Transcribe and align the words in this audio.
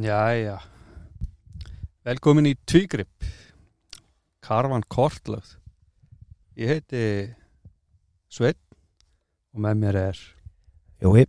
Jæja. 0.00 0.56
Velkomin 2.06 2.46
í 2.48 2.54
Tvígrip. 2.64 3.26
Karvan 4.40 4.84
Kortlögð. 4.88 5.56
Ég 6.56 6.70
heiti 6.72 7.02
Sveit 8.32 8.58
og 9.52 9.60
með 9.64 9.80
mér 9.82 9.98
er 10.00 10.20
Jói, 11.00 11.24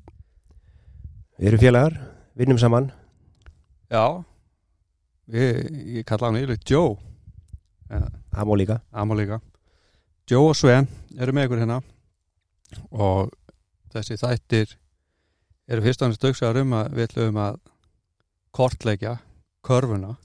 við 1.40 1.48
erum 1.48 1.62
félagar, 1.62 1.98
vinnum 2.36 2.60
saman. 2.60 2.90
Já. 3.92 4.24
Ég, 5.32 5.60
ég 6.00 6.08
kalla 6.08 6.30
hann 6.30 6.40
yfirleitt 6.40 6.68
Joe. 6.68 6.98
Það 7.88 8.48
má 8.48 8.54
líka. 8.60 8.80
Amá 8.92 9.16
líka. 9.20 9.42
Joe 10.28 10.52
og 10.52 10.60
Sven 10.60 10.88
eru 11.18 11.36
með 11.36 11.50
ykkur 11.50 11.64
hérna. 11.64 11.82
Og 12.92 13.32
þessi 13.92 14.20
þættir 14.20 14.78
eru 15.72 15.84
fyrst 15.84 16.04
og 16.04 16.10
annars 16.10 16.24
dögsaðar 16.24 16.64
um 16.64 16.80
að 16.80 16.96
við 16.96 17.10
ætlum 17.10 17.42
að 17.48 17.60
kortleggja 18.56 19.18
körfuna 19.66 20.16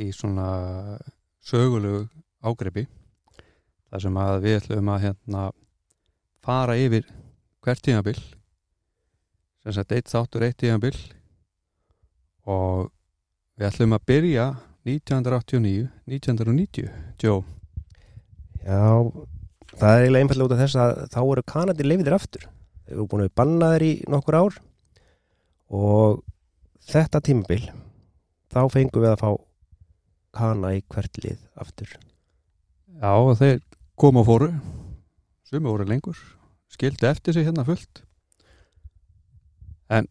í 0.00 0.10
svona 0.14 0.98
sögulegu 1.42 2.06
ágripi 2.42 2.86
þar 3.90 4.04
sem 4.06 4.20
að 4.22 4.38
við 4.44 4.58
ætlum 4.60 4.92
að 4.92 5.04
hérna 5.06 5.42
fara 6.42 6.78
yfir 6.80 7.06
hvert 7.62 7.84
tímabil 7.84 8.16
sem 9.62 9.76
sagt 9.76 9.94
eitt 9.94 10.10
þáttur 10.10 10.46
eitt 10.46 10.58
tímabil 10.62 10.96
og 12.50 12.90
við 13.58 13.68
ætlum 13.68 13.94
að 13.94 14.06
byrja 14.10 14.46
1989 14.82 15.86
1990 16.10 16.88
Joe. 17.22 17.44
Já, 18.62 19.06
það 19.78 19.92
er 19.92 20.02
eiginlega 20.02 20.24
einfallega 20.24 20.48
út 20.48 20.54
af 20.56 20.62
þess 20.62 20.78
að 20.82 20.92
þá 21.14 21.20
eru 21.22 21.44
Kanadi 21.52 21.86
leifiðir 21.86 22.16
aftur. 22.16 22.48
Þeir 22.82 22.96
eru 22.96 23.06
búin 23.10 23.24
að 23.24 23.34
banna 23.38 23.70
þeir 23.74 23.84
í 23.86 23.92
nokkur 24.10 24.38
ár 24.38 24.58
og 25.72 26.22
þetta 26.88 27.22
tímabil 27.24 27.64
þá 28.52 28.60
fengum 28.72 29.04
við 29.04 29.12
að 29.14 29.22
fá 29.22 29.30
Kana 30.32 30.70
í 30.72 30.80
hvert 30.88 31.18
lið 31.20 31.40
aftur. 31.60 31.90
Já, 32.96 33.12
þeir 33.36 33.58
koma 34.00 34.22
og 34.22 34.28
fóru. 34.30 34.48
Sumi 35.44 35.68
voru 35.68 35.84
lengur. 35.84 36.16
Skildi 36.72 37.04
eftir 37.04 37.36
sig 37.36 37.44
hérna 37.44 37.66
fullt. 37.68 38.00
En 39.92 40.08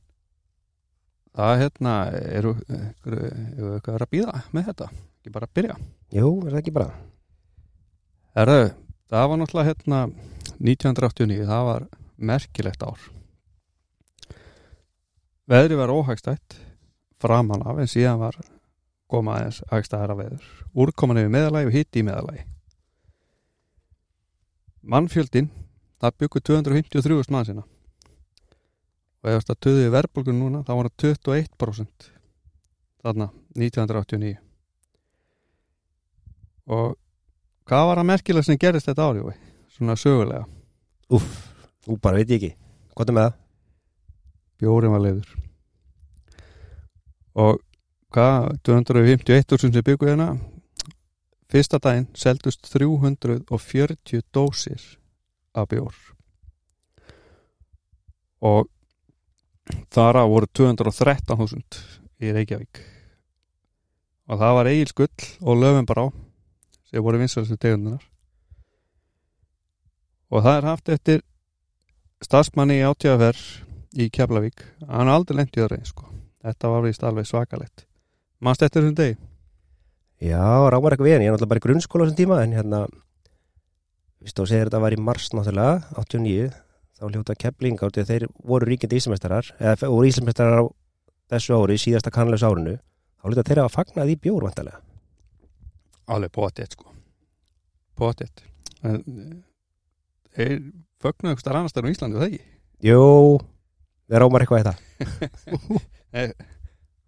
það 1.33 1.63
hérna 1.63 1.95
eru 2.21 2.53
eitthvað 2.61 4.05
að 4.05 4.11
býða 4.13 4.43
með 4.53 4.69
þetta? 4.69 4.89
Ekki 5.21 5.33
bara 5.33 5.49
að 5.49 5.55
byrja? 5.57 5.79
Jú, 6.13 6.29
er 6.43 6.51
það 6.51 6.59
ekki 6.61 6.75
bara? 6.75 6.99
Herðu, 8.37 8.69
það 9.09 9.31
var 9.31 9.41
náttúrulega 9.41 9.71
hérna 9.71 10.03
1989, 10.61 11.49
það 11.49 11.65
var 11.71 11.89
merkilegt 12.21 12.85
ár 12.85 13.09
veðri 15.51 15.77
var 15.79 15.91
óhagstætt 15.91 16.55
framan 17.21 17.63
af 17.67 17.81
en 17.81 17.89
síðan 17.91 18.21
var 18.21 18.37
koma 19.11 19.35
aðeins 19.37 19.59
hagstæðara 19.71 20.15
veður. 20.15 20.45
Úrkoman 20.71 21.19
yfir 21.19 21.33
meðalagi 21.33 21.67
og 21.67 21.75
hitti 21.75 22.01
í 22.01 22.07
meðalagi 22.07 22.45
mannfjöldin 24.81 25.51
það 26.01 26.15
byggur 26.23 26.43
253 26.49 27.33
mann 27.35 27.45
sinna 27.45 27.65
og 29.21 29.29
ef 29.29 29.45
það 29.45 29.59
töðuði 29.67 29.91
verðbólgun 29.93 30.39
núna 30.39 30.63
þá 30.65 30.71
var 30.73 30.89
það 30.89 31.03
21% 31.19 32.07
þarna 33.03 33.27
1989 33.59 34.39
og 36.71 36.97
hvað 37.69 37.87
var 37.91 38.01
að 38.01 38.09
merkilega 38.09 38.47
sem 38.47 38.61
gerist 38.61 38.89
þetta 38.89 39.11
ári 39.11 39.21
Jói? 39.21 39.35
svona 39.71 39.95
sögulega. 39.97 40.45
Úff, 41.11 41.29
þú 41.83 41.95
bara 42.01 42.19
veit 42.19 42.33
ekki. 42.35 42.51
Hvað 42.95 43.11
er 43.11 43.15
með 43.17 43.29
það? 43.29 43.37
bjórin 44.61 44.93
var 44.93 45.01
leiður 45.01 45.40
og 47.35 47.61
hvað 48.11 48.57
251.000 48.67 49.71
sem 49.71 49.85
byggu 49.85 50.09
hérna? 50.09 50.35
Fyrsta 51.51 51.79
daginn 51.83 52.07
seldust 52.15 52.67
340 52.71 54.21
dósir 54.31 54.81
af 55.55 55.67
bjór. 55.71 55.95
Og 58.41 58.69
þar 59.91 60.21
að 60.23 60.31
voru 60.31 60.49
213.000 60.59 61.81
í 62.23 62.31
Reykjavík. 62.35 62.81
Og 64.31 64.39
það 64.39 64.55
var 64.55 64.69
Egil 64.71 64.91
Skull 64.91 65.27
og 65.41 65.59
Löfenbará 65.59 66.07
sem 66.87 67.03
voru 67.03 67.19
vinsalastu 67.19 67.57
tegundunar 67.59 68.07
og 70.31 70.45
það 70.45 70.57
er 70.57 70.69
haft 70.69 70.89
eftir 70.93 71.23
starfsmanni 72.23 72.79
í 72.79 72.85
átíðaferð 72.87 73.99
í 73.99 74.07
Keflavík. 74.13 74.63
Hann 74.87 75.11
aldrei 75.11 75.41
lent 75.41 75.57
í 75.57 75.59
það 75.59 75.73
reynd 75.73 75.91
sko 75.91 76.20
þetta 76.45 76.73
var 76.73 76.85
vist 76.87 77.05
alveg 77.07 77.29
svakalett 77.29 77.85
mannst 78.41 78.65
eftir 78.65 78.83
þessum 78.83 78.97
degi? 78.97 79.15
Já, 80.21 80.41
rámar 80.69 80.93
eitthvað 80.93 81.09
við 81.09 81.15
en 81.17 81.23
ég 81.25 81.31
er 81.31 81.35
náttúrulega 81.35 81.53
bara 81.53 81.61
í 81.61 81.65
grunnskóla 81.65 82.07
þessum 82.07 82.19
tíma 82.19 82.43
en 82.43 82.57
hérna 82.57 82.83
Vist 84.21 84.37
þú 84.37 84.43
segir 84.45 84.69
þetta 84.69 84.83
var 84.83 84.93
í 84.93 85.01
mars 85.01 85.31
náttúrulega 85.33 85.97
89 85.97 86.51
þá 87.01 87.07
hljóta 87.07 87.33
í 87.33 88.03
að 88.03 88.11
þeir 88.11 88.27
voru 88.45 88.67
ríkjandi 88.69 88.99
íslmestarar 89.01 89.47
eða 89.57 89.89
voru 89.89 90.11
íslmestarar 90.11 90.61
á 90.61 90.63
þessu 91.33 91.57
ári 91.57 91.79
síðasta 91.81 92.13
kannlegs 92.13 92.45
árinu 92.45 92.75
þá 92.77 93.25
hljóta 93.25 93.47
þeir 93.49 93.63
að 93.63 93.73
fagnað 93.73 94.13
í 94.13 94.19
bjór 94.21 94.45
vantarlega 94.45 94.83
alveg 96.11 96.33
potið 96.35 96.75
sko. 96.75 96.91
Potið 97.97 98.43
fögnuðu 101.01 101.33
eitthvað 101.33 101.57
annars 101.57 101.75
þar 101.75 101.87
á 101.87 101.91
Íslandi 101.91 102.19
það 102.19 102.27
ekki? 102.27 102.43
Jú, 102.87 103.01
við 104.09 104.21
rámar 104.21 104.45
eitthvað 104.45 104.61
í 104.61 104.67
það 106.11 106.33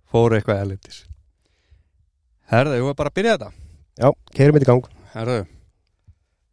fóru 0.10 0.38
eitthvað 0.38 0.64
elendis 0.66 1.04
herðu, 2.54 2.78
ég 2.78 2.86
var 2.88 2.98
bara 2.98 3.12
að 3.12 3.18
byrja 3.20 3.36
þetta? 3.38 3.50
Já, 3.94 4.10
keirum 4.36 4.58
þetta 4.58 4.66
í 4.66 4.70
gang. 4.70 4.88
Herðu. 5.14 5.40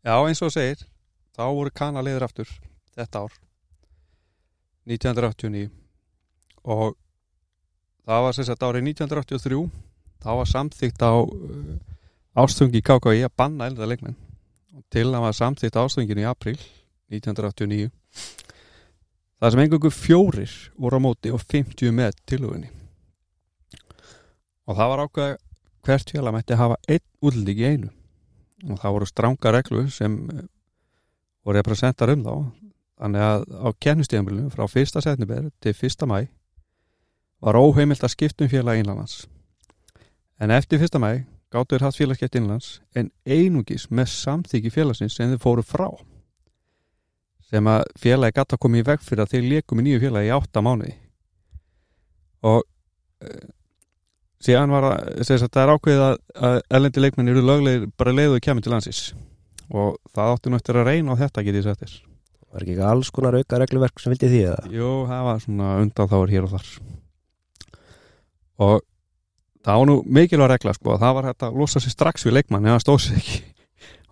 Já 0.06 0.14
eins 0.16 0.42
og 0.44 0.52
segir 0.54 0.82
þá 1.36 1.44
voru 1.56 1.72
kanaliður 1.76 2.26
aftur 2.26 2.50
þetta 2.96 3.24
ár 3.24 3.36
1989 4.88 5.68
og 6.64 6.96
það 8.08 8.24
var 8.26 8.36
sem 8.36 8.48
sagt 8.48 8.64
árið 8.64 8.88
1983 8.90 9.60
þá 10.20 10.30
var 10.40 10.50
samþýgt 10.50 11.04
á 11.04 11.14
uh, 11.20 11.76
ástungi 12.40 12.82
KKI 12.84 13.24
að 13.28 13.36
banna 13.36 13.68
elda 13.68 13.88
leikmenn. 13.88 14.16
Til 14.90 15.08
að 15.10 15.24
var 15.26 15.36
samþýgt 15.36 15.78
ástönginu 15.80 16.24
í 16.24 16.28
april 16.28 16.56
1989 17.12 17.90
það 19.40 19.54
sem 19.54 19.62
engungu 19.64 19.90
fjórir 19.94 20.52
voru 20.76 21.00
á 21.00 21.04
móti 21.04 21.32
og 21.32 21.40
50 21.48 21.94
með 21.96 22.18
tilhugunni 22.28 22.68
og 24.68 24.76
það 24.76 24.92
var 24.92 25.04
ákveð 25.06 25.36
hvert 25.86 26.12
félag 26.12 26.36
mætti 26.36 26.58
hafa 26.60 26.76
einn 26.88 27.06
útlending 27.24 27.60
í 27.60 27.68
einu 27.70 27.90
og 28.68 28.82
það 28.82 28.96
voru 28.96 29.08
stranga 29.08 29.54
reglu 29.56 29.86
sem 29.92 30.18
eh, 30.34 30.44
voru 31.44 31.56
representar 31.56 32.12
um 32.12 32.26
þá 32.26 32.34
þannig 33.00 33.24
að 33.24 33.46
á 33.48 33.68
kennustíðanbílunum 33.86 34.52
frá 34.52 34.66
1. 34.68 35.00
setnibér 35.00 35.48
til 35.64 35.72
1. 35.72 36.06
mæ 36.10 36.28
var 37.40 37.56
óheimilt 37.56 38.04
að 38.04 38.12
skipta 38.12 38.44
um 38.44 38.52
félag 38.52 38.82
innlands 38.82 39.24
en 40.40 40.52
eftir 40.52 40.84
1. 40.84 41.00
mæ 41.00 41.24
gáttuður 41.50 41.88
haft 41.88 41.98
félagskeitt 41.98 42.36
innlands 42.36 42.78
en 42.94 43.08
einungis 43.24 43.88
með 43.90 44.12
samþyggi 44.12 44.74
félagsins 44.76 45.16
sem 45.16 45.32
þeir 45.32 45.42
fóru 45.42 45.64
frá 45.64 45.88
sem 47.50 47.70
að 47.70 47.86
félagi 47.98 48.36
gæti 48.36 48.56
að 48.56 48.62
koma 48.62 48.78
í 48.78 48.84
veg 48.86 49.00
fyrir 49.04 49.24
að 49.24 49.32
þeir 49.32 49.48
leikum 49.54 49.80
í 49.80 49.86
nýju 49.86 50.02
félagi 50.04 50.28
í 50.28 50.34
átta 50.34 50.62
mánuði. 50.64 50.92
Og 52.46 52.60
uh, 52.62 53.40
síðan 54.40 54.74
var 54.74 54.86
að, 54.92 55.08
að 55.24 55.48
það 55.48 55.62
er 55.64 55.72
ákveðið 55.74 56.04
að, 56.06 56.20
að 56.50 56.60
ellendi 56.78 57.04
leikmenn 57.04 57.32
eru 57.32 57.42
löglegir 57.44 57.88
bara 58.00 58.14
leiðuðu 58.14 58.44
kemur 58.46 58.66
til 58.66 58.74
landsins. 58.74 59.02
Og 59.70 59.98
það 60.14 60.36
átti 60.36 60.52
nú 60.52 60.60
eftir 60.60 60.78
að 60.80 60.88
reyna 60.90 61.18
á 61.18 61.20
þetta 61.20 61.44
getið 61.46 61.66
sættir 61.68 61.98
Var 62.50 62.64
ekki 62.64 62.80
alls 62.82 63.12
konar 63.14 63.36
auka 63.38 63.60
regluverk 63.62 64.00
sem 64.02 64.10
vildi 64.10 64.26
því 64.26 64.40
eða? 64.48 64.70
Jú, 64.74 64.88
það 65.06 65.26
var 65.28 65.44
svona 65.44 65.74
undan 65.78 66.08
þáur 66.10 66.32
hér 66.32 66.48
og 66.48 66.54
þar. 66.56 66.70
Og 68.66 68.82
það 69.62 69.78
var 69.78 69.86
nú 69.86 69.96
mikilvæg 70.18 70.50
regla 70.56 70.74
sko. 70.74 70.96
Það 70.98 71.14
var 71.20 71.30
hægt 71.30 71.46
að 71.46 71.60
losa 71.62 71.84
sér 71.84 71.94
strax 71.94 72.26
við 72.26 72.40
leikmann 72.40 72.66
eða 72.66 72.82
stóð 72.82 72.98
sér 73.06 73.22
ekki. 73.22 73.38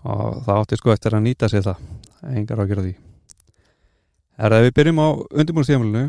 Og 0.07 0.39
það 0.47 0.63
átti 0.63 0.79
sko 0.79 0.95
eftir 0.95 1.19
að 1.19 1.27
nýta 1.27 1.51
sér 1.51 1.67
það. 1.67 1.85
Engar 2.31 2.63
á 2.63 2.65
að 2.69 2.71
gera 2.71 2.87
því 2.87 2.95
er 4.39 4.55
að 4.55 4.67
við 4.69 4.75
byrjum 4.79 5.03
á 5.03 5.09
undirbúinnstíðamölinu 5.43 6.05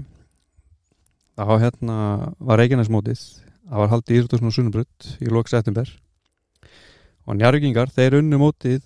þá 1.40 1.54
hérna 1.64 2.00
var 2.38 2.60
Reykjanesmótið 2.62 3.22
það 3.70 3.84
var 3.84 3.92
haldið 3.94 4.16
í 4.16 4.20
Íslutusn 4.20 4.50
og 4.50 4.56
Sunnubrutt 4.56 5.10
í 5.22 5.32
lók 5.32 5.50
september. 5.52 5.90
Og 7.30 7.38
njárvíkingar 7.38 7.92
þeir 7.94 8.20
unnu 8.20 8.40
mótið 8.42 8.82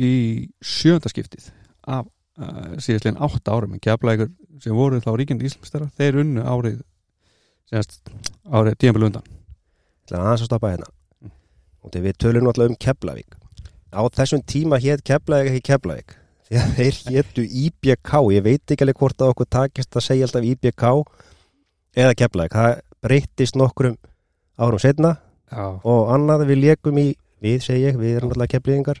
í 0.00 0.12
sjöndaskiptið 0.60 1.48
af 1.88 2.06
uh, 2.06 2.76
síðastlegin 2.76 3.20
átta 3.24 3.56
árum. 3.56 3.76
En 3.76 3.82
keflægur 3.82 4.30
sem 4.60 4.76
voru 4.76 5.00
þá 5.00 5.12
ríkjandi 5.16 5.48
íslumstara 5.48 5.88
þeir 5.96 6.20
unnu 6.24 6.44
árið 6.44 6.80
senast, 7.70 8.00
árið 8.44 8.80
tíðanbílu 8.82 9.10
undan. 9.10 9.28
Það 10.08 10.18
er 10.18 10.24
aðeins 10.26 10.44
að 10.44 10.50
stoppa 10.50 10.72
hérna. 10.74 10.90
Mm. 11.20 11.34
og 11.80 11.92
þegar 11.92 12.06
við 12.06 12.18
tölum 12.24 12.46
náttúrulega 12.46 12.74
um 12.74 12.80
Keflavík. 12.84 13.36
Á 13.90 14.00
þessum 14.14 14.44
tíma 14.44 14.80
hétt 14.82 15.06
Keflavík 15.06 15.54
ekki 15.54 15.68
Keflavík 15.72 16.19
því 16.50 16.60
að 16.60 16.72
þeir 16.78 17.00
héttu 17.14 17.46
IBK 17.64 18.12
ég 18.34 18.44
veit 18.44 18.74
ekki 18.74 18.84
alveg 18.84 18.98
hvort 18.98 19.22
að 19.22 19.32
okkur 19.34 19.50
takist 19.54 19.96
að 19.96 20.06
segja 20.08 20.26
alltaf 20.26 20.46
IBK 20.50 20.84
eða 21.94 22.16
Keflavík. 22.18 22.56
Það 22.56 22.80
breyttist 23.06 23.58
nokkrum 23.58 23.96
árum 24.60 24.82
setna 24.82 25.16
Já, 25.50 25.64
og 25.78 26.10
annað 26.14 26.46
við 26.50 26.62
leikum 26.66 26.98
í, 27.00 27.08
við 27.42 27.62
segi 27.64 27.86
ég, 27.88 27.98
við 27.98 28.18
erum 28.18 28.34
alltaf 28.34 28.50
kefliðingar 28.52 29.00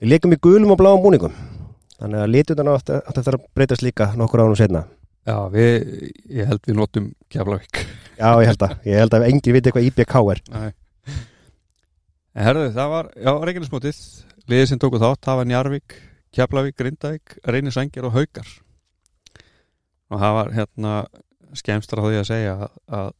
við 0.00 0.14
leikum 0.14 0.34
í 0.34 0.40
gulum 0.42 0.74
og 0.74 0.80
bláum 0.80 1.02
búningum. 1.02 1.34
Þannig 1.98 2.22
að 2.22 2.32
liturnar 2.32 2.78
átt 2.78 2.90
að 2.90 3.40
breytast 3.54 3.84
líka 3.84 4.12
nokkur 4.18 4.42
árum 4.42 4.58
setna 4.58 4.86
já 5.24 5.36
við, 5.52 5.76
ég 6.36 6.48
held 6.48 6.66
við 6.68 6.78
notum 6.78 7.12
Keflavík. 7.32 7.84
Já 8.18 8.30
ég 8.44 8.50
held 8.50 8.64
að, 8.66 8.74
ég 8.86 9.00
held 9.00 9.14
að 9.16 9.28
engin 9.30 9.56
viti 9.56 9.72
hvað 9.74 9.86
IBK 9.88 10.16
er. 10.34 10.42
Nei. 10.52 10.72
En 12.34 12.48
herðu, 12.48 12.66
það 12.74 12.90
var, 12.90 13.08
já, 13.14 13.30
Reykjanesmótið 13.46 14.02
liðið 14.50 14.68
sem 14.70 14.80
tóku 14.82 15.00
þátt, 15.00 15.22
það 15.24 15.40
var 15.40 15.48
Njarvík 15.48 15.96
Keflavík, 16.34 16.76
Grindavík, 16.78 17.36
Reynisængir 17.46 18.06
og 18.06 18.16
Haukar. 18.16 18.48
Og 20.10 20.20
það 20.20 20.38
var 20.38 20.54
hérna 20.54 20.94
skemmstra 21.54 22.02
á 22.02 22.06
því 22.06 22.20
að 22.20 22.30
segja 22.30 22.54
að, 22.54 22.78
að 23.00 23.12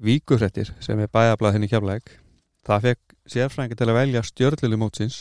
víkufrættir 0.00 0.74
sem 0.84 1.00
er 1.00 1.12
bæjablað 1.12 1.56
henni 1.56 1.70
Keflavík 1.72 2.20
það 2.66 2.86
fekk 2.86 3.16
sérfræðingi 3.30 3.78
til 3.78 3.88
að 3.88 3.98
velja 3.98 4.22
stjörnlilu 4.26 4.78
mótsins. 4.80 5.18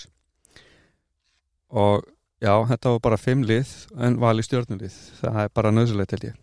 Og 1.69 2.03
já, 2.41 2.53
þetta 2.71 2.95
var 2.95 3.01
bara 3.05 3.21
fimm 3.21 3.43
lið 3.47 3.71
en 4.01 4.19
vali 4.21 4.45
stjörnulið. 4.45 4.95
Það 5.21 5.41
er 5.43 5.55
bara 5.55 5.73
nöðsulegt 5.73 6.15
held 6.15 6.29
ég. 6.31 6.37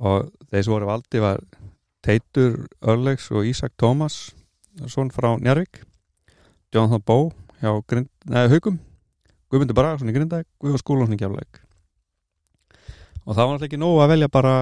Og 0.00 0.30
þeir 0.48 0.64
sem 0.64 0.74
voru 0.74 0.88
valdi 0.88 1.22
var 1.22 1.42
Teitur 2.04 2.62
Örlegs 2.80 3.28
og 3.34 3.48
Ísak 3.48 3.74
Tómas 3.80 4.30
svon 4.88 5.10
frá 5.12 5.34
Njarvík 5.36 5.82
Jonathan 6.72 7.02
Bó 7.04 7.18
hjá 7.60 7.74
Haugum 8.48 8.78
Guðmundur 9.50 9.76
Bragarsson 9.76 10.10
í 10.10 10.14
Grindag 10.14 10.46
Guðvar 10.62 10.82
Skúlónsson 10.82 11.16
í 11.16 11.20
Keflæk 11.20 11.60
og 13.26 13.36
það 13.36 13.44
var 13.44 13.52
náttúrulega 13.52 13.68
ekki 13.68 13.80
nógu 13.80 14.00
að 14.02 14.12
velja 14.14 14.28
bara 14.32 14.54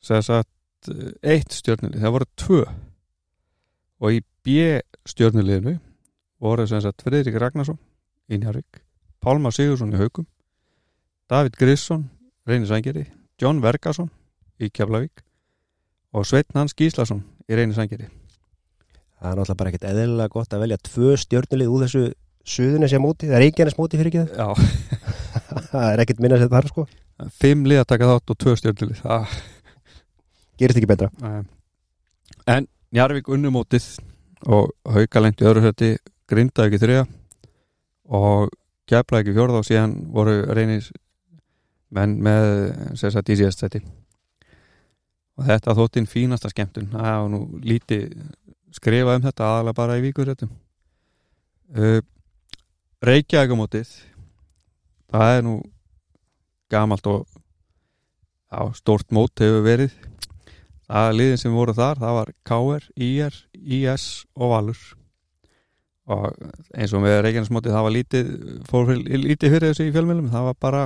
sagt 0.00 0.90
eitt 1.20 1.52
stjörnulið, 1.52 2.00
það 2.00 2.14
voru 2.14 2.28
tvö. 2.40 2.60
Og 4.00 4.16
í 4.16 4.20
B 4.40 4.80
stjörnuliðinu 5.08 5.76
voru 6.40 6.66
Friðrik 6.66 7.36
Ragnarsson 7.36 7.78
í 8.30 8.38
Njarvík 8.40 8.80
Pálmar 9.20 9.52
Sigursson 9.52 9.92
í 9.92 10.00
Haugum 10.00 10.26
David 11.28 11.58
Grisson, 11.60 12.08
Reynisængeri 12.48 13.04
John 13.40 13.60
Vergarsson 13.60 14.08
í 14.58 14.70
Keflavík 14.72 15.20
og 16.16 16.24
Sveitn 16.26 16.56
Hans 16.56 16.74
Gíslason 16.74 17.22
í 17.46 17.58
Reynisængeri 17.58 18.08
það 18.08 19.28
er 19.28 19.36
náttúrulega 19.36 19.60
bara 19.60 19.72
ekkert 19.74 19.88
eðlilega 19.90 20.32
gott 20.32 20.56
að 20.56 20.64
velja 20.64 20.80
tvö 20.88 21.16
stjörnulið 21.20 21.74
úr 21.74 21.84
þessu 21.84 22.04
suðunis 22.46 22.94
ég 22.94 23.02
móti, 23.02 23.28
það 23.28 23.36
er 23.38 23.44
Reykjanes 23.44 23.78
móti 23.78 24.00
fyrir 24.00 24.10
ekki 24.10 24.26
það? 24.34 24.60
Það 25.70 25.86
er 25.86 26.00
ekkert 26.02 26.20
minna 26.22 26.36
að 26.36 26.44
setja 26.44 26.56
þar 26.56 26.68
sko. 26.70 26.84
Fimm 27.40 27.66
lið 27.68 27.80
að 27.82 27.88
taka 27.92 28.08
þátt 28.10 28.32
og 28.32 28.38
tvö 28.42 28.52
stjörnulið 28.58 29.00
það 29.02 29.34
gerist 30.60 30.80
ekki 30.80 30.90
betra. 30.90 31.08
Nei. 31.22 31.42
En 32.50 32.68
Njarvík 32.90 33.28
unnumótið 33.30 33.86
og 34.50 34.72
hauka 34.90 35.22
lengt 35.22 35.42
í 35.42 35.46
öðru 35.46 35.62
hötti 35.66 35.92
grindaði 36.30 36.70
ekki 36.70 36.82
þriða 36.82 37.04
og 38.18 38.50
geflaði 38.90 39.26
ekki 39.26 39.36
fjórða 39.36 39.60
og 39.60 39.68
síðan 39.68 39.94
voru 40.14 40.36
reynis 40.56 40.90
menn 41.94 42.16
með 42.22 42.48
síðast 42.98 43.62
seti 43.62 43.82
og 45.38 45.46
þetta 45.46 45.76
þóttinn 45.78 46.10
fínasta 46.10 46.50
skemmtun. 46.50 46.90
Það 46.92 47.10
var 47.10 47.30
nú 47.32 47.42
lítið 47.62 48.10
skrifað 48.74 49.20
um 49.20 49.26
þetta 49.28 49.46
aðalega 49.46 49.78
bara 49.78 49.98
í 49.98 50.04
víkurréttum 50.04 50.50
uh, 50.50 52.00
Reykjavíkumótið 53.00 53.88
það 55.08 55.34
er 55.38 55.44
nú 55.46 55.54
gamalt 56.70 57.06
og 57.08 57.22
já, 57.32 58.60
stórt 58.76 59.08
mót 59.14 59.40
hefur 59.40 59.64
verið. 59.64 59.94
Að 60.90 61.14
liðin 61.16 61.40
sem 61.40 61.54
voru 61.54 61.72
þar, 61.72 62.00
það 62.02 62.16
var 62.18 62.32
KR, 62.50 62.86
IR, 62.98 63.36
IS 63.56 64.04
og 64.34 64.52
Valur. 64.52 64.80
Og 66.10 66.26
eins 66.74 66.92
og 66.92 67.04
með 67.04 67.20
Reykjanesmótið 67.24 67.76
það 67.76 67.86
var 67.86 67.94
lítið 67.94 68.30
fór 68.68 68.92
lítið 68.98 69.54
fyrir 69.54 69.66
þessu 69.68 69.86
í 69.86 69.94
fjölmjölum 69.94 70.28
það 70.32 70.48
var 70.50 70.60
bara 70.66 70.82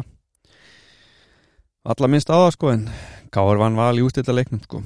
alla 1.89 2.11
minnst 2.13 2.31
á 2.31 2.37
það 2.37 2.51
sko 2.55 2.73
en 2.77 2.87
KR 3.35 3.63
vann 3.63 3.81
val 3.81 3.95
í 3.99 4.05
ústilla 4.05 4.37
leiknum 4.37 4.63
sko. 4.63 4.85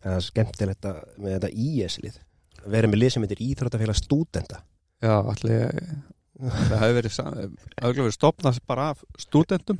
Það 0.00 0.18
er 0.18 0.26
skemmtilegt 0.32 0.88
að, 0.88 0.98
með 1.20 1.36
þetta 1.36 1.52
IS-lið 1.66 2.18
verið 2.66 2.90
með 2.90 3.02
lið 3.04 3.14
sem 3.14 3.26
heitir 3.26 3.46
Íþróttafélag 3.46 3.98
stúdenda 4.00 4.62
já, 5.04 5.14
allir 5.20 5.76
það 6.36 6.80
hefur 6.82 6.96
verið, 6.98 7.18
verið 7.80 8.14
stopnað 8.14 8.58
bara 8.68 8.90
af 8.92 9.04
stúdentum 9.20 9.78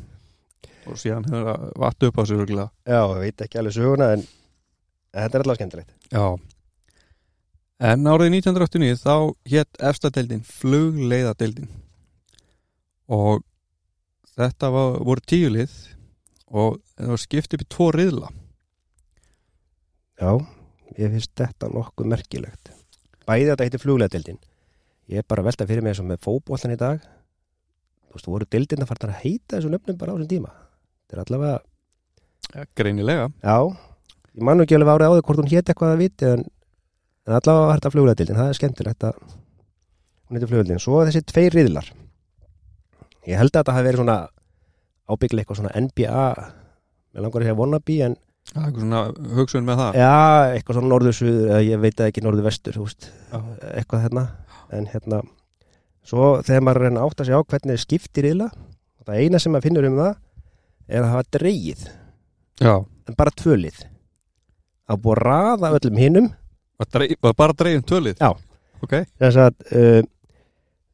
og 0.87 0.99
síðan 1.01 1.27
hefur 1.29 1.49
það 1.51 1.65
vatn 1.83 2.09
upp 2.09 2.21
á 2.21 2.23
sig 2.25 2.43
já, 2.87 3.01
ég 3.03 3.19
veit 3.21 3.43
ekki 3.45 3.61
alveg 3.61 3.77
söguna 3.77 4.13
en, 4.15 4.23
þetta 5.13 5.39
er 5.39 5.43
alltaf 5.43 5.59
skemmtilegt. 5.59 5.93
Já. 6.13 6.27
En 7.77 8.09
árið 8.09 8.39
1989 8.39 9.03
þá 9.03 9.17
hétt 9.53 9.83
efstadeildin 9.85 10.45
flugleiðadeildin. 10.49 11.69
Og 13.13 13.45
þetta 14.37 14.71
var, 14.73 14.97
voru 15.05 15.25
tíu 15.29 15.53
lið 15.53 15.75
og 16.47 16.81
það 16.97 17.13
var 17.13 17.21
skipt 17.21 17.57
upp 17.57 17.67
í 17.67 17.71
tvo 17.77 17.91
riðla. 17.93 18.33
Já, 20.17 20.33
ég 20.97 21.13
finnst 21.13 21.35
þetta 21.37 21.69
nokkuð 21.75 22.13
merkilegt. 22.15 22.73
Bæði 23.27 23.51
þetta 23.51 23.67
heitir 23.67 23.83
fluglegadeildin 23.83 24.41
ég 25.13 25.23
er 25.23 25.27
bara 25.29 25.45
að 25.45 25.51
velta 25.51 25.67
fyrir 25.69 25.85
mig 25.85 25.95
eins 25.95 26.03
og 26.03 26.09
með 26.09 26.23
fótbollan 26.27 26.75
í 26.75 26.79
dag. 26.81 27.03
Þú 28.07 28.19
veist, 28.19 28.29
voru 28.33 28.49
deildin 28.51 28.85
að 28.85 28.91
fara 28.91 29.11
að 29.13 29.21
heita 29.23 29.57
þessu 29.57 29.73
nöfnum 29.73 29.99
bara 30.01 30.15
á 30.15 30.17
þessum 30.17 30.31
tíma? 30.33 30.53
Þetta 31.07 31.17
er 31.17 31.23
allavega, 31.23 31.59
ja, 32.55 32.67
greinilega. 32.79 33.27
Já. 33.43 33.59
Ég 34.37 34.45
man 34.47 34.59
nú 34.59 34.67
ekki 34.67 34.77
alveg 34.77 34.93
árið 34.97 35.09
á 35.09 35.15
því 35.15 35.25
hvort 35.29 35.43
hún 35.43 35.51
héti 35.53 35.73
eitthvað 35.73 35.95
að 35.95 36.03
viti 36.03 36.29
en, 36.29 36.45
en 37.27 37.37
allavega 37.39 37.69
var 37.71 37.81
þetta 37.81 37.93
fluglegadeildin 37.95 38.41
það 38.41 38.51
er 38.51 38.59
skemmtilegt 38.59 39.07
að 39.07 39.21
hún 39.23 40.37
heitir 40.37 40.51
fluglegadeildin, 40.51 40.83
svo 40.83 41.03
þessi 41.07 41.25
tveir 41.31 41.57
riðlar. 41.57 41.91
Ég 43.27 43.41
held 43.41 43.53
að 43.53 43.61
þetta 43.63 43.77
hafi 43.77 43.89
verið 43.89 44.03
svona 44.03 44.19
ábygglega 45.07 45.45
eitthvað 45.45 45.61
svona 45.61 45.85
NBA 45.87 46.25
með 47.17 47.25
langar 47.25 47.43
að 47.43 47.47
segja 47.47 47.59
wannabe 47.61 47.99
en 48.07 48.17
er 48.17 48.67
eitthvað 48.67 48.83
svona 48.85 49.01
hugsun 49.37 49.67
með 49.67 49.81
það. 49.81 50.01
Já, 50.01 50.13
eitthvað 50.55 50.79
svona 50.79 50.91
norður-suður 50.93 51.65
ég 51.67 51.81
veit 51.83 52.01
að 52.01 52.11
ekki 52.11 52.23
norður-vestur 52.27 52.79
þú 52.79 52.87
Já. 52.91 53.39
eitthvað 53.73 54.05
hérna 54.07 54.27
en 54.75 54.89
hérna, 54.91 55.21
svo 56.07 56.37
þegar 56.47 56.65
maður 56.67 56.87
reyna 56.87 57.05
átt 57.07 57.21
að 57.21 57.31
segja 57.31 57.43
á 57.43 57.49
hvernig 57.51 57.83
skiptir 57.83 58.31
yðla 58.33 58.49
það 59.07 59.21
eina 59.23 59.41
sem 59.43 59.55
maður 59.55 59.69
finnur 59.69 59.89
um 59.91 60.01
það 60.01 60.17
er 60.87 61.03
að 61.03 61.13
hafa 61.13 61.39
dreigið, 61.39 61.87
Já, 62.57 62.73
en 62.81 63.17
bara 63.19 63.33
tvölið. 63.37 63.83
Að 64.87 65.01
búið 65.03 65.19
að 65.19 65.25
raða 65.27 65.71
öllum 65.77 65.99
hinnum 66.01 66.29
bara 67.37 67.57
dreifum 67.57 67.87
tölið 67.89 68.21
Já. 68.21 68.31
Ok, 68.85 68.93
þess 69.19 69.39
að 69.41 69.55
uh, 69.73 70.03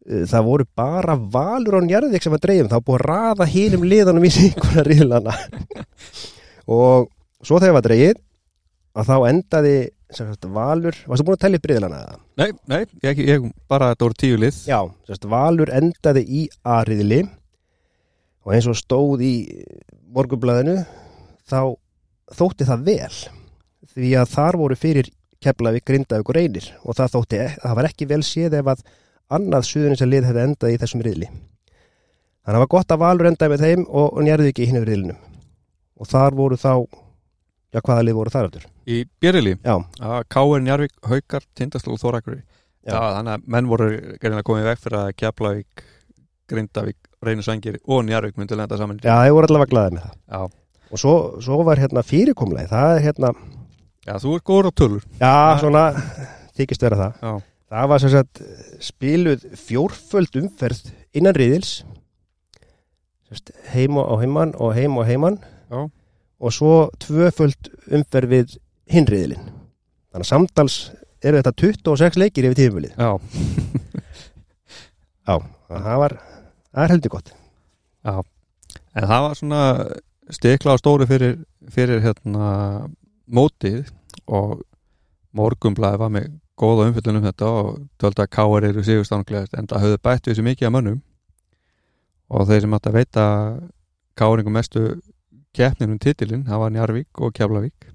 uh, 0.07 0.25
það 0.31 0.47
voru 0.47 0.67
bara 0.79 1.17
valur 1.19 1.79
á 1.79 1.81
njarðvík 1.83 2.25
sem 2.25 2.37
dreigum, 2.39 2.71
það 2.71 2.79
var 2.79 2.87
búið 2.89 3.01
að 3.01 3.09
raða 3.11 3.49
hinnum 3.51 3.87
liðanum 3.91 4.27
í 4.29 4.33
síkuna 4.39 4.85
riðlana. 4.87 5.35
Og 6.79 7.11
svo 7.43 7.59
þegar 7.59 7.79
var 7.81 7.87
dreigið 7.89 8.21
að 8.93 9.09
þá 9.11 9.17
endaði 9.33 9.77
sagt, 10.17 10.49
valur, 10.55 10.97
varstu 11.09 11.27
búin 11.27 11.39
að 11.39 11.45
tellja 11.45 11.61
upp 11.61 11.69
riðlana 11.71 12.01
eða? 12.03 12.19
nei, 12.41 12.51
nei, 12.71 12.81
ég, 13.07 13.23
ég 13.29 13.47
bara 13.71 13.93
þetta 13.93 14.07
voru 14.07 14.19
tíu 14.23 14.41
lið. 14.41 14.59
Já, 14.69 14.81
sérst, 15.09 15.29
Valur 15.33 15.73
endaði 15.73 16.25
í 16.27 16.43
A-riðli 16.63 17.23
og 18.43 18.57
eins 18.57 18.69
og 18.71 18.79
stóð 18.79 19.25
í 19.27 19.35
morgunblæðinu 20.13 20.81
þá 21.49 21.75
þótti 22.33 22.69
það 22.69 22.87
vel 22.89 23.21
því 23.93 24.15
að 24.21 24.33
þar 24.33 24.59
voru 24.63 24.79
fyrir 24.79 25.11
Keflavík, 25.43 25.85
Grindavík 25.89 26.29
og 26.31 26.37
Reynir 26.37 26.69
og 26.87 26.97
það 26.99 27.15
þótti, 27.17 27.41
það 27.65 27.79
var 27.79 27.89
ekki 27.89 28.09
vel 28.11 28.23
séð 28.27 28.61
ef 28.61 28.69
að 28.73 28.85
annað 29.33 29.67
suðunins 29.67 30.05
að 30.05 30.13
lið 30.13 30.29
hefði 30.29 30.45
endað 30.47 30.75
í 30.75 30.79
þessum 30.83 31.03
riðli. 31.03 31.29
Þannig 32.43 32.47
að 32.47 32.57
það 32.57 32.63
var 32.63 32.73
gott 32.75 32.93
að 32.93 33.03
Valur 33.03 33.29
endaði 33.31 33.53
með 33.53 33.65
þeim 33.67 33.83
og, 33.87 34.07
og 34.13 34.27
njærði 34.27 34.53
ekki 34.53 34.67
í 34.67 34.73
riðlinum. 34.77 35.19
Og 36.03 36.09
þar 36.11 36.37
voru 36.39 36.59
þá 36.59 36.73
já, 37.73 37.81
hvaða 37.81 38.05
lið 38.07 38.19
voru 38.19 38.33
þar 38.35 38.49
aftur? 38.49 38.67
Í 38.87 39.03
Björili, 39.23 39.55
Já, 39.65 39.77
Káir, 40.33 40.63
Njarvík, 40.65 40.95
Haukar, 41.09 41.47
Tindastóð 41.59 41.97
og 41.97 42.03
Þórakuri 42.03 42.43
Já. 42.83 42.97
Þannig 42.99 43.37
að 43.37 43.45
menn 43.55 43.69
voru 43.71 43.89
greinilega 44.19 44.47
komið 44.49 44.65
veg 44.67 44.81
fyrir 44.83 44.99
að 44.99 45.13
Keflavík, 45.23 45.83
Grindavík, 46.51 46.99
Reynisvængir 47.23 47.79
og 47.87 48.03
Njarvík 48.09 48.41
myndi 48.41 48.59
lenda 48.59 48.79
saman 48.81 48.99
já, 48.99 49.15
þeir 49.23 49.37
voru 49.37 49.49
allavega 49.49 49.71
glaðið 49.71 49.95
með 49.95 50.09
það. 50.09 50.17
Já, 50.35 50.89
og 50.91 51.03
svo, 51.03 51.13
svo 51.47 51.61
var 51.69 51.79
hérna 51.79 52.03
fyrirkomlega 52.03 52.73
það 52.73 52.97
er 52.97 53.05
hérna, 53.07 53.31
Já 54.03 54.17
þú 54.19 54.35
ert 54.35 54.45
góður 54.51 54.67
á 54.67 54.73
tölur. 54.81 55.05
Já, 55.21 55.35
svona 55.63 55.83
þykist 56.59 56.83
vera 56.83 56.99
það. 56.99 57.21
Já, 57.23 57.49
Það 57.73 57.89
var 57.89 58.03
sem 58.03 58.11
sagt 58.13 58.41
spiluð 58.85 59.45
fjórföld 59.57 60.35
umferð 60.43 60.91
innan 61.17 61.37
riðils. 61.39 61.71
Heim 63.73 63.97
og 63.97 64.19
heimann 64.21 64.53
og 64.61 64.75
heim 64.77 64.99
og 65.01 65.07
heimann 65.09 65.39
Já. 65.71 65.87
Og 66.43 66.55
svo 66.55 66.75
tvöföld 67.03 67.71
umferð 67.95 68.35
við 68.35 68.57
hinn 68.91 69.07
riðilinn. 69.09 69.47
Þannig 70.13 70.27
að 70.27 70.31
samtals 70.33 70.79
eru 71.23 71.39
þetta 71.39 71.55
26 71.63 72.19
leikir 72.19 72.49
yfir 72.49 72.59
tíðumvölið 72.59 72.99
já, 72.99 73.11
Já, 75.29 75.37
það 75.71 76.01
var 76.03 76.17
það 76.19 76.85
er 76.85 76.95
heldur 76.97 77.13
gott. 77.15 77.33
Já. 78.03 78.17
En 78.93 79.07
það 79.09 79.25
var 79.27 79.39
svona 79.39 79.63
stikla 80.33 80.75
á 80.75 80.81
stóru 80.81 81.07
fyrir, 81.09 81.37
fyrir 81.71 82.03
hérna 82.03 82.49
mótið 83.31 83.87
og 84.27 84.63
morgumblæði 85.37 86.01
var 86.03 86.13
með 86.13 86.29
góða 86.59 86.89
umfyllun 86.91 87.21
um 87.21 87.27
þetta 87.27 87.53
og 87.61 87.71
tölta 88.01 88.27
að 88.27 88.35
káar 88.35 88.67
eru 88.69 88.85
sigurstánuglegast 88.85 89.55
en 89.57 89.71
það 89.71 89.87
höfðu 89.87 90.03
bætt 90.03 90.27
við 90.27 90.35
þessu 90.35 90.47
mikið 90.49 90.69
að 90.69 90.75
mönnum. 90.77 90.99
Og 92.33 92.49
þeir 92.49 92.65
sem 92.65 92.77
átt 92.77 92.89
að 92.89 92.99
veita 92.99 93.25
káringum 94.19 94.57
mestu 94.57 94.83
keppninu 95.57 95.97
um 95.97 96.03
titilinn, 96.03 96.45
það 96.47 96.63
var 96.63 96.73
Njarvík 96.75 97.23
og 97.23 97.35
Keflavík. 97.37 97.89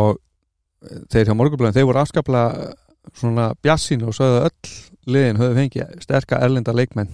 Og 0.00 0.20
þeir 1.12 1.28
hjá 1.28 1.36
morgumblæðin 1.36 1.76
þeir 1.76 1.88
voru 1.88 2.02
afskaplega 2.02 2.72
svona 3.18 3.50
bjassinu 3.62 4.08
og 4.10 4.16
sögðu 4.16 4.46
öll 4.46 4.72
liðin 5.12 5.40
höfðu 5.40 5.58
fengið 5.58 6.04
sterka 6.04 6.38
erlenda 6.44 6.74
leikmenn 6.74 7.10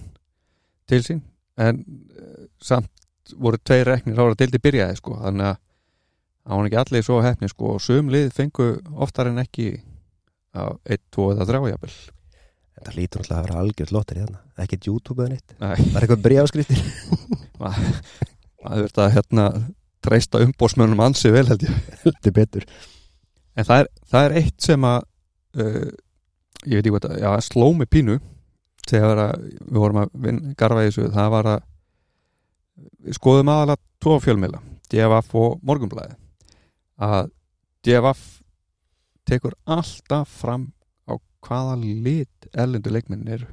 til 0.89 1.01
sín. 1.05 1.23
En 1.59 1.81
eh, 1.81 2.45
samt 2.61 2.91
voru 3.37 3.59
tveir 3.61 3.89
reknir 3.89 4.21
ára 4.21 4.37
til 4.37 4.49
því 4.51 4.61
byrjaði 4.63 4.99
sko. 5.01 5.17
Þannig 5.23 5.49
að 5.49 5.57
það 5.59 6.61
var 6.61 6.69
ekki 6.69 6.79
allir 6.83 7.05
svo 7.05 7.19
hefni 7.25 7.51
sko. 7.51 7.73
Og 7.75 7.83
sum 7.83 8.13
lið 8.13 8.31
fengu 8.35 8.69
oftar 8.95 9.31
en 9.31 9.41
ekki 9.43 9.73
á 10.55 10.71
1, 10.85 11.03
2 11.13 11.27
eða 11.35 11.49
3 11.51 11.61
jafnvel. 11.73 11.93
Það 12.79 12.95
lítur 12.95 13.19
náttúrulega 13.19 13.39
að 13.39 13.47
vera 13.49 13.59
algjörð 13.59 13.89
lottir 13.91 14.19
hérna 14.21 14.37
Ekkert 14.63 14.85
YouTube 14.87 15.25
eða 15.25 15.33
neitt. 15.33 15.55
Nei, 15.59 15.75
er 15.75 16.05
eitthvað 16.05 16.21
bríðáskriftir 16.23 16.79
það 17.59 18.83
verður 18.83 19.03
að 19.03 19.13
hérna 19.17 19.45
treysta 20.05 20.41
umbósmönnum 20.45 21.03
ansi 21.03 21.31
vel 21.33 21.45
held 21.49 21.65
ég. 21.67 21.79
Heldur 22.03 22.35
betur. 22.35 22.67
En 23.59 23.67
það 23.67 23.83
er, 23.83 23.89
það 24.11 24.27
er 24.27 24.37
eitt 24.39 24.67
sem 24.69 24.87
að 24.87 24.99
uh, 25.59 25.89
ég 26.65 26.79
veit 26.79 26.83
ekki 26.83 26.93
hvað 26.93 27.07
það, 27.07 27.19
já, 27.23 27.29
sló 27.49 27.67
mig 27.75 27.89
pínu 27.91 28.19
þegar 28.89 29.21
við 29.39 29.77
vorum 29.77 30.01
að 30.03 30.15
vinna, 30.25 30.55
garfa 30.59 30.85
í 30.85 30.89
þessu, 30.89 31.11
það 31.13 31.29
var 31.35 31.51
að 31.53 31.67
við 33.05 33.19
skoðum 33.19 33.51
aðalega 33.53 33.83
tvo 33.99 34.15
fjölmiðla, 34.23 34.61
DFF 34.89 35.37
og 35.39 35.59
Morgunblæði 35.67 36.17
að 36.99 37.31
DFF 37.85 38.25
tekur 39.29 39.55
alltaf 39.69 40.31
fram 40.41 40.69
á 41.07 41.15
hvaða 41.45 41.77
lit 41.79 42.49
erlendu 42.51 42.91
leikmenn 42.91 43.27
eru 43.29 43.47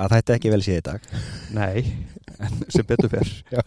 að 0.00 0.16
þetta 0.16 0.36
ekki 0.36 0.52
vel 0.52 0.62
séð 0.64 0.80
í 0.80 0.84
dag. 0.88 1.08
Nei, 1.56 1.84
sem 2.72 2.86
betur 2.88 3.12
Já. 3.54 3.62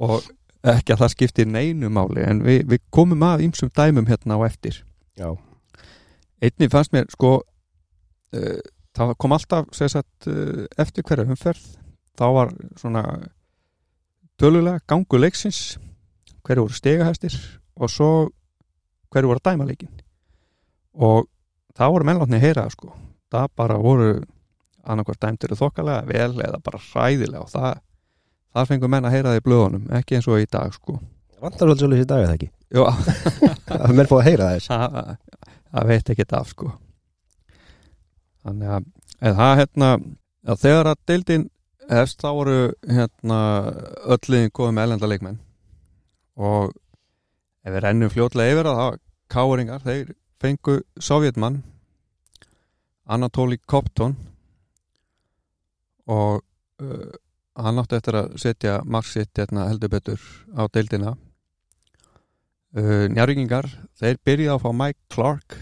og 0.00 0.28
ekki 0.68 0.94
að 0.94 1.02
það 1.04 1.12
skiptir 1.14 1.50
neinu 1.50 1.90
máli 1.92 2.24
en 2.26 2.42
við, 2.46 2.64
við 2.70 2.82
komum 2.94 3.22
að 3.26 3.44
ýmsum 3.46 3.70
dæmum 3.74 4.08
hérna 4.10 4.38
á 4.40 4.46
eftir. 4.48 4.82
Já, 5.18 5.30
einnig 6.42 6.72
fannst 6.72 6.94
mér 6.94 7.08
sko 7.12 7.38
uh, 7.42 8.60
það 8.96 9.14
kom 9.22 9.34
alltaf 9.36 9.70
sagt, 9.76 10.28
uh, 10.30 10.66
eftir 10.80 11.06
hverja 11.06 11.26
umferð. 11.28 11.64
Þá 12.18 12.26
var 12.34 12.54
svona 12.80 13.04
tölulega 14.38 14.82
gangu 14.90 15.20
leiksins 15.20 15.78
hverju 16.46 16.64
voru 16.64 16.74
stegahæstir 16.74 17.34
og 17.78 17.90
svo 17.92 18.10
hverju 19.12 19.30
voru 19.30 19.42
að 19.42 19.50
dæma 19.50 19.66
leikin 19.68 19.92
og 20.98 21.28
það 21.78 21.94
voru 21.94 22.08
mennlátni 22.08 22.38
að 22.38 22.46
heyra 22.46 22.66
sko. 22.72 22.90
Það 23.30 23.48
bara 23.60 23.78
voru 23.82 24.10
annarkvært 24.88 25.22
dæmtir 25.24 25.54
þokkalega 25.58 26.08
vel 26.08 26.42
eða 26.46 26.60
bara 26.64 26.80
hræðilega 26.82 27.44
og 27.44 27.52
það, 27.52 27.80
það 28.56 28.68
fengur 28.72 28.92
menn 28.94 29.08
að 29.08 29.16
heyra 29.16 29.32
það 29.32 29.40
í 29.40 29.44
blöðunum 29.48 29.90
ekki 29.98 30.18
eins 30.18 30.28
og 30.28 30.42
í 30.42 30.48
dag 30.50 30.74
sko. 30.74 30.98
Vantar 31.38 31.68
svolítið 31.68 31.84
svolítið 31.84 32.04
í 32.04 32.08
dag 32.10 32.24
eða 32.24 32.36
ekki? 32.38 32.50
Jó, 32.74 32.84
að 33.84 33.94
menn 33.96 34.10
fá 34.10 34.16
að 34.18 34.26
heyra 34.26 34.50
þess. 34.54 34.70
Það, 34.72 35.12
það 35.72 35.92
veit 35.92 36.12
ekki 36.14 36.26
af 36.38 36.52
sko. 36.54 36.72
Þannig 38.48 38.74
að 38.74 39.38
það 39.38 39.54
hérna 39.62 39.90
að 40.48 40.60
þegar 40.64 40.90
að 40.92 41.04
deildin 41.10 41.46
hefst 41.88 42.22
þá 42.22 42.28
voru 42.36 42.58
hérna 42.88 43.40
öll 44.08 44.20
liðin 44.28 44.54
komið 44.54 44.76
með 44.76 44.88
elenda 44.88 45.10
leikmenn. 45.10 45.40
Og 46.38 46.72
ef 47.64 47.74
við 47.74 47.82
rennum 47.84 48.12
fljótlega 48.12 48.54
yfir 48.54 48.68
það 48.68 48.80
þá 48.80 49.00
káringar, 49.28 49.84
þeir 49.84 50.14
fengu 50.40 50.78
sovjetmann 51.02 51.62
Anatoly 53.08 53.58
Kopton 53.66 54.16
og 56.08 56.42
uh, 56.82 57.08
hann 57.58 57.80
átti 57.82 57.98
eftir 57.98 58.18
að 58.18 58.36
setja 58.40 58.78
marksitt 58.86 59.38
hérna, 59.38 59.66
heldur 59.68 59.92
betur 59.92 60.22
á 60.54 60.64
deildina. 60.72 61.14
Uh, 62.76 63.08
Njarvíkingar 63.12 63.68
þeir 63.98 64.20
byrjuði 64.24 64.52
að 64.54 64.62
fá 64.64 64.68
Mike 64.76 65.00
Clark. 65.12 65.56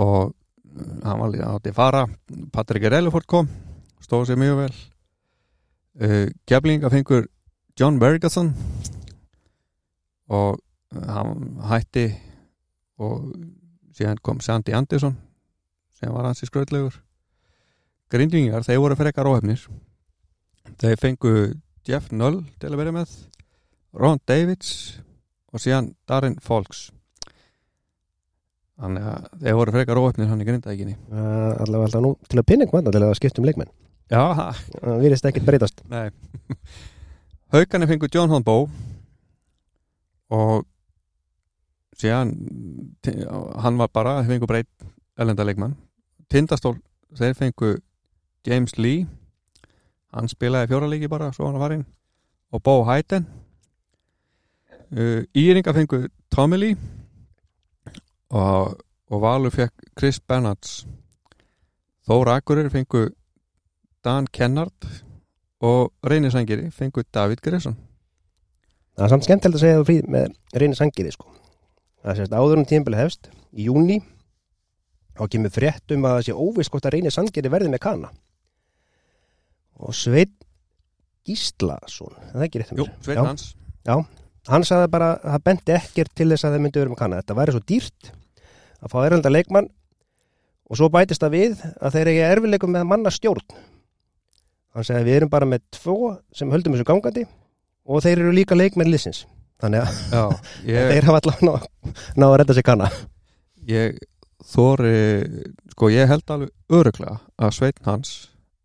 Og 0.00 0.30
uh, 0.30 0.94
hann 1.04 1.20
var 1.20 1.34
líka 1.34 1.50
átti 1.50 1.74
að 1.74 1.80
fara. 1.80 2.06
Patrik 2.54 2.88
Relliford 2.88 3.28
kom 3.30 3.50
stóð 4.02 4.30
sér 4.30 4.40
mjög 4.40 4.64
vel. 4.64 4.72
Uh, 6.00 6.26
Keflinga 6.48 6.90
fengur 6.92 7.28
John 7.78 8.00
Bergerson. 8.02 8.54
Og 10.30 10.58
uh, 10.58 11.06
hann 11.06 11.60
hætti. 11.70 12.08
Og 13.00 13.30
síðan 13.96 14.20
kom 14.24 14.40
Sandy 14.44 14.74
Anderson 14.76 15.16
sem 15.96 16.12
var 16.12 16.26
hans 16.28 16.42
í 16.44 16.48
skröðlegur 16.48 16.96
Grindvingar, 18.10 18.64
þeir 18.66 18.80
voru 18.82 18.96
frekar 18.98 19.28
óhefnir 19.30 19.66
þeir 20.80 20.96
fengu 21.00 21.34
Jeff 21.86 22.10
Null 22.12 22.42
til 22.60 22.72
að 22.72 22.80
vera 22.82 22.94
með 22.94 23.12
Ron 23.96 24.20
Davids 24.28 25.00
og 25.50 25.62
síðan 25.62 25.92
Darren 26.08 26.38
Folks 26.42 26.88
þannig 28.80 29.06
að 29.12 29.28
þeir 29.42 29.58
voru 29.58 29.74
frekar 29.76 30.00
óöfnir 30.00 30.30
hann 30.30 30.42
í 30.42 30.46
grindækinni 30.48 30.96
uh, 31.12 31.60
allavega 31.62 31.86
alltaf 31.88 32.04
nú 32.04 32.12
til 32.26 32.40
að 32.40 32.48
pinna 32.48 32.66
einhvern 32.66 32.90
til 32.90 33.02
að 33.04 33.16
skipta 33.18 33.42
um 33.42 33.48
leikmenn. 33.48 33.72
Já, 34.10 34.22
það 34.72 35.02
virðist 35.04 35.26
ekkert 35.28 35.46
breytast. 35.46 35.82
Nei. 35.90 36.10
Haukarnir 37.54 37.90
fengu 37.90 38.08
John 38.10 38.32
Honbo 38.32 38.56
og 40.34 40.64
síðan 42.00 42.32
hann 43.62 43.78
var 43.78 43.92
bara, 43.92 44.16
þeir 44.22 44.34
fengu 44.34 44.48
breytt 44.50 44.88
elenda 45.20 45.46
leikmann. 45.46 45.76
Tindastól, 46.30 46.78
þeir 47.18 47.36
fengu 47.38 47.76
James 48.46 48.76
Lee 48.78 49.06
hann 50.14 50.30
spilaði 50.30 50.70
fjóra 50.72 50.88
leiki 50.90 51.10
bara 51.10 51.30
svo 51.32 51.46
hann 51.46 51.58
var 51.58 51.68
farinn. 51.68 51.86
Og 52.50 52.62
Bo 52.62 52.82
Hayden. 52.84 53.26
Uh, 54.90 55.22
Íringa 55.38 55.74
fengu 55.74 56.08
Tommy 56.34 56.56
Lee 56.58 56.76
og, 58.30 58.80
og 59.10 59.22
Valur 59.22 59.54
fekk 59.54 59.92
Chris 59.98 60.18
Bernards. 60.20 60.86
Þóra 62.08 62.40
Akureyri 62.40 62.72
fengu 62.72 63.06
Dan 64.02 64.26
Kennard 64.32 64.88
og 65.60 65.92
Reynisangeri 66.02 66.70
fengu 66.74 67.04
David 67.14 67.44
Gresson 67.44 67.76
það 69.00 69.06
er 69.06 69.12
samt 69.14 69.26
skemmtilegt 69.26 69.56
að 69.56 69.62
segja 69.64 69.84
frí 69.88 69.94
með 70.12 70.32
reyni 70.60 70.76
sangiði 70.76 71.14
sko. 71.14 71.30
Það 72.04 72.18
sést 72.18 72.34
áður 72.36 72.60
um 72.60 72.66
tímpili 72.68 72.98
hefst 72.98 73.30
í 73.56 73.68
júni 73.68 74.00
þá 75.16 75.22
kemur 75.32 75.52
frétt 75.54 75.94
um 75.94 76.04
að 76.04 76.16
það 76.18 76.26
sé 76.26 76.34
óviss 76.36 76.72
hvort 76.72 76.88
að 76.88 76.96
reyni 76.96 77.12
sangiði 77.14 77.52
verði 77.52 77.72
með 77.72 77.82
kana 77.86 78.10
og 79.80 79.96
Sveit 79.96 80.32
Gíslason 81.26 82.14
það 82.30 82.38
er 82.38 82.46
ekki 82.46 82.62
rétt 82.62 82.72
um 82.74 82.82
Jú, 82.82 82.86
Sveinn 83.04 83.22
Hans. 83.24 83.50
Hann 84.50 84.64
sagði 84.66 84.88
bara 84.92 85.10
að 85.18 85.34
það 85.34 85.44
benti 85.50 85.76
ekkert 85.76 86.14
til 86.16 86.30
þess 86.32 86.46
að 86.46 86.54
það 86.56 86.62
myndi 86.64 86.80
vera 86.80 86.92
með 86.92 87.00
kanna. 87.02 87.18
Þetta 87.20 87.36
væri 87.38 87.54
svo 87.54 87.64
dýrt 87.68 88.12
að 88.80 88.92
fá 88.94 88.98
erlenda 89.04 89.32
leikmann 89.32 89.68
og 90.70 90.78
svo 90.80 90.88
bætist 90.92 91.22
það 91.22 91.36
við 91.36 91.66
að 91.80 91.96
þeir 91.98 92.10
eiga 92.12 92.30
erfileikum 92.36 92.72
með 92.74 92.88
manna 92.88 93.12
stjórn 93.12 93.44
hann 94.74 94.86
sagði 94.86 95.06
við 95.08 95.18
erum 95.18 95.32
bara 95.32 95.48
með 95.48 95.64
tvo 95.74 96.14
sem 96.36 96.50
höldum 96.52 96.76
þessu 96.76 96.86
gangandi 96.88 97.26
og 97.90 98.04
þeir 98.04 98.22
eru 98.22 98.34
líka 98.34 98.58
leikmenn 98.58 98.90
liðsins. 98.90 99.24
Þannig 99.60 99.84
að 99.84 99.98
Já, 100.14 100.22
ég, 100.72 100.92
þeir 100.94 101.08
hafa 101.08 101.20
allavega 101.20 101.48
ná, 101.50 101.94
ná 102.16 102.26
að 102.28 102.36
redda 102.40 102.56
sér 102.56 102.66
kanna. 102.66 102.90
Ég 103.68 103.98
þóri 104.50 104.94
sko 105.74 105.90
ég 105.92 106.08
held 106.10 106.32
alveg 106.32 106.78
öruglega 106.80 107.18
að 107.36 107.56
Sveinn 107.58 107.82
Hans 107.88 108.14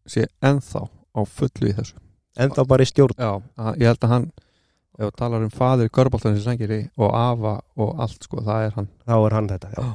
sé 0.10 0.28
ennþá 0.46 0.86
á 1.16 1.20
fullu 1.26 1.70
í 1.72 1.76
þessu. 1.78 1.96
En 2.38 2.52
þá 2.52 2.62
bara 2.68 2.84
í 2.84 2.90
stjórn. 2.90 3.16
Já, 3.18 3.32
að- 3.58 3.78
ég 3.80 3.88
held 3.88 4.04
að 4.04 4.12
hann 4.14 4.26
ef 5.00 5.10
þú 5.10 5.12
talar 5.20 5.44
um 5.44 5.50
faður 5.52 5.90
Körbóltan 5.92 6.36
sem 6.38 6.44
sengiri 6.46 6.82
og 6.98 7.12
afa 7.16 7.62
og 7.78 8.00
allt 8.00 8.24
sko, 8.24 8.42
það 8.44 8.66
er 8.68 8.72
hann. 8.78 8.88
Þá 9.08 9.16
er 9.26 9.36
hann 9.36 9.50
þetta 9.50 9.72
já. 9.76 9.86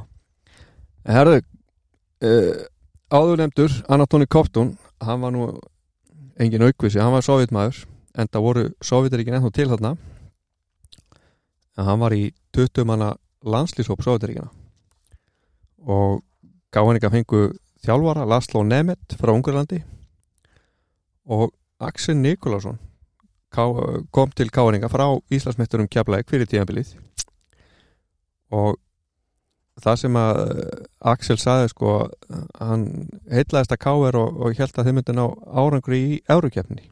En 1.05 1.17
herðu 1.17 1.37
uh, 1.41 2.65
áður 3.11 3.41
nefndur 3.41 3.77
Anatoni 3.89 4.27
Koptun, 4.29 4.75
hann 5.01 5.21
var 5.25 5.33
nú 5.33 5.47
engin 6.41 6.65
aukvisi, 6.65 7.01
hann 7.01 7.13
var 7.13 7.25
sovjetmaður 7.25 7.85
en 8.21 8.29
það 8.29 8.45
voru 8.45 8.65
sovjetaríkin 8.85 9.37
ennþá 9.39 9.53
til 9.57 9.69
þarna. 9.73 9.95
En 11.79 11.85
hann 11.89 12.01
var 12.03 12.13
í 12.13 12.33
20 12.57 12.85
manna 12.89 13.15
landslýshóp 13.45 14.03
sovjetaríkina 14.05 14.51
og 15.89 16.21
gaf 16.75 16.85
hann 16.87 16.99
ekki 16.99 17.09
að 17.09 17.15
fengu 17.17 17.41
þjálfara 17.87 18.27
Laszlo 18.29 18.61
Nemeth 18.67 19.17
frá 19.17 19.33
Ungarlandi 19.33 19.81
og 21.27 21.51
Axel 21.81 22.17
Nikolásson 22.17 22.79
kom 23.51 24.31
til 24.37 24.51
káringa 24.51 24.89
frá 24.89 25.07
Íslandsmesturum 25.33 25.89
Keflæk 25.91 26.29
fyrir 26.31 26.47
tíðanbilið 26.47 26.95
og 28.55 28.79
það 29.81 29.99
sem 30.03 30.19
að 30.21 30.41
eh, 30.45 30.87
Axel 31.13 31.39
saði 31.41 31.71
sko 31.73 31.95
hann 32.61 32.87
heitlaðist 33.31 33.75
að 33.75 33.83
káir 33.83 34.19
og, 34.21 34.39
og 34.39 34.59
held 34.59 34.79
að 34.79 34.89
þeim 34.89 34.99
myndi 35.01 35.17
ná 35.17 35.25
árangri 35.51 36.01
í 36.01 36.21
eurukefni 36.31 36.87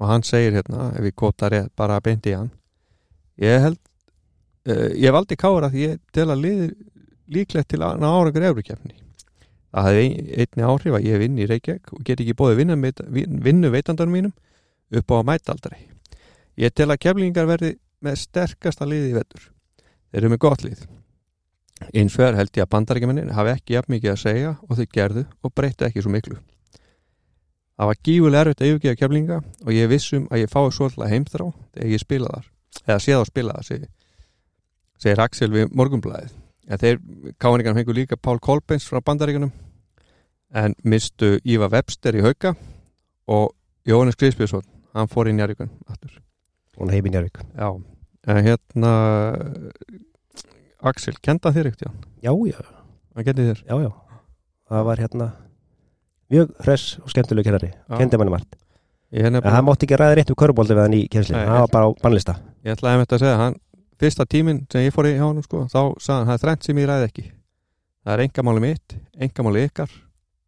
og 0.00 0.08
hann 0.08 0.24
segir 0.24 0.56
hérna, 0.56 0.90
ef 0.96 1.04
við 1.04 1.16
kóta 1.18 1.50
rétt 1.52 1.72
bara 1.76 2.00
beint 2.04 2.28
í 2.30 2.36
hann 2.36 2.50
ég 3.40 3.60
held 3.66 3.80
uh, 4.70 4.88
ég 4.96 5.12
valdi 5.12 5.36
kára 5.40 5.70
því 5.72 5.86
ég 5.88 6.00
tel 6.14 6.30
að 6.32 6.46
líklegt 7.30 7.72
til 7.72 7.82
að 7.84 8.00
ná 8.00 8.08
árangur 8.10 8.48
efrukefni 8.50 8.96
það 9.70 9.88
hefði 9.88 10.04
ein- 10.04 10.30
einni 10.44 10.66
áhrif 10.66 10.96
að 10.98 11.06
ég 11.06 11.22
vinn 11.22 11.38
í 11.38 11.46
Reykjavík 11.50 11.92
og 11.94 12.04
get 12.04 12.20
ekki 12.20 12.36
bóði 12.38 12.58
vinnu 12.60 13.70
veitandanum 13.70 14.14
mínum 14.16 14.32
upp 14.90 15.10
á 15.10 15.14
að 15.20 15.26
mæta 15.30 15.54
aldrei 15.54 15.86
ég 16.60 16.74
tel 16.74 16.90
að 16.90 17.02
keflingar 17.04 17.46
verði 17.48 17.76
með 18.04 18.18
sterkasta 18.24 18.88
liði 18.88 19.12
í 19.12 19.16
vettur 19.18 19.50
þeir 20.10 20.22
eru 20.24 20.30
með 20.32 20.40
gott 20.42 20.64
lið. 20.64 20.80
Eins 21.94 22.16
og 22.18 22.24
er 22.26 22.36
held 22.36 22.50
ég 22.58 22.64
að 22.66 22.72
bandarækjumennin 22.74 23.30
hafi 23.32 23.52
ekki 23.54 23.76
jafn 23.76 23.94
mikið 23.94 24.10
að 24.12 24.18
segja 24.20 24.50
og 24.66 24.76
þau 24.76 24.86
gerðu 24.92 25.22
og 25.46 25.52
breytti 25.56 25.86
ekki 25.86 26.02
svo 26.04 26.10
miklu. 26.12 26.36
Það 27.80 27.88
var 27.88 28.00
gífulega 28.04 28.42
erfitt 28.44 28.60
að 28.60 28.70
yfirgefa 28.72 28.98
keflinga 29.00 29.38
og 29.40 29.70
ég 29.72 29.88
vissum 29.88 30.26
að 30.28 30.42
ég 30.42 30.50
fái 30.52 30.66
svolítið 30.76 31.12
heimþrá 31.14 31.46
þegar 31.72 31.94
ég 31.94 32.02
spila 32.02 32.32
þar 32.34 32.50
eða 32.84 32.98
sé 33.00 33.14
þá 33.16 33.24
spila 33.30 33.62
segir, 33.64 33.88
segir 35.00 35.22
Axel 35.24 35.50
við 35.54 35.72
morgunblæðið 35.72 36.34
ja, 36.70 36.78
þeir 36.78 37.00
káningar 37.42 37.76
fengur 37.76 37.98
líka 37.98 38.16
Pál 38.16 38.40
Kolbens 38.42 38.86
frá 38.88 39.02
bandaríkunum 39.04 39.52
en 40.54 40.74
mistu 40.82 41.36
Íva 41.44 41.70
Webster 41.70 42.16
í 42.18 42.24
hauka 42.24 42.54
og 43.30 43.52
Jóhannes 43.86 44.18
Grísbjörnsson 44.18 44.66
hann 44.94 45.10
fór 45.10 45.30
í 45.30 45.36
Njarvíkun 45.36 45.70
Hún 46.80 46.90
heim 46.94 47.06
í 47.06 47.12
Njárvík 47.12 47.42
Já, 47.52 47.68
en 48.30 48.44
hérna 48.46 48.92
Axel, 50.80 51.18
kenda 51.20 51.52
þér 51.52 51.70
ekkert, 51.70 51.90
já 51.90 51.90
Já, 52.24 52.32
hann 53.20 53.50
þér? 53.50 53.62
Já, 53.66 53.76
já. 53.84 53.90
Það 54.70 54.84
var 54.86 55.02
hérna 55.02 55.26
mjög 56.30 56.52
hress 56.62 56.98
og 57.02 57.10
skemmtileg 57.10 57.46
kennari. 57.46 57.72
Kendi 57.98 58.20
manni 58.20 58.34
margt. 58.34 58.54
En 59.10 59.40
það 59.42 59.64
mátti 59.66 59.88
ekki 59.88 59.98
ræða 59.98 60.18
rétt 60.20 60.30
um 60.30 60.38
körbólti 60.38 60.76
við 60.76 60.84
hann 60.84 60.94
í 60.94 61.00
kjensli 61.10 61.34
Það 61.34 61.56
var 61.64 61.72
bara 61.72 61.88
á 61.90 61.90
bannlista. 62.04 62.36
Ég 62.62 62.76
ætlaði 62.76 62.92
að 62.94 63.02
þetta 63.02 63.16
að 63.16 63.24
segja 63.24 63.40
hann, 63.40 63.56
fyrsta 64.00 64.26
tíminn 64.28 64.64
sem 64.72 64.86
ég 64.86 64.94
fór 64.94 65.08
í 65.10 65.14
hjá 65.16 65.26
hann 65.26 65.42
sko, 65.44 65.66
þá 65.68 65.80
sagði 66.00 66.16
hann, 66.16 66.28
það 66.30 66.34
er 66.36 66.42
þrennt 66.44 66.66
sem 66.66 66.80
ég 66.80 66.88
ræði 66.90 67.08
ekki. 67.10 67.26
Það 68.00 68.14
er 68.14 68.24
engamáli 68.24 68.64
mitt, 68.64 68.96
engamáli 69.20 69.64
ykkar 69.68 69.92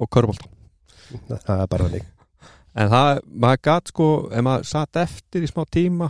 og 0.00 0.10
körbólta 0.12 0.48
Það 1.12 1.58
er 1.60 1.68
bara 1.68 1.88
þannig. 1.88 2.06
En 2.72 2.88
það, 2.88 3.18
maður 3.44 3.60
gat 3.68 3.90
sko 3.92 4.06
ef 4.32 4.44
maður 4.46 4.68
satt 4.70 5.00
eftir 5.02 5.44
í 5.44 5.50
smá 5.50 5.66
tíma 5.68 6.08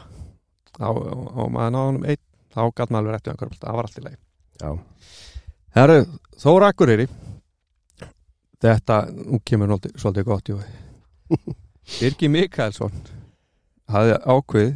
þá, 0.76 0.87
og 0.92 1.49
maður 1.50 1.75
náði 1.75 1.88
honum 1.88 2.06
einn 2.12 2.22
þá 2.52 2.62
gat 2.76 2.92
maður 2.92 3.00
alveg 3.02 3.16
rætt 3.16 3.26
við 3.26 3.32
hann 3.32 3.40
körbólta, 3.40 3.66
það 3.66 3.78
var 3.80 3.88
allt 3.88 3.99
í 3.99 4.04
leið 4.06 4.18
Já, 4.62 4.70
Herru, 5.78 5.99
Þóra 6.38 6.70
Akureyri 6.70 7.08
Þetta, 8.62 9.00
nú 9.11 9.40
kemur 9.42 9.72
nóldi, 9.72 9.90
svolítið 9.99 10.28
gott. 10.28 10.50
Birgi 11.99 12.28
Mikaelsson 12.30 12.92
hafði 13.90 14.20
ákveð 14.22 14.68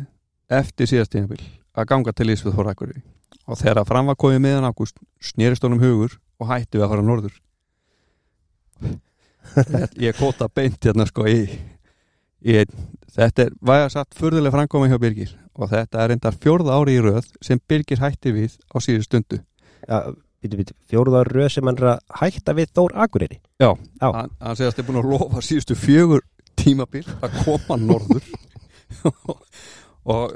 eftir 0.59 0.91
síðast 0.91 1.13
tímabil 1.15 1.39
að 1.77 1.89
ganga 1.93 2.13
til 2.17 2.29
ís 2.33 2.43
við 2.47 2.57
Þóra 2.57 2.73
Akureyri. 2.75 3.03
Og 3.47 3.59
þegar 3.61 3.83
að 3.83 3.89
fram 3.93 4.09
var 4.11 4.19
komið 4.19 4.41
meðan 4.47 4.67
ágúst 4.71 4.97
snerist 5.23 5.63
honum 5.67 5.83
hugur 5.83 6.17
og 6.41 6.49
hætti 6.51 6.79
við 6.81 6.87
að 6.87 6.93
fara 6.95 7.05
norður. 7.07 7.37
Ég- 8.83 9.03
Ég 10.09 10.17
kóta 10.19 10.49
beint 10.53 10.83
hérna 10.85 11.07
sko 11.09 11.25
í, 11.31 11.45
í 12.45 12.57
einn. 12.61 12.73
Þetta 13.17 13.47
er, 13.47 13.53
ég 13.71 13.93
satt 13.95 14.17
furðuleg 14.19 14.53
framkomi 14.53 14.91
hjá 14.91 14.99
Birgir. 15.01 15.31
Og 15.57 15.71
þetta 15.71 16.03
er 16.03 16.11
reyndar 16.13 16.35
fjórða 16.37 16.75
ári 16.77 16.99
í 16.99 17.03
röð 17.05 17.29
sem 17.45 17.61
Birgir 17.71 18.03
hætti 18.03 18.33
við 18.37 18.59
á 18.69 18.77
síðu 18.83 19.07
stundu. 19.07 19.43
Já 19.89 20.01
Býtu, 20.47 20.59
býtu, 20.61 20.75
fjóruðar 20.93 21.31
röð 21.33 21.49
sem 21.55 21.65
hann 21.67 21.79
hætta 22.21 22.53
við 22.55 22.69
Þór 22.77 22.93
Akureyri? 23.07 23.39
Já. 23.59 23.71
hann, 24.05 24.29
hann 24.45 24.59
segast 24.59 24.79
er 24.79 24.85
búin 24.87 24.99
að 25.01 25.09
lofa 25.15 25.41
síðustu 25.43 25.75
fjögur 25.81 26.21
tímabil 26.61 27.01
að 27.25 27.39
koma 27.41 27.79
norður. 27.81 28.27
Og 30.13 30.35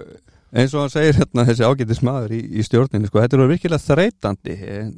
eins 0.50 0.74
og 0.74 0.84
hann 0.84 0.92
segir 0.92 1.18
hérna 1.20 1.46
þessi 1.48 1.66
ágætis 1.66 2.02
maður 2.06 2.36
í, 2.36 2.42
í 2.58 2.66
stjórninu 2.66 3.10
sko, 3.10 3.22
þetta 3.22 3.36
er 3.36 3.42
orðið 3.44 3.56
virkilega 3.56 3.86
þreytandi 3.86 4.56
en, 4.76 4.92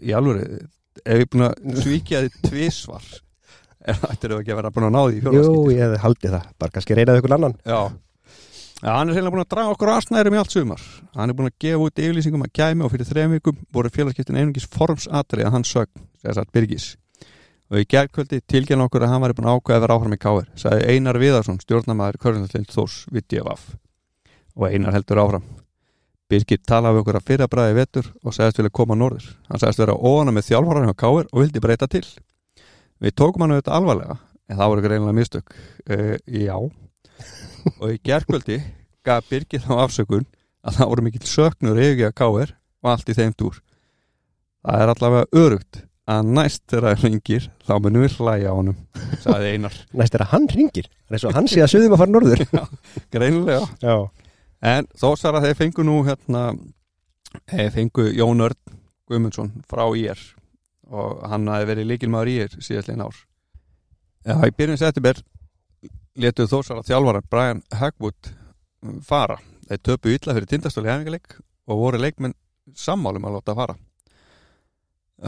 í 0.00 0.16
alvöru 0.16 0.44
ef 1.04 1.18
ég 1.18 1.24
er 1.24 1.30
búin 1.32 1.48
að 1.48 1.82
svíkja 1.82 2.24
þið 2.24 2.40
tvisvar 2.48 3.10
er 3.88 4.00
þetta 4.00 4.28
er 4.28 4.38
ekki 4.38 4.54
að 4.54 4.60
vera 4.62 4.72
búin 4.74 4.88
að 4.88 4.96
ná 4.96 5.02
því 5.04 5.36
Jú, 5.40 5.54
ég 5.74 5.84
hefði 5.84 6.02
haldið 6.04 6.36
það 6.38 6.50
Bara 6.62 6.76
kannski 6.76 6.98
reynaði 6.98 7.22
ykkur 7.22 7.36
annan 7.38 7.56
Já. 7.64 7.80
Já, 8.84 8.90
hann 8.98 9.08
er 9.08 9.16
reynilega 9.16 9.32
búin 9.32 9.40
að 9.44 9.52
draga 9.54 9.72
okkur 9.72 9.90
aðsnæðurum 9.94 10.34
í 10.34 10.38
allt 10.42 10.52
sumar. 10.52 10.82
Hann 11.14 11.30
er 11.32 11.36
búin 11.38 11.48
að 11.48 11.54
gefa 11.64 11.86
út 11.86 12.00
yfirlýsingum 12.02 12.42
að 12.44 12.50
kæmi 12.58 12.84
og 12.84 12.90
fyrir 12.92 13.08
þrejum 13.08 13.36
vikum 13.38 13.62
voru 13.72 13.92
félagskiptin 13.94 14.36
einungis 14.36 14.66
formsatrið 14.74 15.48
að 15.48 15.54
hann 15.54 15.64
sögn, 15.64 16.02
segja 16.20 16.34
satt 16.36 16.50
Birgis. 16.52 16.88
Og 17.72 17.80
í 17.80 17.86
gerðkvöldi 17.88 18.42
tilgjörn 18.44 18.84
okkur 18.84 19.06
að 19.06 19.14
hann 19.14 19.24
var 19.24 19.32
búin 19.38 19.48
að 19.48 19.56
ákveða 19.56 19.78
að 19.78 19.86
vera 19.86 19.96
áfram 19.96 20.16
í 20.18 20.20
káir, 20.20 20.50
sagði 20.60 20.90
Einar 20.92 21.20
Viðarsson, 21.22 21.62
stjórnamaður 21.64 22.20
Körnarlind 22.26 22.74
Þórs 22.74 22.98
við 23.08 23.24
DFF. 23.32 23.64
Og 24.54 24.68
Einar 24.70 24.94
heldur 24.96 25.22
áfram. 25.22 25.46
Birgir 26.30 26.60
talaði 26.64 26.96
við 26.96 27.02
okkur 27.02 27.18
að 27.18 27.26
fyrra 27.30 27.48
bræði 27.50 27.74
vetur 27.78 28.06
og 28.22 28.34
sagðist 28.34 28.60
vilja 28.60 28.74
koma 28.74 28.96
norður. 28.96 29.26
Hann 29.50 29.60
sagðist 29.60 29.82
vera 29.82 29.96
óana 29.98 30.32
með 30.32 30.48
þjálfararinn 30.50 30.94
á 30.94 31.02
káir 31.02 31.26
og 31.30 31.42
vildi 31.42 31.62
breyta 31.62 31.88
til. 31.90 32.06
Við 33.02 33.16
tókum 33.18 33.44
hann 33.44 33.56
auðvitað 33.56 33.76
alvarlega, 33.76 34.16
en 34.48 34.58
það 34.60 34.70
voru 34.72 34.84
greinlega 34.86 35.18
mistök. 35.18 35.54
Uh, 35.84 36.14
já, 36.24 36.56
og 37.80 37.92
í 37.92 38.00
gerkvöldi 38.04 38.62
gaf 39.04 39.28
Birgir 39.28 39.62
þá 39.64 39.74
afsökun 39.84 40.26
að 40.64 40.78
það 40.78 40.90
voru 40.90 41.06
mikill 41.06 41.28
söknur 41.28 41.80
yfir 41.80 42.08
að 42.08 42.16
káir 42.20 42.54
og 42.84 42.92
allt 42.94 43.10
í 43.10 43.16
þeim 43.16 43.34
dúr 43.36 43.58
það 44.64 44.84
er 44.84 44.92
allavega 44.94 45.42
örugt 45.44 45.80
að 46.04 46.32
næst 46.36 46.64
þegar 46.68 46.86
það 46.86 47.04
ringir 47.06 47.46
þá 47.64 47.74
munum 47.80 48.04
við 48.04 48.16
hlæja 48.18 48.52
á 48.52 48.56
Einar 49.54 49.78
Næst 49.96 50.16
að 50.18 50.32
hann 50.34 50.48
ringir 50.52 50.90
hann 51.36 51.48
sé 51.48 51.62
að 51.64 51.72
suðum 51.72 51.96
að 51.96 52.02
fara 52.02 52.14
norður 52.14 52.44
greinilega 53.14 53.68
Já, 53.80 53.96
en 54.64 54.88
þó 54.96 55.10
svar 55.18 55.38
að 55.38 55.48
þeir 55.48 55.60
fengu 55.60 55.84
nú 55.86 55.98
hérna 56.06 56.44
þeir 57.50 57.70
fengu 57.74 58.08
Jón 58.16 58.44
Örn 58.44 58.80
Guðmundsson 59.10 59.52
frá 59.68 59.84
IR 59.92 60.20
og 60.94 61.24
hann 61.28 61.48
hafi 61.50 61.68
verið 61.68 61.90
líkilmaður 61.90 62.32
IR 62.32 62.58
síðastlegin 62.58 63.04
ár. 63.04 63.16
Já, 64.24 64.36
í 64.40 64.52
byrjun 64.56 64.80
september 64.80 65.20
letuð 66.20 66.52
þó 66.52 66.58
svar 66.62 66.80
að 66.80 66.90
þjálfaran 66.90 67.28
Brian 67.30 67.64
Hagwood 67.74 68.30
fara. 69.04 69.38
Þeir 69.68 69.82
töpu 69.88 70.12
illa 70.12 70.36
fyrir 70.36 70.48
tindastóli 70.48 70.92
hefingaleik 70.92 71.36
og 71.68 71.80
voru 71.80 72.00
leikmenn 72.00 72.36
sammálum 72.76 73.26
að 73.28 73.38
láta 73.38 73.56
fara. 73.56 73.76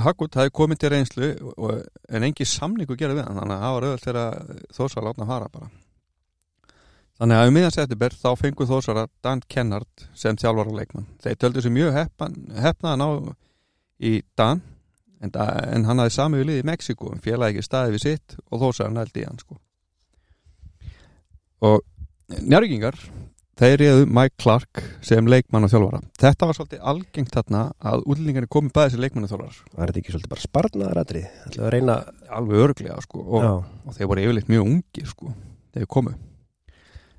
Hagwood 0.07 0.37
hafi 0.37 0.53
komið 0.53 0.81
til 0.83 0.92
reynslu 0.92 1.33
en 2.09 2.29
engi 2.29 2.49
samningu 2.49 2.96
gerði 2.99 3.20
við 3.20 3.29
hann 3.29 3.40
þannig 3.40 3.57
að 3.57 3.66
það 3.66 3.75
var 3.77 3.88
auðvöld 3.88 4.07
þegar 4.07 4.55
þó 4.77 4.83
svar 4.87 5.03
að 5.03 5.11
láta 5.11 5.29
fara 5.33 5.53
bara 5.53 5.70
Þannig 7.16 7.40
að 7.40 7.48
um 7.48 7.55
miðan 7.57 7.72
september 7.72 8.12
þá 8.12 8.29
fengu 8.37 8.66
þósara 8.68 9.07
Dan 9.24 9.40
Kennard 9.48 10.07
sem 10.18 10.37
þjálfara 10.37 10.74
leikmann. 10.76 11.07
Þeir 11.24 11.38
töldu 11.40 11.62
sér 11.64 11.72
mjög 11.72 11.94
að 12.92 12.98
ná 13.00 13.07
í 14.05 14.18
Dan 14.37 14.61
en, 15.24 15.33
en 15.33 15.87
hann 15.88 16.02
hafði 16.02 16.16
sami 16.18 16.42
við 16.42 16.50
liði 16.50 16.64
í 16.64 16.66
Mexiko 16.68 17.14
en 17.14 17.22
félagi 17.24 17.57
ekki 17.57 17.64
staði 17.64 17.94
við 17.94 18.05
sitt 18.05 18.37
og 18.50 18.61
þósara 18.66 18.92
nældi 18.92 19.24
í 19.24 19.31
hann 19.31 19.40
sko. 19.40 19.57
Og 21.64 21.81
njárvíkingar 22.44 23.00
þeir 23.57 23.79
reyðu 23.81 24.07
Mike 24.12 24.37
Clark 24.42 24.85
sem 25.00 25.33
leikmann 25.33 25.64
og 25.64 25.72
þjálfara. 25.72 26.02
Þetta 26.20 26.50
var 26.50 26.61
svolítið 26.61 26.87
algengt 26.92 27.33
þarna 27.33 27.64
að 27.81 28.05
útlendingarnir 28.05 28.52
komið 28.52 28.76
bæði 28.76 28.92
sem 28.92 29.05
leikmann 29.07 29.24
og 29.24 29.33
þjálfarar. 29.33 29.61
var 29.72 29.88
þetta 29.88 30.02
ekki 30.02 30.12
svolítið 30.12 30.35
bara 30.35 30.44
sparnaðar 30.44 31.05
aðri 31.07 31.26
Það 31.46 31.61
að 31.64 31.74
reyna 31.79 31.98
Alveg 32.37 32.64
örglega 32.68 33.02
sko 33.09 33.24
og, 33.24 33.52
og 33.87 33.96
þeir 33.96 34.11
voru 34.12 34.26
yfirleitt 34.26 34.52
mjög 34.52 34.72
ungir 34.74 35.14
sko 35.14 35.33
þegar 35.72 35.94
komu 35.96 36.18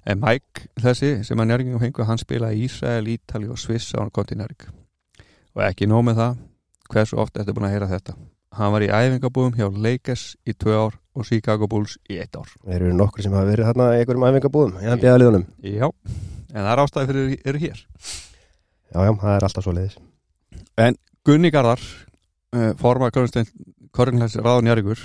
en 0.08 0.22
Mike 0.24 0.70
þessi 0.82 1.12
sem 1.28 1.39
að 1.43 1.52
njörgingum 1.52 1.84
fengu 1.84 2.06
hann 2.08 2.22
spilaði 2.22 2.62
í 2.62 2.67
Ísrael, 2.67 3.08
Ítali 3.12 3.50
og 3.52 3.60
Sviss 3.62 3.93
á 3.93 4.02
hann 4.02 4.13
kom 4.13 4.28
til 4.28 4.39
njörg 4.39 4.70
og 5.58 5.63
ekki 5.65 5.89
nóg 5.89 6.06
með 6.08 6.22
það 6.22 6.39
hversu 6.91 7.20
oft 7.20 7.36
þetta 7.36 7.52
er 7.52 7.58
búin 7.58 7.67
að 7.67 7.76
heyra 7.76 7.89
þetta? 7.91 8.15
Hann 8.58 8.72
var 8.74 8.86
í 8.86 8.89
æfingabúðum 8.89 9.58
hjá 9.58 9.67
Lakers 9.70 10.24
í 10.48 10.54
tvö 10.58 10.78
ár 10.78 10.96
og 11.17 11.28
Chicago 11.28 11.67
Bulls 11.70 11.98
í 12.10 12.17
eitt 12.22 12.38
ár. 12.38 12.48
Þeir 12.63 12.78
eru 12.88 12.93
nokkur 12.96 13.26
sem 13.26 13.36
hafa 13.36 13.50
verið 13.50 13.70
þarna 13.70 13.89
í 13.91 14.00
einhverjum 14.00 14.26
æfingabúðum 14.30 14.80
í 14.80 14.88
NBA 14.93 15.17
liðunum. 15.20 15.46
Já, 15.62 15.88
en 16.54 16.62
það 16.62 16.72
er 16.72 16.82
ástæði 16.84 17.10
fyrir 17.12 17.36
eru 17.52 17.62
hér. 17.65 17.84
Já, 18.88 19.00
já, 19.04 19.12
það 19.20 19.34
er 19.34 19.48
alltaf 19.48 19.65
svo 19.65 19.74
leiðis 19.76 19.98
Gunni 21.28 21.52
Garðar 21.52 21.82
uh, 22.56 22.72
forma 22.80 23.10
Körnlæs 23.12 24.38
ráðun 24.39 24.70
Jörgur 24.70 25.02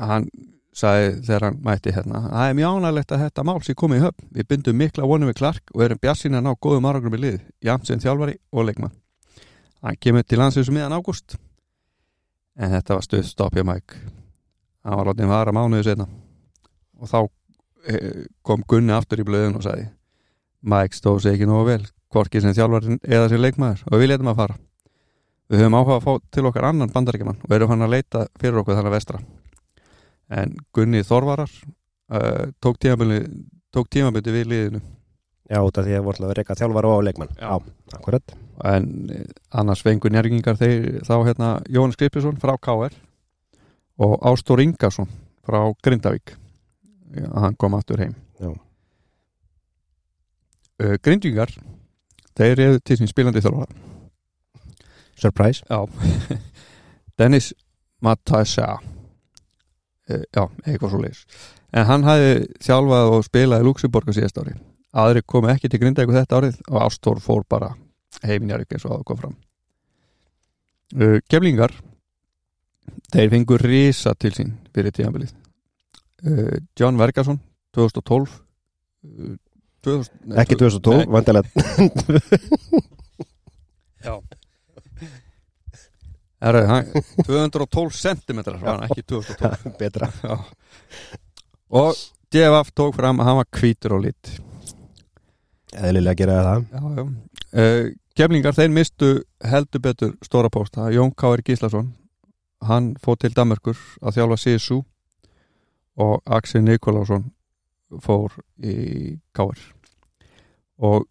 hann 0.00 0.26
sagði 0.74 1.10
þegar 1.22 1.46
hann 1.46 1.58
mætti 1.62 1.92
hérna 1.94 2.20
það 2.24 2.48
er 2.48 2.56
mjög 2.58 2.74
ánægilegt 2.78 3.14
að 3.14 3.22
þetta 3.24 3.44
mál 3.46 3.60
sé 3.62 3.74
komið 3.78 4.00
í 4.00 4.04
höfn. 4.04 4.26
Við 4.34 4.48
bindum 4.50 4.78
mikla 4.80 5.08
vonum 5.08 5.30
við 5.30 5.38
Clark 5.38 5.72
og 5.74 5.84
erum 5.86 6.00
bjassinn 6.02 6.34
að 6.34 6.46
ná 6.46 6.50
góðum 6.66 6.88
árangrum 6.90 7.16
í 7.18 7.20
lið 7.22 7.38
jafn 7.64 7.86
sem 7.88 8.02
þjálfari 8.02 8.36
og 8.52 8.66
leikmann. 8.68 8.94
Hann 9.84 10.00
kemur 10.00 10.26
til 10.26 10.40
landsins 10.40 10.70
um 10.70 10.78
miðan 10.78 10.96
ágúst. 10.96 11.36
En 12.58 12.74
þetta 12.74 12.98
var 12.98 13.06
stuð 13.06 13.24
stopp 13.28 13.54
hjá 13.54 13.64
Mike. 13.66 14.00
Hann 14.84 14.98
var 14.98 15.10
látið 15.10 15.30
vara 15.30 15.54
mánuðu 15.54 15.86
setna 15.86 16.08
og 17.00 17.10
þá 17.10 17.18
eh, 17.90 18.26
kom 18.42 18.66
Gunni 18.66 18.94
aftur 18.94 19.22
í 19.22 19.26
blöðun 19.26 19.58
og 19.58 19.64
sagði 19.66 19.88
Mike 20.64 20.96
stóð 20.96 21.22
sig 21.22 21.36
ekki 21.36 21.48
nógu 21.50 21.68
vel 21.68 21.82
hvorki 22.14 22.42
sem 22.42 22.54
þjálfari 22.54 22.98
eða 23.02 23.30
sem 23.30 23.42
leikmaður 23.42 23.86
og 23.90 24.02
við 24.02 24.14
letum 24.14 24.30
að 24.32 24.42
fara. 24.42 24.60
Við 25.50 25.60
höfum 25.60 25.78
áhuga 25.78 25.96
að 25.98 26.04
fá 26.06 26.28
til 26.32 26.46
okkar 26.48 26.70
annan 26.70 26.92
bandaríkjaman 26.92 27.42
og 27.44 27.54
erum 27.54 27.74
hann 27.74 27.84
að 27.84 27.98
leita 27.98 28.26
fyrir 28.40 28.62
okkur 28.62 28.78
þannig 28.78 28.94
vestra 28.94 29.20
en 30.34 30.56
Gunni 30.74 31.02
Þorvarar 31.06 31.50
uh, 32.12 32.50
tók 32.60 32.78
tímabili 33.90 34.34
við 34.34 34.50
liðinu. 34.50 34.82
Já, 35.50 35.58
út 35.60 35.76
af 35.76 35.84
því 35.84 35.96
að 35.98 36.06
voru 36.06 36.24
að 36.24 36.36
reyka 36.38 36.56
þjálfara 36.56 36.88
og 36.88 37.02
leikmann 37.04 37.34
Já. 37.36 37.58
akkurat. 37.92 38.32
En 38.64 39.10
eh, 39.12 39.26
annars 39.52 39.82
fengu 39.84 40.08
njörgingar 40.08 40.56
þeir 40.56 41.02
þá 41.04 41.14
hérna 41.26 41.48
Jóhannes 41.68 41.98
Skrippisson 41.98 42.38
frá 42.40 42.54
KR 42.56 42.94
og 44.00 44.14
Ástór 44.24 44.62
Ingarsson 44.64 45.10
frá 45.44 45.60
Grindavík. 45.84 46.32
Já, 47.12 47.28
hann 47.44 47.58
kom 47.60 47.76
aftur 47.76 48.00
heim. 48.00 48.14
Já. 48.40 48.54
uh, 50.80 50.96
Grindvíkingar 51.04 51.52
þeir 52.32 52.64
eru 52.70 52.80
til 52.80 52.98
sín 53.02 53.12
spilandi 53.12 53.44
þjálfara 53.44 53.68
Surprise. 55.20 55.60
Já. 55.68 55.84
Dennis 57.18 57.52
Matassa 58.00 58.78
Já, 60.04 60.42
eitthvað 60.66 60.90
svo 60.92 60.98
leis 61.00 61.22
En 61.74 61.88
hann 61.88 62.04
hafði 62.06 62.34
þjálfað 62.62 63.12
og 63.16 63.24
spilaði 63.26 63.66
Luxemburg 63.66 64.10
á 64.10 64.14
síðast 64.14 64.38
ári. 64.38 64.54
Aðri 64.94 65.24
komu 65.26 65.50
ekki 65.50 65.70
til 65.70 65.80
Grindavík 65.82 66.14
þetta 66.14 66.38
árið 66.38 66.60
og 66.70 66.78
Ástór 66.84 67.18
fór 67.22 67.42
bara 67.50 67.72
heiminjarík 68.22 68.76
eins 68.76 68.84
og 68.86 68.92
það 68.92 69.06
kom 69.08 69.18
fram. 69.18 69.34
Uh, 70.94 71.18
Keflingar 71.26 71.74
þeir 73.10 73.32
fengur 73.32 73.64
risa 73.64 74.14
til 74.14 74.30
sín 74.36 74.52
fyrir 74.76 74.94
tíðanbilið 74.94 75.32
uh, 76.28 76.60
John 76.78 77.00
Vergason 77.00 77.40
2012 77.74 78.36
uh, 78.36 79.34
2000, 79.82 80.20
nei, 80.28 80.36
Ekki 80.44 80.60
2012, 80.60 81.08
vandilega 81.10 81.48
Já 84.04 84.20
Herra, 86.44 86.64
hann, 86.68 86.90
212 87.26 87.96
cm 87.96 88.42
var 88.44 88.66
hann 88.68 88.86
ekki 88.88 89.04
2012 89.14 89.76
Betra. 89.80 90.10
Og 91.72 91.96
DFF 92.34 92.74
tók 92.76 92.98
fram 92.98 93.22
að 93.22 93.30
hann 93.30 93.40
var 93.40 93.50
hvítur 93.60 93.96
og 93.96 94.04
lit 94.04 94.34
Eðlilega 95.74 96.12
að 96.12 96.18
gera 96.20 96.34
það. 96.46 96.66
Já, 96.70 96.82
já. 96.94 97.04
Uh, 97.54 97.86
Keflingar, 98.14 98.54
þeir 98.54 98.70
mistu 98.70 99.08
heldur 99.42 99.82
betur 99.82 100.12
stóra 100.22 100.50
pósta. 100.52 100.86
Jón 100.94 101.10
K.R. 101.18 101.40
Gíslason 101.42 101.88
hann 102.68 102.92
fór 103.02 103.18
til 103.20 103.34
Danmörkur 103.34 103.78
að 104.04 104.18
þjálfa 104.18 104.38
CSU 104.44 104.82
og 106.04 106.20
Axel 106.36 106.62
Nikolásson 106.64 107.26
fór 108.02 108.36
í 108.62 109.16
K.R. 109.36 109.58
og 110.82 111.08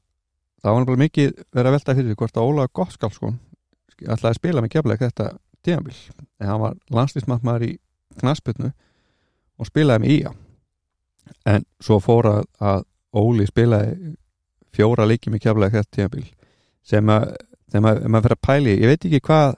það 0.63 0.78
var 0.78 0.88
bara 0.89 1.04
mikið 1.04 1.36
verið 1.54 1.69
að 1.69 1.76
velta 1.78 1.98
fyrir 2.00 2.17
hvort 2.19 2.39
að 2.39 2.50
Óla 2.50 2.69
Gottskálskon 2.72 3.38
ætlaði 4.08 4.32
að 4.34 4.39
spila 4.39 4.62
með 4.66 4.74
kefleik 4.76 5.04
þetta 5.04 5.28
tíðanbíl 5.63 5.96
en 6.39 6.48
hann 6.50 6.62
var 6.63 6.78
landslýsmarkmaður 6.98 7.66
í 7.68 7.72
knasputnu 8.20 8.72
og 9.60 9.70
spilaði 9.70 10.04
með 10.04 10.13
ía. 10.18 10.34
En 11.48 11.66
svo 11.84 12.00
fór 12.04 12.28
að, 12.30 12.46
að 12.60 12.84
Óli 13.13 13.46
spilaði 13.48 14.13
fjóra 14.74 15.06
leiki 15.08 15.30
með 15.32 15.44
kefleik 15.48 15.76
þetta 15.78 15.96
tíðanbíl 15.98 16.26
sem 16.84 17.10
að 17.13 17.28
þegar 17.74 17.84
maður, 17.86 18.24
fyrir 18.26 18.38
að 18.38 18.46
pæli 18.48 18.74
ég 18.80 18.89
veit 18.92 19.06
ekki 19.08 19.22
hvað 19.30 19.54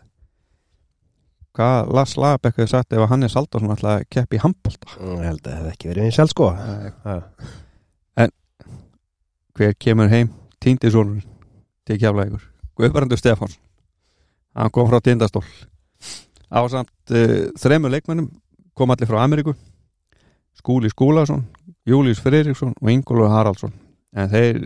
hvað 1.55 1.89
Lars 1.95 2.13
Lagerbäck 2.19 2.57
hefur 2.59 2.67
sagt 2.73 2.93
ef 2.93 2.99
að 2.99 3.09
Hannes 3.13 3.35
Aldarsson 3.39 3.71
ætlaði 3.71 4.01
að 4.03 4.09
keppi 4.11 4.35
í 4.37 4.41
handbólta 4.43 4.95
Mm, 4.99 5.19
Ég 5.21 5.29
held 5.29 5.39
að 5.39 5.45
það 5.47 5.57
hefði 5.59 5.71
ekki 5.73 5.89
verið 5.89 6.05
eins 6.05 6.17
sjálf 6.19 6.31
sko. 6.35 6.49
Ha. 6.55 7.15
hver 9.55 9.73
kemur 9.79 10.09
heim? 10.11 10.29
Týndisónur 10.63 11.23
til 11.87 11.99
keflægur 12.01 12.43
Guðbrandur 12.75 13.19
Stefáns 13.19 13.55
hann 14.55 14.73
kom 14.73 14.89
frá 14.89 15.01
tindastól. 15.03 15.43
Ásamt 16.49 17.13
uh, 17.13 17.51
þremur 17.59 17.93
leikmennum 17.93 18.29
kom 18.75 18.91
allir 18.91 19.09
frá 19.09 19.23
Ameríku. 19.23 19.55
Skúli 20.55 20.89
Skúlason 20.89 21.43
Július 21.85 22.21
Freyriksson 22.23 22.73
og 22.81 22.91
Ingólu 22.91 23.27
Haraldsson. 23.29 23.73
En 24.15 24.31
þeir 24.31 24.61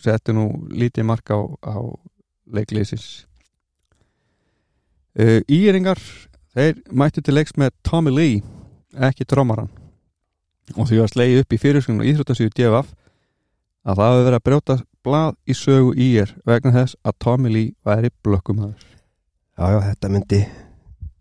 settu 0.00 0.32
nú 0.36 0.46
lítið 0.70 1.08
mark 1.08 1.32
á, 1.34 1.42
á 1.42 1.76
leiklýsis 2.52 3.24
uh, 5.18 5.40
Íringar 5.48 6.00
þeir 6.54 6.80
mættu 6.92 7.22
til 7.24 7.36
leiks 7.36 7.56
með 7.58 7.74
Tommy 7.86 8.12
Lee 8.12 8.42
ekki 8.92 9.26
trómaran 9.28 9.70
og 10.76 10.88
því 10.88 11.02
var 11.02 11.12
slegið 11.12 11.42
upp 11.42 11.54
í 11.54 11.60
fyrirskunum 11.60 12.04
og 12.04 12.10
íþróttasíðu 12.10 12.54
DFF 12.54 12.92
að 13.82 13.98
það 13.98 14.12
hefur 14.12 14.26
verið 14.26 14.38
að 14.38 14.46
brjóta 14.48 14.78
blað 15.02 15.36
í 15.44 15.58
sögu 15.58 15.94
í 15.98 16.08
er 16.22 16.34
vegna 16.48 16.74
þess 16.76 16.98
að 17.02 17.18
Tommy 17.24 17.52
Lee 17.52 17.74
væri 17.86 18.12
blökkumæður 18.24 18.91
Já, 19.52 19.66
já, 19.68 19.78
þetta 19.90 20.10
myndi 20.12 20.40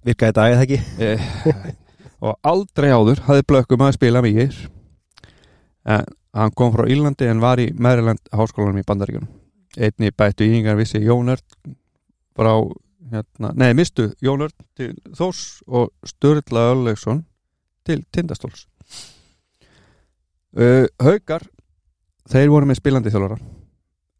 virka 0.07 0.31
í 0.31 0.35
dag 0.37 0.55
eða 0.55 0.65
ekki? 0.67 0.81
Eh, 1.01 1.75
og 2.21 2.37
aldrei 2.45 2.91
áður 2.93 3.23
hafði 3.25 3.45
blökkumæður 3.49 3.97
spilað 3.97 4.25
með 4.27 4.39
ég 4.43 4.57
en 5.89 6.05
hann 6.37 6.53
kom 6.53 6.69
frá 6.75 6.85
Írlandi 6.85 7.27
en 7.27 7.41
var 7.41 7.59
í 7.59 7.71
Maryland 7.73 8.21
háskólanum 8.29 8.77
í 8.77 8.85
Bandaríkunum 8.85 9.29
einni 9.77 10.11
bættu 10.13 10.45
íringar 10.45 10.77
vissi 10.77 11.01
Jónard 11.01 11.45
frá 12.37 12.53
hérna, 13.11 13.51
nei, 13.55 13.73
mistu 13.77 14.11
Jónard 14.23 14.55
til 14.77 14.93
Þós 15.17 15.61
og 15.67 15.91
Sturla 16.07 16.69
Öllegsson 16.75 17.23
til 17.87 18.03
Tindastóls. 18.13 18.67
Uh, 20.51 20.85
Haukar 20.99 21.45
þeir 22.29 22.51
voru 22.51 22.67
með 22.67 22.81
spilandi 22.81 23.11
þjálfara 23.11 23.39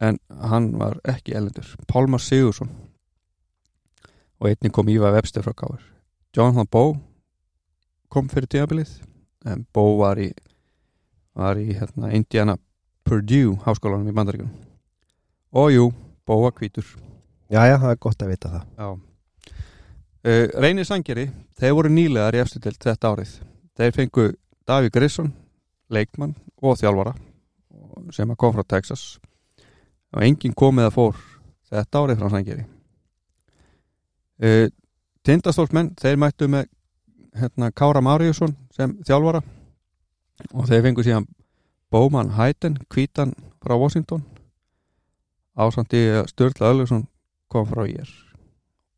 en 0.08 0.18
hann 0.50 0.72
var 0.80 0.98
ekki 1.12 1.36
elendur 1.38 1.68
Pálmar 1.92 2.24
Sigursson 2.24 2.72
og 4.42 4.50
einnig 4.50 4.74
kom 4.74 4.90
Ívar 4.90 5.14
Webster 5.14 5.46
frá 5.46 5.54
Káar 5.54 5.84
Jonathan 6.36 6.68
Bow 6.68 6.96
kom 8.10 8.30
fyrir 8.32 8.50
tíðabilið 8.50 8.98
en 9.46 9.66
Bow 9.74 10.00
var 10.02 10.20
í 10.20 10.32
var 11.38 11.60
í 11.62 11.72
hérna, 11.78 12.12
Indiana 12.12 12.58
Purdue 13.08 13.56
háskólanum 13.66 14.10
í 14.10 14.16
Bandaríkunum 14.16 14.58
og 15.52 15.72
jú, 15.74 15.88
Bow 16.28 16.46
var 16.46 16.54
hvítur. 16.56 16.86
Já, 17.52 17.66
já, 17.68 17.76
það 17.76 17.92
er 17.92 17.98
gott 18.00 18.22
að 18.24 18.30
vita 18.32 18.52
það. 18.52 19.00
Uh, 20.22 20.46
Reynir 20.64 20.88
Sangeri, 20.88 21.26
þeir 21.60 21.74
voru 21.76 21.92
nýlegar 21.92 22.38
í 22.38 22.40
eftir 22.40 22.64
til 22.64 22.76
þetta 22.78 23.12
árið. 23.12 23.34
Þeir 23.76 23.96
fengu 23.98 24.28
Davík 24.70 24.94
Grisson 24.96 25.34
leikmann 25.92 26.38
og 26.62 26.78
þjálfara 26.80 27.18
sem 28.16 28.32
kom 28.40 28.56
frá 28.56 28.64
Texas. 28.64 29.18
Og 30.16 30.24
enginn 30.24 30.56
komið 30.56 30.88
að 30.88 30.96
fór 30.96 31.20
þetta 31.72 32.06
árið 32.06 32.22
frá 32.22 32.32
Sangeri 32.32 32.68
uh, 34.44 34.68
Tindastólsmenn 35.26 35.94
þeir 36.02 36.18
mættu 36.18 36.50
með 36.50 36.68
hérna, 37.38 37.72
Kára 37.72 38.02
Mariusson 38.02 38.56
sem 38.74 38.98
þjálfara. 39.06 39.44
Og 40.58 40.66
þeir 40.68 40.88
fengu 40.88 41.06
síðan 41.06 41.30
Bowman 41.92 42.34
Hayden, 42.34 42.80
kvítan 42.90 43.36
frá 43.62 43.76
Washington. 43.78 44.24
Ásandi 45.56 46.24
Sturla 46.32 46.72
Öllusson 46.72 47.06
kom 47.52 47.68
frá 47.68 47.86
ég 47.86 48.10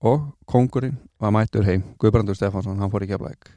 og 0.03 0.33
kongurinn 0.45 0.97
var 1.19 1.31
mættur 1.31 1.63
heim 1.63 1.83
Guðbrandur 1.99 2.35
Stefansson, 2.35 2.79
hann 2.79 2.91
fór 2.91 3.05
í 3.05 3.09
keflæk 3.09 3.47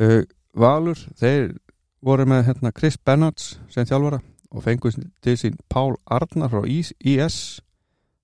uh, 0.00 0.22
Valur 0.54 1.00
þeir 1.18 1.56
voru 2.04 2.26
með 2.28 2.46
hérna, 2.48 2.72
Chris 2.72 2.96
Bernards 2.96 3.56
sem 3.72 3.86
þjálfara 3.88 4.22
og 4.54 4.62
fengu 4.62 4.92
til 5.24 5.36
sín 5.40 5.58
Pál 5.68 5.96
Arnar 6.06 6.52
frá 6.52 6.62
IS, 6.70 7.60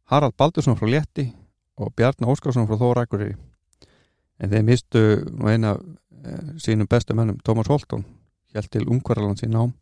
Harald 0.06 0.36
Baldursson 0.38 0.78
frá 0.78 0.86
Létti 0.86 1.26
og 1.80 1.94
Bjarni 1.96 2.28
Óskarsson 2.28 2.68
frá 2.68 2.78
Þórakurri 2.80 3.32
en 4.40 4.52
þeir 4.52 4.64
mistu 4.66 5.02
nú 5.32 5.48
eina 5.50 5.74
eh, 5.76 6.56
sínum 6.60 6.88
bestu 6.90 7.16
mennum 7.16 7.40
Tómas 7.44 7.70
Holton 7.72 8.04
hjælt 8.52 8.70
til 8.74 8.88
Ungverðarlands 8.88 9.44
í 9.46 9.50
nám 9.50 9.72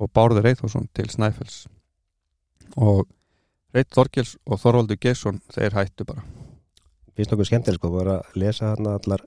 og 0.00 0.10
Bárður 0.10 0.48
Eithosson 0.50 0.88
til 0.96 1.06
Snæfells. 1.10 1.68
Og 2.74 3.06
Reit 3.74 3.90
Þorkels 3.94 4.34
og 4.46 4.58
Þorvaldur 4.62 4.98
Gesson 5.00 5.40
þeir 5.54 5.76
hættu 5.78 6.06
bara. 6.08 6.24
Finnst 7.14 7.30
nokkuð 7.30 7.48
skemmtileg 7.50 7.78
sko, 7.78 7.92
bara 7.94 8.18
að 8.20 8.40
lesa 8.42 8.72
hérna 8.72 8.96
allar 8.98 9.22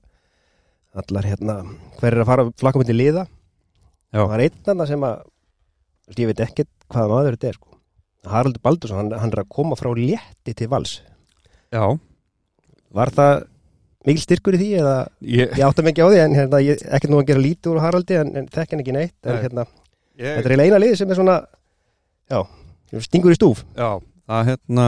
allar 0.98 1.26
hérna, 1.28 1.56
hver 2.00 2.14
er 2.14 2.22
að 2.24 2.28
fara 2.28 2.46
flakka 2.58 2.80
myndi 2.80 2.96
liða. 2.96 3.26
Já. 4.12 4.22
það 4.24 4.34
er 4.34 4.44
einn 4.46 4.70
annað 4.72 4.90
sem 4.90 5.04
að 5.04 5.18
ég 6.16 6.30
veit 6.30 6.40
ekkert 6.44 6.70
hvaða 6.88 7.10
maður 7.12 7.36
þetta 7.36 7.48
er 7.50 7.58
sko. 7.58 7.74
Haraldur 8.28 8.64
Baldursson, 8.64 8.98
hann, 8.98 9.20
hann 9.20 9.32
er 9.32 9.42
að 9.44 9.52
koma 9.52 9.76
frá 9.78 9.90
létti 9.96 10.56
til 10.56 10.68
vals 10.72 10.98
Já, 11.74 11.84
var 12.96 13.12
það 13.14 13.34
mikil 14.08 14.22
styrkur 14.24 14.56
í 14.56 14.60
því 14.62 14.68
eða? 14.80 14.94
Ég, 15.20 15.52
ég 15.58 15.64
átta 15.66 15.84
mikið 15.84 16.06
á 16.06 16.08
því 16.08 16.20
en 16.22 16.36
hérna, 16.38 16.60
ég, 16.64 16.84
ekkert 16.88 17.12
nú 17.12 17.20
að 17.20 17.28
gera 17.30 17.44
lítið 17.44 17.72
úr 17.72 17.82
Haraldi 17.84 18.18
en, 18.20 18.30
en 18.40 18.48
þekk 18.52 18.74
hann 18.74 18.84
ekki 18.84 18.94
neitt 18.96 19.16
en 19.26 19.34
Nei. 19.34 19.42
hérna, 19.44 19.66
ég 20.16 20.38
þetta 20.38 20.48
er 20.48 20.54
eiginlega 20.54 20.68
eina 20.70 20.82
lið 20.84 20.94
sem 21.00 21.12
er 21.12 21.20
svona 21.20 21.36
já, 22.28 22.40
stingur 23.04 23.34
í 23.34 23.38
stúf. 23.38 23.64
Já, 23.76 23.90
það 24.30 24.52
hérna 24.52 24.86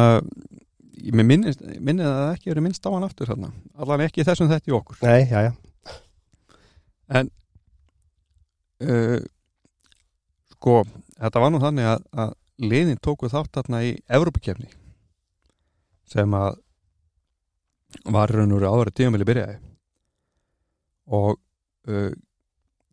minnist, 1.20 1.64
minnið 1.80 2.08
að 2.08 2.16
það 2.20 2.32
ekki 2.36 2.52
verið 2.52 2.66
minnst 2.68 2.88
á 2.88 2.90
hann 2.94 3.08
aftur 3.08 3.32
hérna, 3.32 3.52
allan 3.76 4.06
ekki 4.06 4.26
þessum 4.28 4.50
þetta 4.52 4.72
í 4.72 4.78
okkur. 4.80 5.02
Nei, 5.04 5.20
já, 5.28 5.50
já, 5.50 5.52
uh, 8.80 9.20
sko, 10.56 10.80
þetta 11.18 11.42
var 11.42 11.52
nú 11.52 11.60
þannig 11.62 11.92
að, 11.92 12.04
að 12.24 12.34
liðin 12.60 13.00
tóku 13.02 13.30
þátt 13.32 13.54
þarna 13.58 13.84
í 13.88 13.94
Evrópakefni 14.10 14.68
sem 16.10 16.34
að 16.36 16.58
var 18.04 18.32
raun 18.32 18.54
og 18.54 18.64
áður 18.64 18.90
að 18.90 18.96
tíðumili 19.00 19.26
byrjaði. 19.28 19.56
Og 21.10 21.38
uh, 21.90 22.12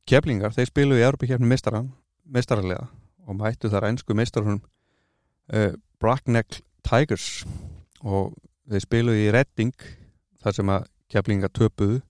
keflingar, 0.10 0.56
þeir 0.56 0.72
spiluðu 0.72 1.02
í 1.02 1.06
Evrópakefni 1.08 1.50
meistaran, 1.50 1.92
meistararlega 2.26 2.88
og 3.28 3.38
mættu 3.38 3.70
þar 3.72 3.90
einsku 3.90 4.16
meistarunum 4.18 4.62
uh, 5.54 5.74
Brackneck 6.02 6.62
Tigers. 6.88 7.46
Og 8.02 8.34
þeir 8.70 8.86
spiluðu 8.86 9.26
í 9.26 9.32
Redding 9.36 9.88
þar 10.44 10.58
sem 10.58 10.72
að 10.72 10.90
keflinga 11.12 11.50
töpuðu 11.54 12.02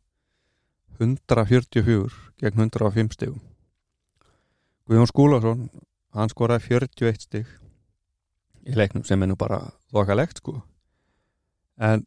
144 0.97 2.09
gegn 2.41 2.65
105 2.65 3.13
stigum. 3.13 3.41
Guðjón 4.87 5.09
Skúlason 5.09 5.63
hann 6.17 6.31
skoraði 6.31 6.71
41 6.71 7.25
stig 7.27 7.49
í 8.67 8.75
leiknum 8.75 9.05
sem 9.07 9.21
er 9.21 9.29
nú 9.29 9.37
bara 9.39 9.59
þokalegt 9.93 10.41
sko. 10.41 10.61
En 11.77 12.05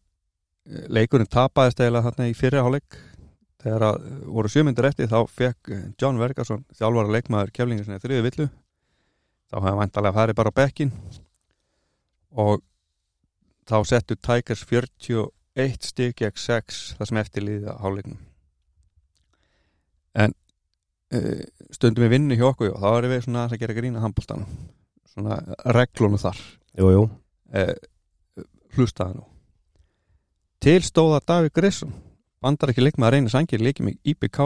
leikurinn 0.66 1.30
tapaðist 1.30 1.80
eiginlega 1.80 2.10
þarna 2.10 2.28
í 2.30 2.36
fyrirháleik 2.36 2.98
þegar 3.60 3.86
að 3.90 4.08
voru 4.36 4.50
sjömyndir 4.52 4.88
eftir 4.88 5.10
þá 5.10 5.18
fekk 5.28 5.72
John 6.00 6.20
Vergason 6.20 6.64
þjálfara 6.78 7.14
leikmaður 7.16 7.52
keflingar 7.56 7.86
sinni 7.86 8.00
þriði 8.02 8.26
villu. 8.28 8.48
Þá 9.50 9.56
hefði 9.58 9.70
hann 9.70 9.80
vantarlega 9.80 10.16
farið 10.16 10.38
bara 10.38 10.52
á 10.54 10.58
bekkin 10.60 10.92
og 12.30 12.62
þá 13.68 13.76
settu 13.88 14.16
Tigers 14.16 14.62
41 14.68 15.88
stig 15.90 16.14
gegn 16.20 16.38
6 16.38 16.82
það 16.98 17.10
sem 17.10 17.22
eftir 17.22 17.46
liðið 17.46 17.72
á 17.74 17.82
háleiknum 17.82 18.20
en 20.20 20.34
uh, 21.14 21.42
stundum 21.74 22.06
við 22.06 22.14
vinnu 22.14 22.38
hjá 22.38 22.48
okkur 22.50 22.72
og 22.74 22.82
þá 22.82 22.88
erum 22.92 23.14
við 23.14 23.24
svona 23.26 23.46
að 23.46 23.58
gera 23.62 23.76
grína 23.76 24.02
handbóltan 24.02 24.46
svona 25.10 25.40
reglunum 25.74 26.22
þar. 26.22 26.38
Jú, 26.78 26.90
jú, 26.94 27.04
uh, 27.58 28.46
hlustaða 28.76 29.18
nú 29.18 29.26
til 30.60 30.82
stóða 30.84 31.22
Davík 31.24 31.54
Grisson 31.56 31.92
bandar 32.44 32.68
ekki 32.68 32.82
leikmaður 32.84 33.14
reyna 33.16 33.30
sangir 33.32 33.62
leikið 33.64 33.86
mig 33.86 33.94
IBK 34.12 34.38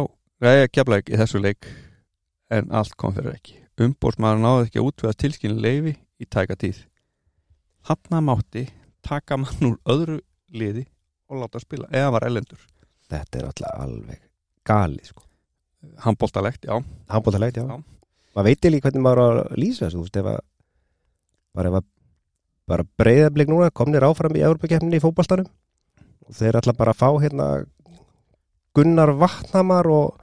ræða 0.44 0.68
keflaug 0.70 1.08
í 1.10 1.18
þessu 1.18 1.40
leik 1.42 1.66
en 2.54 2.68
allt 2.70 2.94
kom 3.00 3.16
fyrir 3.16 3.34
ekki 3.34 3.56
umbórsmaður 3.82 4.42
náði 4.44 4.68
ekki 4.68 4.78
að 4.78 4.90
útvega 4.90 5.18
tilskynni 5.18 5.64
leifi 5.64 5.94
í 6.22 6.28
tæka 6.30 6.54
tíð 6.60 6.84
hafna 7.90 8.20
mátti 8.22 8.68
taka 9.02 9.40
mann 9.42 9.66
úr 9.72 9.80
öðru 9.90 10.20
liði 10.54 10.84
og 11.26 11.40
láta 11.42 11.62
spila 11.64 11.90
eða 11.90 12.12
var 12.14 12.28
ellendur 12.28 12.62
þetta 13.10 13.40
er 13.40 13.50
alltaf 13.50 13.82
alveg 13.82 14.22
gali 14.64 15.02
sko. 15.02 15.26
handbóltalegt, 16.06 16.70
já 16.70 16.78
handbóltalegt, 17.10 17.58
já. 17.58 17.66
Já. 17.66 17.82
maður 18.36 18.48
veit 18.52 18.70
líka 18.70 18.86
hvernig 18.86 19.06
maður 19.08 19.18
á 19.18 19.26
að 19.26 19.58
lýsa 19.58 19.88
þessu 19.88 19.98
þú 19.98 20.06
veist, 20.06 20.22
ef 20.22 20.30
að 20.30 20.40
bara 21.58 21.74
ef 21.74 21.80
að 21.80 21.90
bara 22.70 22.88
breyðablik 23.02 23.50
núna 23.50 23.74
komnir 23.74 24.06
áfram 24.06 24.38
í 24.38 24.46
Európa-keppninni 24.46 25.02
í 25.02 25.02
fótboltanum 25.02 25.50
og 25.50 25.63
þeir 26.32 26.60
ætla 26.60 26.74
bara 26.76 26.94
að 26.94 27.00
fá 27.02 27.08
hérna 27.22 27.48
Gunnar 28.74 29.12
Vatnamar 29.14 29.86
og, 29.86 30.16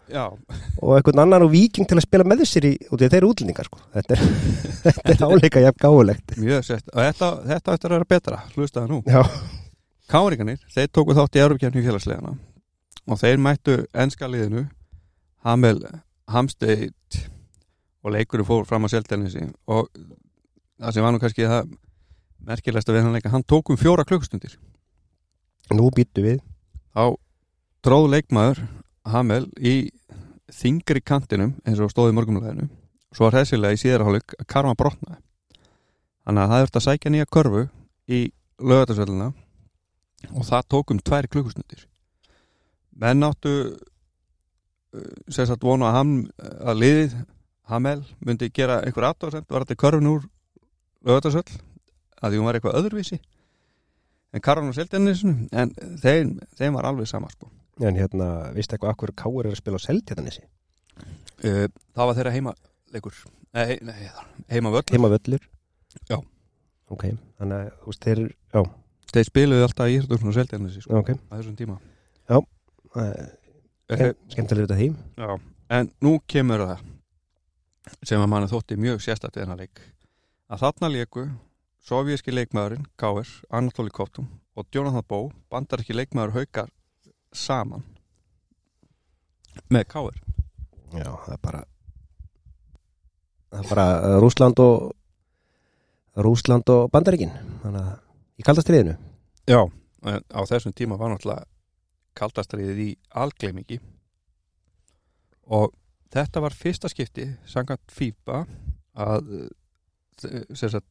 og 0.84 0.94
einhvern 0.98 1.22
annan 1.24 1.46
og 1.46 1.54
Víking 1.54 1.88
til 1.88 1.96
að 1.96 2.04
spila 2.04 2.26
með 2.28 2.44
þessir 2.44 2.68
í, 2.68 2.72
út 2.92 3.00
í 3.00 3.08
þeir 3.08 3.22
eru 3.22 3.30
útlendingar 3.32 3.70
sko. 3.70 3.80
þetta 3.96 4.18
er, 4.18 4.24
þetta 4.86 5.14
er 5.14 5.24
áleika 5.30 5.64
jafn 5.64 5.80
gáulegt 5.80 6.36
mjög 6.42 6.66
sett 6.68 6.92
og 6.92 7.00
þetta, 7.00 7.30
þetta 7.48 7.76
ættir 7.78 7.94
að 7.94 7.96
vera 7.96 8.10
betra, 8.12 8.42
hlustaða 8.58 8.92
nú. 8.92 9.00
Já, 9.08 9.22
Káringanir, 10.12 10.60
þeir 10.74 10.90
tóku 10.92 11.16
þátt 11.16 11.40
í 11.40 11.44
Európkjörnum 11.46 11.86
félagslegana 11.86 12.34
og 13.08 13.22
þeir 13.22 13.40
mættu 13.46 13.78
enska 14.04 14.28
liðinu 14.28 14.66
Hamel, 15.48 15.80
Hamstedt 16.32 17.22
og 18.04 18.18
leikurinn 18.18 18.48
fór 18.48 18.68
fram 18.68 18.84
á 18.84 18.90
seldelnisi 18.92 19.48
og 19.72 19.88
það 20.76 20.98
sem 20.98 21.08
var 21.08 21.16
nú 21.16 21.24
kannski 21.24 21.48
það 21.48 21.72
merkilegsta 22.52 22.92
við 22.92 23.06
hann 23.06 23.16
leika, 23.16 23.32
hann 23.32 23.48
tók 23.48 23.72
um 23.72 23.80
fjóra 23.80 24.04
klukkustundir 24.04 24.58
nú 25.78 25.90
býttu 25.96 26.26
við. 26.26 26.40
Þá 26.92 27.16
tróð 27.86 28.12
leikmaður 28.16 28.62
Hamel 29.12 29.46
í 29.58 29.76
þingri 30.52 31.02
kantinum 31.02 31.56
eins 31.66 31.80
og 31.82 31.92
stóði 31.94 32.14
morgunleginu 32.16 32.68
svo 33.12 33.28
var 33.28 33.42
hessilega 33.42 33.76
í 33.76 33.80
síðarháleik 33.82 34.36
að 34.40 34.48
karma 34.50 34.76
brotnaði. 34.80 35.20
Þannig 36.26 36.44
að 36.44 36.52
það 36.52 36.62
þurfti 36.64 36.80
að 36.80 36.86
sækja 36.86 37.12
nýja 37.12 37.30
körfu 37.36 37.64
í 38.08 38.20
lögatarsvöldina 38.62 39.32
og 40.32 40.46
það 40.48 40.68
tók 40.72 40.94
um 40.94 41.02
tvær 41.02 41.28
klukkustundir. 41.32 41.86
Menn 43.02 43.26
áttu 43.26 43.56
sem 45.32 45.48
sagt 45.48 45.64
vonu 45.64 45.88
að, 45.88 45.98
ham, 45.98 46.16
að 46.40 46.82
liðið 46.84 47.18
Hamel 47.72 48.00
myndi 48.20 48.52
gera 48.52 48.82
einhver 48.84 49.08
aðtóðsend 49.12 49.48
var 49.50 49.64
þetta 49.64 49.80
körfun 49.80 50.10
úr 50.12 50.26
lögatarsvöld 51.08 51.54
að 52.22 52.34
því 52.34 52.40
hún 52.40 52.48
var 52.48 52.60
eitthvað 52.60 52.80
öðruvísi 52.82 53.20
en 54.32 54.44
karvan 54.44 54.72
og 54.72 54.78
seldennisinu 54.78 55.48
en 55.52 55.74
þeim, 56.02 56.36
þeim 56.60 56.78
var 56.78 56.88
alveg 56.90 57.10
sama 57.10 57.30
sko. 57.34 57.50
en 57.82 57.98
hérna, 57.98 58.28
veistu 58.56 58.76
eitthvað 58.76 58.94
akkur 58.96 59.16
Káur 59.18 59.48
er 59.48 59.56
að 59.56 59.62
spila 59.62 59.80
á 59.82 59.86
Seltjarnanessi 59.86 60.44
uh, 60.46 61.68
það 61.68 62.10
var 62.10 62.20
þeirra 62.20 62.36
heima 62.36 62.56
leikur 62.94 63.18
nei, 63.56 63.80
nei, 63.84 63.98
heima 64.52 64.74
völl 64.74 64.86
heima 64.92 65.12
völlur 65.12 65.48
Já. 66.08 66.18
ok, 66.92 67.10
þannig 67.42 67.58
að 67.58 67.72
þú 67.82 67.92
veist, 67.92 68.06
þeir 68.06 68.22
já, 68.32 68.62
þeir 69.12 69.28
spiluðu 69.28 69.68
alltaf 69.68 69.92
í 69.92 69.98
Íslandurinn 70.00 70.32
og 70.32 70.38
seldennissi 70.38 70.84
sko, 70.86 71.02
ok, 71.02 71.10
á 71.28 71.34
þessum 71.36 71.58
tíma. 71.60 71.78
Uh, 72.32 72.46
uh, 72.96 74.12
skemmtilega 74.32 74.70
þetta 74.70 74.80
því 74.80 74.88
já. 75.20 75.34
en 75.76 75.92
nú 76.06 76.16
kemur 76.32 76.64
það 76.64 76.86
sem 78.08 78.22
að 78.22 78.30
manna 78.32 78.48
þótti 78.48 78.78
mjög 78.80 79.02
sérstætt 79.04 79.36
við 79.36 79.44
hennar 79.44 79.60
leik 79.66 79.82
að 80.52 80.64
þarna 80.64 80.92
leiku 80.94 81.26
sovjíski 81.86 82.34
leikmaðurinn 82.34 82.86
K.R. 83.00 83.28
Anatoli 83.50 83.94
Koptum 83.94 84.28
og 84.56 84.68
Jonathan 84.76 85.06
Bó 85.08 85.32
bandar 85.50 85.82
ekki 85.82 85.96
leikmaður 85.98 86.38
haukar 86.40 86.72
saman 87.34 87.84
með 89.72 89.88
K.R. 89.92 90.18
já, 90.94 91.10
það 91.26 91.36
er 91.36 91.42
bara 91.42 91.64
það 93.52 93.64
er 93.64 93.70
bara 93.72 93.88
uh, 94.00 94.18
Rúsland 94.24 94.62
og 94.64 94.92
Rúsland 96.22 96.70
og 96.72 96.90
Bandaríkin 96.92 97.32
þannig 97.64 97.82
að 97.82 98.42
í 98.42 98.46
kaldastriðinu 98.46 98.98
Já, 99.50 99.62
á 100.06 100.42
þessum 100.48 100.74
tíma 100.76 100.98
var 101.00 101.12
náttúrulega 101.12 101.48
kaldastriðið 102.18 102.82
í 102.84 102.90
algleimingi 103.24 103.80
og 105.52 105.72
þetta 106.12 106.44
var 106.44 106.56
fyrsta 106.56 106.92
skipti 106.92 107.30
samkvæmt 107.50 107.94
FIBA 107.96 108.44
að 109.00 109.32
eh, 109.40 110.44
sem 110.54 110.70
sagt 110.70 110.88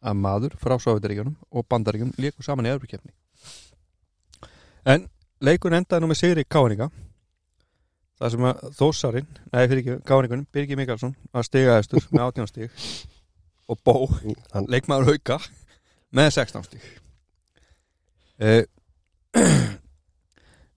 að 0.00 0.16
maður 0.16 0.56
frá 0.60 0.76
Sovjetaríkjunum 0.80 1.36
og 1.50 1.66
Bandaríkjunum 1.68 2.20
líku 2.20 2.44
saman 2.44 2.68
í 2.68 2.72
öðrukefni 2.72 3.12
en 4.88 5.06
leikur 5.44 5.76
endaði 5.76 6.02
nú 6.02 6.10
með 6.10 6.20
Sigri 6.22 6.44
Káninga 6.48 6.88
það 8.20 8.34
sem 8.34 8.46
að 8.50 8.62
Þósarinn, 8.76 9.28
nei 9.52 9.62
fyrir 9.64 9.80
ekki 9.82 9.96
Káningunum, 10.08 10.46
Birgir 10.52 10.80
Mikalsson 10.80 11.14
að 11.32 11.46
stigaðistur 11.48 12.08
með 12.12 12.26
18 12.26 12.50
stig 12.50 12.86
og 13.70 13.80
Bó 13.84 13.94
hann, 14.10 14.68
leikmaður 14.68 15.14
hauka 15.14 15.38
með 16.16 16.32
16 16.36 16.68
stík 16.68 16.86
eh, 18.40 18.64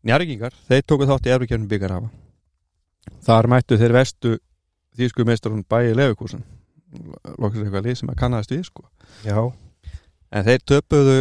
Njargingar 0.07 0.55
þeir 0.67 0.83
tóku 0.87 1.07
þátt 1.07 1.29
í 1.29 1.33
Evropakjörnum 1.35 1.69
byggarhafa 1.71 2.11
þar 3.23 3.49
mættu 3.51 3.79
þeir 3.79 3.95
vestu 3.95 4.35
þýsku 4.99 5.25
meistarun 5.27 5.63
bæi 5.67 5.95
Leifukúsin 5.95 6.43
loksins 7.37 7.63
eitthvað 7.65 7.85
lið 7.87 7.97
sem 7.99 8.11
að 8.13 8.19
kannaðist 8.21 8.53
við 8.53 8.63
sko. 8.69 8.83
já, 9.25 9.39
en 10.31 10.45
þeir 10.47 10.61
töpuðu 10.71 11.19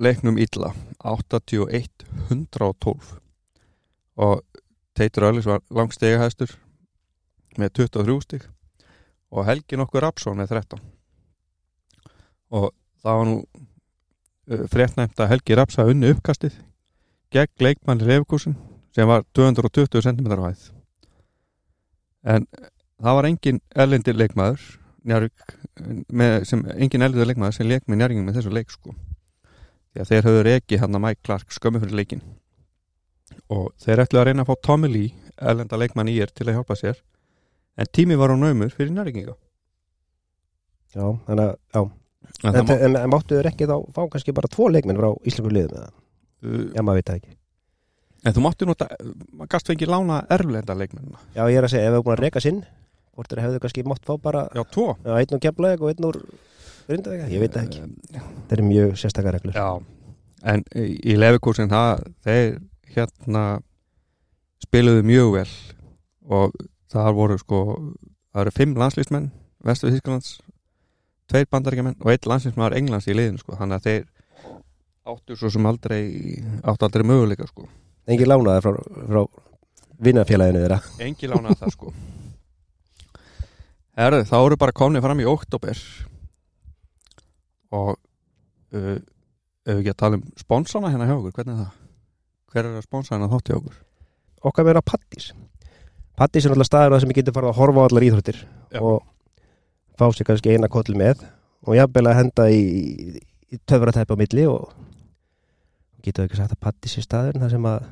leiknum 0.00 0.36
illa 0.40 0.70
81-112 1.04 3.18
og 4.20 4.36
Teitur 4.96 5.28
Öllis 5.30 5.48
var 5.48 5.60
langstegahæstur 5.72 6.50
með 7.58 7.68
23 7.82 8.20
stík 8.26 8.44
og 9.30 9.46
Helgi 9.46 9.74
nokkur 9.78 10.02
Rapsson 10.04 10.38
með 10.40 10.48
13 10.56 10.80
og 12.50 12.66
það 13.02 13.14
var 13.20 13.26
nú 13.28 13.38
uh, 13.40 13.46
fréttnæmt 14.72 15.20
að 15.20 15.30
Helgi 15.34 15.52
Raps 15.58 15.78
hafa 15.80 15.92
unni 15.94 16.12
uppkastið 16.14 16.54
gegn 17.30 17.62
leikmann 17.62 18.02
Leifkursin 18.02 18.56
sem 18.94 19.06
var 19.06 19.22
220 19.38 20.02
cm 20.02 20.32
hæð. 20.34 20.62
En 22.26 22.46
það 23.00 23.16
var 23.16 23.28
engin 23.28 23.60
erlendir 23.74 24.18
leikmaður 24.18 24.64
Njarvík, 25.08 25.44
með, 26.12 26.34
sem, 26.48 26.64
engin 26.76 27.04
erlendir 27.06 27.28
leikmaður 27.30 27.56
sem 27.56 27.68
leik 27.70 27.86
með 27.88 28.00
njárvíkinn 28.02 28.26
með 28.26 28.36
þessu 28.40 28.52
leik 28.52 28.74
sko. 28.74 28.92
því 29.94 30.02
að 30.02 30.10
þeir 30.10 30.26
höfðu 30.28 30.42
reiki 30.46 30.80
hann 30.82 30.98
að 30.98 31.04
Mike 31.06 31.22
Clark 31.26 31.54
skömmu 31.56 31.80
fyrir 31.82 31.96
leikin 32.00 32.20
og 33.50 33.70
þeir 33.80 34.02
ætlu 34.04 34.20
að 34.20 34.26
reyna 34.28 34.44
að 34.44 34.50
fá 34.50 34.60
Tommy 34.66 34.90
Lee 34.90 35.14
erlenda 35.40 35.78
leikmann 35.80 36.10
í 36.12 36.18
er 36.20 36.30
til 36.34 36.46
að 36.48 36.58
hjálpa 36.58 36.76
sér 36.78 37.00
en 37.80 37.88
tími 37.96 38.18
var 38.20 38.34
á 38.34 38.36
naumur 38.36 38.70
fyrir 38.74 38.92
njárvíkinga 38.92 39.34
já, 40.94 41.06
þannig 41.26 41.44
að 41.46 41.56
já. 41.74 41.82
en 42.44 42.54
En, 42.60 42.66
má, 42.66 42.74
en, 42.76 42.96
en 43.00 43.10
máttu 43.10 43.38
þeir 43.38 43.48
ekki 43.50 43.66
þá 43.70 43.76
fá 43.96 44.02
kannski 44.12 44.34
bara 44.36 44.50
tvo 44.52 44.68
leikminn 44.70 44.98
frá 45.00 45.10
Íslandsku 45.26 45.54
liðum 45.54 45.78
eða? 45.80 45.90
uh, 46.44 46.66
Já, 46.76 46.82
maður 46.84 47.00
veit 47.00 47.08
það 47.10 47.18
ekki. 47.20 47.36
En 48.20 48.36
þú 48.36 48.42
mátti 48.44 48.68
nota, 48.68 48.86
maður 49.32 49.50
gast 49.54 49.70
fengið 49.70 49.90
lána 49.94 50.18
erflenda 50.36 50.76
leikmennina. 50.76 51.22
Já, 51.34 51.42
ég 51.48 51.56
er 51.56 51.66
að 51.66 51.72
segja, 51.72 51.88
ef 51.88 51.94
erum 51.96 52.04
búin 52.06 52.16
að 52.18 52.22
reka 52.26 52.42
sinn, 52.44 52.60
hvort 53.16 53.30
þeir 53.32 53.42
hefðu 53.44 53.60
kannski 53.64 53.84
mátt 53.88 54.04
fá 54.08 54.14
bara 54.22 54.44
Já, 54.54 54.62
tvo. 54.74 54.86
já, 55.04 55.12
einn 55.20 55.34
úr 55.36 55.42
keflaðið 55.46 55.84
og 55.86 55.92
einn 55.94 56.08
úr 56.10 56.18
grindaðið, 56.90 57.32
ég 57.34 57.42
veit 57.44 57.56
ekki. 57.60 57.82
Það 58.14 58.54
eru 58.56 58.66
mjög 58.66 58.94
sérstakar 58.98 59.36
reglur. 59.36 59.54
Já, 59.54 59.68
en 60.54 60.64
í 60.80 61.16
lefikúsin 61.18 61.70
það, 61.70 62.04
þeir 62.26 62.56
hérna 62.94 63.44
spiluðu 64.64 65.04
mjög 65.06 65.32
vel 65.36 65.50
og 66.30 66.54
það 66.90 67.10
voru 67.18 67.36
sko, 67.40 67.60
það 68.32 68.42
eru 68.44 68.54
fimm 68.56 68.74
landslýsmenn 68.80 69.28
Vestu 69.66 69.90
Þísklands 69.92 70.38
tveir 71.30 71.46
bandaríkjumenn 71.52 71.98
og 72.00 72.10
eitt 72.10 72.26
landsinsmaður 72.26 72.78
Englands 72.80 73.06
í 73.10 73.14
liðinu 73.14 73.38
sko. 73.42 73.54
þannig 73.60 73.76
að 73.78 73.86
þeir 73.86 74.08
áttu 75.10 75.36
svo 75.38 75.50
sem 75.52 75.66
aldrei 75.66 76.00
áttu 76.64 76.86
aldrei 76.86 77.04
möguleika 77.06 77.46
sko. 77.48 77.68
Engi 78.10 78.26
lánaði 78.26 78.64
frá, 78.64 78.80
frá 79.10 79.22
vinnafélaginu 80.02 80.62
þeirra 80.64 80.80
engi 81.06 81.28
lánaði 81.30 81.58
það 81.60 81.74
sko 81.76 81.92
Herðu, 83.98 84.22
þá 84.28 84.36
eru 84.38 84.58
bara 84.60 84.76
komnið 84.76 85.04
fram 85.04 85.20
í 85.22 85.28
oktober 85.28 85.80
og 87.74 87.92
uh, 87.96 88.96
ef 89.66 89.76
við 89.76 89.80
ekki 89.80 89.92
að 89.92 90.00
tala 90.02 90.18
um 90.18 90.24
sponsana 90.38 90.90
hérna 90.92 91.08
hjá 91.08 91.16
okkur, 91.16 91.34
hvernig 91.36 91.54
er 91.54 91.62
það? 91.64 91.78
Hver 92.50 92.66
er 92.66 92.76
að 92.78 92.86
sponsa 92.86 93.14
hérna 93.14 93.30
þátt 93.30 93.50
hjá 93.50 93.56
okkur? 93.58 93.78
Okkar 94.50 94.66
meira 94.66 94.82
Pattís 94.82 95.30
Pattís 96.18 96.46
er 96.46 96.52
náttúrulega 96.52 96.70
staður 96.70 96.94
þar 96.94 97.04
sem 97.04 97.12
ég 97.12 97.20
getur 97.20 97.36
farið 97.36 97.52
að 97.52 97.60
horfa 97.60 97.82
á 97.82 97.86
allar 97.88 98.06
íþróttir 98.06 98.40
Já. 98.40 98.80
og 98.80 98.98
fá 100.00 100.06
sér 100.16 100.28
kannski 100.30 100.54
eina 100.54 100.70
kollu 100.72 100.98
með 100.98 101.24
og 101.66 101.76
jafnvel 101.76 102.06
að 102.08 102.18
henda 102.20 102.46
í, 102.52 102.62
í 103.50 103.60
töfratæpi 103.68 104.16
á 104.16 104.20
milli 104.20 104.46
og 104.48 104.70
getur 106.04 106.26
ekki 106.26 106.40
sagt 106.40 106.54
að 106.56 106.62
Pattís 106.64 106.96
er 106.96 107.06
staður 107.06 107.42
þar 107.42 107.54
sem 107.54 107.68
að 107.68 107.88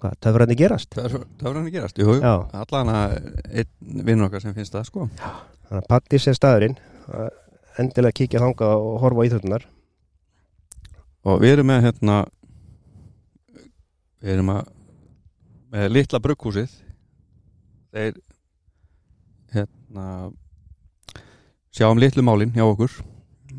hvað, 0.00 0.16
töfrarni 0.24 0.56
gerast? 0.58 0.96
Er, 0.98 1.14
er 1.20 1.46
hann 1.46 1.60
að 1.66 1.74
gerast, 1.74 2.00
jú, 2.00 2.16
jú. 2.16 2.22
Já, 2.24 2.34
allan 2.62 2.92
að 2.94 3.16
einn 3.50 4.02
vinnur 4.06 4.28
okkar 4.28 4.44
sem 4.44 4.56
finnst 4.56 4.74
það 4.74 4.88
sko. 4.88 5.06
Þannig 5.20 5.82
að 5.82 5.88
Pattís 5.90 6.26
er 6.30 6.38
staðurinn 6.38 6.76
að 7.10 7.28
endilega 7.80 8.18
kíkja 8.20 8.42
þangað 8.42 8.86
og 8.86 8.98
horfa 9.04 9.24
á 9.24 9.26
íþróttunar 9.28 9.66
og 11.30 11.42
við 11.42 11.54
erum 11.54 11.70
með 11.70 11.86
hérna 11.86 12.16
við 14.20 14.34
erum 14.34 14.52
að 14.54 14.72
með 15.70 15.92
litla 15.94 16.20
brugghúsið. 16.22 16.72
Þeir 17.94 18.18
hérna 19.54 20.06
sjáum 21.74 22.00
litlu 22.02 22.24
málin 22.26 22.52
hjá 22.54 22.64
okkur 22.66 22.92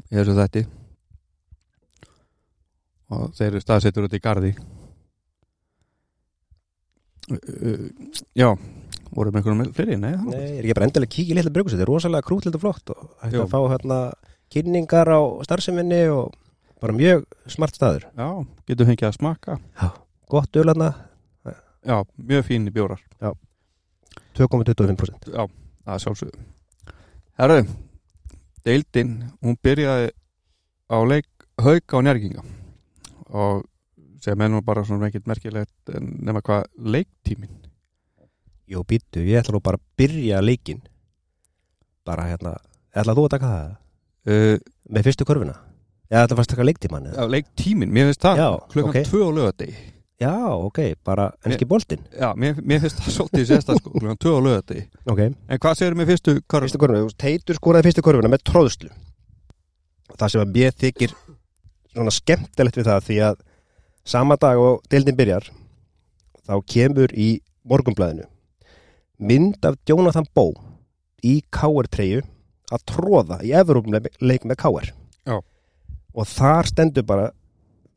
í 0.10 0.18
þessu 0.18 0.36
þætti. 0.38 0.68
Og 3.12 3.34
þeir 3.36 3.50
eru 3.50 3.64
staðsettur 3.64 4.08
út 4.08 4.16
í 4.16 4.24
gardi 4.24 4.54
uh, 4.56 4.81
já 8.38 8.50
voru 9.12 9.32
með 9.32 9.42
einhverjum 9.42 9.74
fleiri, 9.76 9.98
nei, 10.00 10.14
Nei, 10.16 10.40
ég 10.40 10.60
er 10.60 10.66
ekki 10.66 10.76
bara 10.78 10.88
endilega 10.88 11.24
í 11.24 11.36
litla 11.36 11.52
brugus 11.54 11.74
þetta 11.76 11.84
er 11.84 11.92
rosalega 11.92 12.28
krútlilt 12.28 12.58
og 12.58 12.64
flott 12.64 12.94
og 12.94 13.02
hægt 13.24 13.40
að 13.42 13.50
fá 13.52 13.60
hérna 13.74 13.98
kynningar 14.52 15.12
á 15.12 15.20
starfseminni 15.48 16.04
og 16.12 16.32
bara 16.82 16.96
mjög 16.98 17.26
smart 17.52 17.78
staður. 17.78 18.08
Já, 18.18 18.28
getum 18.68 18.90
fengið 18.90 19.08
að 19.10 19.18
smaka. 19.20 19.58
Gott 20.32 20.58
ölarna, 20.58 20.90
já, 21.86 21.98
mjög 22.18 22.48
fínir 22.48 22.74
bjórar. 22.74 23.04
2,25% 24.36 25.28
Já, 25.32 25.44
það 25.86 26.02
sjálfsögðu. 26.06 26.46
Herðu, 27.40 27.62
deildin 28.66 29.12
hún 29.44 29.58
byrjaði 29.64 30.12
á 30.92 30.98
leik 31.08 31.28
hauka 31.62 32.00
og 32.00 32.06
njárginga 32.06 32.44
og 33.32 33.66
sem 34.22 34.42
er 34.46 34.52
nú 34.54 34.62
bara 34.66 34.84
svona 34.88 35.10
ekkert 35.10 35.28
merkilegt 35.30 35.94
nema 36.00 36.44
hvað 36.46 36.68
leiktímin 36.98 37.58
Jú, 38.72 38.86
býttu, 38.88 39.20
ég 39.28 39.42
ætla 39.42 39.58
nú 39.58 39.60
bara 39.64 39.76
að 39.82 39.88
byrja 40.00 40.40
leikin 40.44 40.80
bara 42.08 42.30
hérna 42.30 42.54
ætla 42.96 43.16
þú 43.18 43.26
að 43.28 43.34
taka 43.36 43.50
það? 43.52 43.72
Uh, 44.32 44.58
með 44.94 45.08
fyrstu 45.10 45.28
kurvina 45.28 45.56
eða 46.12 46.28
ætla 46.28 46.38
fast 46.40 46.52
að 46.52 46.56
taka 46.58 46.68
leiktíman 46.70 47.10
já, 47.12 47.24
leiktímin, 47.36 47.92
mér 47.92 48.12
finnst 48.12 48.24
það 48.28 48.44
klukkan 48.72 48.94
ok. 49.02 49.10
tvö 49.10 49.26
á 49.28 49.32
lögadegi 49.40 49.76
Já, 50.22 50.54
ok, 50.54 50.78
bara 51.02 51.32
enski 51.50 51.66
boltinn. 51.66 52.04
Já, 52.14 52.28
mér, 52.38 52.60
mér 52.62 52.84
finnst 52.84 53.00
það 53.02 53.14
svolítið 53.16 53.46
sérsta 53.50 53.74
sko, 53.80 53.90
klukkan 53.96 54.20
tvö 54.22 54.34
á 54.38 54.42
lögadegi 54.46 54.84
Ok, 55.10 55.22
En 55.50 55.62
hvað 55.64 55.80
segir 55.80 55.96
með 55.98 56.12
fyrstu 56.12 56.36
karl? 56.46 56.68
fyrstu 56.68 56.82
kurvina, 56.84 57.08
Teitur 57.18 57.58
skoraði 57.58 57.88
fyrstu 57.90 58.04
kurvina 58.06 58.30
með 58.30 58.44
tróðslu 58.52 58.92
það 60.20 60.34
sem 60.34 60.44
að 60.44 60.52
mér 60.60 60.76
þykir 60.78 61.16
svona 61.96 62.14
skemmtilegt 62.14 62.78
við 62.78 62.90
það 62.92 63.08
því 63.08 63.18
að 63.32 63.42
sama 64.06 64.36
dag 64.42 64.58
og 64.60 64.82
deildin 64.92 65.16
byrjar 65.18 65.50
þá 66.48 66.54
kemur 66.68 67.12
í 67.14 67.30
morgunblæðinu 67.70 68.26
mynd 69.22 69.66
af 69.68 69.76
Jonathan 69.88 70.26
Bó 70.36 70.48
í 71.24 71.42
K.R. 71.54 72.24
að 72.72 72.86
tróða 72.90 73.38
í 73.46 73.52
Evrópumleik 73.54 74.46
með 74.50 74.58
K.R. 74.58 74.90
Já. 75.30 75.38
og 75.38 76.26
þar 76.28 76.66
stendur 76.72 77.06
bara 77.06 77.28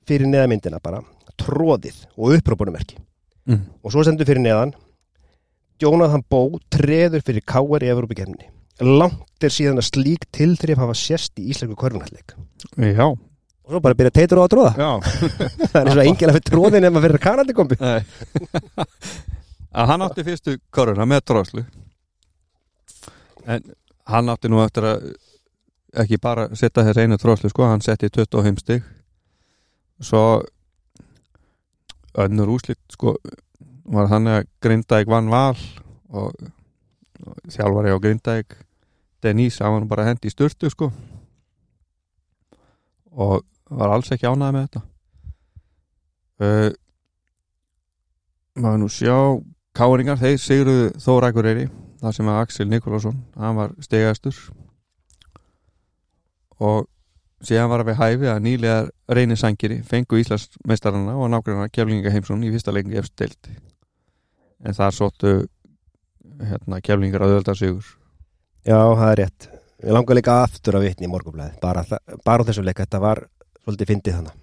fyrir 0.04 0.28
neða 0.28 0.50
myndina 0.52 0.80
bara 0.84 1.00
tróðið 1.40 2.04
og 2.16 2.36
upprópunumerki 2.38 3.00
Mm. 3.44 3.58
og 3.84 3.92
svo 3.92 4.00
stendur 4.00 4.24
fyrir 4.24 4.40
neðan 4.40 4.70
Jonathan 5.82 6.22
Bó 6.32 6.54
treður 6.72 7.20
fyrir 7.26 7.42
K.R. 7.44 7.82
í 7.84 7.90
Evrópukefninni 7.92 8.46
langt 8.80 9.44
er 9.44 9.52
síðan 9.52 9.82
að 9.82 9.90
slík 9.90 10.24
tilþrif 10.32 10.80
hafa 10.80 10.94
sérst 10.96 11.36
í 11.42 11.50
íslensku 11.52 11.76
korfunhalleg 11.76 12.32
Já, 12.96 13.04
og 13.64 13.74
svo 13.74 13.80
bara 13.84 13.98
byrja 13.98 14.14
teitur 14.18 14.40
á 14.40 14.44
að 14.44 14.52
tróða 14.54 14.72
það 15.72 15.78
er 15.80 15.88
eins 15.88 15.96
og 15.96 16.04
enginn 16.04 16.32
að 16.32 16.36
fyrir 16.38 16.48
tróðin 16.50 16.88
ef 16.88 16.94
maður 16.94 17.06
fyrir 17.08 17.24
kanandi 17.24 17.56
kombi 17.56 17.80
Nei. 17.80 18.02
að 19.74 19.92
hann 19.92 20.06
átti 20.06 20.26
fyrstu 20.26 20.58
koruna 20.74 21.08
með 21.08 21.24
tróðslu 21.30 21.64
en 23.44 23.72
hann 24.08 24.32
átti 24.32 24.50
nú 24.52 24.60
eftir 24.64 24.88
að 24.88 25.14
ekki 26.02 26.18
bara 26.22 26.48
setja 26.56 26.84
þess 26.86 27.00
einu 27.02 27.18
tróðslu 27.20 27.50
sko, 27.52 27.68
hann 27.68 27.82
setti 27.84 28.10
25 28.10 28.60
stig. 28.62 28.84
Svo 30.02 30.42
önnur 32.18 32.54
úslit 32.56 32.80
sko 32.92 33.16
var 33.94 34.10
hann 34.10 34.30
að 34.30 34.48
Grindæk 34.64 35.10
vann 35.10 35.30
val 35.32 35.56
og, 36.10 36.34
og 37.24 37.50
þjálfari 37.50 37.94
á 37.94 37.98
Grindæk 38.02 38.56
Denís, 39.24 39.60
hann 39.62 39.78
var 39.78 39.88
bara 39.88 40.08
hendi 40.10 40.28
í 40.28 40.34
styrtu 40.34 40.70
sko. 40.72 40.90
Og 43.14 43.42
var 43.78 43.94
alls 43.94 44.10
ekki 44.14 44.28
ánæði 44.28 44.56
með 44.56 44.66
þetta. 44.66 44.82
Uh, 46.44 46.70
maður 48.58 48.80
nú 48.82 48.90
sjá 48.90 49.16
Káringar, 49.74 50.18
þeir 50.20 50.36
sigruðu 50.38 50.90
Þór 51.02 51.28
Akureyri 51.30 51.64
þar 51.98 52.14
sem 52.14 52.28
að 52.30 52.40
Axel 52.44 52.66
Nikolásson 52.70 53.16
hann 53.40 53.56
var 53.58 53.72
stegastur 53.82 54.36
og 56.62 56.86
síðan 57.44 57.70
var 57.72 57.82
að 57.82 57.90
við 57.90 57.98
hæfi 57.98 58.30
að 58.30 58.44
nýlegar 58.44 58.90
reynir 59.18 59.40
sangiri 59.40 59.80
fengu 59.86 60.20
Íslandsmeistarana 60.20 61.16
og 61.18 61.32
nákvæmlega 61.32 61.72
Keflinga 61.74 62.12
Heimsson 62.14 62.44
í 62.46 62.52
fyrsta 62.54 62.74
leikin 62.74 62.94
eftir 63.00 63.26
deild. 63.26 63.50
En 64.64 64.76
þar 64.76 64.94
sóttu 64.96 65.34
hérna, 66.38 66.80
Keflingar 66.84 67.24
að 67.24 67.34
öðvölda 67.34 67.58
sigur 67.58 67.90
Já, 68.64 68.78
það 68.78 69.08
er 69.10 69.18
rétt. 69.20 69.48
Ég 69.84 69.92
langar 69.92 70.16
líka 70.16 70.38
aftur 70.44 70.78
að 70.78 70.86
vitni 70.86 71.08
í 71.08 71.12
morgunblæði 71.12 71.58
bara, 71.60 71.82
bara 72.24 72.46
á 72.46 72.46
þessum 72.48 72.64
leik, 72.64 72.78
þetta 72.80 73.02
var 73.02 73.26
svolítið 73.64 73.92
fyndið 73.92 74.18
þannig 74.18 74.40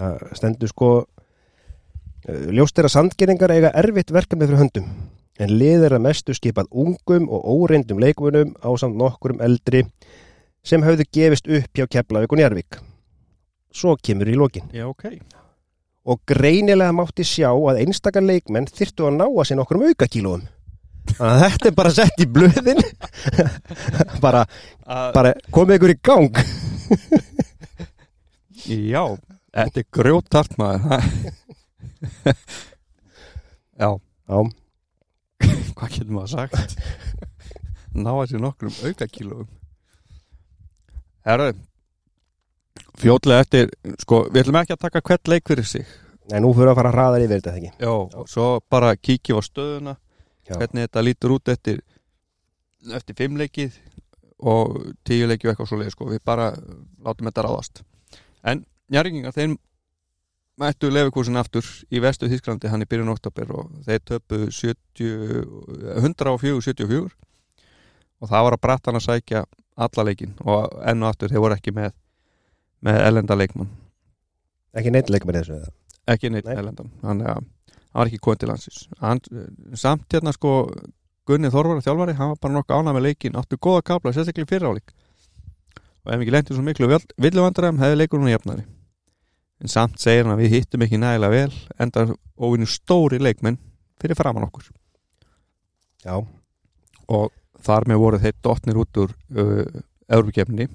Það 0.00 0.36
stendur 0.38 0.70
sko 0.70 0.90
eh, 2.26 2.50
Ljóst 2.54 2.78
er 2.78 2.88
að 2.88 2.94
sandgeringar 2.96 3.54
eiga 3.54 3.74
erfitt 3.82 4.14
verkefni 4.14 4.46
fyrir 4.46 4.62
höndum 4.64 4.92
en 5.40 5.56
lið 5.56 5.86
er 5.88 5.96
að 5.96 6.04
mestu 6.04 6.36
skipað 6.36 6.68
ungum 6.76 7.26
og 7.32 7.44
óreindum 7.48 8.00
leikmunum 8.02 8.54
á 8.60 8.68
samt 8.80 8.98
nokkurum 9.00 9.40
eldri 9.44 9.86
sem 10.66 10.84
hafðu 10.84 11.06
gefist 11.08 11.48
upp 11.48 11.76
hjá 11.76 11.88
Keflavík 11.88 12.32
og 12.34 12.40
Njarvík 12.40 12.80
Svo 13.70 13.94
kemur 14.02 14.26
í 14.26 14.34
lokin. 14.34 14.66
Já, 14.74 14.88
ok. 14.90 15.04
Og 16.10 16.22
greinilega 16.26 16.90
mátti 16.96 17.22
sjá 17.26 17.50
að 17.52 17.84
einstakar 17.84 18.24
leikmenn 18.24 18.66
þyrftu 18.66 19.06
að 19.06 19.20
ná 19.20 19.26
að 19.28 19.44
sér 19.46 19.60
nokkrum 19.60 19.84
aukakílóum. 19.86 20.42
Þannig 21.10 21.36
að 21.36 21.42
þetta 21.44 21.68
er 21.70 21.76
bara 21.78 21.92
sett 21.94 22.22
í 22.22 22.26
blöðin. 22.30 22.82
Bara, 24.24 24.42
bara 24.84 25.30
komið 25.54 25.78
ykkur 25.78 25.92
í 25.94 25.96
gang 26.04 26.40
Já, 28.66 29.04
þetta 29.56 29.82
er 29.82 29.88
grjótart 29.96 30.58
maður. 30.60 31.06
Já, 33.80 33.90
Já, 34.30 34.38
hvað 35.76 35.94
getur 35.96 36.12
maður 36.14 36.34
sagt? 36.36 36.76
Ná 37.96 38.12
að 38.12 38.28
sér 38.30 38.44
nokkrum 38.44 38.76
aukakílóum. 38.86 39.48
Herðu 41.26 41.56
fljótlega 43.00 43.44
eftir 43.44 43.70
sko, 44.00 44.24
við 44.28 44.44
ætlum 44.44 44.60
ekki 44.60 44.76
að 44.76 44.84
taka 44.84 45.02
hvert 45.04 45.30
leik 45.32 45.48
fyrir 45.48 45.68
sig. 45.68 45.86
Nei, 46.30 46.38
nú 46.44 46.52
fyrir 46.54 46.72
að 46.72 46.78
fara 46.78 46.90
að 46.92 46.96
hraða 46.96 47.20
yfir 47.24 47.40
þetta 47.40 47.54
ekki? 47.56 47.70
Já, 47.80 47.92
og 48.20 48.28
svo 48.30 48.48
bara 48.70 48.92
kíkjum 48.96 49.40
á 49.40 49.42
stöðuna 49.42 49.94
Já. 50.46 50.54
hvernig 50.56 50.86
þetta 50.86 51.04
lítur 51.06 51.34
út 51.36 51.52
eftir 51.52 51.80
eftir 52.96 53.18
fimm 53.18 53.38
leikið 53.40 53.78
og 54.40 54.76
tíu 55.04 55.26
leikið 55.28 55.48
og 55.48 55.52
eitthvað 55.52 55.70
svo 55.72 55.80
leið 55.80 55.94
sko. 55.94 56.10
við 56.12 56.22
bara 56.24 56.52
látum 57.04 57.28
þetta 57.28 57.46
ráðast 57.46 57.82
en 58.44 58.64
njárringingar, 58.90 59.34
þeim 59.36 59.56
mættu 60.60 60.90
lefukúsin 60.92 61.40
aftur 61.40 61.66
í 61.90 62.00
vestu 62.04 62.28
Þísklandi 62.28 62.68
hann 62.68 62.84
í 62.84 62.88
byrjun 62.90 63.12
oktober 63.12 63.52
og 63.56 63.70
þeir 63.86 64.02
töpu 64.10 64.42
70, 64.52 65.44
104-74 66.02 67.08
og 68.20 68.28
það 68.28 68.46
var 68.46 68.56
að 68.56 68.62
brattan 68.66 68.98
að 68.98 69.06
sækja 69.06 69.44
alla 69.80 70.04
leikin 70.04 70.34
og 70.44 70.74
enn 70.84 71.02
og 71.02 71.12
aftur 71.12 71.32
þeir 71.32 71.44
voru 71.46 71.56
ekki 71.56 71.72
með 71.76 71.94
með 72.84 73.02
ellenda 73.06 73.36
leikmann 73.36 73.70
Ekki 74.76 74.92
neitt 74.94 75.10
leikmenn 75.10 75.36
í 75.36 75.40
þessu 75.40 75.56
eða? 75.56 75.72
ekki 76.10 76.30
neitt 76.32 76.48
Nei. 76.48 76.56
ellendan 76.58 76.92
þannig 77.02 77.28
að 77.30 77.40
hann 77.40 78.00
var 78.00 78.10
ekki 78.10 78.22
komið 78.24 78.40
til 78.42 78.50
landsins 78.50 78.80
hann, 79.00 79.20
samt 79.74 80.12
hérna 80.12 80.34
sko 80.36 80.54
Gunni 81.28 81.50
Þorvar 81.52 81.82
þjálfari, 81.84 82.16
hann 82.18 82.32
var 82.32 82.38
bara 82.42 82.54
nokkuð 82.56 82.80
ánað 82.80 82.96
með 82.96 83.04
leikin 83.06 83.36
áttu 83.38 83.58
góða 83.60 83.84
kapla, 83.86 84.12
sérstaklega 84.14 84.48
í 84.48 84.50
fyrra 84.50 84.72
áleik 84.72 84.94
og 86.04 86.12
ef 86.12 86.20
ekki 86.20 86.34
lendi 86.34 86.56
svo 86.56 86.64
miklu 86.64 86.90
villuvandræðum 87.20 87.80
hefði 87.82 87.98
leikur 88.00 88.22
hún 88.22 88.32
jafnari. 88.32 88.66
En 89.60 89.68
samt 89.68 90.00
segir 90.00 90.24
hann 90.24 90.34
að 90.34 90.44
við 90.44 90.54
hittum 90.56 90.84
ekki 90.86 91.00
nægilega 91.00 91.34
vel 91.34 91.82
enda 91.84 92.06
óvinnu 92.40 92.68
stóri 92.68 93.20
leikmenn 93.20 93.58
fyrir 94.00 94.16
framann 94.16 94.46
okkur. 94.48 94.70
Já, 96.00 96.16
og 96.16 97.26
þar 97.60 97.88
með 97.90 98.00
voru 98.00 98.20
þeir 98.22 98.38
dotnir 98.40 98.80
út 98.80 99.02
úr 99.02 99.12
Eurókefni 100.08 100.70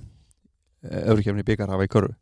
Eurókefni 0.86 1.46
byggarhafa 1.46 1.88
í 1.88 1.92
körfu. 1.92 2.14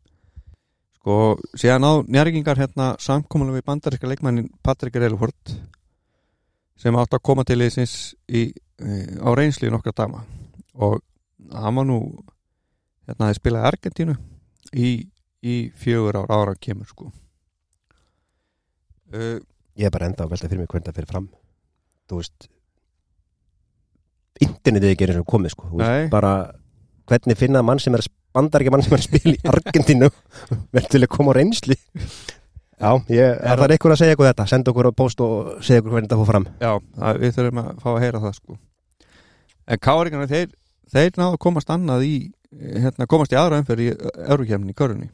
Sko, 0.98 1.14
síðan 1.60 1.84
á 1.84 1.92
njárgingar 2.08 2.56
hérna 2.56 2.94
samkomulega 3.02 3.58
við 3.58 3.66
bandaríska 3.68 4.08
leikmannin 4.08 4.48
Patrik 4.64 4.96
Reilford 4.96 5.52
sem 6.80 6.96
átt 6.96 7.12
að 7.12 7.24
koma 7.28 7.44
til 7.44 7.60
í, 7.60 7.68
uh, 7.68 9.10
á 9.20 9.28
reynsli 9.36 9.68
nokkra 9.70 9.92
dama. 9.92 10.24
Og 10.80 11.02
hann 11.52 11.76
var 11.76 11.84
nú 11.84 11.98
hérna 13.08 13.28
að 13.28 13.38
spilaði 13.38 13.70
Argentínu 13.70 14.16
í, 14.72 14.90
í 15.44 15.54
fjögur 15.78 16.20
ára 16.22 16.40
ára 16.40 16.56
kemur 16.60 16.88
sko. 16.88 17.10
Uh, 19.14 19.38
ég 19.78 19.86
er 19.88 19.94
bara 19.94 20.08
enda 20.10 20.26
að 20.26 20.34
velta 20.34 20.50
fyrir 20.50 20.64
mig 20.64 20.72
hvernig 20.72 20.88
það 20.88 21.00
fyrir 21.00 21.12
fram. 21.12 21.30
Þú 22.10 22.20
veist 22.20 22.50
Internetið 24.44 25.02
er 25.04 25.12
eins 25.12 25.22
og 25.22 25.28
komið 25.30 25.54
sko. 25.54 25.68
Veist, 25.78 26.08
bara 26.10 26.34
hvernig 27.06 27.38
finna 27.38 27.62
mann 27.62 27.78
sem 27.82 27.94
er 27.94 28.02
bandar 28.34 28.64
ekki 28.64 28.72
mann 28.74 28.82
sem 28.82 28.96
er 28.96 29.02
að 29.02 29.06
spila 29.06 29.36
í 29.36 29.52
Argentínu 29.52 30.08
verður 30.74 30.88
til 30.90 31.04
að 31.04 31.12
koma 31.12 31.34
á 31.34 31.38
reynsli 31.38 31.76
Já, 32.74 32.90
ég, 33.14 33.36
er 33.38 33.60
það 33.60 33.72
eitthvað 33.72 33.94
að 33.94 34.00
segja 34.00 34.14
ykkur 34.16 34.26
þetta. 34.28 34.46
Senda 34.50 34.72
okkur 34.72 34.88
á 34.90 34.92
post 34.98 35.20
og 35.24 35.50
segja 35.64 35.80
ykkur 35.80 35.94
hvernig 35.94 36.08
þetta 36.08 36.18
fór 36.20 36.28
fram. 36.28 36.46
Já, 36.60 36.72
það, 36.98 37.20
við 37.22 37.36
þurfum 37.36 37.60
að 37.62 37.68
fá 37.80 37.86
að 37.92 38.00
heyra 38.02 38.22
það 38.24 38.34
sko. 38.38 38.56
En 39.64 39.80
káringarna 39.86 40.26
þeir, 40.32 40.48
þeir 40.92 41.12
náðu 41.20 41.28
að 41.30 41.40
komast 41.46 41.70
annað 41.72 42.06
í 42.08 42.16
hérna, 42.60 43.08
komast 43.10 43.34
í 43.34 43.38
aðra 43.38 43.60
umferð 43.62 43.84
í 43.86 43.92
Eurokjæmni 44.28 44.74
í 44.74 44.78
körunni 44.78 45.10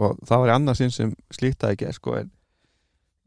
og 0.00 0.18
það 0.26 0.42
var 0.42 0.50
í 0.50 0.54
annað 0.54 0.78
sinn 0.80 0.94
sem 0.94 1.10
slítaði 1.34 1.76
ekki 1.76 1.94
sko, 1.96 2.16
en 2.22 2.30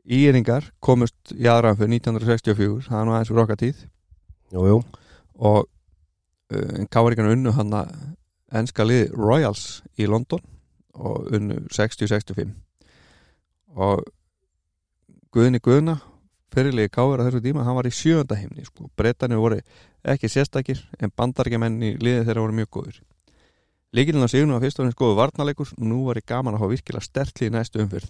Íringar 0.03 0.65
komust 0.83 1.31
í 1.31 1.47
aðra 1.47 1.73
umferð 1.73 1.93
1964 1.99 2.87
það 2.89 2.99
er 2.99 3.07
nú 3.07 3.13
aðeins 3.15 3.31
úr 3.31 3.43
okkar 3.45 3.59
tíð. 3.61 3.85
Jú, 4.51 4.65
jú, 4.67 4.79
og 5.39 5.61
uh, 5.63 6.73
en 6.79 6.89
káringarna 6.91 7.35
unnu 7.37 7.53
hann 7.55 7.77
að 7.77 7.93
enska 8.53 8.85
liði 8.85 9.11
Royals 9.15 9.81
í 9.97 10.09
London 10.09 10.43
og 10.93 11.29
unnu 11.33 11.63
60-65 11.73 12.51
og 13.73 14.03
Guðni 15.33 15.61
Guðna 15.63 15.97
fyrirlegi 16.53 16.91
káður 16.93 17.23
á 17.23 17.25
þessu 17.25 17.41
tíma, 17.41 17.63
hann 17.65 17.79
var 17.79 17.89
í 17.89 17.93
sjönda 17.95 18.37
heimni 18.37 18.65
sko. 18.67 18.85
breytanir 18.97 19.41
voru 19.41 19.57
ekki 20.05 20.29
sérstakir 20.29 20.83
en 20.99 21.13
bandargemenn 21.15 21.79
í 21.81 21.95
liði 21.97 22.27
þeirra 22.27 22.43
voru 22.43 22.59
mjög 22.59 22.69
góður 22.77 22.99
Líkilinn 23.93 24.25
að 24.25 24.33
signu 24.33 24.55
að 24.57 24.65
fyrst 24.65 24.79
og 24.79 24.87
finnst 24.87 24.99
góðu 24.99 25.17
varnalegur 25.19 25.73
nú 25.77 26.03
var 26.07 26.17
ég 26.17 26.25
gaman 26.29 26.55
að 26.55 26.63
hafa 26.63 26.73
virkilega 26.73 27.05
stertli 27.05 27.49
í 27.49 27.53
næstu 27.53 27.83
umfyrð 27.83 28.09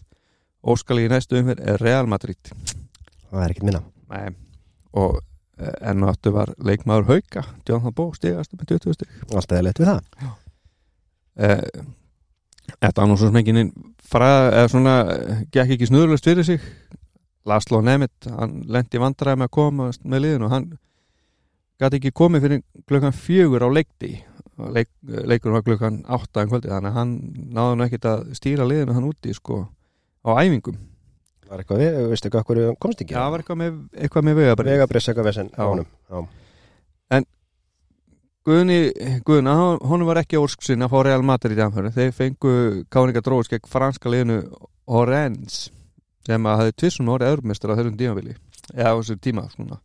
Óskali 0.64 1.04
í 1.04 1.12
næstu 1.12 1.36
umfyrð 1.42 1.66
er 1.74 1.82
Real 1.84 2.08
Madrid. 2.08 2.54
Það 3.28 3.42
er 3.44 3.52
ekkert 3.52 3.68
minna. 3.68 3.82
Nei. 4.14 4.30
og 4.94 5.18
eh, 5.58 5.90
enn 5.90 6.06
og 6.06 6.14
aftur 6.14 6.36
var 6.36 6.54
leikmaður 6.62 7.10
Hauka 7.10 7.44
Jonathan 7.68 7.96
Bó 7.98 8.06
stigast 8.16 8.54
með 8.54 8.76
20 8.78 8.96
stig. 8.96 9.12
Alltaf 9.34 9.58
er 9.58 9.66
lett 9.68 9.82
við 9.82 9.90
það. 9.90 10.32
Eh, 11.36 11.84
Þetta 12.80 13.04
var 13.04 13.10
eh, 15.12 15.44
gekk 15.52 15.76
ekki 15.76 15.90
snöðurlust 15.90 16.28
fyrir 16.30 16.48
sig. 16.48 16.64
Laslo 17.50 17.82
Nemeth, 17.84 18.30
hann 18.32 18.62
lendi 18.72 19.02
vandræði 19.02 19.42
með 19.42 19.50
að 19.50 19.56
koma 19.58 19.90
með 20.08 20.22
liðinu 20.24 20.48
og 20.48 20.54
hann 20.54 20.68
gæti 21.82 22.00
ekki 22.00 22.14
komið 22.16 22.46
fyrir 22.46 22.62
klukkan 22.88 23.16
fjögur 23.18 23.66
á 23.68 23.70
leikti 23.74 24.14
Leik, 24.74 24.90
leikur 25.02 25.52
var 25.56 25.64
klukkan 25.66 26.02
átta 26.06 26.44
en 26.44 26.50
kvöldi 26.52 26.70
þannig 26.70 26.92
að 26.92 26.98
hann 27.00 27.14
náði 27.58 27.78
nú 27.80 27.86
ekkert 27.88 28.06
að 28.12 28.20
stýra 28.38 28.68
liðinu 28.70 28.94
hann 28.94 29.08
úti 29.10 29.34
sko 29.34 29.64
á 30.22 30.32
æfingum. 30.44 30.78
Er 31.50 31.64
eitthvað 31.64 31.82
við, 31.82 31.98
veistu 32.12 32.30
eitthvað 32.30 32.44
okkur 32.46 32.62
komst 32.82 33.02
ekki? 33.02 33.16
Já, 33.18 33.24
var 33.34 33.42
eitthvað 33.42 33.60
með, 33.64 33.80
eitthvað 33.98 34.28
með 34.30 34.38
vegabrið 34.40 34.72
Vegabress 34.74 35.10
eitthvað 35.10 35.28
vesen 35.32 35.50
á 35.58 35.64
honum 35.66 35.88
Já, 36.10 36.22
Guðni, 38.44 38.78
Guðna, 39.24 39.54
hon- 39.56 39.80
honum 39.88 40.10
var 40.10 40.20
ekki 40.20 40.36
ósk 40.36 40.66
sinna 40.66 40.90
að 40.90 40.92
fá 40.92 41.04
Real 41.08 41.22
Madrid 41.24 41.56
í 41.58 41.64
anfæri 41.64 41.92
þeir 41.96 42.10
fengu 42.12 42.54
káninga 42.92 43.22
dróðis 43.24 43.48
gegn 43.54 43.70
franska 43.72 44.12
liðinu 44.12 44.42
Orenz 44.92 45.70
sem 46.28 46.44
að 46.52 46.58
hafði 46.60 46.74
tvissum 46.82 47.12
orðið 47.14 47.32
öðrumestur 47.38 47.72
á 47.72 47.78
þessum 47.80 47.96
tímabili. 48.02 48.36
Eða 48.76 48.92
þessum 49.00 49.22
tíma 49.24 49.46
svona. 49.54 49.78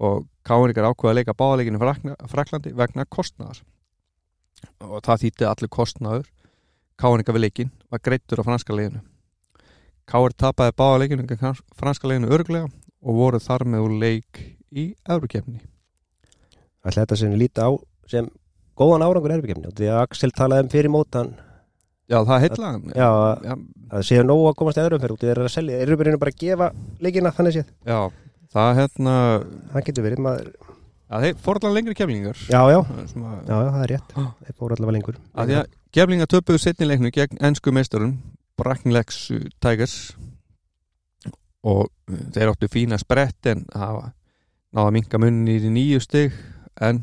Og 0.00 0.26
káningar 0.46 0.90
ákveða 0.90 1.12
að 1.12 1.18
leika 1.20 1.36
báðaleikinu 1.36 1.80
Fraklandi 2.32 2.74
vegna 2.76 3.06
kostnaðar. 3.06 3.62
Og 4.84 5.00
það 5.04 5.24
þýtti 5.24 5.48
allir 5.48 5.72
kostnaður 5.72 6.28
káninga 7.00 7.36
við 7.36 7.46
leikin 7.46 7.74
var 7.92 8.02
greittur 8.04 8.40
á 8.40 8.48
franska 8.48 8.76
liðinu. 8.76 9.02
Káir 10.08 10.36
tapaði 10.36 10.76
báðaleikinu 10.80 11.28
gegn 11.28 11.60
franska 11.78 12.08
liðinu 12.08 12.32
örglega 12.32 12.70
og 13.00 13.20
voru 13.20 13.40
þar 13.40 13.66
með 13.68 13.86
úr 13.86 13.98
leik 14.00 14.40
í 14.70 14.90
öðrukefni 15.08 15.60
ætla 16.84 17.04
þetta 17.04 17.18
sem 17.20 17.32
við 17.34 17.42
líta 17.44 17.68
á 17.68 17.70
sem 18.10 18.28
góðan 18.78 19.04
árangur 19.04 19.34
erbyggjumni 19.34 19.72
því 19.76 19.90
að 19.92 20.02
Axel 20.04 20.32
talaði 20.36 20.66
um 20.66 20.72
fyrir 20.72 20.92
mótan 20.92 21.34
Já, 22.10 22.18
það 22.26 22.42
heitla 22.44 22.70
hann 22.70 22.94
Já, 22.96 23.08
Já, 23.44 23.54
að 23.90 24.06
séu 24.08 24.24
nóg 24.26 24.46
að 24.50 24.56
komast 24.60 24.80
í 24.80 24.84
öðrum 24.84 25.02
fyrir 25.02 25.14
út 25.14 25.24
þeir 25.24 25.32
eru 25.34 25.46
að 25.46 25.54
selja, 25.54 25.80
eru 25.84 25.98
bara 26.00 26.32
að 26.32 26.40
gefa 26.40 26.70
leikina 27.04 27.34
þannig 27.36 27.56
séð, 27.58 27.72
já, 27.86 27.98
það 28.54 28.70
hérna 28.80 29.14
það 29.72 29.86
getur 29.88 30.06
verið 30.06 30.22
maður, 30.26 30.48
að 31.10 31.26
þeir 31.26 31.42
fórlega 31.44 31.76
lengri 31.76 31.96
keflingar 31.98 32.40
já, 32.46 32.60
já, 32.70 32.78
sem 33.12 33.26
að, 33.26 33.36
já, 33.44 33.54
já, 33.54 33.70
það 33.70 33.84
er 33.84 33.92
rétt. 33.94 34.16
Já. 34.16 34.24
þeir 34.46 34.58
fóru 34.58 34.76
allavega 34.76 34.96
lengur. 34.98 35.20
Að 35.34 35.50
því 35.50 35.58
að 35.60 35.76
keflingar 35.98 36.32
töpuðu 36.34 36.62
setni 36.62 36.88
leiknu 36.90 37.12
gegn 37.14 37.42
ennsku 37.50 37.74
meistarum 37.74 38.16
Bracknlex 38.60 39.20
Tigers. 39.62 39.98
Og 41.60 41.86
uh, 41.86 42.20
þeir 42.34 42.52
áttu 42.54 42.68
fína 42.72 42.98
sprett 43.00 43.50
en 43.50 43.66
hafa 43.76 44.10
náða 44.70 44.86
að 44.86 44.94
minka 44.96 45.20
munni 45.20 45.58
í 45.58 45.72
nýju 45.72 46.00
stig 46.04 46.36
en 46.80 47.02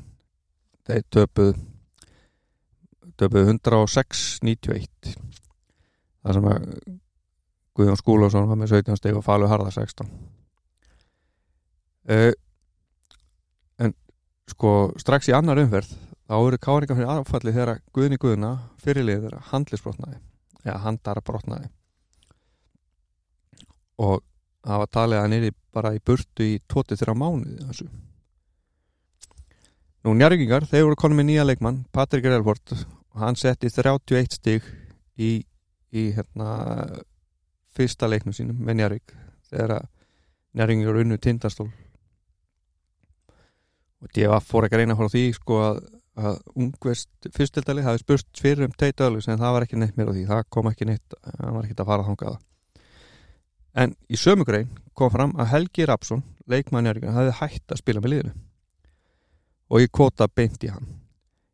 þeir 0.87 1.03
töpuðu 1.13 1.57
töpuðu 3.17 3.51
106-91 3.57 5.17
það 6.21 6.37
sem 6.37 6.49
að 6.51 6.65
Guðjón 7.77 7.99
Skúlásson 7.99 8.49
var 8.49 8.59
með 8.59 8.73
17 8.77 8.99
stig 8.99 9.17
og 9.17 9.25
Falur 9.25 9.51
Harðar 9.51 9.73
16 9.75 10.09
uh, 12.11 12.31
en 13.83 13.93
sko 14.51 14.73
strax 14.99 15.29
í 15.31 15.35
annar 15.37 15.61
umferð 15.61 15.93
þá 16.27 16.35
eru 16.37 16.59
káringar 16.61 16.99
fyrir 16.99 17.11
aðfalli 17.13 17.53
þegar 17.55 17.83
Guðni 17.95 18.19
Guðna 18.21 18.51
fyrirlið 18.83 19.27
þeirra 19.27 19.43
handlisbrotnaði 19.51 20.19
eða 20.65 20.79
handara 20.83 21.23
brotnaði. 21.23 21.69
Og 24.03 24.19
það 24.67 24.81
var 24.83 24.91
talið 24.93 25.17
að 25.17 25.23
hann 25.25 25.37
er 25.37 25.55
bara 25.73 25.93
í 25.95 26.03
burtu 26.03 26.45
í 26.45 26.57
23 26.67 27.15
mánuði 27.17 27.69
þessu. 27.69 27.87
Nú 30.05 30.13
njárvíkingar, 30.15 30.67
þeir 30.67 30.85
voru 30.87 30.99
konum 30.99 31.19
með 31.21 31.29
nýja 31.31 31.45
leikmann 31.47 31.83
Patrik 31.95 32.27
Relford 32.27 32.75
og 32.75 33.21
hann 33.23 33.39
setti 33.39 33.71
31 33.73 34.37
stig 34.37 34.67
í, 35.17 35.41
í 35.91 36.03
hérna 36.15 36.51
fyrsta 37.75 38.09
leiknum 38.09 38.35
sínum 38.35 38.59
með 38.61 38.81
Njarvík 38.81 39.15
þegar 39.49 39.73
að 39.79 39.89
Njarvíkingar 40.57 41.01
unnu 41.01 41.17
tindastól 41.21 41.69
og 44.03 44.11
D.A. 44.13 44.39
fór 44.43 44.67
ekki 44.67 44.77
að 44.77 44.83
reyna 44.83 44.97
að 44.97 45.07
á 45.09 45.13
því 45.13 45.23
sko 45.37 45.59
að, 45.63 45.79
að 46.21 46.35
ungvest 46.55 47.29
fyrstildali 47.33 47.85
hafi 47.85 48.03
spurst 48.03 48.41
fyrir 48.41 48.67
um 48.67 48.75
teit 48.77 49.01
öðlus 49.01 49.29
en 49.29 49.39
það 49.41 49.55
var 49.55 49.65
ekki 49.65 49.79
neitt 49.81 49.97
mér 49.97 50.11
á 50.11 50.13
því, 50.13 50.25
það 50.29 50.43
kom 50.53 50.69
ekki 50.71 50.89
neitt 50.89 51.17
það 51.23 51.55
var 51.55 51.65
ekki 51.65 51.77
að 51.77 51.89
fara 51.91 52.07
þangað. 52.07 52.37
En 53.77 53.93
í 54.09 54.17
sömu 54.17 54.45
grein 54.45 54.69
kom 54.97 55.11
fram 55.13 55.35
að 55.37 55.51
Helgi 55.53 55.85
Rapsson, 55.85 56.23
leikmann 56.49 56.87
Njarvíkingar 56.87 57.17
hafi 57.17 57.35
hætt 57.41 57.73
að 57.73 57.81
spila 57.81 58.01
með 58.01 58.13
liðinu. 58.13 58.33
Og 59.67 59.83
ég 59.83 59.91
kvota 59.93 60.29
beint 60.31 60.63
í 60.63 60.71
hann. 60.71 60.87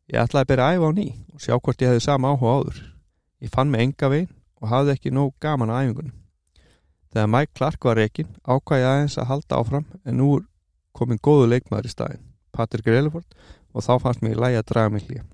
Ég 0.08 0.20
ætlaði 0.20 0.44
að 0.44 0.50
byrja 0.52 0.68
að 0.68 0.76
æfa 0.76 0.88
á 0.88 0.92
ný 0.96 1.06
og 1.34 1.44
sjá 1.44 1.54
hvort 1.56 1.82
ég 1.82 1.90
hefði 1.90 2.04
sama 2.04 2.32
áhuga 2.32 2.54
áður. 2.58 2.82
Ég 3.44 3.52
fann 3.52 3.72
mig 3.72 3.84
enga 3.84 4.12
veginn 4.12 4.32
og 4.60 4.70
hafði 4.70 4.94
ekki 4.94 5.12
nóg 5.12 5.34
gaman 5.42 5.72
á 5.72 5.80
æfingunum. 5.82 6.14
Þegar 7.12 7.32
Mike 7.34 7.52
Clark 7.54 7.88
var 7.88 8.00
reikin 8.00 8.30
ákvæði 8.44 8.86
aðeins 8.88 9.18
að 9.18 9.28
halda 9.32 9.58
áfram 9.60 9.84
en 10.04 10.16
nú 10.20 10.30
er 10.38 10.46
komin 10.96 11.20
góðu 11.20 11.50
leikmaður 11.50 11.90
í 11.90 11.92
staðin 11.92 12.24
Patrik 12.54 12.90
Releford 12.90 13.38
og 13.74 13.86
þá 13.86 13.94
fannst 14.02 14.24
mér 14.24 14.36
í 14.36 14.42
lægi 14.44 14.60
að 14.60 14.68
draga 14.72 14.94
mig 14.94 15.06
hlýja 15.08 15.24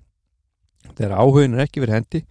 þegar 0.96 1.16
áhugin 1.20 1.56
er 1.56 1.64
ekki 1.66 1.84
verið 1.84 1.98
hendi 2.00 2.22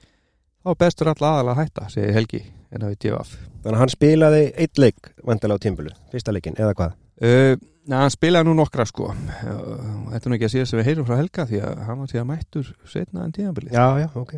þá 0.66 0.72
bestur 0.84 1.12
all 1.12 1.20
aðal 1.22 1.54
að 1.54 1.62
hætta 1.64 1.90
segir 1.94 2.16
Helgi 2.18 2.44
en 2.70 2.86
að 2.86 2.96
við 2.96 3.02
djöfaf 3.06 3.36
þannig 3.64 3.76
að 3.76 3.82
hann 3.84 3.94
spilaði 3.96 4.46
eitt 4.56 4.82
leik 4.82 5.12
vandilega 5.26 5.62
á 5.62 5.64
tímbulu, 5.66 5.94
fyrsta 6.12 6.34
leikin, 6.36 6.58
eða 6.60 6.76
hvað? 6.78 6.98
Uh, 7.20 7.56
Na, 7.90 8.04
hann 8.04 8.14
spilaði 8.14 8.46
nú 8.46 8.54
nokkra 8.60 8.84
sko. 8.86 9.08
Þetta 9.10 10.20
er 10.20 10.30
nú 10.30 10.38
ekki 10.38 10.46
að 10.46 10.52
síðast 10.54 10.74
sem 10.74 10.80
við 10.80 10.90
heyrum 10.92 11.08
frá 11.08 11.16
Helga 11.18 11.46
því 11.50 11.62
að 11.66 11.80
hann 11.88 12.02
var 12.04 12.12
síðan 12.12 12.28
mættur 12.30 12.68
setna 12.86 13.24
en 13.26 13.34
tíðanbilið 13.34 13.74
já, 13.74 13.86
já, 14.04 14.08
ok. 14.20 14.36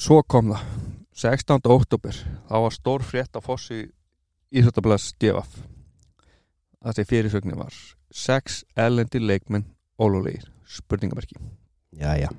Svo 0.00 0.22
kom 0.26 0.50
það. 0.50 0.64
16. 1.20 1.70
oktober 1.70 2.16
þá 2.48 2.54
var 2.64 2.74
stór 2.74 3.04
frétt 3.04 3.36
á 3.36 3.40
fossi 3.44 3.82
Íþjóttablas 4.50 5.10
DFF 5.20 5.60
að 6.84 7.00
því 7.00 7.08
fyrirsögnin 7.12 7.60
var 7.60 7.74
sex 8.10 8.62
ellendi 8.76 9.20
leikmenn 9.20 9.68
ólulegir, 10.00 10.48
spurningamerki 10.66 11.36
já, 11.96 12.30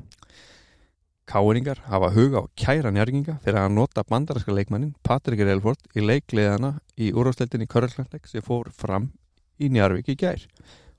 Káringar 1.32 1.80
hafa 1.88 2.10
huga 2.12 2.42
á 2.44 2.46
kæra 2.60 2.92
njárginga 2.92 3.38
fyrir 3.44 3.62
að 3.62 3.76
nota 3.78 4.04
bandaræska 4.04 4.52
leikmannin 4.52 4.96
Patrik 5.00 5.40
Relford 5.40 5.80
í 5.96 6.04
leikliðana 6.04 6.74
í 7.00 7.14
úrvarsleildinni 7.14 7.70
Körðarklandleik 7.72 8.28
sem 8.28 8.44
fór 8.44 8.68
fram 8.76 9.12
í 9.56 9.70
Njarvík 9.72 10.10
í 10.12 10.18
gær 10.20 10.44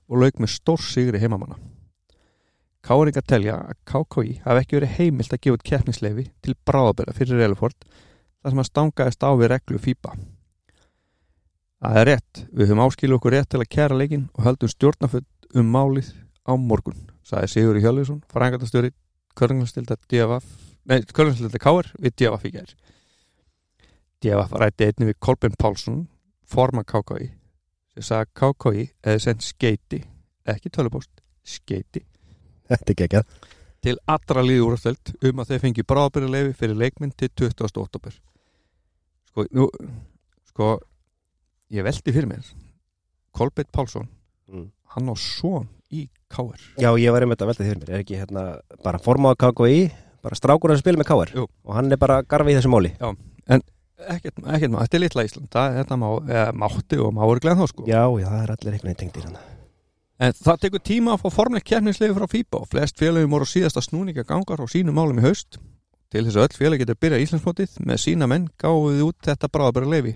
og 0.09 0.23
lauk 0.23 0.41
með 0.41 0.55
stór 0.55 0.81
sigri 0.81 1.21
heimamanna. 1.21 1.59
Káringar 2.81 3.27
telja 3.29 3.59
að 3.61 3.77
KKI 3.91 4.39
hafi 4.47 4.63
ekki 4.63 4.79
verið 4.79 4.95
heimilt 4.97 5.35
að 5.35 5.43
gefa 5.43 5.59
út 5.59 5.67
keppnisleifi 5.69 6.25
til 6.41 6.57
bráðabera 6.65 7.13
fyrir 7.13 7.43
Relford 7.43 7.85
þar 7.85 8.55
sem 8.55 8.63
að 8.63 8.69
stangaðist 8.71 9.27
á 9.27 9.29
við 9.37 9.53
reglu 9.53 9.83
FIBA. 9.85 10.17
Það 11.83 11.97
er 11.99 12.07
rétt, 12.07 12.43
við 12.55 12.69
höfum 12.69 12.81
áskilu 12.85 13.15
okkur 13.17 13.33
rétt 13.35 13.49
til 13.51 13.59
að 13.59 13.71
kæra 13.75 13.95
leikin 13.99 14.29
og 14.37 14.45
höldum 14.45 14.69
stjórnafull 14.71 15.25
um 15.59 15.71
málið 15.73 16.13
á 16.47 16.55
morgun, 16.55 17.09
sagði 17.27 17.49
Sigur 17.51 17.79
Hjörleifsson, 17.83 18.21
frængatastjóri 18.31 18.93
Körnglundstilda 19.35 19.97
DFF 20.07 20.47
Nei, 20.87 21.01
Körnglundstilda 21.03 21.59
KR 21.59 21.89
við 21.99 22.15
DFF 22.21 22.47
í 22.47 22.51
gær. 22.53 22.71
DFF 24.23 24.55
rætti 24.63 24.87
einni 24.87 25.09
við 25.09 25.19
Kolbjörn 25.27 25.59
Pálsson 25.59 25.99
forma 26.47 26.85
KKI 26.87 27.27
sem 27.97 28.07
sagði 28.07 28.23
að 28.23 28.31
KKI 28.39 28.85
eða 29.03 29.25
sendt 29.25 29.43
skeiti 29.43 29.99
ekki 30.49 30.71
tölupóst, 30.71 31.11
skeiti 31.43 32.05
þetta 32.71 32.95
er 32.95 33.03
ekki 33.09 33.23
til 33.83 33.97
allra 34.07 34.43
liði 34.47 34.63
úrstöld 34.63 35.13
um 35.19 35.43
að 35.43 35.51
þeir 35.51 35.63
fengi 35.65 35.87
bráðbyrjuleifi 35.91 36.55
fyrir 36.61 36.79
leikminn 36.79 37.11
til 37.11 37.27
20. 37.35 37.67
oktober 37.83 38.15
sko, 39.27 39.47
nú 39.51 39.67
sko, 40.47 40.77
ég 41.73 41.85
veldi 41.85 42.13
fyrir 42.13 42.29
mér 42.29 42.49
Kolbjörn 43.33 43.71
Pálsson 43.73 44.07
mm. 44.51 44.67
hann 44.95 45.09
á 45.09 45.15
svon 45.17 45.67
í 45.93 46.07
KR 46.31 46.61
Já, 46.81 46.89
ég 46.99 47.13
var 47.13 47.25
einmitt 47.25 47.41
að 47.41 47.53
velta 47.53 47.65
fyrir 47.65 47.81
mér, 47.81 47.93
er 47.93 48.03
ekki 48.03 48.19
hérna 48.19 48.45
bara 48.85 49.01
formáða 49.01 49.39
KKI, 49.45 49.87
bara 50.25 50.37
strákur 50.37 50.73
að 50.73 50.83
spila 50.83 51.01
með 51.01 51.09
KR 51.11 51.33
og 51.43 51.71
hann 51.77 51.93
er 51.93 52.01
bara 52.01 52.21
garfi 52.25 52.53
í 52.53 52.59
þessu 52.59 52.73
máli? 52.73 52.93
Ekkert, 54.03 54.39
ekkert 54.41 54.73
maður, 54.73 54.85
þetta 54.85 54.97
er 54.97 55.03
litla 55.03 55.25
Ísland 55.27 55.51
það, 55.53 55.75
þetta 55.79 55.97
má, 56.01 56.07
eða, 56.27 56.47
mátti 56.63 56.99
og 56.99 57.11
má 57.15 57.21
eru 57.23 57.43
glenn 57.43 57.59
þá 57.59 57.67
sko. 57.71 57.85
Já, 57.87 58.01
já, 58.19 58.25
það 58.27 58.39
er 58.41 58.55
allir 58.55 58.73
einhvern 58.73 58.89
veginn 58.89 59.01
tengdir 59.03 59.27
hann 59.29 59.41
en 60.23 60.35
það 60.37 60.59
tekur 60.65 60.83
tíma 60.85 61.13
að 61.13 61.23
fá 61.23 61.35
formleitt 61.35 61.65
keppnislegu 61.67 62.15
frá 62.15 62.27
FIBA 62.31 62.59
og 62.61 62.67
flest 62.71 62.99
félagum 63.01 63.33
voru 63.33 63.47
síðasta 63.49 63.81
snúninga 63.83 64.23
gangar 64.27 64.61
og 64.63 64.69
sínum 64.71 64.95
málum 64.95 65.19
í 65.19 65.25
haust. 65.25 65.57
Til 66.13 66.21
þess 66.27 66.37
að 66.37 66.45
öll 66.45 66.59
félag 66.59 66.83
getur 66.83 66.99
byrjað 67.01 67.23
Íslandsmótið 67.25 67.79
með 67.89 68.01
sína 68.03 68.29
menn 68.29 68.45
gáðu 68.61 68.93
við 68.93 69.03
út 69.07 69.27
þetta 69.27 69.49
bráðabæra 69.51 69.89
leifi 69.89 70.13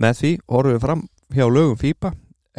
með 0.00 0.18
því 0.20 0.30
horfum 0.48 0.72
við 0.76 0.84
fram 0.84 1.02
hjá 1.32 1.44
lögum 1.48 1.80
FIBA 1.80 2.12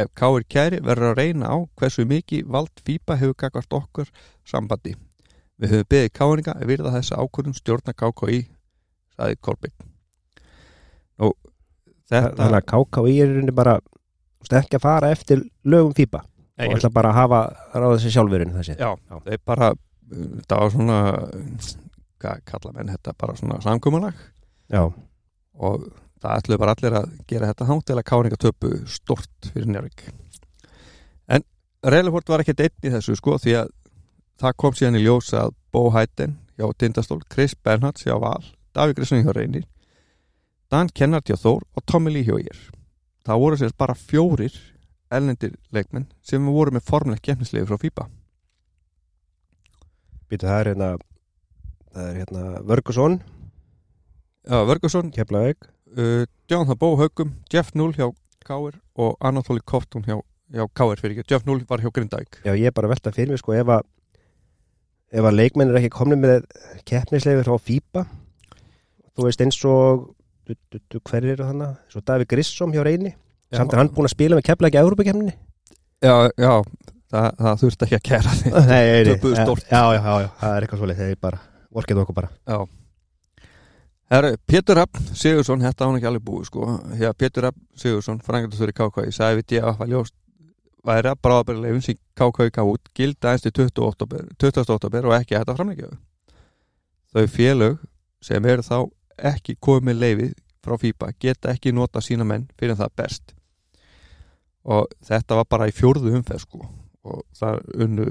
ef 0.03 0.09
Káir 0.17 0.45
Kæri 0.49 0.79
verður 0.81 1.11
að 1.13 1.19
reyna 1.21 1.49
á 1.53 1.57
hversu 1.79 2.05
mikið 2.09 2.47
vald 2.49 2.81
FIBA 2.85 3.17
hefur 3.21 3.37
gagvart 3.37 3.75
okkur 3.77 4.09
sambandi. 4.49 4.95
Við 5.61 5.75
höfum 5.75 5.89
beðið 5.93 6.13
Káringa 6.17 6.55
að 6.57 6.69
virða 6.71 6.93
þessa 6.95 7.19
ákvörðum 7.21 7.55
stjórna 7.57 7.93
KKI 7.93 8.39
saði 9.13 9.37
Kolbjörn 9.45 9.89
og 11.23 11.35
þetta 12.09 12.33
Þannig 12.41 12.59
að 12.59 12.69
KKI 12.73 13.17
er 13.21 13.29
rauninni 13.33 13.55
bara 13.55 13.75
ekki 14.43 14.77
að 14.79 14.83
fara 14.83 15.11
eftir 15.13 15.43
lögum 15.63 15.93
FIBA 15.95 16.23
Nei, 16.57 16.67
og 16.67 16.75
ætla 16.77 16.89
bara 16.93 17.09
að 17.13 17.17
hafa 17.17 17.37
ráða 17.73 17.95
þessi 17.97 18.11
sjálfurinn 18.13 18.51
þessi. 18.57 18.75
Já, 18.77 18.91
þeir 19.25 19.39
bara 19.45 19.71
það 20.45 20.59
var 20.59 20.73
svona 20.73 20.97
hvað 22.23 22.43
kalla 22.49 22.73
menn 22.75 22.91
þetta 22.93 23.13
bara 23.17 23.37
svona 23.39 23.61
samkumalag 23.63 24.19
Já, 24.73 24.83
og 25.57 25.87
það 26.23 26.39
ætluðu 26.39 26.61
bara 26.61 26.75
allir 26.77 26.97
að 26.99 27.09
gera 27.27 27.49
þetta 27.51 27.67
hátt 27.69 27.85
til 27.89 27.97
að 27.97 28.07
káringa 28.09 28.39
töpu 28.39 28.71
stort 28.89 29.49
fyrir 29.49 29.69
Njárvík 29.71 30.05
en 31.35 31.45
Reilefort 31.83 32.31
var 32.31 32.43
ekkert 32.43 32.63
einn 32.63 32.87
í 32.87 32.93
þessu 32.93 33.17
sko 33.19 33.37
því 33.43 33.57
að 33.63 33.73
það 34.43 34.57
kom 34.63 34.77
síðan 34.77 34.99
í 34.99 35.03
ljós 35.03 35.33
að 35.37 35.55
Bo 35.73 35.89
Hætten 35.93 36.37
hjá 36.57 36.67
Tindastól, 36.77 37.21
Chris 37.29 37.55
Bernhards 37.55 38.05
hjá 38.07 38.15
Val 38.21 38.43
Davík 38.75 38.99
Grisson 38.99 39.23
hjá 39.23 39.33
Reynir 39.35 39.67
Dan 40.71 40.89
Kennard 40.95 41.27
hjá 41.27 41.37
Þór 41.37 41.65
og 41.75 41.85
Tommy 41.85 42.13
Lee 42.13 42.25
hjá 42.25 42.39
Ír. 42.39 42.59
Það 43.23 43.41
voru 43.43 43.59
sérst 43.59 43.77
bara 43.77 43.93
fjórir 43.97 44.55
ellendir 45.13 45.53
leikmenn 45.75 46.07
sem 46.25 46.45
voru 46.49 46.73
með 46.73 46.87
formlegt 46.87 47.25
kemnislegu 47.25 47.67
frá 47.69 47.77
FIBA 47.81 48.07
býtu 50.31 50.49
það 50.49 50.59
er 50.59 50.69
hérna 50.71 50.89
það 51.93 52.07
er 52.07 52.19
hérna 52.21 52.45
Vörgusson 52.65 53.19
Já, 54.43 54.57
Vörgursson, 54.67 55.11
Keflavík 55.15 55.69
uh, 55.97 56.25
John 56.51 56.67
Habo 56.69 56.93
Haugum, 56.99 57.33
Jeff 57.51 57.73
Null 57.77 57.93
hjá 57.97 58.09
Káir 58.43 58.77
og 58.99 59.17
Anatoly 59.23 59.63
Koftun 59.65 60.05
hjá, 60.07 60.17
hjá 60.53 60.67
Káir 60.75 61.01
fyrir 61.01 61.17
ekki, 61.17 61.29
Jeff 61.31 61.47
Null 61.47 61.63
var 61.69 61.83
hjá 61.83 61.91
Grindavík. 61.93 62.41
Já, 62.43 62.53
ég 62.53 62.69
er 62.69 62.75
bara 62.75 62.89
að 62.89 62.95
velta 62.97 63.13
fyrir 63.15 63.33
mig 63.33 63.41
sko 63.41 63.55
ef 63.55 63.71
að 63.77 63.85
ef 65.13 65.29
að 65.29 65.37
leikmenn 65.37 65.71
er 65.71 65.79
ekki 65.79 65.93
komni 65.93 66.17
með 66.17 66.45
keppnisleifir 66.89 67.45
frá 67.45 67.61
FIBA 67.61 68.05
þú 69.13 69.27
veist 69.27 69.43
eins 69.45 69.59
og 69.69 70.07
du, 70.47 70.55
du, 70.73 70.79
du, 70.89 70.99
hver 71.05 71.27
eru 71.35 71.47
þannig, 71.47 71.75
svo 71.93 72.01
Davík 72.01 72.31
Grissom 72.33 72.73
hjá 72.73 72.81
Reyni, 72.85 73.13
samt 73.53 73.73
er 73.73 73.83
hann 73.83 73.93
búin 73.93 74.09
að 74.09 74.15
spila 74.15 74.39
með 74.39 74.47
Keflavík 74.49 74.77
í 74.77 74.81
Európa-kemninni 74.81 75.35
Já, 76.03 76.15
já, 76.35 76.53
það, 77.13 77.27
það 77.39 77.59
þurfti 77.61 77.87
ekki 77.87 77.99
að 77.99 78.05
kæra 78.09 78.37
því 78.39 78.53
Nei, 78.71 78.85
nei, 79.07 79.17
stórt. 79.37 79.67
Já, 79.69 79.83
já, 79.93 79.99
já, 80.01 80.15
já, 80.25 80.29
það 80.41 80.55
er 80.55 80.65
eitthvað 80.65 80.81
svolítið 80.81 81.03
þegar 81.03 81.13
ég 81.13 81.21
bara, 81.29 81.43
orkið 81.83 82.01
okkur 82.03 82.17
bara. 82.17 82.33
Já 82.49 82.57
Herru, 84.13 84.35
Pétur 84.45 84.77
Rapp 84.77 84.97
Sigursson, 85.17 85.63
þetta 85.63 85.87
hann 85.87 85.95
ekki 85.97 86.05
alveg 86.05 86.25
búið 86.27 86.49
sko 86.51 86.65
Hér 86.99 87.15
Pétur 87.17 87.47
Rapp 87.47 87.57
Sigursson, 87.81 88.19
frangatastur 88.21 88.69
í 88.69 89.11
sagði 89.15 89.39
við 89.39 89.53
ég 89.55 89.63
að 89.65 89.79
var 89.79 89.89
ljóst 89.89 90.13
væri 90.85 91.09
að 91.09 91.21
bráðabærilegum 91.25 91.81
sem 91.81 91.97
KKI 92.19 92.51
gaf 92.53 92.69
út 92.69 92.91
gilda 92.93 93.31
eins 93.31 93.41
til 93.41 93.51
20. 93.51 93.71
oktober 93.81 94.27
20. 94.37 94.67
oktober 94.75 95.07
og 95.07 95.15
ekki 95.17 95.33
að 95.33 95.41
þetta 95.41 95.55
framleikjaðu 95.57 95.97
Þau 97.13 97.25
félög 97.33 97.79
sem 98.21 98.45
eru 98.45 98.65
þá 98.67 98.77
ekki 99.31 99.55
komið 99.57 99.97
leifið 100.03 100.35
frá 100.63 100.75
FIBA 100.83 101.09
geta 101.25 101.53
ekki 101.55 101.73
nota 101.73 102.01
sína 102.01 102.27
menn 102.27 102.45
fyrir 102.59 102.77
það 102.77 102.93
best 103.01 103.33
og 104.63 104.93
þetta 105.07 105.39
var 105.39 105.47
bara 105.49 105.69
í 105.71 105.73
fjórðu 105.73 106.13
umferð 106.19 106.43
sko 106.45 106.61
og 107.03 107.25
það 107.39 107.65
unnu 107.87 108.05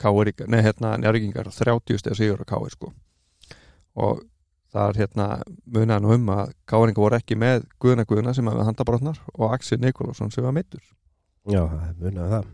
káir, 0.00 0.32
nei 0.48 0.62
hérna 0.64 0.94
njárvíkingar 0.96 1.52
30 1.52 2.00
stegar 2.00 2.16
sigur 2.16 2.40
á 2.40 2.46
káir 2.48 2.72
sko 2.72 2.94
og 3.96 4.24
það 4.74 4.88
er 4.90 5.00
hérna 5.02 5.26
munaði 5.64 6.04
nú 6.04 6.14
um 6.16 6.30
að 6.34 6.52
káringa 6.68 7.02
voru 7.02 7.18
ekki 7.20 7.38
með 7.38 7.66
Guðna 7.82 8.04
Guðna 8.08 8.34
sem 8.36 8.46
var 8.48 8.58
með 8.58 8.70
handabrotnar 8.70 9.20
og 9.34 9.54
Axel 9.54 9.80
Nikolásson 9.82 10.32
sem 10.34 10.44
var 10.44 10.56
meittur 10.56 10.82
Já, 11.46 11.62
það 11.62 11.98
munið 12.02 12.32
það. 12.32 12.46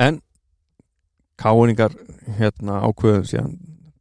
En 0.00 0.20
káringar 1.38 1.94
hérna 2.38 2.80
ákveðum 2.86 3.26
síðan 3.28 3.56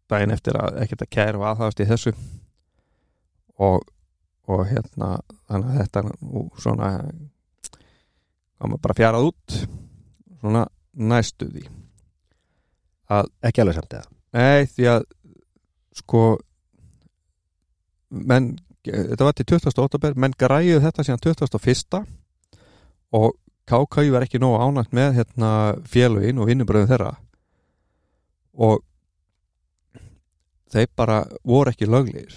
daginn 0.07 0.31
eftir 0.31 0.55
að 0.59 0.79
ekkert 0.83 1.03
að 1.03 1.11
kæra 1.11 1.41
og 1.41 1.47
aðhafast 1.49 1.81
í 1.83 1.87
þessu. 1.89 2.13
Og, 3.67 3.83
og 4.47 4.63
hérna 4.69 5.17
þannig 5.49 5.73
að 5.73 5.81
þetta 5.81 6.03
nú 6.07 6.45
svona 6.55 6.91
koma 8.57 8.79
bara 8.79 8.97
fjarað 8.97 9.27
út 9.33 9.57
svona 10.39 10.63
næstu 10.95 11.49
því. 11.51 11.65
Ekki 13.43 13.63
alveg 13.63 13.75
samt 13.81 13.97
eða? 13.97 14.13
Nei, 14.37 14.67
því 14.71 14.87
að 14.93 15.05
sko 15.97 16.37
menn, 18.09 18.53
þetta 18.85 19.27
var 19.27 19.35
til 19.37 19.47
20. 19.53 19.73
oktober 19.83 20.15
menn 20.19 20.35
græjuð 20.39 20.85
þetta 20.85 21.05
síðan 21.05 21.23
21. 21.25 22.01
og 23.17 23.35
KKI 23.67 24.11
var 24.13 24.23
ekki 24.23 24.39
nógu 24.39 24.61
ánægt 24.63 24.93
með 24.95 25.17
hérna, 25.19 25.49
félögin 25.83 26.39
og 26.39 26.47
vinnubröðum 26.47 26.87
þeirra 26.91 27.13
og 28.57 28.83
þeir 30.71 30.89
bara 30.95 31.21
voru 31.43 31.71
ekki 31.71 31.89
löglegir 31.89 32.35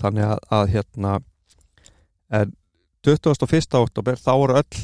þannig 0.00 0.26
að, 0.26 0.38
að 0.50 0.72
hérna 0.74 1.12
en 2.34 2.54
21. 3.06 3.78
oktober 3.78 4.18
þá 4.18 4.32
voru 4.34 4.58
öll 4.58 4.82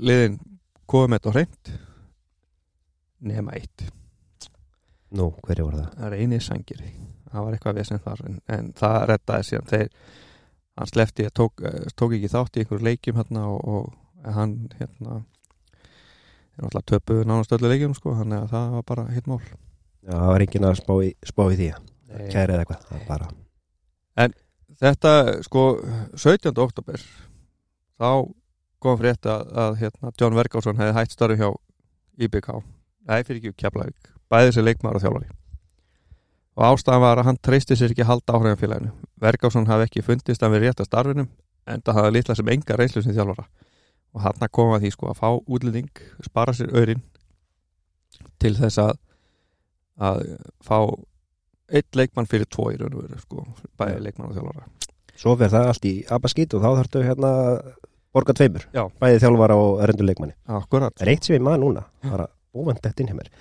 liðin 0.00 0.40
komið 0.88 1.12
með 1.12 1.18
þetta 1.18 1.34
hreint 1.36 1.72
nema 3.26 3.56
eitt 3.58 3.86
Nú, 5.16 5.30
hverju 5.46 5.66
voru 5.68 5.82
það? 5.82 5.90
það 5.96 6.06
er 6.08 6.16
eini 6.20 6.40
sangiri 6.44 6.92
það 7.30 7.46
var 7.46 7.56
eitthvað 7.56 7.80
vesen 7.80 8.02
þar 8.04 8.24
en, 8.28 8.38
en 8.56 8.68
það 8.76 8.98
rettaði 9.10 9.48
síðan. 9.48 9.70
Þeir 9.72 9.88
hann 10.76 10.90
slefti, 10.90 11.28
tók, 11.36 11.64
eh, 11.64 11.88
tók 11.96 12.16
ekki 12.16 12.32
þátt 12.32 12.56
í 12.56 12.62
einhverju 12.62 12.86
leikjum 12.86 13.18
hérna 13.20 13.46
og, 13.52 13.64
og 13.64 14.30
hann 14.36 14.54
hérna 14.76 15.22
er 16.56 16.64
náttúrulega 16.64 16.88
töpuð 16.92 17.24
nánast 17.28 17.56
öllu 17.56 17.72
leikjum 17.72 17.96
sko 17.96 18.14
þannig 18.16 18.44
að 18.44 18.54
það 18.54 18.76
var 18.76 18.86
bara 18.92 19.08
hitt 19.12 19.28
mál. 19.28 19.42
Já, 20.06 20.14
það 20.14 20.30
var 20.32 20.46
enginn 20.46 20.68
að 20.68 20.78
spá 20.80 20.94
í, 21.02 21.12
spá 21.26 21.44
í 21.50 21.58
því 21.58 21.74
Kæri 22.30 22.54
eða 22.54 22.62
eitthvað, 22.62 23.02
bara 23.08 23.28
þetta 24.80 25.12
sko 25.46 25.62
17. 26.16 26.52
oktober 26.52 27.02
þá 27.96 28.10
kom 28.82 28.98
frétt 29.00 29.28
að, 29.30 29.46
að 29.56 29.78
hérna, 29.80 30.12
John 30.20 30.36
Vergásson 30.36 30.78
hefði 30.80 30.96
hætt 30.98 31.14
starfi 31.14 31.40
hjá 31.40 31.48
IBK 32.26 32.52
nei 33.08 33.22
fyrir 33.24 33.40
ekki 33.40 33.56
Keflavík 33.64 34.12
bæði 34.32 34.54
sér 34.54 34.66
leikmaður 34.66 35.00
og 35.00 35.04
þjálfari. 35.04 35.32
Og 36.56 36.64
ástæðan 36.70 37.02
var 37.04 37.20
að 37.20 37.28
hann 37.28 37.40
treysti 37.44 37.76
sér 37.76 37.92
ekki 37.92 38.04
að 38.06 38.12
halda 38.14 38.36
áhrifin 38.38 38.60
félaginu 38.62 38.92
Vergásson 39.20 39.66
hafi 39.68 39.86
ekki 39.88 40.04
fundist 40.04 40.42
að 40.44 40.56
við 40.56 40.66
rétt 40.66 40.80
að 40.80 40.88
starfinu 40.88 41.26
en 41.66 41.82
það 41.84 41.98
hafði 41.98 42.14
litla 42.16 42.36
sem 42.38 42.52
enga 42.52 42.76
reynslu 42.78 43.02
sem 43.04 43.16
þjálfara. 43.16 43.44
Og 44.16 44.22
hann 44.24 44.48
koma 44.52 44.78
því 44.80 44.92
sko 44.94 45.10
að 45.10 45.20
fá 45.20 45.28
útlending 45.36 46.04
spara 46.24 46.54
sér 46.56 46.72
örin 46.72 47.02
til 48.40 48.54
þess 48.56 48.80
að 48.80 48.94
að 49.96 50.22
fá 50.64 50.78
eitt 51.72 51.98
leikmann 51.98 52.28
fyrir 52.30 52.48
tvo 52.52 52.70
í 52.72 52.78
raun 52.78 52.94
og 52.94 53.06
veru 53.06 53.20
sko, 53.20 53.44
bæði 53.80 54.02
leikmann 54.04 54.30
og 54.30 54.36
þjálfara. 54.36 54.66
Svo 55.16 55.34
fer 55.40 55.52
það 55.52 55.70
allt 55.72 55.88
í 55.88 55.94
abaskýt 56.12 56.54
og 56.56 56.62
þá 56.62 56.68
þarftu 56.80 57.04
hérna 57.06 57.30
borga 58.14 58.34
tveimur, 58.36 58.66
Já. 58.72 58.84
bæði 59.00 59.22
þjálfara 59.24 59.56
og 59.60 59.80
reyndur 59.88 60.08
leikmanni. 60.08 60.36
Akkurat, 60.58 61.04
eitt 61.04 61.26
sem 61.26 61.38
ég 61.38 61.44
maður 61.44 61.64
núna, 61.64 61.86
bara 62.04 62.28
óvænt 62.56 62.84
þetta 62.84 63.02
inn 63.02 63.10
hjá 63.10 63.18
mér. 63.18 63.32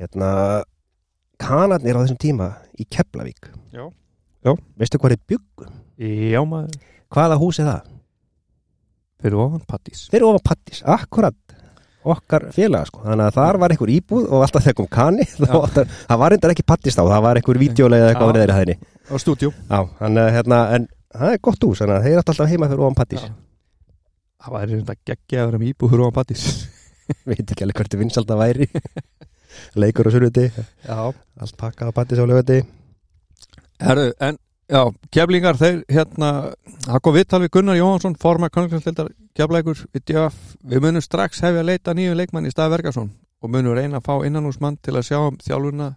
Hérna, 0.00 0.28
kanarnir 1.42 1.98
á 1.98 2.02
þessum 2.04 2.20
tíma 2.20 2.50
í 2.78 2.86
Keflavík. 2.88 3.50
Já. 3.74 3.86
Já. 4.42 4.52
Veistu 4.80 5.00
hvað 5.00 5.16
er 5.16 5.24
byggum? 5.32 5.80
já 6.02 6.40
maður. 6.48 6.78
Hvaða 7.12 7.40
hús 7.40 7.60
er 7.60 7.68
það? 7.68 7.90
fyrir 9.22 9.38
ofan 9.38 9.60
pattís 9.68 10.06
Þeir 10.10 10.18
eru 10.18 10.30
ofan 10.32 10.46
Pattis, 10.48 10.80
akkurat. 10.82 11.36
Okkar 12.02 12.48
félaga 12.50 12.88
sko, 12.88 13.04
þannig 13.04 13.28
að 13.28 13.36
þar 13.36 13.58
var 13.62 13.72
einhver 13.74 13.90
íbúð 13.94 14.24
og 14.26 14.40
alltaf 14.42 14.64
þegar 14.64 14.76
kom 14.80 14.88
kani 14.90 15.26
þá, 15.28 15.52
áttar, 15.60 15.92
það 16.08 16.20
var 16.24 16.34
reyndar 16.34 16.54
ekki 16.56 16.64
Pattis 16.66 16.98
þá, 16.98 17.02
það 17.06 17.22
var 17.28 17.38
einhver 17.38 17.60
vídeolega 17.62 18.08
eða 18.08 18.10
eitthvað 18.16 18.32
á 18.32 18.36
neðri 18.38 18.56
hæðinni 18.56 18.76
á 19.06 19.14
stúdjú 19.22 19.52
Já, 19.54 19.78
þannig 20.00 20.22
að 20.24 20.32
hérna, 20.34 20.58
en 20.74 20.88
það 21.14 21.36
er 21.36 21.40
gott 21.46 21.68
að 21.68 21.92
þeir 21.92 22.10
eru 22.10 22.24
alltaf 22.24 22.50
heima 22.50 22.70
fyrir 22.72 22.82
ofan 22.88 22.98
Pattis 22.98 23.28
það 24.42 24.56
væri 24.56 24.74
reynda 24.74 24.98
geggja 25.06 25.44
að 25.44 25.52
vera 25.52 25.62
með 25.62 25.70
íbúð 25.70 25.92
fyrir 25.92 26.04
ofan 26.08 26.16
pattís 26.18 26.46
veit 27.28 27.44
ekki 27.44 27.62
alveg 27.62 27.78
hvert 27.78 27.94
er 27.94 28.02
vinsald 28.02 28.34
að 28.34 28.42
væri 28.42 28.68
leikur 29.74 30.08
og 30.08 30.16
sunnuti 30.16 30.46
já. 30.50 31.12
Allt 31.40 31.56
pakkað 31.60 31.92
á 31.92 31.96
Pattis 31.96 32.22
á 32.22 32.26
lögati 32.28 32.62
Herru, 33.82 34.12
en 34.20 34.38
já, 34.70 34.82
keflingar 35.10 35.58
þeir 35.58 35.82
hérna, 35.90 36.30
það 36.86 37.02
kom 37.02 37.16
viðtal 37.18 37.42
við 37.42 37.52
Gunnar 37.56 37.80
Jóhansson 37.80 38.18
forma 38.20 38.52
konungslæstildar 38.52 39.10
keflækur 39.36 39.86
við 39.96 40.84
munum 40.84 41.02
strax 41.04 41.42
hefja 41.42 41.64
að 41.64 41.70
leita 41.72 41.96
nýju 41.96 42.14
leikmann 42.18 42.46
í 42.46 42.54
stað 42.54 42.76
Vergason 42.76 43.10
og 43.42 43.50
munum 43.50 43.74
reyna 43.76 43.98
að 43.98 44.06
fá 44.06 44.26
innanúsmann 44.26 44.78
til 44.82 44.96
að 44.96 45.08
sjá 45.10 45.18
um 45.24 45.38
þjálfurna 45.42 45.92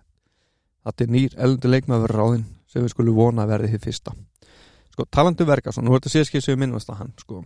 þetta 0.85 1.05
er 1.05 1.11
nýr 1.15 1.35
eldundi 1.37 1.71
leikmann 1.73 2.03
verður 2.03 2.21
ráðinn 2.21 2.45
sem 2.75 2.83
við 2.83 2.93
skulum 2.93 3.17
vona 3.17 3.45
að 3.45 3.53
verði 3.53 3.71
því 3.73 3.81
fyrsta. 3.85 4.13
Sko, 4.91 5.05
talandu 5.11 5.47
Vergason, 5.47 5.85
nú 5.85 5.93
er 5.93 6.01
þetta 6.01 6.13
síðskið 6.13 6.43
sem 6.43 6.55
við 6.55 6.61
minnumast 6.61 6.91
að 6.91 7.01
hann, 7.01 7.13
sko. 7.19 7.41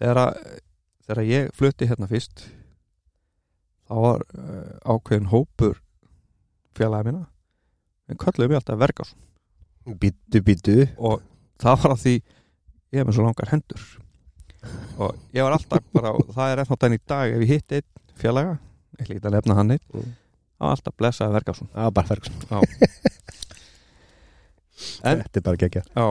Þegar, 0.00 0.20
að, 0.22 0.58
þegar 1.06 1.22
ég 1.28 1.50
flutti 1.56 1.88
hérna 1.88 2.08
fyrst 2.10 2.44
þá 3.90 3.94
var 4.04 4.22
uh, 4.38 4.94
ákveðin 4.94 5.26
hópur 5.32 5.80
félagi 6.78 7.08
minna. 7.10 7.24
En 8.10 8.18
kölluðum 8.22 8.54
ég 8.54 8.60
alltaf 8.60 8.78
Vergason. 8.80 9.18
Býtu, 10.00 10.40
býtu 10.46 10.76
og 10.98 11.20
það 11.62 11.76
var 11.82 11.94
að 11.96 12.02
því 12.04 12.14
ég 12.20 13.00
hef 13.00 13.08
með 13.08 13.16
svo 13.18 13.26
langar 13.26 13.50
hendur. 13.50 13.84
Og 15.00 15.16
ég 15.34 15.42
var 15.46 15.56
alltaf 15.56 15.84
bara 15.96 16.14
og 16.14 16.30
það 16.36 16.52
er 16.54 16.62
eftir 16.62 16.80
þannig 16.84 17.00
í 17.00 17.06
dag 17.10 17.34
ef 17.34 17.44
ég 17.46 17.52
hitt 17.56 17.76
einn 17.78 17.86
félaga. 18.20 18.56
Ég 18.98 19.04
ætla 19.06 19.16
ekki 19.16 19.26
að 19.30 19.36
lefna 19.38 19.56
hann 19.58 19.74
einn. 19.76 19.84
Mm. 19.96 20.10
þá 20.60 20.64
var 20.68 20.74
alltaf 20.76 20.96
blessaði 21.00 21.36
Vergason. 21.38 21.70
Já, 21.74 21.86
bara 21.96 22.10
Ferguson. 22.10 22.36
En- 25.04 25.20
Þetta 25.20 25.40
er 25.40 25.44
bara 25.44 25.58
geggja 25.60 25.82
Já, 25.92 26.04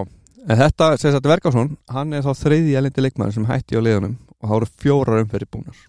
en 0.46 0.60
þetta, 0.60 0.88
sem 1.02 1.14
sagt 1.16 1.26
Vergason 1.30 1.72
hann 1.90 2.14
er 2.14 2.22
þá 2.26 2.32
þriði 2.38 2.76
elendi 2.78 3.02
leikmaður 3.02 3.34
sem 3.40 3.48
hætti 3.50 3.78
á 3.78 3.82
liðunum 3.82 4.14
og 4.38 4.44
það 4.46 4.54
voru 4.56 4.70
fjórar 4.84 5.22
umferði 5.24 5.48
búnar 5.56 5.80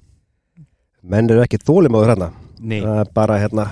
Menn 1.02 1.30
eru 1.32 1.42
ekki 1.44 1.60
þólimóður 1.64 2.12
hérna. 2.14 2.30
Það 2.60 2.98
er 3.00 3.10
bara 3.16 3.38
hérna 3.40 3.66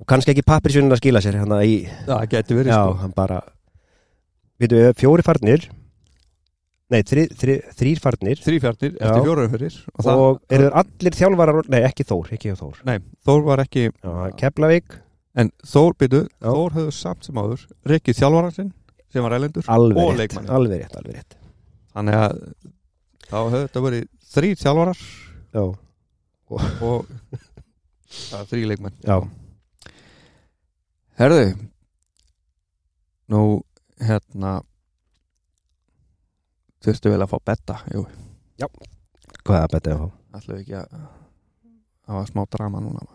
og 0.00 0.08
kannski 0.08 0.32
ekki 0.34 0.44
pappirsvinnin 0.48 0.92
að 0.94 1.00
skila 1.02 1.20
sér 1.24 1.38
hérna 1.40 1.60
í 1.64 1.82
það 2.06 2.24
geti 2.32 2.56
verið 2.56 2.72
Já, 2.72 2.80
sko. 2.80 2.96
hann 3.02 3.12
bara 3.16 3.40
Við 4.60 4.74
veitum, 4.74 4.96
fjóri 5.00 5.24
farnir. 5.24 5.62
Nei, 6.90 6.98
þri, 7.06 7.22
þri, 7.38 7.54
þrýr 7.78 8.00
farnir. 8.02 8.40
Þrýfjarnir 8.44 8.90
Já. 8.96 9.04
eftir 9.06 9.22
fjórar 9.24 9.46
umferðir 9.46 9.76
og, 9.78 10.00
og, 10.00 10.04
það, 10.04 10.24
eru 10.56 10.70
allir 10.82 11.16
þjálfarar 11.16 11.68
Nei, 11.70 11.78
ekki 11.86 12.04
Þór, 12.08 12.32
ekki 12.36 12.54
Þór. 12.58 12.80
Nei, 12.88 12.96
Þór 13.28 13.44
var 13.46 13.62
ekki 13.62 13.84
Keflavík, 14.40 14.98
en 15.40 15.52
Þór, 15.70 15.96
byrju. 16.02 16.22
Þór 16.44 16.76
höfðu 16.76 16.94
samt 16.98 17.28
sem 17.28 17.40
áður 17.40 17.62
rekkið 17.94 18.18
þjálfaran 18.20 18.56
sinn 18.58 18.72
sem 19.10 19.24
var 19.26 19.36
elendur 19.38 19.70
alveg 19.70 20.02
og 20.02 20.10
rétt 20.12 20.20
leikmanni 20.20 20.52
Alveg 20.58 20.82
rétt, 20.84 20.98
alveg 21.00 21.16
rétt. 21.16 21.38
Þannig 21.94 22.18
að 22.20 22.36
þá 23.30 23.38
höfðu 23.38 23.62
þetta 23.64 23.84
verið 23.86 24.04
þrý 24.34 24.50
þjálfarar. 24.60 25.00
Já, 25.56 25.64
og 26.56 27.06
ja, 28.30 28.42
þrý 28.50 28.62
leikmenn. 28.70 28.96
Já, 29.06 29.16
herðu 31.20 31.44
nú 33.30 33.42
hérna 34.00 34.56
þurftu 36.82 37.12
vel 37.12 37.22
að 37.22 37.30
fá 37.30 37.38
betta 37.52 37.76
jú, 37.92 38.06
hvað 39.44 39.62
er 39.62 39.72
betið 39.76 39.94
að 39.94 40.02
fá? 40.02 40.08
ætlum 40.40 40.56
við 40.56 40.62
ekki 40.64 40.78
að 40.80 41.08
hafa 42.10 42.26
smá 42.30 42.44
drama 42.50 42.82
núna 42.82 43.06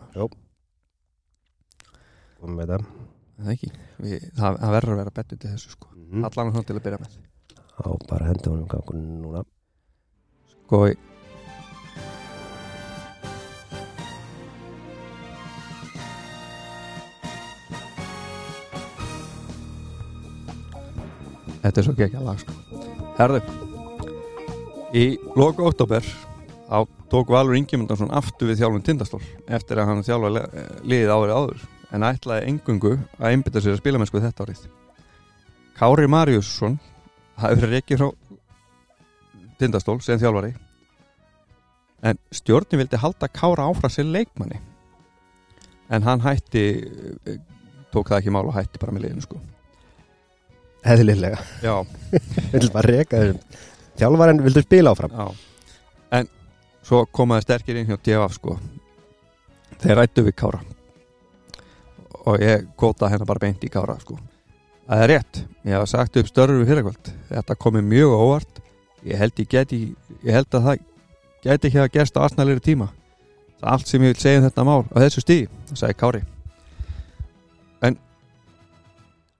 Komum 2.36 2.58
með 2.60 2.72
þetta. 2.72 3.04
Það 3.36 3.52
ekki? 3.52 3.68
Við, 4.04 4.24
það, 4.36 4.58
það 4.60 4.74
verður 4.76 4.92
að 4.92 4.98
vera 5.00 5.12
bettu 5.18 5.36
til 5.40 5.50
þessu 5.52 5.72
sko. 5.72 5.88
Mm. 5.96 6.24
allan 6.28 6.52
svona 6.52 6.68
til 6.68 6.76
að 6.76 6.82
byrja 6.84 6.98
með. 7.02 7.14
Já, 7.56 7.86
bara 8.10 8.28
hendur 8.28 8.52
honum 8.52 8.68
gangur 8.70 8.98
núna. 9.00 9.42
Sko 10.52 10.82
Þetta 21.66 21.80
er 21.80 21.86
svo 21.86 21.94
ekki 21.98 22.20
lag 22.22 22.38
sko. 22.38 22.52
Herðu 23.16 23.40
Í 24.94 25.06
loku 25.34 25.64
oktober 25.66 26.04
á 26.70 26.86
tók 27.10 27.32
Valur 27.34 27.56
Ingemyndarsson 27.58 28.12
aftur 28.14 28.52
við 28.52 28.60
þjálfum 28.60 28.84
tindastól 28.86 29.22
eftir 29.50 29.80
að 29.82 29.90
hann 29.90 30.04
þjálfa 30.06 30.44
liðið 30.86 31.10
árið 31.10 31.32
áður 31.34 31.64
en 31.96 32.06
ætlaði 32.06 32.52
engungu 32.52 32.92
að 33.18 33.32
einbytta 33.32 33.62
sér 33.64 33.74
að 33.74 33.80
spila 33.82 33.98
með 33.98 34.10
sko 34.12 34.22
þetta 34.22 34.46
árið. 34.46 34.62
Kári 35.76 36.06
Mariusson 36.10 36.78
hafi 37.42 37.58
verið 37.58 37.74
reikið 37.74 38.00
frá 38.04 38.38
tindastól 39.58 39.98
sem 40.06 40.22
þjálfari 40.22 40.54
en 42.06 42.22
stjórnin 42.30 42.84
vildi 42.84 43.02
halda 43.02 43.28
Kára 43.32 43.66
áfram 43.66 43.90
sem 43.90 44.06
leikmanni. 44.06 44.62
En 45.90 46.06
hann 46.06 46.22
hætti 46.22 46.64
eh, 47.26 47.42
tók 47.90 48.06
það 48.06 48.22
ekki 48.22 48.34
mál 48.38 48.46
og 48.46 48.54
hætti 48.54 48.78
bara 48.78 48.94
með 48.94 49.08
liðinu 49.08 49.26
sko 49.26 49.42
Heðlilega, 50.86 51.38
viljum 52.52 52.72
bara 52.74 52.92
reka 52.92 53.22
þessum 53.22 53.64
Þjálfarinn 53.96 54.42
vildu 54.44 54.60
spila 54.60 54.92
áfram? 54.92 55.12
Já. 55.16 55.28
En 56.18 56.26
svo 56.84 57.04
komaði 57.16 57.46
sterkir 57.46 57.78
inn 57.80 57.88
hjá 57.88 57.96
DFF 57.96 58.36
sko. 58.36 58.56
Þeir 59.80 59.96
rættu 60.02 60.24
við 60.26 60.36
Kára. 60.36 60.60
Og 62.26 62.42
ég 62.42 62.66
kóta 62.76 63.08
hennar 63.08 63.28
bara 63.28 63.42
beint 63.46 63.64
í 63.64 63.72
Kára 63.72 63.96
sko. 64.02 64.18
Það 64.86 65.06
er 65.06 65.12
rétt, 65.14 65.40
ég 65.64 65.78
hafa 65.78 65.88
sagt 65.90 66.20
upp 66.20 66.28
störfur 66.28 66.60
við 66.60 66.70
fyrirkvöld 66.74 67.10
þetta 67.32 67.58
komið 67.64 67.88
mjög 67.94 68.14
óvart. 68.20 68.62
Ég 69.06 69.18
held 69.22 69.40
ég 69.40 69.50
geti 69.56 69.80
ég 70.20 70.36
held 70.36 70.52
að 70.52 70.68
það 70.68 70.86
geti 71.46 71.70
ekki 71.70 71.82
að 71.82 71.92
gerst 71.96 72.20
á 72.20 72.26
asnalegri 72.28 72.68
tíma. 72.68 72.92
Allt 73.64 73.88
sem 73.88 74.02
ég 74.04 74.12
vil 74.12 74.22
segja 74.22 74.44
um 74.44 74.48
þetta 74.50 74.68
mál 74.68 74.82
á 74.92 74.96
þessu 75.00 75.24
stíði, 75.24 75.48
sagði 75.72 76.00
Kári 76.04 76.26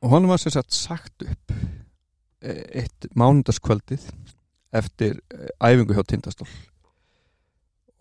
og 0.02 0.12
honum 0.12 0.32
var 0.32 0.40
sem 0.42 0.54
sagt 0.54 0.74
sagt 0.76 1.24
upp 1.24 1.54
eh, 2.42 2.62
eitt 2.82 3.08
mánundaskvöldið 3.16 4.06
eftir 4.76 5.18
eh, 5.32 5.50
æfingu 5.60 5.96
hjá 5.96 6.04
Tindastól. 6.06 6.48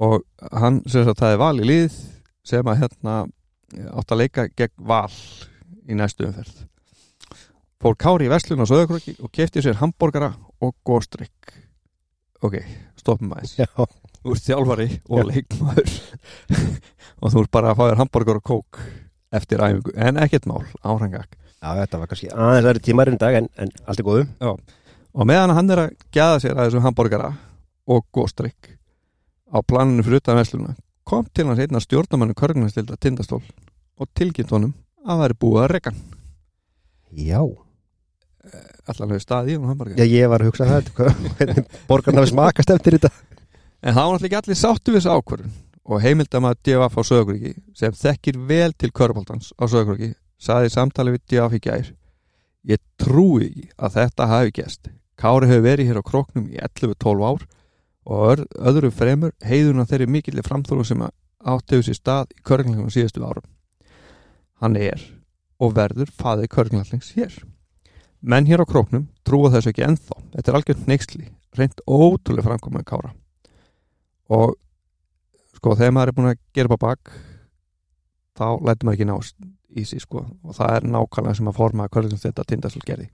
Og 0.04 0.26
hann 0.52 0.82
sem 0.92 1.06
sagt 1.08 1.22
það 1.22 1.36
er 1.36 1.42
val 1.42 1.60
í 1.62 1.68
lið 1.68 2.00
sem 2.46 2.68
að 2.68 2.82
hérna 2.84 3.18
eh, 3.76 3.92
átt 3.92 4.12
að 4.12 4.24
leika 4.24 4.48
gegn 4.52 4.88
val 4.90 5.12
í 5.86 5.98
næstu 5.98 6.28
umferð. 6.28 6.66
Fór 7.82 7.96
Kári 8.00 8.28
í 8.28 8.32
Veslun 8.32 8.64
á 8.64 8.70
Söðakröki 8.70 9.18
og 9.22 9.32
kefti 9.36 9.62
sér 9.64 9.78
hambúrgara 9.82 10.34
og 10.64 10.74
góstrykk 10.88 11.54
ok, 12.46 12.60
stoppum 13.00 13.34
aðeins. 13.36 13.56
Þú 14.26 14.34
ert 14.34 14.46
þjálfari 14.48 14.88
og 15.14 15.28
leikmaður. 15.30 15.96
Og 17.24 17.32
þú 17.32 17.42
ert 17.46 17.52
bara 17.54 17.72
að 17.72 17.78
fá 17.80 17.84
þér 17.86 18.00
hambúrgar 18.02 18.40
og 18.42 18.44
kók 18.46 18.80
eftir 19.36 19.62
æfingu, 19.64 19.94
en 19.96 20.18
ekkert 20.20 20.48
mál 20.50 20.66
árangak 20.84 21.38
já 21.62 21.70
þetta 21.82 22.00
var 22.02 22.10
kannski 22.12 22.32
aðeins 22.32 22.70
aðri 22.70 22.84
tímar 22.86 23.12
en 23.12 23.20
dag 23.22 23.38
en, 23.40 23.50
en 23.58 23.74
allt 23.86 24.02
er 24.02 24.08
góðu. 24.08 24.26
Og 25.16 25.28
meðan 25.30 25.56
hann 25.56 25.72
er 25.72 25.84
að 25.86 25.94
gæða 26.16 26.40
sér 26.44 26.56
að 26.56 26.70
þessum 26.70 26.86
hambúrgara 26.86 27.30
og 27.88 28.08
góstrykk 28.16 28.74
á 29.54 29.58
planinu 29.64 30.04
fyrir 30.06 30.24
utan 30.24 30.40
vesluna 30.40 30.74
kom 31.06 31.28
til 31.32 31.46
hans 31.48 31.62
einna 31.62 31.82
stjórnamannu 31.84 32.36
körgnastilda 32.38 32.98
tindastól 33.00 33.44
og 33.96 34.10
tilkynnt 34.18 34.52
honum 34.52 34.74
að 35.06 35.22
það 35.22 35.28
er 35.28 35.38
búið 35.46 35.62
að 35.62 35.72
reka 35.76 35.94
hann. 35.94 36.02
Já, 37.16 37.40
allan 38.90 39.14
hefur 39.14 39.24
staðið 39.24 39.54
í 39.54 39.60
honum 39.60 39.72
hambúrgara 39.72 40.02
já 40.02 40.18
ég 40.20 40.34
var 40.34 40.44
að 40.44 40.52
hugsa 40.52 40.68
það 40.72 41.62
borgarna 41.88 42.24
hafi 42.26 42.34
smakast 42.34 42.74
eftir 42.76 42.98
þetta 42.98 43.14
En 43.86 43.94
það 43.94 44.02
var 44.02 44.16
náttúrulega 44.16 44.26
ekki 44.26 44.38
allir 44.40 44.58
sáttu 44.58 44.94
við 44.94 45.04
þessu 45.04 45.14
ákvörðun 45.14 45.56
og 45.86 46.00
heimildam 46.02 46.46
að 46.50 46.62
DFF 46.66 46.96
á 46.98 47.02
Söðugriki 47.06 47.52
sem 47.78 47.98
þekkir 48.00 48.40
vel 48.50 48.72
til 48.74 48.90
körbóltans 48.98 49.52
á 49.62 49.64
Söðugriki 49.70 50.16
saði 50.42 50.74
samtali 50.74 51.16
við 51.16 51.26
DFF 51.30 51.58
í 51.58 51.64
gær 51.64 51.94
Ég 52.66 52.82
trúi 52.98 53.46
ekki 53.48 53.68
að 53.78 53.98
þetta 54.00 54.30
hafi 54.32 54.56
gæst 54.58 54.90
Kári 55.16 55.48
hefur 55.48 55.64
verið 55.64 55.90
hér 55.90 56.00
á 56.04 56.04
kroknum 56.04 56.48
í 56.52 56.58
11-12 56.60 57.24
ár 57.24 57.44
og 58.06 58.42
öðru 58.60 58.92
fremur 58.92 59.32
heiðuna 59.46 59.86
þeirri 59.88 60.08
mikilli 60.12 60.44
framþóru 60.46 60.84
sem 60.86 61.02
átt 61.06 61.72
hefur 61.72 61.86
sér 61.88 61.98
stað 61.98 62.34
í 62.36 62.44
körglingum 62.46 62.92
síðustu 62.94 63.24
árum. 63.24 63.46
Hann 64.60 64.76
er 64.76 65.00
og 65.62 65.76
verður 65.78 66.12
faði 66.12 66.50
körglings 66.52 67.14
hér. 67.16 67.32
Menn 68.22 68.48
hér 68.50 68.66
á 68.66 68.68
kroknum 68.68 69.08
trúa 69.26 69.54
þessu 69.54 69.72
ekki 69.72 69.86
ennþá. 69.88 70.20
Þetta 70.36 70.52
er 70.52 70.60
algjörn 70.60 70.86
neyksli, 70.90 71.26
reynd 71.56 71.82
ótrúlega 71.88 72.50
framkomið 72.50 72.88
Kára. 72.90 73.14
Og 74.36 74.58
sko 75.56 75.78
þegar 75.80 75.96
maður 75.96 76.12
er 76.12 76.18
búin 76.18 76.32
að 76.34 76.40
gera 76.58 76.70
upp 76.70 76.82
á 76.82 76.86
bak 76.86 77.16
þá 78.36 78.48
lætur 78.60 78.90
maður 78.90 78.98
ekki 78.98 79.10
nást 79.14 79.36
í 79.76 79.86
sig 79.88 80.02
sko. 80.04 80.26
Og 80.44 80.56
það 80.58 80.78
er 80.78 80.88
nákvæmlega 80.94 81.40
sem 81.40 81.50
að 81.52 81.60
forma 81.60 81.90
körglings 81.92 82.24
þetta 82.26 82.46
tindastul 82.48 82.84
gerði. 82.86 83.10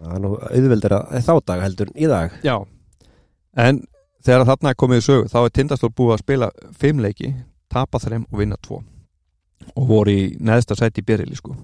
Það 0.00 0.14
er 0.16 0.22
nú 0.24 0.34
auðveldur 0.36 0.96
að 0.96 1.16
þá 1.26 1.32
dag 1.50 1.64
heldur 1.64 1.90
í 1.94 2.08
dag. 2.10 2.36
Já, 2.46 2.54
en 3.66 3.82
þegar 4.24 4.46
þarna 4.48 4.72
er 4.72 4.78
komið 4.80 5.02
í 5.02 5.04
sögu 5.04 5.26
þá 5.32 5.38
er 5.42 5.52
Tindastól 5.56 5.90
búið 5.96 6.14
að 6.14 6.22
spila 6.22 6.50
fimm 6.80 7.02
leiki, 7.04 7.34
tapa 7.72 8.00
þreim 8.00 8.24
og 8.30 8.38
vinna 8.40 8.56
tvo. 8.62 8.80
Og 9.76 9.88
voru 9.88 10.14
í 10.14 10.22
neðsta 10.40 10.76
sæti 10.78 11.04
í 11.04 11.08
byrjili 11.08 11.36
sko. 11.36 11.56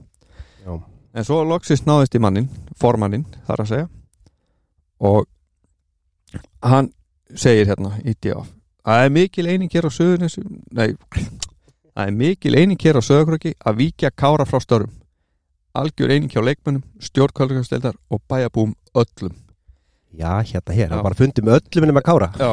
Já. 0.67 0.75
en 1.17 1.25
svo 1.25 1.45
loksist 1.47 1.87
náðist 1.87 2.15
í 2.19 2.21
mannin 2.21 2.49
formannin 2.77 3.25
þar 3.47 3.63
að 3.63 3.69
segja. 3.71 3.89
Og 5.01 5.25
hann 6.61 6.91
segir 7.33 7.71
hérna 7.71 7.95
í 8.05 8.13
DF 8.13 8.57
það 8.87 9.05
er 9.05 9.15
mikil 9.15 9.47
eining 9.51 9.73
hér 9.73 9.89
á 9.89 9.91
söðunis 9.91 10.39
nei, 10.71 10.95
það 11.97 12.13
er 12.13 12.21
mikil 12.21 12.55
eining 12.61 12.85
hér 12.85 13.01
á 13.01 13.03
söðukröki 13.03 13.57
að 13.65 13.81
víkja 13.81 14.13
kára 14.13 14.45
frá 14.49 14.61
störum 14.61 14.93
algjör 15.77 16.13
eining 16.15 16.33
hjá 16.33 16.43
leikmönnum 16.45 16.85
stjórnkvöldurstildar 17.03 17.97
og 18.11 18.23
bæjabúum 18.31 18.75
öllum. 18.97 19.35
Já, 20.17 20.41
hérna 20.41 20.77
hér, 20.77 20.91
það 20.93 21.05
bara 21.05 21.19
fundið 21.19 21.47
með 21.47 21.59
öllum 21.59 21.85
minnum 21.85 22.01
að 22.01 22.07
kára. 22.07 22.29
Já. 22.41 22.53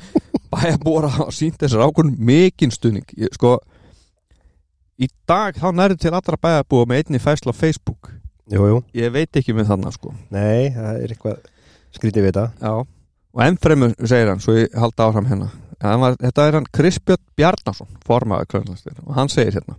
Bæjarbúar 0.52 1.08
hafa 1.12 1.32
sínt 1.36 1.58
þessar 1.60 1.84
ákvörnum 1.86 2.16
mikinn 2.30 2.72
stuðning. 2.72 3.08
Ég, 3.16 3.32
Sko 3.36 3.58
Í 4.98 5.06
dag 5.30 5.54
þá 5.54 5.68
nærðu 5.70 6.00
til 6.02 6.10
allra 6.10 6.40
bæjarbúa 6.42 6.88
með 6.90 7.04
einni 7.04 7.20
fæsla 7.22 7.54
á 7.54 7.56
Facebook. 7.56 8.10
Jú, 8.50 8.64
jú, 8.66 8.78
Ég 8.98 9.12
veit 9.14 9.36
ekki 9.38 9.54
með 9.54 9.68
þannig 9.70 9.94
sko. 9.94 10.10
Nei, 10.34 10.72
það 10.74 11.02
er 11.04 11.14
eitthvað 11.14 11.36
skrítið 11.94 12.24
við 12.24 12.32
þetta. 12.32 12.46
Já. 12.58 12.72
Og 13.36 13.44
enn 13.44 13.60
fremur 13.62 13.94
segir 14.02 14.32
hann, 14.32 14.42
svo 14.42 14.56
ég 14.56 14.74
halda 14.74 15.06
áfram 15.06 15.28
hérna 15.30 15.52
var, 15.80 16.16
Þetta 16.20 16.46
er 16.46 16.58
hann 16.58 16.70
Krispjörn 16.74 17.24
Bjarnason 17.38 17.98
Formaður 18.06 18.52
klöðnastir 18.52 19.00
Og 19.06 19.14
hann 19.16 19.32
segir 19.32 19.58
hérna 19.58 19.78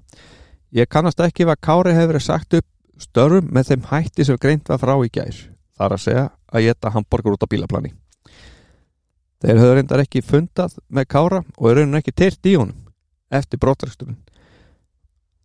Ég 0.76 0.90
kannast 0.90 1.20
ekki 1.26 1.48
að 1.50 1.62
Kári 1.66 1.96
hefur 1.98 2.20
sagt 2.22 2.54
upp 2.54 2.68
störfum 3.02 3.48
með 3.56 3.72
þeim 3.72 3.88
hætti 3.90 4.26
sem 4.28 4.38
greint 4.38 4.70
var 4.70 4.78
frá 4.82 4.94
í 5.02 5.10
gær 5.10 5.38
þar 5.80 5.96
að 5.96 6.04
segja 6.04 6.26
að 6.52 6.66
geta 6.68 6.92
hambúrgur 6.94 7.38
út 7.38 7.46
á 7.48 7.50
bílaplani. 7.50 7.94
Þeir 9.40 9.62
höfðu 9.62 9.76
reyndar 9.78 10.04
ekki 10.04 10.22
fundað 10.26 10.76
með 10.92 11.08
Kára 11.16 11.42
og 11.56 11.70
er 11.72 11.80
raunin 11.80 12.02
ekki 12.02 12.14
teirt 12.14 12.50
í 12.52 12.58
honum 12.60 12.86
eftir 13.34 13.62
brottræksturinn 13.62 14.20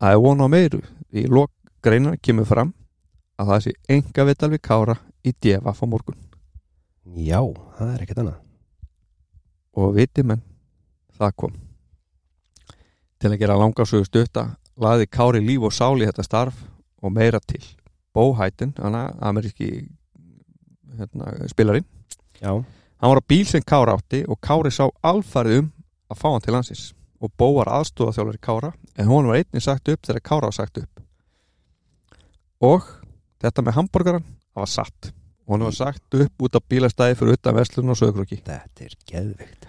það 0.01 0.17
er 0.17 0.23
vona 0.25 0.49
á 0.49 0.53
meiru 0.53 0.81
í 1.15 1.27
lok 1.31 1.53
greinar 1.85 2.19
kemur 2.21 2.49
fram 2.49 2.75
að 3.41 3.53
það 3.53 3.65
sé 3.65 3.77
enga 3.97 4.29
vital 4.29 4.51
við 4.53 4.65
Kára 4.69 4.99
í 5.25 5.33
djefa 5.33 5.73
fá 5.73 5.87
morgun. 5.89 6.19
Já, 7.17 7.41
það 7.79 7.95
er 7.95 8.05
ekkert 8.05 8.25
annað 8.25 8.43
og 9.75 9.95
viti 9.97 10.22
menn 10.27 10.43
það 11.18 11.37
kom. 11.39 11.55
Til 13.18 13.33
að 13.33 13.41
gera 13.41 13.59
langarsögu 13.59 14.07
stutta 14.09 14.49
laði 14.81 15.07
Kári 15.11 15.43
líf 15.45 15.66
og 15.68 15.75
sál 15.75 16.03
í 16.03 16.07
þetta 16.09 16.27
starf 16.27 16.59
og 17.05 17.12
meira 17.14 17.41
til. 17.41 17.62
Bo 18.14 18.33
Hættin, 18.39 18.75
hana 18.79 19.09
ameríski 19.22 19.87
hérna, 20.99 21.33
spilarinn. 21.51 21.87
Já, 22.41 22.51
hann 22.55 23.11
var 23.11 23.22
á 23.22 23.29
bíl 23.29 23.47
sem 23.47 23.62
Kára 23.62 23.97
átti 23.99 24.25
og 24.29 24.41
Kári 24.43 24.70
sá 24.75 24.87
alfarið 25.03 25.64
um 25.64 25.72
að 26.11 26.20
fá 26.20 26.29
hann 26.31 26.45
til 26.45 26.55
landsins. 26.55 26.93
Og 27.22 27.33
Bo 27.39 27.55
var 27.59 27.70
aðstóða 27.72 28.18
þjálfur 28.18 28.41
Kára 28.43 28.72
en 28.99 29.11
hún 29.11 29.31
var 29.31 29.41
einnig 29.41 29.64
sagt 29.64 29.89
upp 29.89 30.07
þegar 30.07 30.27
Kára 30.29 30.51
var 30.51 30.59
sagt 30.59 30.79
upp. 30.83 31.03
Og 32.62 32.87
þetta 33.43 33.62
með 33.62 33.79
hambúrgaran 33.79 34.27
það 34.27 34.62
var 34.62 34.72
satt 34.75 35.12
hún 35.49 35.64
var 35.66 35.76
sagt 35.76 36.16
upp 36.16 36.47
út 36.47 36.57
af 36.57 36.64
bílastæði 36.68 37.18
fyrir 37.18 37.38
utan 37.38 37.59
Vestlun 37.59 37.92
og 37.92 37.99
Söðukröki 38.01 38.40
þetta 38.45 38.86
er 38.86 38.97
geðvikt 39.09 39.68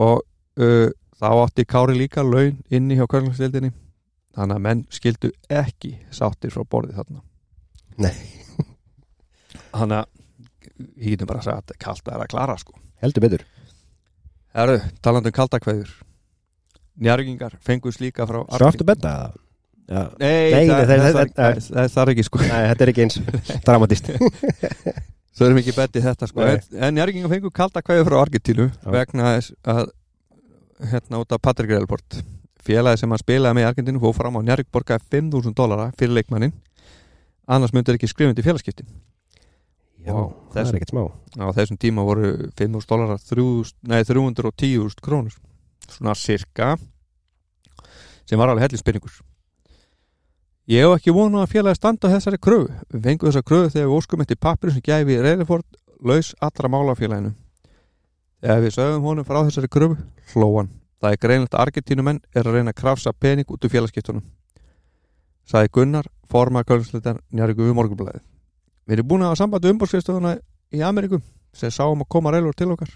og 0.00 0.22
uh, 0.60 0.90
þá 1.20 1.28
átti 1.44 1.66
Kári 1.68 1.96
líka 1.98 2.24
laun 2.24 2.58
inni 2.72 2.96
hjá 2.98 3.06
körnlagsdeildinni 3.10 3.72
þannig 4.36 4.56
að 4.56 4.64
menn 4.66 4.84
skildu 4.94 5.32
ekki 5.50 5.96
sáttir 6.14 6.52
frá 6.54 6.64
borðið 6.64 7.00
þarna. 7.00 7.22
Nei. 8.00 8.14
þannig 9.78 9.96
að 9.98 10.06
ég 10.96 11.14
getum 11.14 11.30
bara 11.30 11.42
að 11.42 11.48
segja 11.48 11.58
að 11.58 11.74
þetta 11.74 12.14
er 12.14 12.24
að 12.24 12.30
klara 12.32 12.56
sko. 12.60 12.78
Heldur 13.02 13.26
betur. 13.26 13.44
Herru, 14.56 14.78
talandi 15.04 15.30
um 15.30 15.36
kaldakveður 15.36 15.90
Njargingar 17.00 17.54
fengus 17.64 18.00
líka 18.02 18.26
frá 18.28 18.42
Svaftu 18.50 18.84
betta 18.84 19.12
Já, 19.90 20.02
Nei, 20.20 20.50
Nei, 20.54 20.66
það, 20.70 20.86
það- 20.86 21.32
það, 21.34 21.60
það- 21.66 21.88
það 21.94 22.02
er 22.04 22.10
ekki 22.14 22.24
sko. 22.28 22.38
Nei, 22.44 22.60
þetta 22.70 22.84
er 22.86 22.90
ekki 22.92 23.02
eins 23.06 23.16
dramatist 23.66 24.10
Þau 24.10 25.44
erum 25.48 25.58
ekki 25.62 25.74
bettið 25.74 26.04
þetta 26.06 26.28
sko. 26.30 26.44
Nei. 26.46 26.52
En, 26.54 26.84
en 26.86 26.94
Njargingar 27.00 27.32
fengu 27.32 27.50
kaldakveður 27.50 28.06
frá 28.10 28.18
Argentínu 28.22 28.68
Já. 28.70 28.90
vegna 28.94 29.32
þess 29.34 29.54
að 29.74 29.90
hérna 30.92 31.20
út 31.24 31.34
af 31.34 31.42
Patrik 31.42 31.72
Reilport 31.74 32.20
félagi 32.64 33.00
sem 33.02 33.10
hann 33.10 33.20
spilaði 33.20 33.56
með 33.58 33.66
í 33.66 33.68
Argentínu 33.72 34.00
fóð 34.04 34.14
fram 34.20 34.38
á 34.38 34.40
Njarg 34.46 34.68
borgaði 34.72 35.08
5.000 35.16 35.56
dólara 35.58 35.88
fyrir 35.98 36.14
leikmannin 36.20 36.54
annars 37.50 37.74
myndir 37.74 37.98
ekki 37.98 38.08
skrifandi 38.12 38.44
félagskiptin 38.46 38.86
Já, 40.00 40.14
Vá, 40.16 40.30
það 40.54 40.60
er 40.70 40.76
ekkert 40.78 40.92
smá. 40.94 41.02
á 41.36 41.46
þessum 41.58 41.76
tíma 41.82 42.04
voru 42.06 42.30
5.000 42.56 42.86
dólarar 42.88 43.18
3.000 43.20 43.74
nei, 43.90 43.98
310.000 44.08 45.02
krónur. 45.04 45.34
Svona 45.90 46.14
cirka 46.16 46.70
sem 48.24 48.38
var 48.40 48.48
alveg 48.54 48.64
hellispinningur 48.68 49.18
ég 50.70 50.86
hef 50.86 50.96
ekki 50.96 51.14
vonað 51.14 51.44
að 51.44 51.54
félagi 51.54 51.80
standa 51.80 52.10
þessari 52.14 52.38
kröfu. 52.38 52.72
Við 52.94 53.06
fengum 53.06 53.30
þessa 53.30 53.46
kröfu 53.46 53.72
þegar 53.74 53.88
við 53.88 53.96
óskum 53.98 54.24
eftir 54.24 54.40
pappir 54.40 54.74
sem 54.74 54.84
gæfi 54.86 55.20
Reiliford 55.20 55.66
laus 56.00 56.34
allra 56.40 56.70
mála 56.70 56.94
á 56.94 57.00
félaginu. 57.00 57.32
Þegar 58.40 58.60
við 58.64 58.76
sögum 58.78 59.08
honum 59.10 59.26
frá 59.26 59.42
þessari 59.42 59.68
kröfu 59.68 59.98
hlóan 60.34 60.70
það 61.00 61.14
er 61.14 61.20
greinlegt 61.20 61.56
að 61.56 61.64
Argentínumenn 61.64 62.20
er 62.36 62.46
að 62.46 62.58
reyna 62.58 62.74
að 62.74 62.80
krafsa 62.80 63.12
pening 63.16 63.48
út 63.48 63.64
úr 63.64 63.72
félagskiptunum 63.72 64.24
sagði 65.48 65.72
Gunnar 65.76 66.08
forma 66.30 66.62
kölnsleitar 66.66 67.22
njárvíku 67.32 67.64
við 67.64 67.76
morgunblæði 67.78 68.20
við 68.20 68.98
erum 68.98 69.08
búin 69.08 69.24
að 69.24 69.32
hafa 69.32 69.40
samband 69.40 69.64
við 69.64 69.74
umbóðskrifstofuna 69.74 70.34
í 70.76 70.84
Ameríku 70.84 71.22
sem 71.56 71.72
sáum 71.72 72.04
að 72.04 72.10
koma 72.14 72.30
reilur 72.34 72.54
til 72.54 72.70
okkar. 72.70 72.92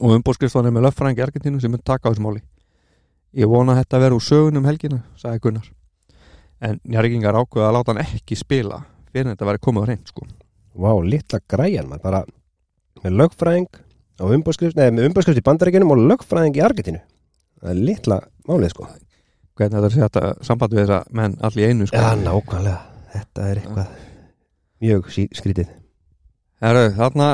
Og 0.00 0.14
umbóðskrifstofan 0.16 0.70
er 0.70 0.72
með 0.72 0.86
löffræðing 0.86 1.20
í 1.20 1.24
Argentínu 1.26 1.60
sem 1.60 1.72
mun 1.72 1.82
taka 1.84 2.08
á 2.08 2.10
þessu 2.12 2.24
máli. 2.24 2.40
Ég 3.36 3.50
vona 3.50 3.74
að 3.74 3.82
þetta 3.82 4.00
verður 4.04 4.20
úr 4.20 4.26
sögunum 4.28 4.68
helgina 4.68 5.02
sagði 5.20 5.42
Gunnar 5.44 5.68
en 6.62 6.78
njárvíkingar 6.86 7.38
ákveða 7.38 7.68
að 7.68 7.76
láta 7.76 7.92
hann 7.92 8.04
ekki 8.04 8.38
spila 8.38 8.82
fyrir 9.12 9.32
þetta 9.32 9.48
verður 9.48 9.64
komið 9.66 9.84
á 9.84 9.88
reynd 9.90 10.12
sko. 10.12 10.26
Vá, 10.72 10.92
litla 11.04 11.40
græjan 11.52 11.88
maður 11.90 12.04
bara 12.06 12.22
með 13.02 13.16
lögfræðing 13.20 13.80
á 14.22 14.24
umbóðskrift, 14.24 14.78
neða 14.78 14.94
með 14.96 15.08
umbóðskrift 15.10 15.42
í 15.42 15.46
bandaríkjunum 15.48 15.92
og 15.92 16.04
lögfræðing 16.12 16.58
í 16.58 16.64
Argentínu. 16.64 17.02
Það 17.62 17.74
er 17.74 17.82
litla 17.90 18.18
málið 18.48 18.72
sko. 18.72 18.88
Hvernig 19.58 19.74
þetta 19.74 19.82
er 19.82 19.88
að 19.88 19.96
setja 19.98 20.32
samband 20.48 20.74
við 20.74 20.84
þessa 20.84 21.00
menn 21.18 21.36
allir 21.44 21.68
einu 21.72 21.88
sko. 21.90 22.00
Já, 22.00 22.14
nákvæmlega, 22.22 22.78
þetta 23.12 23.48
er 23.48 23.60
eitthvað 23.62 23.98
mjög 24.82 25.10
skrítið. 25.36 25.74
Herru, 26.62 26.86
þarna 26.96 27.28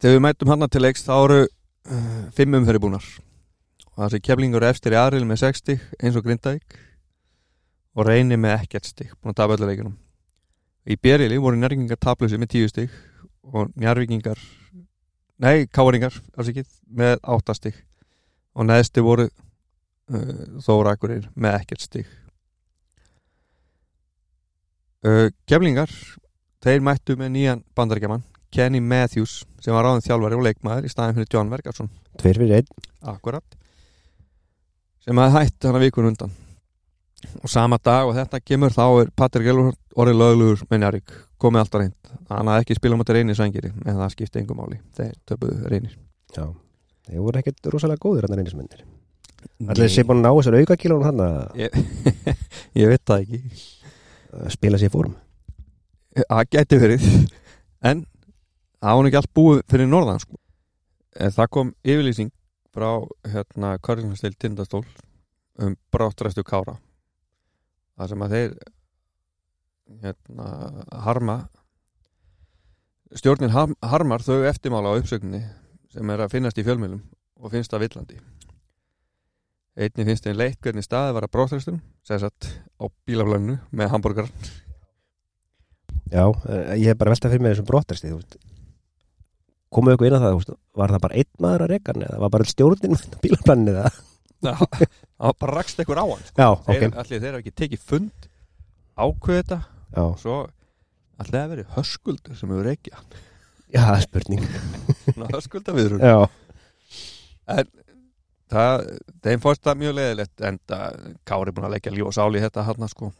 þegar 0.00 0.16
við 0.16 0.24
mætum 0.24 0.52
hann 0.52 0.68
til 0.72 0.82
leiks 0.82 1.06
þá 1.06 1.14
eru 1.18 1.38
uh, 1.44 2.18
fimm 2.36 2.58
umferði 2.58 2.82
búnar 2.82 3.06
og 3.96 4.02
þessi 4.04 4.22
keflingur 4.24 4.64
er 4.64 4.74
efstir 4.74 4.96
í 4.96 5.00
aðril 5.00 5.24
með 5.28 5.42
60 5.44 5.80
eins 6.02 6.18
og 6.18 6.26
Grindavík 6.26 6.76
og 7.96 8.06
reynir 8.06 8.40
með 8.40 8.60
ekkert 8.60 8.92
stig 8.92 9.14
búin 9.16 9.32
að 9.32 9.40
tapa 9.40 9.56
öllu 9.56 9.70
leikunum 9.70 9.96
í 10.86 10.96
bérili 11.02 11.40
voru 11.42 11.58
njárvíkingar 11.58 11.98
taplusi 11.98 12.38
með 12.38 12.52
10 12.54 12.70
stig 12.70 12.94
og 13.52 13.72
njárvíkingar 13.78 14.38
nei, 15.42 15.66
káringar 15.66 16.14
alls 16.36 16.52
ekki, 16.52 16.64
með 16.86 17.18
8 17.22 17.56
stig. 17.58 17.80
Og 18.56 18.68
neðsti 18.68 19.04
voru 19.04 19.26
uh, 19.26 20.60
Þóra 20.64 20.94
Akurir 20.96 21.26
með 21.34 21.58
ekkert 21.60 21.84
stig. 21.84 22.06
Uh, 25.04 25.28
keflingar 25.48 25.92
þeir 26.64 26.80
mættu 26.82 27.18
með 27.18 27.34
nýjan 27.34 27.60
bandaríkjaman 27.76 28.24
Kenny 28.54 28.80
Matthews 28.80 29.42
sem 29.60 29.74
var 29.74 29.84
ráðin 29.84 30.06
þjálfari 30.06 30.38
og 30.38 30.46
leikmaður 30.46 30.88
í 30.88 30.90
staðin 30.90 31.18
fyrir 31.18 31.30
John 31.34 31.52
Vergarsson 31.52 31.90
Tveir 32.16 32.40
fyrir 32.40 32.62
einn, 32.62 32.88
akkurat. 33.12 33.44
Sem 35.04 35.20
að 35.20 35.36
hætti 35.36 35.68
hana 35.68 35.82
vikun 35.82 36.08
undan 36.08 36.32
og 37.42 37.50
sama 37.50 37.78
dag 37.82 38.08
og 38.08 38.14
þetta 38.16 38.40
kemur 38.42 38.74
þá 38.74 38.84
er 39.02 39.10
Patrik 39.16 39.48
Elvard 39.52 39.78
orðið 39.96 40.20
löglugur 40.20 40.64
með 40.70 40.82
Njarvík 40.82 41.16
komið 41.42 41.62
alltaf 41.62 41.82
reynd 41.82 42.12
hann 42.30 42.50
hafði 42.50 42.64
ekki 42.64 42.76
spilað 42.78 43.00
mútið 43.00 43.18
reynir 43.18 43.38
sængiri 43.38 43.72
en 43.72 43.98
það 44.00 44.12
skipti 44.14 44.40
engum 44.40 44.60
máli. 44.60 44.80
Þeir 44.96 45.12
töpuðu 45.28 45.70
reynir. 45.70 45.96
Já. 46.34 46.46
Þeir 47.06 47.22
voru 47.22 47.40
ekkert 47.40 47.70
rosalega 47.72 48.02
góður 48.02 48.26
hann 48.26 48.40
reynismennir 48.40 48.84
Allir 49.70 49.90
sé 49.92 50.02
búin 50.04 50.20
að 50.20 50.26
ná 50.26 50.32
þessar 50.34 50.56
aukakílónum 50.60 51.06
hann 51.06 51.22
að 51.22 51.60
ég, 51.60 51.76
ég 52.80 52.90
veit 52.90 53.02
það 53.06 53.22
ekki. 53.22 53.40
Að 54.36 54.48
spila 54.56 54.80
sér 54.80 54.92
fórum? 54.92 55.14
Það 56.16 56.48
gæti 56.56 56.80
verið. 56.80 57.06
En 57.86 58.02
það 58.80 58.98
var 58.98 59.08
ekki 59.10 59.20
allt 59.20 59.34
búið 59.36 59.62
fyrir 59.70 59.90
norðan 59.90 60.22
sko. 60.22 60.40
það 61.16 61.52
kom 61.56 61.74
yfirlýsing 61.84 62.32
frá 62.74 62.90
hérna 63.32 63.76
Körlingstil 63.80 64.34
Tindastól 64.36 64.84
um 65.62 65.76
bráttræstu 65.92 66.44
kára 66.44 66.76
það 67.96 68.12
sem 68.12 68.24
að 68.26 68.34
þeir 68.36 68.56
hérna 70.02 70.48
harma 71.06 71.36
stjórnin 73.16 73.54
harmar 73.54 74.24
þau 74.24 74.46
eftirmála 74.50 74.94
á 74.94 74.98
uppsögninni 74.98 75.44
sem 75.94 76.10
er 76.12 76.24
að 76.24 76.32
finnast 76.34 76.58
í 76.58 76.64
fjölmjölum 76.66 77.02
og 77.40 77.52
finnst 77.52 77.72
það 77.72 77.86
villandi. 77.86 78.18
Einni 79.76 80.06
finnst 80.08 80.24
þeim 80.24 80.38
leitt 80.40 80.60
hvernig 80.64 80.84
staði 80.84 81.14
var 81.16 81.26
að 81.26 81.34
bráttræstum 81.36 81.80
sem 82.06 82.20
sagt 82.20 82.48
á 82.80 82.84
bílaflögnu 83.08 83.58
með 83.76 83.92
hambúrgar 83.92 84.30
Já, 86.06 86.22
eh, 86.48 86.76
ég 86.80 86.92
hef 86.92 86.98
bara 87.00 87.12
veltað 87.12 87.34
fyrir 87.34 87.42
mig 87.42 87.54
þessum 87.54 87.68
brottarsti 87.68 88.12
komuðu 89.74 89.96
eitthvað 89.96 90.08
inn 90.08 90.16
á 90.16 90.24
það 90.24 90.54
var 90.78 90.92
það 90.94 91.02
bara 91.04 91.18
einn 91.20 91.42
maður 91.42 91.64
að 91.64 91.72
reka 91.74 91.92
hann 91.92 92.04
eða 92.06 92.20
var 92.22 92.32
bara 92.32 92.48
stjórnin 92.48 92.94
með 92.96 93.18
bílaplaninu 93.24 93.74
eða 93.74 93.90
það 94.44 95.32
bara 95.40 95.56
rakst 95.56 95.80
ekkur 95.82 96.00
á 96.00 96.06
hann 96.06 96.24
Já, 96.26 96.48
þeir, 96.66 96.88
ok, 96.88 96.98
allir 97.02 97.22
þeir 97.22 97.32
hafa 97.32 97.42
ekki 97.42 97.54
tekið 97.62 97.86
fund 97.86 98.28
ákveð 98.96 99.40
þetta 99.40 99.58
já, 99.62 100.02
og 100.02 100.18
svo 100.20 100.36
allir 101.16 101.40
að 101.40 101.54
verið 101.54 101.72
höskuldur 101.76 102.38
sem 102.38 102.52
hefur 102.52 102.68
reykja 102.68 103.00
já, 103.72 103.80
það 103.80 103.94
er 103.96 104.04
spurning. 104.06 104.48
Höskulda 105.32 105.76
viðrun 105.76 106.04
Já, 106.04 106.16
það, 108.52 108.84
þeim 109.26 109.44
fórst 109.44 109.64
það 109.66 109.80
mjög 109.84 109.96
leðilegt 110.00 110.44
en 110.48 110.60
það, 110.68 111.00
Kári 111.28 111.50
er 111.52 111.56
búin 111.56 111.68
að 111.70 111.76
leggja 111.76 111.94
líf 111.94 112.10
og 112.10 112.16
sáli 112.16 112.42
þetta 112.44 112.66
hann 112.66 112.92
sko. 112.92 113.12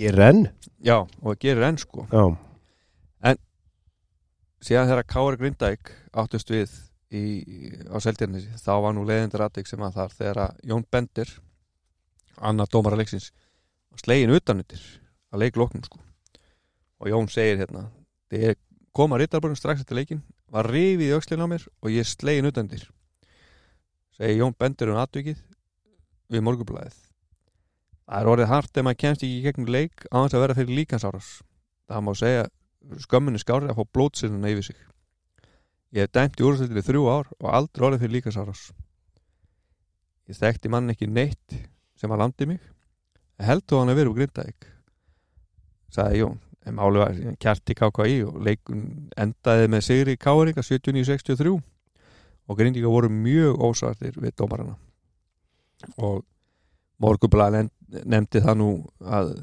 Ég 0.00 0.14
renn 0.16 0.46
já, 0.80 0.96
og 1.02 1.36
gerir 1.42 1.66
enn 1.68 1.78
sko. 1.80 2.06
Já, 2.08 2.24
síðan 4.62 4.90
þegar 4.92 5.08
Kári 5.10 5.40
Grindæk 5.40 5.92
áttust 6.22 6.50
við 6.52 6.74
í, 7.12 7.72
á 7.92 7.96
Seldjarnesi 8.02 8.58
þá 8.62 8.72
var 8.84 8.96
nú 8.96 9.04
leiðindur 9.08 9.44
aðeins 9.46 9.72
sem 9.72 9.84
að 9.84 9.98
þar 9.98 10.16
þegar 10.18 10.42
að 10.46 10.62
Jón 10.70 10.86
Bendir 10.90 11.32
annar 12.40 12.70
dómara 12.72 12.98
leiksins 13.00 13.30
slegin 14.00 14.32
utanundir 14.32 14.82
að 15.32 15.44
leikloknum 15.44 15.84
sko. 15.84 16.00
Og 17.02 17.10
Jón 17.12 17.28
segir 17.32 17.60
hérna 17.60 17.86
þegar 18.32 18.56
koma 18.96 19.18
rittarborinn 19.20 19.58
strax 19.58 19.84
eftir 19.84 19.98
leikin 19.98 20.22
var 20.52 20.68
rifið 20.68 21.08
í 21.08 21.14
öxlinn 21.16 21.44
á 21.44 21.48
mér 21.48 21.64
og 21.80 21.92
ég 21.92 22.08
slegin 22.08 22.48
utanundir 22.48 22.84
segir 24.16 24.42
Jón 24.42 24.56
Bendir 24.58 24.92
um 24.92 25.00
atvikið 25.00 25.40
við 26.32 26.44
morgunblæðið 26.48 26.98
það 28.02 28.18
er 28.18 28.30
orðið 28.32 28.50
hart 28.52 28.76
ef 28.76 28.86
maður 28.86 29.00
kemst 29.04 29.24
ekki 29.24 29.38
í 29.38 29.44
gegnum 29.46 29.72
leik 29.72 30.04
á 30.12 30.16
þess 30.20 30.36
að 30.36 30.44
vera 30.44 30.56
fyrir 30.58 30.78
líkansárás 30.80 31.30
það 31.88 32.04
má 32.04 32.12
segja 32.18 32.48
skömmunni 33.06 33.40
skári 33.40 33.70
að 33.70 33.78
fá 33.78 33.92
blótsirnuna 33.96 34.52
yfir 34.52 34.68
sig 34.68 34.82
ég 35.92 36.06
hef 36.06 36.12
dæmt 36.14 36.40
í 36.40 36.46
úrstættinu 36.46 36.84
þrjú 36.84 37.08
ár 37.12 37.30
og 37.38 37.48
aldrei 37.52 37.86
orðið 37.88 38.04
fyrir 38.04 38.16
líkansárás 38.18 38.62
ég 40.30 40.38
þekkti 40.38 40.70
mann 40.72 40.92
ekki 40.92 41.08
neitt 41.10 41.58
sem 41.98 42.12
að 42.12 42.24
landi 42.24 42.48
mig. 42.54 42.62
En 43.38 43.48
held 43.48 43.66
þú 43.68 43.80
hann 43.80 43.92
að 43.92 44.00
vera 44.00 44.12
úr 44.12 44.18
Grindavík 44.20 44.68
sagði 45.92 46.22
Jón. 46.22 46.40
En 46.62 46.76
máli 46.78 47.00
var 47.02 47.16
kjart 47.42 47.72
í 47.72 47.74
KKI 47.74 48.18
og 48.28 48.36
leikun 48.46 48.82
endaði 49.18 49.70
með 49.72 49.84
sigri 49.88 50.14
Káringa 50.20 50.62
79-63 50.62 51.56
og 52.46 52.58
Grindíka 52.58 52.90
voru 52.90 53.10
mjög 53.10 53.58
ósvartir 53.66 54.14
við 54.22 54.36
dómarana. 54.38 54.76
Og 55.98 56.22
Morgubla 57.02 57.48
nefndi 57.50 58.42
það 58.44 58.58
nú 58.60 58.68
að 59.02 59.34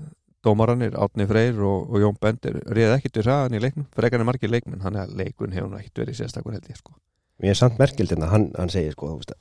dómaranir 0.46 0.96
Átni 1.00 1.28
Freyr 1.30 1.60
og, 1.66 1.90
og 1.92 2.04
Jón 2.04 2.18
Bendir 2.22 2.60
réð 2.68 2.96
ekkert 2.96 3.20
við 3.20 3.28
sagan 3.28 3.56
í 3.58 3.62
leiknum 3.64 3.88
frekar 3.96 4.22
en 4.22 4.30
margir 4.30 4.52
leikmenn, 4.52 4.82
hann 4.86 4.98
er 5.00 5.12
leikun 5.12 5.56
hefur 5.56 5.78
ekkert 5.80 6.04
verið 6.04 6.20
sérstakur 6.22 6.56
held 6.56 6.70
ég 6.72 6.80
sko. 6.80 6.96
Ég 7.44 7.54
er 7.54 7.60
samt 7.60 7.80
merkild 7.80 8.12
hérna, 8.14 8.30
hann, 8.32 8.50
hann 8.58 8.72
segir 8.72 8.96
sko, 8.96 9.14
að 9.18 9.36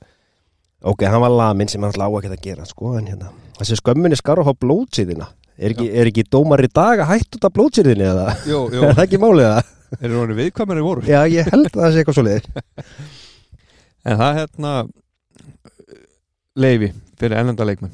Ok, 0.79 1.03
hann 1.03 1.19
var 1.19 1.33
lamin 1.35 1.67
sem 1.67 1.83
hann 1.83 1.91
á 1.91 2.07
ekki 2.07 2.31
að 2.31 2.43
gera 2.43 2.67
sko, 2.67 2.93
en 2.95 3.09
hérna, 3.11 3.33
þessi 3.57 3.79
skömminni 3.81 4.15
skar 4.15 4.39
á 4.39 4.47
að 4.47 4.61
blótsýðina 4.63 5.27
er 5.59 5.73
ekki, 5.73 5.89
er 5.91 6.07
ekki 6.07 6.23
dómar 6.31 6.63
í 6.63 6.69
dag 6.71 7.03
að 7.03 7.11
hætt 7.11 7.35
út 7.35 7.49
af 7.49 7.55
blótsýðinni 7.57 8.07
eða? 8.07 8.29
Jú, 8.51 8.61
Er 8.71 8.95
það 8.95 9.03
ekki 9.03 9.19
málið 9.19 9.49
það? 9.49 9.73
Þeir 9.89 10.07
eru 10.07 10.21
honum 10.21 10.39
viðkvæmari 10.39 10.85
voru 10.85 11.03
Já, 11.09 11.19
ég 11.27 11.49
held 11.51 11.67
að 11.67 11.81
það 11.81 11.91
sé 11.91 12.01
eitthvað 12.03 12.19
svo 12.19 12.25
liðir 12.27 12.49
En 14.07 14.19
það 14.21 14.29
er 14.29 14.39
hérna 14.39 14.73
leifi 16.59 16.91
fyrir 17.19 17.39
ennenda 17.39 17.67
leikmenn. 17.67 17.93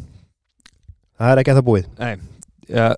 Það 1.16 1.32
er 1.32 1.41
ekki 1.41 1.53
að 1.53 1.60
það 1.60 1.68
búið. 1.70 1.86
Nei, 1.99 2.16
ja, 2.70 2.93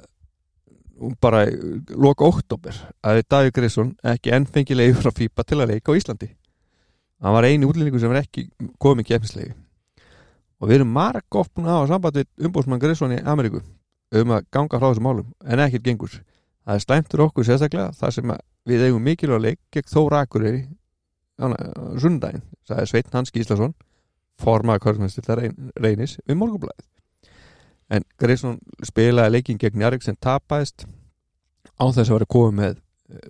bara 1.21 1.45
loka 1.93 2.25
oktober 2.25 2.75
að 3.05 3.21
Davíð 3.29 3.53
Grisson 3.55 3.93
ekki 4.03 4.33
enn 4.33 4.47
fengi 4.49 4.77
leifi 4.77 5.01
frá 5.01 5.13
FIBA 5.13 5.45
til 5.45 5.59
að 5.61 5.73
leika 5.73 5.93
á 5.93 5.97
Íslandi. 5.99 6.29
Hann 7.21 7.33
var 7.33 7.47
eini 7.47 7.65
útlendingur 7.65 8.01
sem 8.01 8.13
er 8.13 8.23
ekki 8.23 8.47
komið 8.81 9.11
kefnisleifi 9.11 9.53
og 10.57 10.69
við 10.69 10.79
erum 10.79 10.93
marg 10.93 11.37
oft 11.37 11.53
búin 11.53 11.67
að 11.69 11.75
hafa 11.75 11.91
samband 11.91 12.17
við 12.17 12.47
umbúrsmann 12.47 12.81
Grisson 12.81 13.13
í 13.13 13.21
Ameríku 13.21 13.61
um 14.17 14.33
að 14.33 14.47
ganga 14.53 14.79
frá 14.79 14.87
þessum 14.89 15.05
málum 15.05 15.31
en 15.45 15.61
ekkert 15.61 15.85
gengur. 15.85 16.13
Það 16.65 16.73
er 16.73 16.83
slæmt 16.83 17.11
fyrir 17.11 17.25
okkur 17.27 17.47
sérstaklega 17.47 17.93
þar 17.97 18.15
sem 18.15 18.33
við 18.67 18.85
eigum 18.87 19.05
mikilvæg 19.05 19.43
leik 19.43 19.59
gegn 19.71 19.91
Þóra 19.91 20.23
Akureyri 20.25 20.65
sundaginn, 22.01 22.41
það 22.65 22.81
er 22.81 22.89
Sveitn 22.89 23.13
Hans 23.13 23.33
Gíslason 23.33 23.75
formaða 24.41 24.81
kvörðmennstill 24.85 25.37
reynis 25.77 26.17
við 26.25 26.39
morgunblæðið 26.39 26.96
en 27.93 28.05
Grisson 28.19 28.57
spilaði 28.85 29.37
leikin 29.37 29.61
gegn 29.61 29.85
Jarek 29.85 30.03
sem 30.05 30.17
tapaðist 30.19 30.85
á 31.77 31.85
þess 31.85 32.09
að 32.09 32.17
vera 32.17 32.29
komið 32.35 32.59
með 32.61 32.77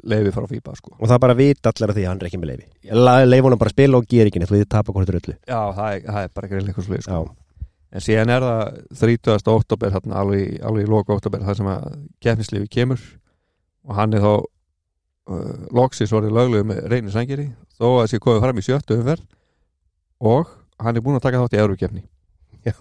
leifi 0.09 0.31
frá 0.33 0.47
FIBA 0.49 0.75
sko. 0.77 0.95
og 0.97 1.09
það 1.09 1.19
bara 1.21 1.37
vita 1.37 1.69
allir 1.69 1.91
að 1.91 1.97
því 1.99 2.05
að 2.05 2.09
hann 2.09 2.21
er 2.21 2.29
ekki 2.29 2.39
með 2.41 2.51
leifi 2.51 3.27
leif 3.29 3.43
honum 3.45 3.61
bara 3.61 3.73
spila 3.73 3.99
og 3.99 4.07
gera 4.09 4.31
ekki 4.31 4.41
neitt 4.41 4.53
og 4.53 4.57
þið 4.57 4.69
tapa 4.73 4.95
hvort 4.95 5.11
rullu 5.13 5.35
Já, 5.37 5.59
það 5.77 5.89
er, 5.91 6.01
það 6.07 6.21
er 6.23 6.33
bara 6.33 6.47
ekki 6.47 6.61
eitthvað 6.63 6.87
slið 6.87 7.05
sko. 7.05 7.21
En 7.87 8.03
síðan 8.03 8.33
er 8.33 8.43
það 8.43 8.79
30. 8.99 9.51
oktober 9.53 9.93
þarna, 9.93 10.17
alveg, 10.19 10.57
alveg 10.67 10.83
í 10.83 10.89
loka 10.91 11.15
oktober 11.15 11.45
þar 11.45 11.59
sem 11.59 11.69
að 11.71 11.85
keppnislifi 12.25 12.67
kemur 12.73 13.03
og 13.87 13.95
hann 13.95 14.17
er 14.17 14.25
þá 14.25 14.33
uh, 14.33 15.53
loksis 15.77 16.13
orðið 16.15 16.35
löglegu 16.35 16.67
með 16.67 16.81
reyni 16.91 17.13
sangeri 17.13 17.47
þó 17.77 17.87
að 17.93 18.01
þessi 18.03 18.23
komið 18.25 18.43
fram 18.43 18.59
í 18.59 18.65
sjöttu 18.65 18.97
umferð 18.97 19.23
og 20.33 20.51
hann 20.83 20.97
er 20.97 21.05
búin 21.05 21.19
að 21.19 21.27
taka 21.29 21.43
þátt 21.43 21.55
í 21.55 21.61
Eurókefni 21.63 22.03
já, 22.67 22.75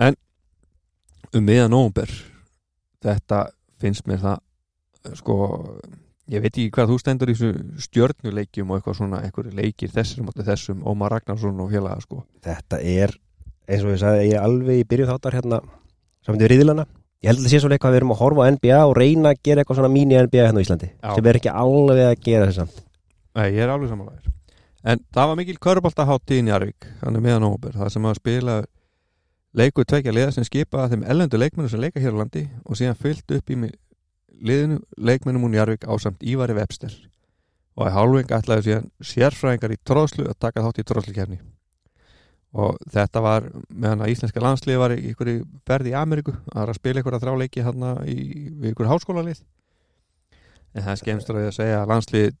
um 0.00 1.44
miðan 1.44 1.72
nóvumber 1.74 2.10
þetta 3.04 3.44
finnst 3.82 4.06
mér 4.08 4.22
það 4.22 5.14
sko 5.18 5.36
ég 6.32 6.40
veit 6.40 6.52
ekki 6.52 6.72
hvað 6.72 6.90
þú 6.92 6.98
stendur 7.02 7.32
í 7.32 7.36
stjörnuleikjum 7.84 8.70
og 8.72 8.78
eitthvað 8.78 8.98
svona, 9.00 9.20
eitthvað 9.26 9.54
leikir 9.58 9.92
þessum 9.92 10.30
og 10.30 10.38
þessum, 10.40 10.82
Ómar 10.88 11.12
Ragnarsson 11.14 11.60
og 11.60 11.72
félaga 11.72 12.00
sko. 12.04 12.22
Þetta 12.44 12.80
er 12.80 13.14
eins 13.68 13.84
og 13.84 13.94
ég 13.94 14.00
sagði, 14.00 14.28
ég 14.30 14.36
er 14.38 14.44
alveg 14.44 14.82
í 14.82 14.86
byrjuð 14.88 15.10
þáttar 15.12 15.38
hérna 15.38 15.60
saman 16.24 16.40
til 16.40 16.50
riðilana. 16.52 16.86
Ég 17.24 17.30
held 17.30 17.40
að 17.40 17.46
það 17.46 17.54
sé 17.54 17.60
svona 17.62 17.76
eitthvað 17.76 17.90
að 17.90 17.94
við 17.94 18.02
erum 18.02 18.14
að 18.14 18.20
horfa 18.20 18.44
á 18.44 18.48
NBA 18.52 18.78
og 18.84 18.94
reyna 18.98 19.32
að 19.32 19.42
gera 19.48 19.62
eitthvað 19.62 19.78
svona 19.80 19.92
mini-NBA 19.92 20.44
hérna 20.44 20.60
á 20.60 20.64
Íslandi 20.64 20.88
Já. 20.92 21.10
sem 21.14 21.28
er 21.30 21.38
ekki 21.40 21.52
alveg 21.52 22.04
að 22.04 22.16
gera 22.26 22.48
þess 22.48 22.60
samt. 22.60 22.82
Nei, 23.34 23.46
ég 23.48 23.60
er 23.64 23.72
alveg 23.72 23.92
samanlægir 23.92 24.32
En 24.84 25.00
það 25.16 25.30
var 25.30 25.38
mikil 25.40 25.56
körbóltaháttíð 25.64 26.40
í 26.42 26.44
Njarvík 26.44 26.88
hann 27.00 27.16
er 27.16 27.24
meðan 27.24 27.46
óber, 27.48 27.72
það 27.72 27.94
sem 27.94 28.08
að 28.10 28.18
spila 28.18 28.58
leiku 29.54 29.84
tvekja 29.86 30.14
liða 30.14 30.34
sem 30.34 30.46
skipa 30.46 30.84
að 30.84 30.94
þeim 30.94 31.08
ellendu 31.14 31.40
leikmennu 31.40 31.70
sem 31.70 31.82
leika 31.82 32.02
hér 32.02 32.16
á 32.18 32.20
landi 32.22 32.44
og 32.64 32.78
síðan 32.78 32.98
fyllt 32.98 33.34
upp 33.36 33.50
í 33.50 33.58
liðinu 34.44 34.80
leikmennum 34.98 35.46
úr 35.46 35.54
Njarvík 35.54 35.86
á 35.86 35.94
samt 36.02 36.22
Ívari 36.26 36.56
Webster. 36.58 36.92
Og 37.78 37.88
í 37.88 37.94
hálfing 37.94 38.30
ætlaði 38.34 38.68
síðan 38.68 38.88
sérfræðingar 39.02 39.74
í 39.74 39.82
tróðslu 39.86 40.28
að 40.30 40.40
taka 40.42 40.62
þátt 40.62 40.82
í 40.82 40.86
tróðslukefni 40.90 41.40
og 42.54 42.78
þetta 42.94 43.22
var 43.22 43.48
meðan 43.68 44.04
að 44.04 44.12
íslenska 44.12 44.42
landslið 44.42 44.78
var 44.78 44.94
í 44.94 45.00
ykkur 45.10 45.30
í 45.32 45.34
að 45.66 45.88
það 45.90 46.60
er 46.62 46.70
að 46.70 46.78
spila 46.78 47.02
ykkur 47.02 47.16
að 47.16 47.24
þrá 47.24 47.32
leiki 47.40 47.64
hérna 47.66 47.90
í, 48.06 48.16
við 48.60 48.70
ykkur 48.70 48.90
háskólalið. 48.92 49.40
En 50.74 50.86
það 50.86 51.00
skemmst 51.00 51.32
að 51.34 51.50
segja 51.56 51.80
að 51.82 51.90
landslið 51.90 52.36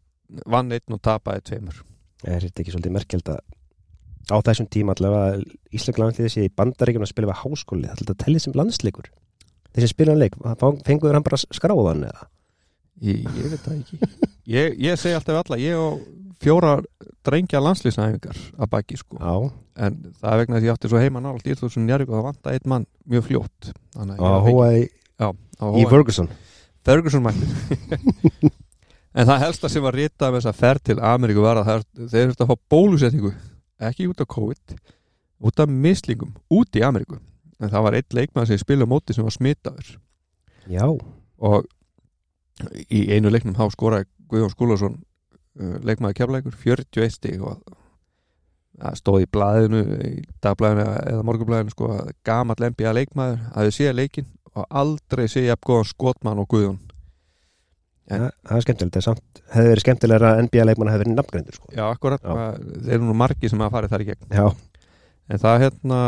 vann 0.46 0.70
einn 0.74 0.96
og 0.96 1.02
tapaði 1.02 1.44
tveimur. 1.50 1.82
Er 2.24 2.46
þetta 2.46 2.62
ekki 2.62 2.74
svolítið 2.74 2.94
merkjald 2.94 3.32
að 3.34 3.42
á 4.30 4.36
þessum 4.44 4.68
tíma 4.72 4.94
allavega 4.94 5.42
Ísland 5.74 6.00
landsliði 6.00 6.32
sé 6.32 6.46
í 6.46 6.52
bandaríkjum 6.54 7.04
að 7.04 7.12
spila 7.12 7.30
við 7.32 7.40
háskóli 7.42 7.88
það 7.88 7.94
er 7.94 8.02
þetta 8.02 8.24
tellið 8.24 8.44
sem 8.44 8.56
landsleikur. 8.60 9.10
Þessi 9.74 9.90
spilan 9.90 10.20
leik, 10.20 10.38
fenguður 10.86 11.18
hann 11.18 11.26
bara 11.26 11.40
skráðan 11.42 12.06
eða? 12.08 12.28
ég, 13.02 13.24
ég 13.24 13.50
veit 13.52 13.64
það 13.64 13.80
ekki. 13.80 13.98
Ég, 14.54 14.74
ég 14.76 14.98
segi 15.00 15.16
alltaf 15.16 15.38
alla, 15.40 15.56
ég 15.56 15.78
og 15.80 16.02
fjóra 16.44 16.74
drengja 17.24 17.62
landslýsnæfingar 17.64 18.36
að 18.60 18.68
baki 18.74 18.98
sko, 19.00 19.16
Já, 19.16 19.48
en 19.86 19.96
það 20.18 20.26
er 20.34 20.40
vegna 20.42 20.58
að 20.58 20.66
ég 20.66 20.74
átti 20.74 20.90
svo 20.92 21.00
heima 21.00 21.22
nált 21.24 21.48
í 21.48 21.54
þessum 21.56 21.86
njárvík 21.88 22.12
og 22.12 22.18
það 22.18 22.26
vanta 22.26 22.52
einn 22.52 22.68
mann 22.68 22.84
mjög 23.08 23.24
fljótt. 23.30 23.70
Að 23.96 24.12
og 24.18 24.44
hóa 24.50 24.68
í. 24.76 25.86
Ferguson. 25.88 26.28
Ferguson 26.84 27.24
mættir 27.24 27.48
en 29.16 29.30
það 29.30 29.42
helsta 29.46 29.72
sem 29.72 29.86
var 29.86 29.96
ritað 29.96 30.34
með 30.34 30.42
þess 30.42 30.50
að 30.52 30.60
ferð 30.60 30.84
til 30.90 30.98
Ameríku 31.14 31.46
var 31.46 31.62
að 31.62 31.86
þeir 31.96 32.28
þurftu 32.28 32.44
að 32.44 32.52
fá 32.52 32.62
bólusetningu 32.74 33.32
ekki 33.82 34.08
út 34.10 34.20
af 34.22 34.30
COVID 34.30 34.76
út 35.44 35.60
af 35.60 35.68
mislingum, 35.68 36.34
út 36.50 36.76
í 36.76 36.82
Ameríku. 36.84 37.18
En 37.60 37.70
það 37.70 37.86
var 37.86 37.96
einn 37.98 38.16
leikmann 38.18 38.48
sem 38.48 38.60
spila 38.60 38.86
móti 38.88 39.14
sem 39.14 39.26
var 39.26 39.34
smitaður. 39.34 39.96
Já, 40.70 40.86
og 40.88 41.66
í 42.88 43.04
einu 43.14 43.32
leiknum 43.32 43.56
há 43.58 43.66
skoraði 43.72 44.08
Guðjón 44.30 44.52
Skúlason 44.52 44.94
uh, 45.60 45.78
leikmaður 45.84 46.20
keflækur 46.20 46.56
41 46.56 47.12
stig 47.12 47.42
og 47.44 47.60
það 48.80 48.96
stóð 48.98 49.24
í 49.24 49.30
blaðinu 49.30 49.82
í 50.08 50.14
dagblæðinu 50.42 50.86
eða 51.12 51.26
morgunblæðinu 51.28 51.74
sko 51.74 51.90
að 51.94 52.14
gamall 52.26 52.70
NBA 52.72 52.94
leikmaður 52.96 53.44
hafði 53.54 53.76
séð 53.76 53.98
leikin 54.00 54.30
og 54.54 54.66
aldrei 54.70 55.26
séð 55.30 55.50
jafn 55.50 55.66
góðan 55.68 55.90
skotmann 55.90 56.42
og 56.42 56.48
Guðjón 56.50 56.80
En- 58.12 58.26
það 58.44 58.56
er 58.58 58.64
skemmtilegt, 58.66 58.94
það 58.94 59.00
er 59.00 59.06
samt 59.08 59.42
hefði 59.54 59.70
verið 59.72 59.84
skemmtilegra 59.84 60.30
að 60.34 60.40
NBA 60.44 60.64
leikmann 60.68 60.90
hefði 60.92 61.04
verið 61.04 61.14
nafngreindur 61.18 61.56
sko. 61.56 61.70
Já, 61.72 61.84
akkurat, 61.88 62.20
þeir 62.26 62.96
eru 62.98 63.06
nú 63.08 63.14
margi 63.16 63.48
sem 63.48 63.62
hafa 63.64 63.76
farið 63.78 63.94
þar 63.94 64.04
í 64.04 64.08
gegn. 64.10 64.26
Já, 64.34 64.46
en 65.30 65.38
það 65.44 65.62
hérna 65.64 66.00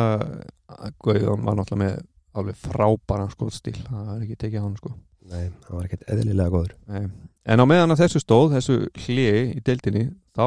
Guðjón 1.00 1.46
var 1.46 1.56
náttúrulega 1.56 1.82
með 1.84 1.96
alveg 2.36 2.58
frábæran 2.60 3.30
skotstíl 3.32 3.78
það 3.86 4.10
er 4.16 4.24
ekki 4.26 4.36
tekið 4.42 4.60
á 4.60 4.64
hann 4.66 4.76
sko. 4.76 4.92
Nei, 5.26 5.46
það 5.64 5.72
var 5.78 5.86
ekkert 5.88 6.04
eðlilega 6.12 6.52
góður. 6.52 6.74
Nei. 6.92 7.06
En 7.46 7.62
á 7.62 7.64
meðan 7.66 7.94
að 7.94 8.02
þessu 8.04 8.20
stóð, 8.22 8.52
þessu 8.58 8.76
hliði 9.06 9.40
í 9.56 9.62
deildinni, 9.64 10.04
þá 10.36 10.44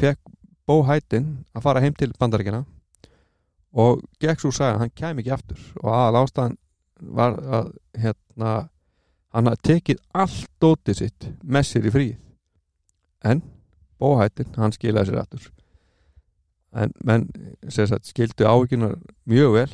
fekk 0.00 0.20
Bó 0.64 0.78
Hættin 0.86 1.26
að 1.56 1.64
fara 1.66 1.82
heim 1.84 1.92
til 1.98 2.12
bandaríkjana 2.16 2.62
og 3.74 4.04
gekk 4.22 4.40
svo 4.40 4.52
sagði 4.54 4.76
að 4.76 4.80
hann 4.84 4.92
kæmi 4.96 5.24
ekki 5.24 5.34
aftur. 5.34 5.58
Og 5.82 5.90
aðal 5.92 6.22
ástæðan 6.22 6.54
var 7.18 7.34
að 7.58 7.72
hérna, 8.00 8.52
hann 9.34 9.50
hafði 9.50 9.66
tekið 9.70 10.00
allt 10.14 10.46
dótið 10.62 11.00
sitt 11.00 11.28
með 11.42 11.68
sér 11.70 11.88
í 11.88 11.92
fríð 11.94 12.14
en 13.24 13.42
Bó 14.00 14.16
Hættin, 14.18 14.50
hann 14.58 14.74
skilaði 14.74 15.12
sér 15.12 15.20
aftur. 15.22 15.44
En 16.74 16.90
menn 17.06 17.28
sagt, 17.70 18.08
skildu 18.10 18.46
áhyggjuna 18.50 18.90
mjög 19.30 19.54
vel 19.54 19.68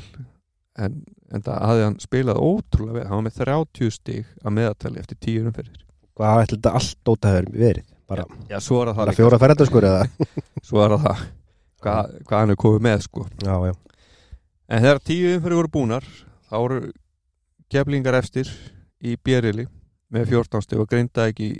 en, 0.79 0.99
en 1.33 1.45
það 1.47 1.65
hafði 1.71 1.87
hann 1.87 1.97
spilað 2.05 2.43
ótrúlega 2.45 2.99
vel, 2.99 3.07
hann 3.09 3.17
var 3.17 3.27
með 3.27 3.39
30 3.41 3.95
stig 3.97 4.29
að 4.45 4.57
meðatali 4.59 5.01
eftir 5.01 5.19
tíu 5.25 5.47
umferðir. 5.49 5.81
Hvað 6.21 6.43
ætli 6.45 6.59
þetta 6.59 6.75
allt 6.79 6.99
dóta 7.09 7.33
hefur 7.33 7.61
verið? 7.65 7.87
Bara, 8.11 8.27
Já, 8.51 8.59
svo 8.61 8.83
er 8.83 8.93
það 8.99 9.15
fjóra 9.17 9.39
ferðar 9.41 9.71
sko? 9.71 9.81
Svo 10.69 10.83
er 10.85 10.97
það. 10.99 11.21
Hvað, 11.81 12.17
hvað 12.29 12.43
hann 12.43 12.53
er 12.53 12.59
komið 12.61 12.83
með 12.85 13.05
sko. 13.07 13.27
Já, 13.41 13.55
já, 13.71 13.75
En 14.71 14.85
þegar 14.85 15.01
tíu 15.03 15.31
umfyrir 15.35 15.59
voru 15.59 15.71
búnar 15.73 16.05
þá 16.51 16.57
voru 16.59 16.81
keflingar 17.73 18.19
efstir 18.21 18.51
í 19.05 19.17
bjerili 19.17 19.67
með 20.11 20.33
14 20.35 20.67
stig 20.67 20.81
og 20.83 20.89
greinda 20.91 21.29
ekki 21.31 21.53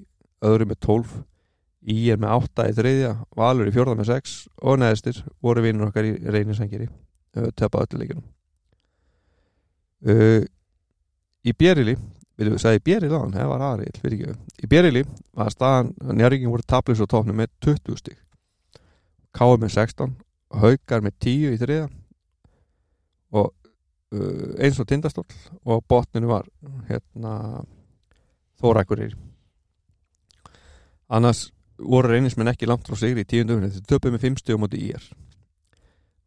öðru 0.45 0.69
með 0.71 0.81
12 0.87 1.19
í 1.91 1.99
er 2.13 2.21
með 2.21 2.35
8 2.37 2.69
í 2.69 2.77
þriðja 2.77 3.13
Valur 3.39 3.71
í 3.71 3.75
fjórða 3.75 3.97
með 3.99 4.11
6 4.13 4.37
og 4.61 4.81
neðstir 4.83 5.23
voru 5.41 5.65
vinnur 5.65 5.89
okkar 5.89 6.09
í 6.09 6.15
reynisangeri 6.29 6.91
töpa 7.57 7.85
öllu 7.87 8.03
leikunum 8.03 8.27
uh, 10.11 10.43
Í 11.41 11.55
bjerili 11.57 11.95
við 12.41 12.57
sagði 12.61 12.83
bjerili 12.85 13.17
á 13.17 13.21
hann, 13.21 13.33
það 13.33 13.51
var 13.53 13.63
aðrið 13.65 14.01
fyrir 14.01 14.19
ekki. 14.19 14.35
Í 14.65 14.69
bjerili 14.69 15.03
var 15.37 15.53
staðan 15.53 15.93
njárvíking 16.17 16.53
voru 16.53 16.67
tablis 16.69 17.01
og 17.01 17.09
tóknum 17.13 17.37
með 17.41 17.53
20 17.65 18.01
stig. 18.01 18.19
Káur 19.37 19.61
með 19.61 19.75
16 19.77 20.15
Haukar 20.61 21.05
með 21.05 21.17
10 21.23 21.55
í 21.55 21.61
þriða 21.61 21.89
og 23.41 23.53
eins 24.11 24.81
og 24.83 24.89
tindastóll 24.91 25.29
og 25.65 25.85
botninu 25.89 26.33
var 26.33 26.49
hérna 26.89 27.65
Þórakurir 28.61 29.15
annars 31.11 31.49
voru 31.81 32.13
reynismenn 32.13 32.51
ekki 32.53 32.69
langt 32.69 32.89
frá 32.89 32.99
sigri 32.99 33.25
í 33.25 33.29
tíundum 33.29 33.65
þeir 33.65 33.87
töpuð 33.89 34.15
með 34.15 34.27
5 34.27 34.43
stigum 34.43 34.67
átti 34.67 34.83
ír. 34.91 35.07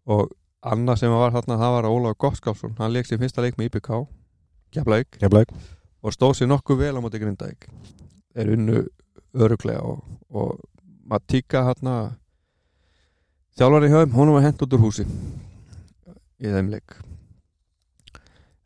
Og 0.09 0.33
annað 0.65 1.03
sem 1.03 1.13
var 1.13 1.33
þarna 1.35 1.59
það 1.61 1.75
var 1.77 1.89
Ólaf 1.89 2.17
Gottskálsson 2.19 2.75
hann 2.79 2.93
leik 2.95 3.07
sér 3.07 3.21
fyrsta 3.21 3.43
leik 3.43 3.59
með 3.59 3.71
IPK 3.71 3.91
keflaug 4.73 5.53
og 6.03 6.15
stóð 6.15 6.35
sér 6.39 6.51
nokkuð 6.51 6.81
vel 6.81 6.97
á 6.99 7.03
móti 7.03 7.21
Grindavík. 7.21 7.69
Er 8.35 8.51
unnu 8.51 8.83
öruglega 9.33 9.85
og, 9.85 10.03
og 10.33 10.59
Matíka 11.07 11.63
hérna 11.67 12.17
þjálfari 13.57 13.91
hjá 13.91 14.01
þeim, 14.01 14.15
hún 14.17 14.33
var 14.33 14.45
hent 14.47 14.61
út 14.65 14.75
úr 14.75 14.83
húsi 14.83 15.05
í 16.43 16.49
þeim 16.49 16.73
leik 16.73 16.97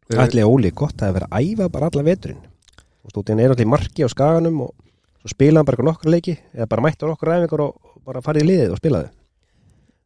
Ætli 0.08 0.43
Óli, 0.47 0.72
gott 0.72 1.01
að 1.03 1.18
vera 1.18 1.28
að 1.32 1.49
æfa 1.51 1.68
bara 1.72 1.89
alla 1.91 2.03
veturinn. 2.08 2.43
Og 3.03 3.12
stóttin 3.12 3.39
er 3.43 3.51
allir 3.51 3.68
marki 3.68 4.05
á 4.05 4.10
skaganum 4.12 4.62
og 4.68 4.72
svo 5.22 5.32
spila 5.34 5.60
hann 5.60 5.68
bara 5.68 5.76
eitthvað 5.76 5.89
nokkra 5.91 6.14
leiki 6.14 6.36
eða 6.55 6.70
bara 6.72 6.86
mættur 6.86 7.12
okkur 7.12 7.34
æfingar 7.34 7.64
og 7.66 7.72
bara 8.08 8.24
farið 8.24 8.45
í 8.45 8.49
liðið 8.51 8.76
og 8.76 8.80
spilaði. 8.82 9.10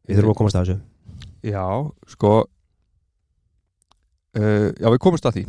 Við 0.09 0.17
þurfum 0.17 0.33
að 0.33 0.39
komast 0.41 0.57
að 0.57 0.63
þessu. 0.65 0.77
Já, 1.51 1.65
sko 2.13 2.31
uh, 4.37 4.69
Já, 4.77 4.87
við 4.89 4.99
komumst 5.05 5.27
að 5.29 5.37
því. 5.39 5.43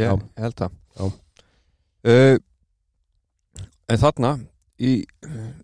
Ég 0.00 0.08
Já. 0.08 0.14
held 0.42 0.56
það. 0.58 0.78
Já. 0.96 1.04
uh, 2.08 2.36
En 3.92 3.98
þarna 4.00 4.30
í 4.82 4.92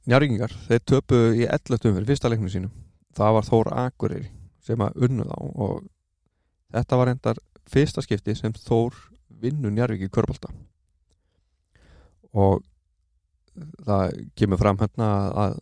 njárgingar 0.07 0.53
þeir 0.69 0.83
töpuðu 0.87 1.29
í 1.39 1.47
11 1.49 1.87
umfyrir 1.89 2.09
fyrsta 2.11 2.29
leiknum 2.31 2.51
sínum. 2.53 2.73
Það 3.17 3.37
var 3.39 3.47
Þór 3.47 3.71
Akureyri 3.87 4.29
sem 4.67 4.83
að 4.85 4.99
unnu 5.07 5.25
þá 5.25 5.39
og 5.65 5.79
þetta 6.77 6.99
var 7.01 7.11
endar 7.15 7.41
fyrsta 7.71 8.05
skipti 8.05 8.35
sem 8.37 8.53
Þór 8.53 8.97
vinnu 9.43 9.71
njárgingi 9.71 10.11
körbólta 10.13 10.51
og 12.33 12.63
það 13.87 14.19
kemur 14.39 14.61
fram 14.61 14.79
hérna 14.81 15.09
að 15.45 15.59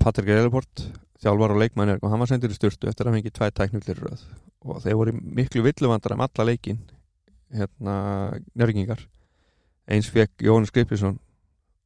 Patrik 0.00 0.30
Eiliport 0.32 0.84
þjálfar 1.22 1.54
og 1.54 1.60
leikmannir 1.62 2.00
og 2.00 2.10
hann 2.10 2.22
var 2.22 2.30
sendur 2.30 2.52
í 2.52 2.56
styrtu 2.56 2.88
eftir 2.90 3.08
að 3.08 3.18
fengi 3.18 3.32
tvæ 3.34 3.50
tæknulir 3.54 4.00
röð. 4.02 4.22
Og 4.66 4.80
þeir 4.82 4.98
voru 4.98 5.12
í 5.12 5.20
miklu 5.38 5.64
villuvandar 5.66 6.16
um 6.16 6.24
alla 6.24 6.46
leikin 6.46 6.80
hérna 7.52 7.94
njörgingar 8.56 9.04
eins 9.90 10.08
fekk 10.10 10.46
Jón 10.46 10.66
Skrippisson 10.66 11.18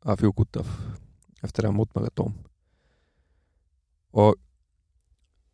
að 0.06 0.22
fjúk 0.22 0.44
út 0.44 0.60
af 0.62 0.70
eftir 1.44 1.66
að 1.66 1.76
mótmæla 1.76 2.12
dóm. 2.16 2.34
Og 4.16 4.36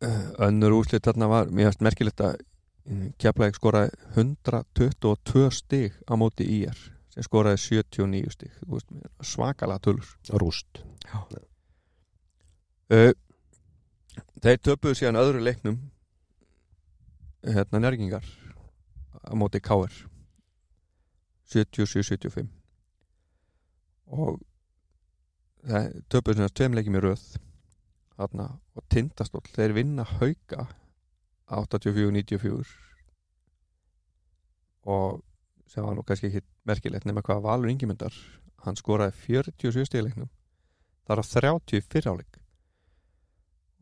eh, 0.03 0.25
önnur 0.47 0.77
úslit 0.79 1.03
þarna 1.03 1.31
var 1.31 1.49
finnst 1.49 1.83
merkilegt 1.83 2.23
að 2.23 2.37
Keflæk 3.17 3.55
skoraði 3.55 3.93
122 4.19 5.51
stig 5.55 5.95
á 6.03 6.13
móti 6.19 6.47
IR 6.59 6.75
sem 7.13 7.23
skoraði 7.23 7.61
79 7.61 8.33
stig. 8.35 8.51
Veist, 8.67 8.89
svakalega 9.23 9.79
tölur. 9.85 10.09
Rúst. 10.41 10.81
Uh, 12.91 13.13
þeir 14.43 14.59
töpuðu 14.59 14.99
síðan 14.99 15.21
öðru 15.21 15.43
leiknum 15.45 15.77
hérna 17.43 17.79
nærgingar 17.79 18.27
á 19.23 19.33
móti 19.39 19.61
KR 19.63 19.93
77-75 21.53 22.49
og 24.13 24.41
það 25.63 25.89
töpuðu 26.11 26.37
síðan 26.37 26.55
tveim 26.59 26.77
leikjum 26.77 26.99
í 26.99 27.03
röð 27.03 27.25
þarna, 28.17 28.47
og 28.75 28.85
tindastóll 28.91 29.45
þeir 29.55 29.75
vinna 29.79 30.05
hauka 30.19 30.67
84-94 31.61 32.73
og 34.93 35.21
sem 35.69 35.85
var 35.85 35.95
nú 35.95 36.03
kannski 36.05 36.29
ekki 36.29 36.43
merkilegt 36.67 37.07
nema 37.07 37.23
hvað 37.25 37.43
Valur 37.45 37.71
Ingimundar 37.71 38.15
hann 38.65 38.79
skoraði 38.79 39.15
47 39.27 39.87
stíleiknum 39.89 40.31
þar 41.07 41.21
á 41.21 41.23
30 41.27 41.87
fyrráleik 41.91 42.39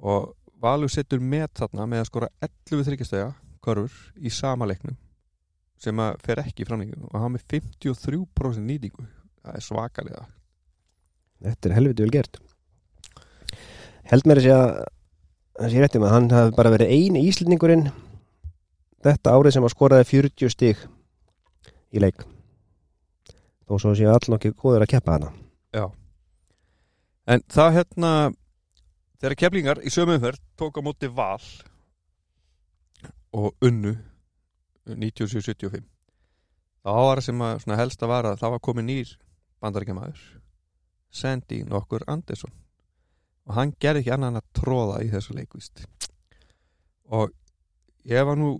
og 0.01 0.33
Valur 0.61 0.91
setur 0.93 1.21
met 1.21 1.55
þarna 1.57 1.87
með 1.89 2.03
að 2.03 2.09
skora 2.11 2.33
11 2.45 2.85
þryggjastega 2.89 3.31
korfur 3.65 3.95
í 4.21 4.29
sama 4.33 4.67
leiknum 4.69 4.97
sem 5.81 5.97
að 6.01 6.19
fer 6.25 6.41
ekki 6.43 6.63
í 6.63 6.67
framlíkinu 6.69 7.09
og 7.09 7.17
hann 7.17 7.33
með 7.33 7.45
53% 7.55 8.65
nýtingu. 8.67 9.05
Það 9.41 9.57
er 9.57 9.65
svakalega. 9.65 10.23
Þetta 11.41 11.69
er 11.69 11.75
helviti 11.79 12.05
vel 12.05 12.13
gert. 12.13 12.37
Held 14.11 14.27
mér 14.29 14.41
að 14.41 14.45
segja 14.45 14.59
að 14.61 14.75
sé 15.69 15.83
réttum 15.83 16.07
að 16.07 16.15
hann 16.15 16.31
hafi 16.33 16.55
bara 16.57 16.73
verið 16.73 16.89
eini 16.95 17.21
íslendingurinn 17.29 17.85
þetta 19.05 19.35
árið 19.35 19.55
sem 19.57 19.65
að 19.67 19.73
skoraði 19.75 20.09
40 20.09 20.53
stig 20.53 20.81
í 21.91 22.01
leik. 22.01 22.25
Þó 23.69 23.77
svo 23.77 23.93
séu 23.95 24.09
all 24.09 24.33
nokkið 24.33 24.57
góður 24.57 24.85
að 24.87 24.93
keppa 24.95 25.17
hana 25.19 25.31
en 27.31 27.43
það 27.51 27.75
hérna 27.77 28.11
þegar 29.21 29.37
keflingar 29.43 29.81
í 29.85 29.91
sömumferð 29.93 30.41
tók 30.59 30.79
á 30.79 30.81
móti 30.83 31.09
val 31.11 31.41
og 33.31 33.53
unnu 33.63 33.93
97-75 34.89 35.85
þá 36.81 36.89
var 36.89 37.21
það 37.21 37.25
sem 37.27 37.43
að 37.45 37.81
helst 37.83 38.03
að 38.03 38.13
vara 38.13 38.37
það 38.39 38.55
var 38.55 38.65
komið 38.67 38.87
nýr 38.89 39.13
bandaríkjamaður 39.61 40.23
Sandy 41.11 41.61
nokkur 41.67 42.05
Andersson 42.09 42.53
og 43.47 43.57
hann 43.57 43.73
gerði 43.81 44.03
ekki 44.03 44.15
annan 44.15 44.39
að 44.39 44.47
tróða 44.57 45.01
í 45.05 45.09
þessu 45.11 45.35
leikvist 45.37 45.85
og 47.11 47.33
ég 48.07 48.25
var 48.27 48.39
nú 48.39 48.55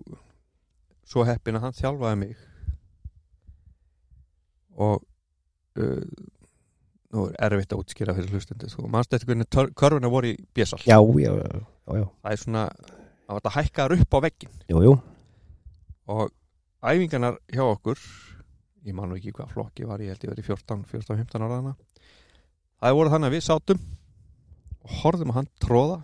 svo 1.08 1.26
heppin 1.28 1.58
að 1.60 1.66
hann 1.66 1.76
þjálfaði 1.76 2.20
mig. 2.22 2.36
Og 4.82 5.02
uh, 5.82 6.30
nú 7.12 7.28
er 7.32 7.54
erfitt 7.56 7.76
að 7.76 7.84
útskýra 7.84 8.16
fyrir 8.16 8.32
hlustendur 8.32 8.72
þú 8.72 8.88
manst 8.92 9.14
eftir 9.16 9.32
hvernig 9.32 9.76
körfuna 9.78 10.12
voru 10.12 10.32
í 10.32 10.36
bjössal 10.56 10.80
Já, 10.86 10.98
já, 11.20 11.32
já, 11.36 11.62
já, 12.00 12.06
það 12.24 12.32
er 12.32 12.42
svona 12.44 12.66
það 12.80 13.34
var 13.34 13.42
þetta 13.42 13.56
hækkaður 13.58 13.96
upp 13.98 14.16
á 14.16 14.20
veggin 14.26 14.54
jú, 14.72 14.84
jú. 14.86 14.94
og 16.16 16.32
æfingarnar 16.82 17.40
hjá 17.52 17.64
okkur 17.66 18.04
ég 18.88 18.96
man 18.98 19.12
nú 19.12 19.20
ekki 19.20 19.36
hvað 19.36 19.52
flokki 19.56 19.88
var 19.90 20.04
ég 20.04 20.14
held 20.14 20.24
ég 20.24 20.34
verið 20.34 20.52
14, 20.54 20.86
14, 20.94 21.20
15 21.26 21.46
ára 21.48 21.60
hana 21.60 21.76
það 22.80 22.98
voru 23.02 23.14
þannig 23.14 23.32
að 23.32 23.36
við 23.36 23.46
sátum 23.50 23.84
og 24.86 24.98
horfðum 25.02 25.34
að 25.34 25.40
hann 25.40 25.52
tróða 25.64 26.02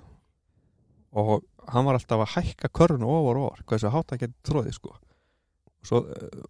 og 1.18 1.44
hann 1.72 1.88
var 1.88 1.98
alltaf 1.98 2.24
að 2.24 2.34
hækka 2.36 2.72
körfunu 2.78 3.10
ofar 3.10 3.40
og 3.40 3.50
ofar, 3.50 3.66
hversu 3.70 3.92
hátt 3.92 4.14
að 4.14 4.24
geta 4.24 4.48
tróðið 4.48 4.78
sko. 4.78 4.94
Og 5.82 5.90
svo 5.90 6.04
uh, 6.06 6.46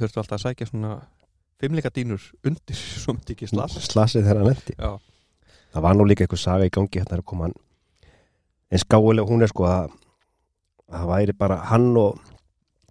þurftu 0.00 0.22
alltaf 0.22 0.36
að 0.38 0.44
sækja 0.48 0.70
svona 0.70 0.98
fimmleika 1.60 1.92
dínur 1.94 2.24
undir 2.46 2.82
svo 3.02 3.14
myndi 3.16 3.36
ekki 3.36 3.50
slass 3.50 3.78
Slasið 3.90 4.26
þegar 4.26 4.42
hann 4.42 4.50
lendi 4.50 4.76
Já, 4.76 4.92
Það 5.70 5.84
var 5.86 5.98
nú 5.98 6.06
líka 6.08 6.24
eitthvað 6.24 6.44
saga 6.44 6.68
í 6.68 6.72
gangi 6.74 7.02
hérna 7.02 7.22
koma 7.22 7.48
hann 7.48 7.58
en 8.70 8.78
skáulega 8.78 9.26
hún 9.26 9.42
er 9.42 9.50
sko 9.50 9.66
að 9.66 9.90
að 10.90 10.98
það 10.98 11.10
væri 11.10 11.34
bara 11.38 11.58
hann 11.70 11.88
og 11.98 12.20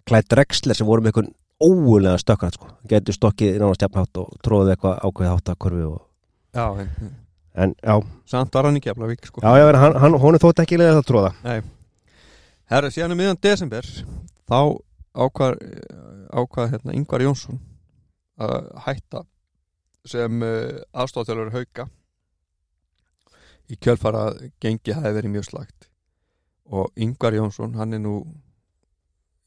Clyde 0.08 0.28
Drexler 0.32 0.76
sem 0.76 0.88
voru 0.88 1.04
með 1.04 1.12
eitthvað 1.12 1.32
óulega 1.60 2.20
stökkrætt 2.20 2.56
sko. 2.56 2.70
Getur 2.88 3.16
stokkið 3.16 3.58
nánast 3.60 3.82
jafnhátt 3.84 4.20
og 4.22 4.30
tróðið 4.44 4.74
eitthvað 4.74 5.02
ákveðið 5.04 5.34
hátt 5.34 5.52
að 5.52 5.58
kurfi 5.64 5.88
og... 5.90 5.98
já 6.56 6.64
en, 7.60 7.74
já, 7.78 7.96
samt 8.30 8.54
var 8.56 8.68
hann 8.68 8.78
ekki 8.80 8.92
afla 8.92 9.10
vik 9.10 9.28
sko. 9.28 9.42
Já, 9.44 9.52
já, 9.60 9.66
hann, 9.82 9.96
hann, 10.02 10.18
hún 10.22 10.36
er 10.36 10.42
þótt 10.42 10.62
ekki 10.64 10.80
leið 10.80 11.00
að 11.00 11.06
tróða 11.10 11.32
Herra, 12.70 12.90
síðan 12.94 13.16
um 13.16 13.18
miðan 13.18 13.40
desember 13.42 13.86
þá 14.46 14.60
ákvað 15.18 15.58
ákvað 16.30 16.74
hérna 16.74 16.94
Ingvar 16.94 17.24
Jónsson 17.24 17.58
að 18.40 18.70
hætta 18.86 19.24
sem 20.08 20.42
uh, 20.46 20.78
aðstofþjálfur 20.96 21.50
hauka. 21.52 21.84
Í 23.68 23.76
kjölfara 23.76 24.30
gengi 24.62 24.94
hafi 24.96 25.12
verið 25.18 25.34
mjög 25.34 25.48
slagt 25.50 25.90
og 26.70 26.94
Ingvar 26.96 27.34
Jónsson 27.34 27.74
hann 27.78 27.94
er 27.94 28.02
nú 28.02 28.14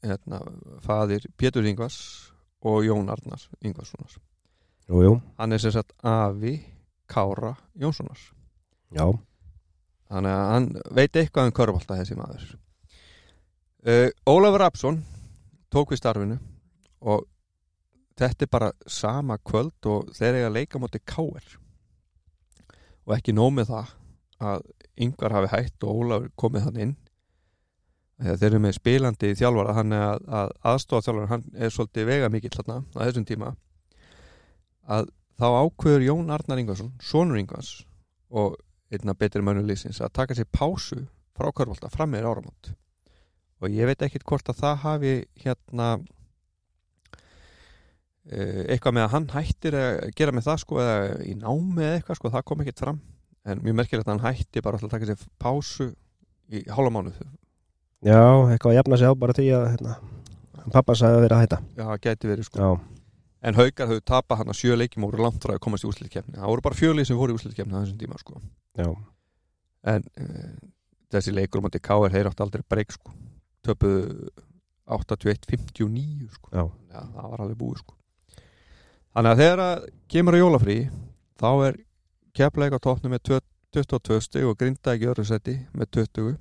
hérna, 0.04 0.42
faðir 0.84 1.24
Pétur 1.40 1.64
Ingvars 1.64 1.98
og 2.64 2.84
Jón 2.84 3.08
Arnars 3.12 3.48
jú, 5.04 5.20
hann 5.38 5.52
er 5.52 5.60
sem 5.60 5.72
sagt 5.72 5.94
afi 6.04 6.58
Kára 7.10 7.54
Jónssonar. 7.78 8.20
Já, 8.94 9.06
þannig 10.10 10.34
að 10.34 10.50
hann 10.52 10.68
veit 10.94 11.16
eitthvað 11.16 11.50
um 11.50 11.56
körfbalta 11.56 11.98
þessi 12.00 12.18
maður. 12.18 12.46
Uh, 13.84 14.08
Ólafur 14.24 14.62
Rapsson 14.62 15.02
tók 15.72 15.92
við 15.92 16.00
starfinu 16.00 16.38
og 17.04 17.26
þetta 18.16 18.46
er 18.46 18.52
bara 18.52 18.70
sama 18.88 19.36
kvöld 19.42 19.90
og 19.90 20.14
þeir 20.16 20.38
eiga 20.38 20.52
leika 20.54 20.80
móti 20.80 21.02
Káer 21.04 21.44
og 23.04 23.16
ekki 23.18 23.34
nóg 23.36 23.52
með 23.58 23.72
það 23.72 23.90
að 24.44 24.62
yngvar 25.04 25.34
hafi 25.36 25.50
hætt 25.52 25.84
og 25.84 26.00
Ólafur 26.00 26.30
komið 26.40 26.68
hann 26.68 26.80
inn. 26.86 26.94
Þegar 28.22 28.38
þeir 28.40 28.48
eru 28.48 28.62
með 28.62 28.76
spilandi 28.78 29.32
þjálfara 29.34 29.74
þannig 29.80 30.04
að, 30.06 30.24
að 30.38 30.54
aðstofa 30.70 31.06
þjálfara 31.08 31.30
hann 31.32 31.44
er 31.58 31.74
svolítið 31.74 32.08
vega 32.08 32.30
mikill 32.30 32.54
þarna 32.54 32.78
á 32.94 32.98
þessum 33.02 33.26
tíma. 33.28 33.52
Að 34.86 35.10
þá 35.40 35.46
ákveður 35.64 36.06
Jón 36.08 36.32
Arnar 36.34 36.60
Ingvarsson 36.62 36.92
sonur 37.02 37.40
Ingvars 37.40 37.82
og 38.34 38.56
einna 38.94 39.14
betri 39.18 39.42
mönnulísins 39.42 40.00
að 40.04 40.14
taka 40.20 40.36
sér 40.38 40.48
pásu 40.52 41.04
frá 41.34 41.50
körfólta 41.50 41.90
fram 41.90 42.12
með 42.14 42.28
áramót. 42.30 42.74
Og 43.62 43.72
ég 43.72 43.88
veit 43.88 44.02
ekkit 44.04 44.26
hvort 44.28 44.50
að 44.50 44.60
það 44.60 44.82
hafi 44.84 45.14
hérna 45.42 45.88
eh, 48.28 48.66
eitthvað 48.74 48.96
með 48.98 49.06
að 49.06 49.14
hann 49.14 49.30
hættir 49.34 49.78
að 49.78 50.10
gera 50.18 50.34
með 50.34 50.48
það 50.50 50.60
sko 50.62 50.82
eða 50.82 50.98
í 51.24 51.36
námi 51.38 51.86
eða 51.86 51.98
eitthvað 51.98 52.20
sko, 52.20 52.34
það 52.34 52.46
kom 52.50 52.64
ekkit 52.64 52.84
fram. 52.84 53.00
En 53.44 53.62
mjög 53.64 53.80
merkilegt 53.80 54.08
að 54.08 54.14
hann 54.14 54.26
hætti 54.28 54.62
bara 54.64 54.78
alltaf 54.78 54.92
að 54.92 54.98
taka 54.98 55.10
sér 55.10 55.32
pásu 55.42 55.90
í 56.52 56.62
hálfa 56.68 56.92
mánuð 56.92 57.24
já, 58.04 58.20
eitthvað 58.52 58.72
að 58.72 58.78
jafna 58.78 58.98
sig 59.00 59.08
á 59.08 59.14
bara 59.16 59.36
því 59.36 59.46
að 59.56 59.66
hérna, 59.72 59.94
pappa 60.74 60.96
sagði 60.98 61.18
að 61.18 61.24
vera 61.24 61.38
að 61.38 61.44
hætta. 61.44 61.60
Já, 61.72 61.84
það 61.84 62.02
gæti 62.06 62.30
verið 62.30 62.48
sko. 62.48 62.60
Já, 62.60 62.93
en 63.44 63.58
haukar 63.58 63.90
höfðu 63.90 64.04
tapað 64.08 64.40
hann 64.40 64.52
að 64.52 64.60
sjö 64.60 64.76
leikjum 64.78 65.06
og 65.06 65.12
voru 65.12 65.26
langt 65.26 65.42
frá 65.44 65.54
að 65.54 65.62
komast 65.66 65.84
í 65.84 65.90
úrslitkefni 65.90 66.38
það 66.38 66.52
voru 66.52 66.64
bara 66.64 66.78
fjölið 66.78 67.08
sem 67.10 67.20
fóru 67.20 67.34
í 67.34 67.38
úrslitkefni 67.38 67.76
á 67.76 67.80
þessum 67.82 68.00
tíma 68.00 68.20
sko. 68.20 68.40
En 69.94 70.06
uh, 70.24 70.52
þessi 71.12 71.34
leikur 71.36 71.60
um 71.60 71.68
að 71.68 71.80
K.R. 71.84 72.14
þeir 72.14 72.30
átti 72.30 72.44
aldrei 72.46 72.64
breyk 72.72 72.94
sko. 72.96 73.12
Töpuðu 73.64 74.30
81-59 74.94 76.30
sko. 76.32 76.52
Já, 76.52 76.64
það 76.92 77.28
var 77.32 77.44
alveg 77.44 77.58
búið 77.60 77.82
sko. 77.82 77.98
Þannig 79.14 79.30
að 79.34 79.42
þegar 79.42 79.88
kemur 80.10 80.36
að 80.36 80.42
jólafrí 80.42 80.78
þá 81.40 81.50
er 81.68 81.82
kefleik 82.34 82.76
á 82.76 82.84
tóknu 82.84 83.12
með 83.12 83.28
20 83.30 83.50
22 83.74 84.20
stig 84.22 84.46
og 84.46 84.58
grinda 84.58 84.94
ekki 84.94 85.08
öðru 85.10 85.24
seti 85.26 85.56
með 85.74 85.90
20 85.98 86.36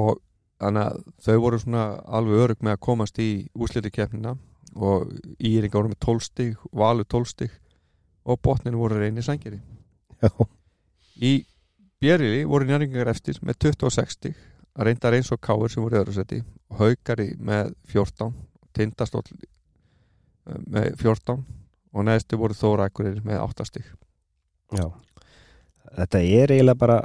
og 0.00 0.18
þannig 0.60 0.86
að 0.86 1.02
þau 1.24 1.36
voru 1.44 1.60
svona 1.62 1.84
alveg 2.18 2.44
örug 2.44 2.64
með 2.64 2.76
að 2.76 2.82
komast 2.86 3.20
í 3.22 3.30
úsliti 3.54 3.92
keppnina 3.94 4.34
og 4.76 5.10
Íringa 5.38 5.78
voru 5.78 5.92
með 5.92 6.00
12 6.06 6.26
stig 6.26 6.68
Valur 6.72 7.08
12 7.08 7.32
stig 7.32 7.54
og 8.24 8.40
botninu 8.44 8.78
voru 8.78 9.00
reynir 9.00 9.26
sængeri 9.26 9.60
í 11.30 11.32
Bjerili 12.00 12.44
voru 12.48 12.68
njæringar 12.68 13.10
eftir 13.12 13.40
með 13.44 13.58
26 13.66 14.16
stig 14.16 14.36
að 14.76 14.86
reynda 14.86 15.12
eins 15.16 15.32
og 15.34 15.40
Káur 15.42 15.72
sem 15.72 15.82
voru 15.82 15.98
öðru 16.00 16.14
seti 16.16 16.40
Haukari 16.78 17.34
með 17.36 17.74
14 17.92 18.32
Tindastóll 18.76 19.26
eh, 19.34 20.60
með 20.66 20.94
14 21.00 21.42
og 21.90 22.06
neðstu 22.06 22.38
voru 22.40 22.54
Þóra 22.54 22.86
Akurir 22.88 23.18
með 23.26 23.42
8 23.42 23.66
stig. 23.66 23.86
Já. 24.76 24.86
Þetta 25.98 26.20
er 26.22 26.54
eiginlega 26.54 26.78
bara 26.78 26.98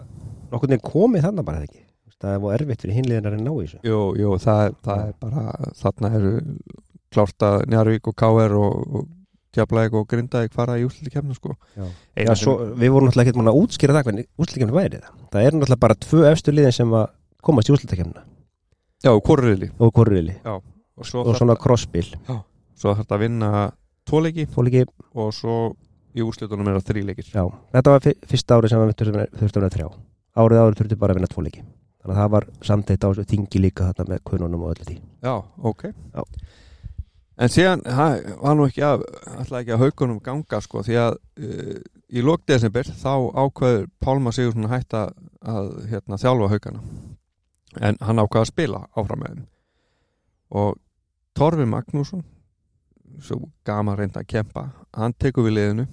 nokkur 0.52 0.70
veginn 0.70 0.86
komið 0.86 1.26
þannig 1.26 1.48
bara 1.48 1.66
ekki? 1.66 1.82
Það 2.16 2.32
er 2.32 2.42
mjög 2.42 2.54
erfitt 2.56 2.84
fyrir 2.84 2.98
hinliðinar 3.00 3.36
að 3.36 3.42
ná 3.44 3.52
í 3.52 3.64
þessu. 3.66 3.80
Jú, 3.86 4.02
jú, 4.22 4.36
það, 4.42 4.76
það 4.86 5.02
er 5.04 5.16
bara 5.26 5.72
þarna 5.82 6.12
eru 6.20 6.32
klárt 7.16 7.46
að 7.48 7.66
Njarvík 7.72 8.10
og 8.12 8.16
Káur 8.20 8.56
og, 8.60 8.96
og 9.00 9.08
Tjaflæk 9.56 9.94
og 9.96 10.08
Grindavík 10.12 10.52
fara 10.56 10.76
í 10.76 10.84
úsliti 10.84 11.14
kemna 11.14 11.36
sko 11.38 11.54
svo, 12.36 12.56
við 12.76 12.92
vorum 12.92 13.08
náttúrulega 13.08 13.30
ekkert 13.30 13.40
mann 13.40 13.52
að 13.54 13.60
útskýra 13.62 13.96
það 13.96 14.08
hvernig 14.10 14.26
úrslitakefni 14.44 14.76
væri 14.76 15.00
það. 15.00 15.14
Það 15.32 15.46
er 15.48 15.56
náttúrulega 15.56 15.84
bara 15.86 15.96
tvö 16.06 16.24
efstu 16.32 16.52
liðin 16.56 16.76
sem 16.76 16.92
að 17.00 17.06
komast 17.46 17.70
í 17.72 17.76
úrslitakefnina 17.76 18.26
Já, 19.06 19.12
korriðli 19.22 19.70
og 19.80 19.94
korriðli 19.96 20.36
og 20.98 21.08
svo, 21.08 21.24
og 21.24 21.36
svona 21.40 21.56
crossbil 21.60 22.08
svo 22.76 22.92
þarf 22.92 23.02
þetta 23.06 23.16
að 23.16 23.24
vinna 23.24 23.50
tvo 24.08 24.20
leiki. 24.26 24.46
Fóliki, 24.52 24.84
og 25.16 25.32
svo 25.36 25.56
í 26.16 26.24
úrslitunum 26.24 26.68
er 26.72 26.78
það 26.80 26.88
þrý 26.92 27.02
leikir. 27.10 27.28
Já, 27.32 27.44
þetta 27.76 27.92
var 27.96 28.04
fyr- 28.06 28.20
fyrsta 28.32 28.58
árið 28.60 28.72
sem 28.74 28.84
við 28.84 28.94
þurftum 29.00 29.60
að 29.60 29.66
vera 29.66 29.74
þrjá. 29.76 29.88
Árið 30.36 30.62
árið 30.66 30.78
þurftum 30.82 31.00
bara 31.02 31.16
að 31.16 31.20
vinna 31.20 31.32
tvo 31.32 31.44
leiki. 31.48 31.64
Þannig 32.06 32.16
að 32.16 32.20
það 32.22 32.32
var 32.36 32.46
samtætt 32.70 33.08
á 33.08 33.10
þingi 33.32 33.62
líka 33.64 33.88
þarna 33.90 34.14
með 34.14 34.24
kununum 34.30 34.64
og 34.68 34.74
öllu 34.76 34.86
því. 34.90 34.98
Já, 35.26 35.34
ok. 35.72 35.84
Já. 35.90 36.24
En 37.36 37.52
síðan 37.52 37.82
var 37.84 38.56
nú 38.56 38.68
ekki 38.70 38.84
að 38.88 39.04
alltaf 39.28 39.58
ekki 39.60 39.74
að 39.76 39.82
haugunum 39.84 40.22
ganga 40.24 40.62
sko 40.64 40.84
því 40.86 40.96
að 41.02 41.18
uh, 41.18 41.80
í 42.16 42.24
lók 42.24 42.46
desember 42.48 42.88
þá 42.88 43.12
ákveður 43.36 43.90
Pálma 44.00 44.32
Sigursson 44.36 44.68
að 44.70 44.76
hætta 44.78 45.02
að 45.46 45.68
hérna, 45.92 46.20
þjálfa 46.22 46.52
haugana 46.54 46.84
en 47.84 48.00
hann 48.08 48.22
ákveða 48.24 48.46
að 48.46 48.52
spila 48.54 48.82
áfram 48.96 49.22
með 49.22 49.34
þeim. 49.34 49.44
Og 50.56 50.80
Torfi 51.36 51.68
Magnússon 51.68 52.24
svo 53.24 53.42
gaman 53.68 53.98
reynda 54.00 54.24
að 54.24 54.32
kempa 54.32 54.70
hann 54.96 55.16
tekur 55.20 55.48
við 55.50 55.58
liðinu. 55.58 55.88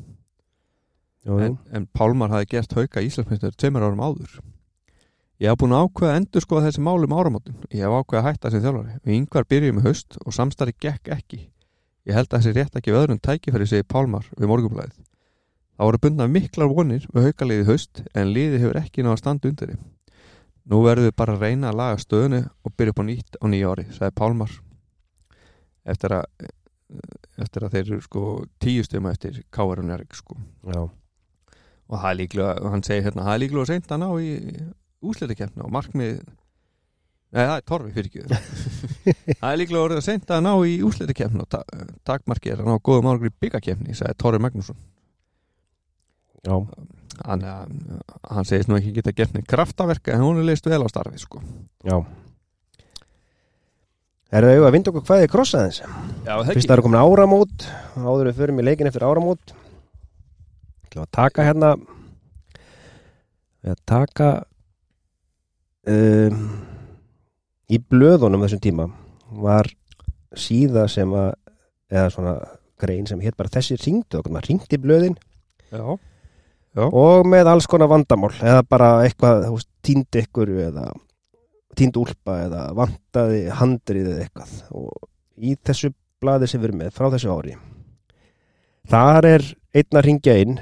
En, 1.22 1.58
en 1.70 1.86
Pálmar 1.94 2.32
hafi 2.34 2.48
gert 2.54 2.72
hauka 2.74 3.02
Íslandsmyndstöður 3.02 3.58
tveimur 3.58 3.84
árum 3.86 4.02
áður 4.02 4.38
ég 5.42 5.50
haf 5.50 5.60
búin 5.60 5.74
að 5.74 5.86
ákveða 5.88 6.12
að 6.12 6.20
endur 6.20 6.46
skoða 6.46 6.66
þessi 6.68 6.84
málum 6.86 7.16
áramótum 7.18 7.56
ég 7.70 7.82
hef 7.82 7.96
ákveða 7.98 8.22
að 8.22 8.28
hætta 8.28 8.52
sem 8.52 8.62
þjálfari. 8.62 8.98
Við 9.02 9.16
yngvar 9.18 9.48
byrjum 9.50 9.80
í 9.80 9.86
haust 9.88 10.20
og 10.22 10.36
samstarri 10.36 10.74
gekk 10.78 11.10
ekki. 11.16 11.40
Ég 12.06 12.18
held 12.18 12.30
að 12.30 12.38
þessi 12.38 12.58
rétt 12.58 12.78
ekki 12.78 12.94
öðrum 12.94 13.22
tækifæri 13.22 13.66
segi 13.70 13.86
Pálmar 13.86 14.28
við 14.38 14.50
morgunblæðið 14.50 15.00
það 15.82 15.88
voru 15.88 16.00
bundna 16.04 16.28
miklar 16.30 16.70
vonir 16.70 17.06
við 17.10 17.28
haukaliðið 17.28 17.70
haust 17.72 18.02
en 18.14 18.30
liðið 18.30 18.62
hefur 18.62 18.78
ekki 18.78 19.04
náða 19.04 19.16
að 19.16 19.22
standa 19.22 19.50
undir 19.50 19.72
þeim 19.72 19.86
nú 20.70 20.80
verðum 20.84 21.08
við 21.08 21.14
bara 21.18 21.34
að 21.34 21.42
reyna 21.42 21.70
að 21.72 21.78
laga 21.80 22.02
stöðunu 22.02 22.42
og 22.62 22.74
byrja 22.76 22.94
upp 22.94 23.00
á 23.02 23.04
nýtt 23.08 23.38
á 23.42 23.44
nýja 23.50 23.72
ári 23.72 23.86
sagði 23.90 24.14
Pálmar. 24.20 24.52
Eftir 25.82 26.14
að 26.14 26.50
eftir 27.42 27.66
að 27.66 27.74
þeir 27.74 27.82
eru 27.82 27.98
sko 28.04 28.22
tíu 28.62 28.84
stöðum 28.86 29.08
eftir 29.10 29.40
og 29.58 29.82
Njörg 29.82 30.14
sko. 30.14 30.36
Já, 30.68 30.82
og 31.88 31.96
það 31.96 32.10
er 32.10 32.18
líklega, 32.20 32.54
hann 32.70 32.84
segir 32.86 33.06
hérna 33.08 33.26
það 33.26 33.34
er 33.34 33.42
líklega 33.42 33.70
seint 33.72 33.90
að 33.90 34.02
ná 34.04 34.08
í 34.20 34.30
úsleitakefna 35.02 35.66
og 35.66 35.74
markmið 35.74 36.22
Nei, 37.32 37.46
það 37.48 37.54
er 37.54 37.62
torfi 37.64 37.92
fyrir 37.94 38.08
ekki 38.10 38.24
Það 39.40 39.46
er 39.48 39.60
líklega 39.60 39.84
orðið 39.86 40.00
að 40.02 40.04
seint 40.04 40.32
að 40.34 40.42
ná 40.44 40.50
í 40.68 40.72
úsleitakefna 40.84 41.46
og 41.46 41.52
ta 41.52 41.62
takmarki 42.08 42.52
er 42.52 42.60
að 42.60 42.68
ná 42.68 42.82
góðum 42.84 43.08
árangur 43.08 43.30
í 43.30 43.36
byggakefni, 43.40 43.96
sagði 43.96 44.18
Torfi 44.20 44.40
Magnússon. 44.44 44.76
Já, 46.44 46.52
hann, 47.24 47.46
hann 48.26 48.48
segist 48.48 48.68
nú 48.68 48.76
ekki 48.76 48.92
geta 48.98 49.14
gert 49.16 49.32
neitt 49.32 49.48
kraftaverka 49.48 50.12
en 50.12 50.26
hún 50.26 50.42
er 50.42 50.48
leist 50.50 50.68
vel 50.68 50.82
á 50.84 50.88
starfi 50.92 51.22
sko. 51.22 51.40
já. 51.86 51.96
Erum 54.32 54.48
við 54.48 54.66
að 54.66 54.72
vinda 54.76 54.92
okkur 54.92 55.08
hvaðið 55.08 55.32
krossaðins? 55.32 55.82
Já, 56.24 56.32
það 56.32 56.52
Fyrst 56.52 56.68
það 56.68 56.76
eru 56.76 56.84
komin 56.86 57.02
áramót 57.02 57.66
áður 57.96 58.30
við 58.30 58.38
förum 58.38 58.60
í 58.60 58.64
leikin 58.64 58.88
eftir 58.88 59.04
áramót. 59.04 59.56
Ætlum 60.88 61.04
að 61.04 61.12
taka 61.16 61.44
hérna 61.48 61.74
að 63.62 63.82
taka 63.88 64.30
um, 65.88 66.42
í 67.72 67.78
blöðunum 67.80 68.44
þessum 68.44 68.62
tíma 68.62 68.88
var 69.42 69.68
síða 70.36 70.86
sem 70.90 71.12
að 71.16 71.32
eða 71.92 72.08
svona 72.12 72.34
grein 72.82 73.06
sem 73.08 73.20
hétt 73.22 73.36
bara 73.38 73.52
þessi 73.52 73.76
ringdu 73.80 74.18
okkur, 74.18 74.32
maður 74.34 74.50
ringdi 74.52 74.80
blöðin 74.80 75.16
Já, 75.72 75.84
Já. 76.76 76.84
og 76.88 77.28
með 77.28 77.50
alls 77.52 77.68
konar 77.70 77.90
vandamál 77.92 78.32
eða 78.40 78.62
bara 78.68 78.90
eitthvað, 79.06 79.46
þú 79.46 79.56
veist, 79.58 79.70
týnd 79.84 80.20
ykkur 80.22 80.52
eða 80.68 80.86
týnd 81.78 81.96
úlpa 82.00 82.38
eða 82.46 82.66
vandaði 82.76 83.42
handrið 83.60 84.10
eða 84.12 84.24
eitthvað 84.26 84.56
og 84.76 85.08
í 85.40 85.56
þessu 85.64 85.92
blaði 86.22 86.48
sem 86.50 86.60
við 86.62 86.70
erum 86.70 86.82
með 86.84 86.94
frá 86.96 87.08
þessu 87.14 87.32
ári 87.32 87.56
þar 88.92 89.28
er 89.30 89.46
einn 89.72 89.98
að 89.98 90.06
ringja 90.08 90.36
inn 90.42 90.58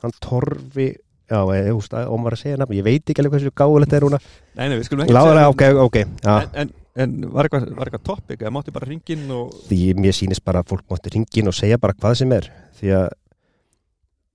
hann 0.00 0.16
Torfi 0.24 0.90
já, 1.30 1.38
ég, 1.56 1.70
veist, 1.76 1.94
og 2.00 2.18
maður 2.20 2.36
að 2.36 2.42
segja 2.42 2.58
nafn 2.60 2.76
ég 2.78 2.86
veit 2.86 3.04
ekki 3.12 3.22
alveg 3.22 3.36
hversu 3.36 3.52
gáðulegt 3.60 3.94
er 3.96 4.06
núna. 4.06 4.18
Nei, 4.58 4.66
nei, 4.68 4.76
við 4.80 4.84
skulum 4.88 5.04
ekki 5.06 5.14
láðalega, 5.16 5.46
segja- 5.54 5.54
ok, 5.54 5.62
ok 5.86 5.96
já. 6.26 6.34
En, 6.34 6.50
en, 6.64 6.70
en 7.04 7.30
var 7.32 7.48
eitthvað, 7.48 7.68
eitthvað 7.78 8.04
topic 8.10 8.42
eða 8.44 8.52
mátti 8.58 8.74
bara 8.74 8.90
ringin 8.90 9.24
og 9.36 9.54
því 9.70 9.80
mér 10.02 10.16
sýnist 10.18 10.44
bara 10.44 10.60
að 10.64 10.70
fólk 10.74 10.84
mátti 10.90 11.14
ringin 11.14 11.48
og 11.52 11.56
segja 11.56 11.78
bara 11.80 11.96
hvað 11.96 12.18
sem 12.20 12.32
er 12.36 12.50
því 12.80 12.94
að 12.98 13.08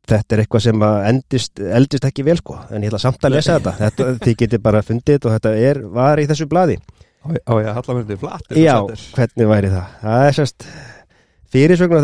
þetta 0.06 0.36
er 0.36 0.42
eitthvað 0.44 0.62
sem 0.68 0.84
endist, 1.10 1.60
eldist 1.60 2.06
ekki 2.06 2.24
vel 2.28 2.38
sko. 2.38 2.60
En 2.70 2.84
ég 2.86 2.92
ætla 2.92 3.00
samt 3.02 3.24
að 3.26 3.34
lesa 3.40 3.56
þetta, 3.58 3.74
þetta 3.80 4.10
þið 4.26 4.36
getið 4.44 4.62
bara 4.68 4.84
fundið 4.86 5.16
þetta 5.18 5.28
og 5.32 5.34
þetta 5.40 5.54
er, 5.70 5.80
var 5.98 6.22
í 6.22 6.28
þessu 6.30 6.46
blaði. 6.52 6.76
Á, 7.26 7.54
ég 7.58 7.70
að 7.72 7.78
halla 7.80 7.96
mér 7.98 8.04
til 8.12 8.20
flatt 8.22 8.52
já, 8.54 8.76
hvernig 9.18 9.48
væri 9.50 9.72
það? 9.74 9.88
Það 10.04 10.26
er 10.28 10.36
sérst 10.38 10.68
fyrirsögn 11.56 11.96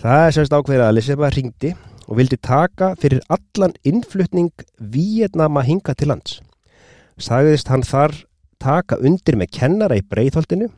það 0.00 0.24
er 0.26 0.34
sérst 0.36 0.56
ákveðið 0.56 0.86
að 0.86 1.36
ringdi 1.36 1.74
og 2.06 2.16
vildi 2.20 2.36
taka 2.38 2.94
fyrir 3.00 3.22
allan 3.28 3.74
innflutning 3.82 4.52
Víetnama 4.78 5.62
hinga 5.66 5.94
til 5.94 6.12
lands 6.12 6.40
sagðist 7.16 7.70
hann 7.72 7.84
þar 7.84 8.12
taka 8.60 8.98
undir 9.00 9.36
með 9.40 9.52
kennara 9.56 9.96
í 9.96 10.04
breyðholtinu 10.04 10.68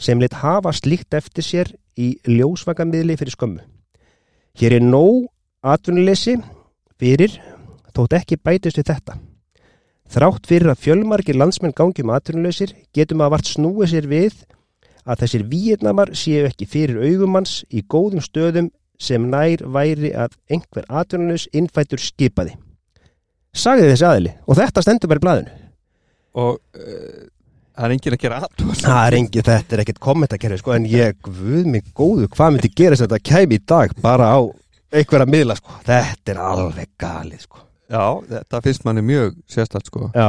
sem 0.00 0.20
lit 0.22 0.38
hafa 0.40 0.72
slíkt 0.74 1.14
eftir 1.14 1.44
sér 1.44 1.72
í 1.98 2.14
ljósvakamiðli 2.24 3.16
fyrir 3.20 3.34
skömmu. 3.34 3.64
Hér 4.56 4.78
er 4.78 4.84
nóg 4.84 5.28
atvinnuleysi 5.60 6.38
fyrir 7.00 7.36
þótt 7.94 8.16
ekki 8.20 8.38
bætist 8.40 8.78
við 8.80 8.92
þetta. 8.92 9.18
Þrátt 10.10 10.48
fyrir 10.48 10.72
að 10.72 10.80
fjölmargir 10.86 11.38
landsmenn 11.38 11.76
gangi 11.76 12.02
um 12.02 12.14
atvinnuleysir 12.14 12.72
getum 12.96 13.22
að 13.22 13.34
vart 13.34 13.50
snúið 13.50 13.92
sér 13.92 14.08
við 14.10 14.40
að 15.10 15.24
þessir 15.24 15.46
víetnamar 15.50 16.12
séu 16.18 16.46
ekki 16.48 16.68
fyrir 16.70 17.00
augumanns 17.02 17.60
í 17.70 17.82
góðum 17.82 18.22
stöðum 18.24 18.70
sem 19.00 19.26
nær 19.32 19.64
væri 19.74 20.12
að 20.12 20.36
einhver 20.52 20.86
atvinnuleys 20.88 21.48
innfættur 21.56 22.02
skipaði. 22.02 22.54
Sagði 23.56 23.88
þessi 23.90 24.06
aðili 24.06 24.34
og 24.46 24.58
þetta 24.60 24.84
stendur 24.84 25.10
bara 25.10 25.22
í 25.22 25.24
blaðinu. 25.24 25.54
og 26.38 26.60
uh, 26.78 27.24
það 27.74 27.86
er 27.86 27.94
engin 27.96 28.14
að 28.14 28.20
gera 28.22 28.36
aðtúr 28.44 28.76
Það 28.78 29.00
er 29.06 29.16
engin, 29.18 29.46
þetta 29.48 29.74
er 29.74 29.82
ekkert 29.82 30.02
kommentakerfi 30.04 30.60
sko, 30.60 30.74
en 30.76 30.86
ég, 30.90 31.16
guð 31.24 31.66
mig 31.72 31.88
góðu, 31.96 32.28
hvað 32.30 32.52
myndi 32.54 32.70
gerast 32.76 33.02
þetta 33.06 33.18
kæmi 33.30 33.58
í 33.58 33.64
dag 33.72 33.96
bara 34.04 34.28
á 34.30 34.38
einhverja 34.92 35.26
miðla, 35.30 35.56
sko. 35.58 35.80
Þetta 35.86 36.32
er 36.34 36.40
alveg 36.44 36.92
galið, 37.00 37.42
sko. 37.48 37.64
Já, 37.90 38.04
þetta 38.28 38.60
finnst 38.62 38.84
manni 38.86 39.02
mjög 39.02 39.32
sérstælt 39.50 39.88
sko 39.90 40.12
Já, 40.14 40.28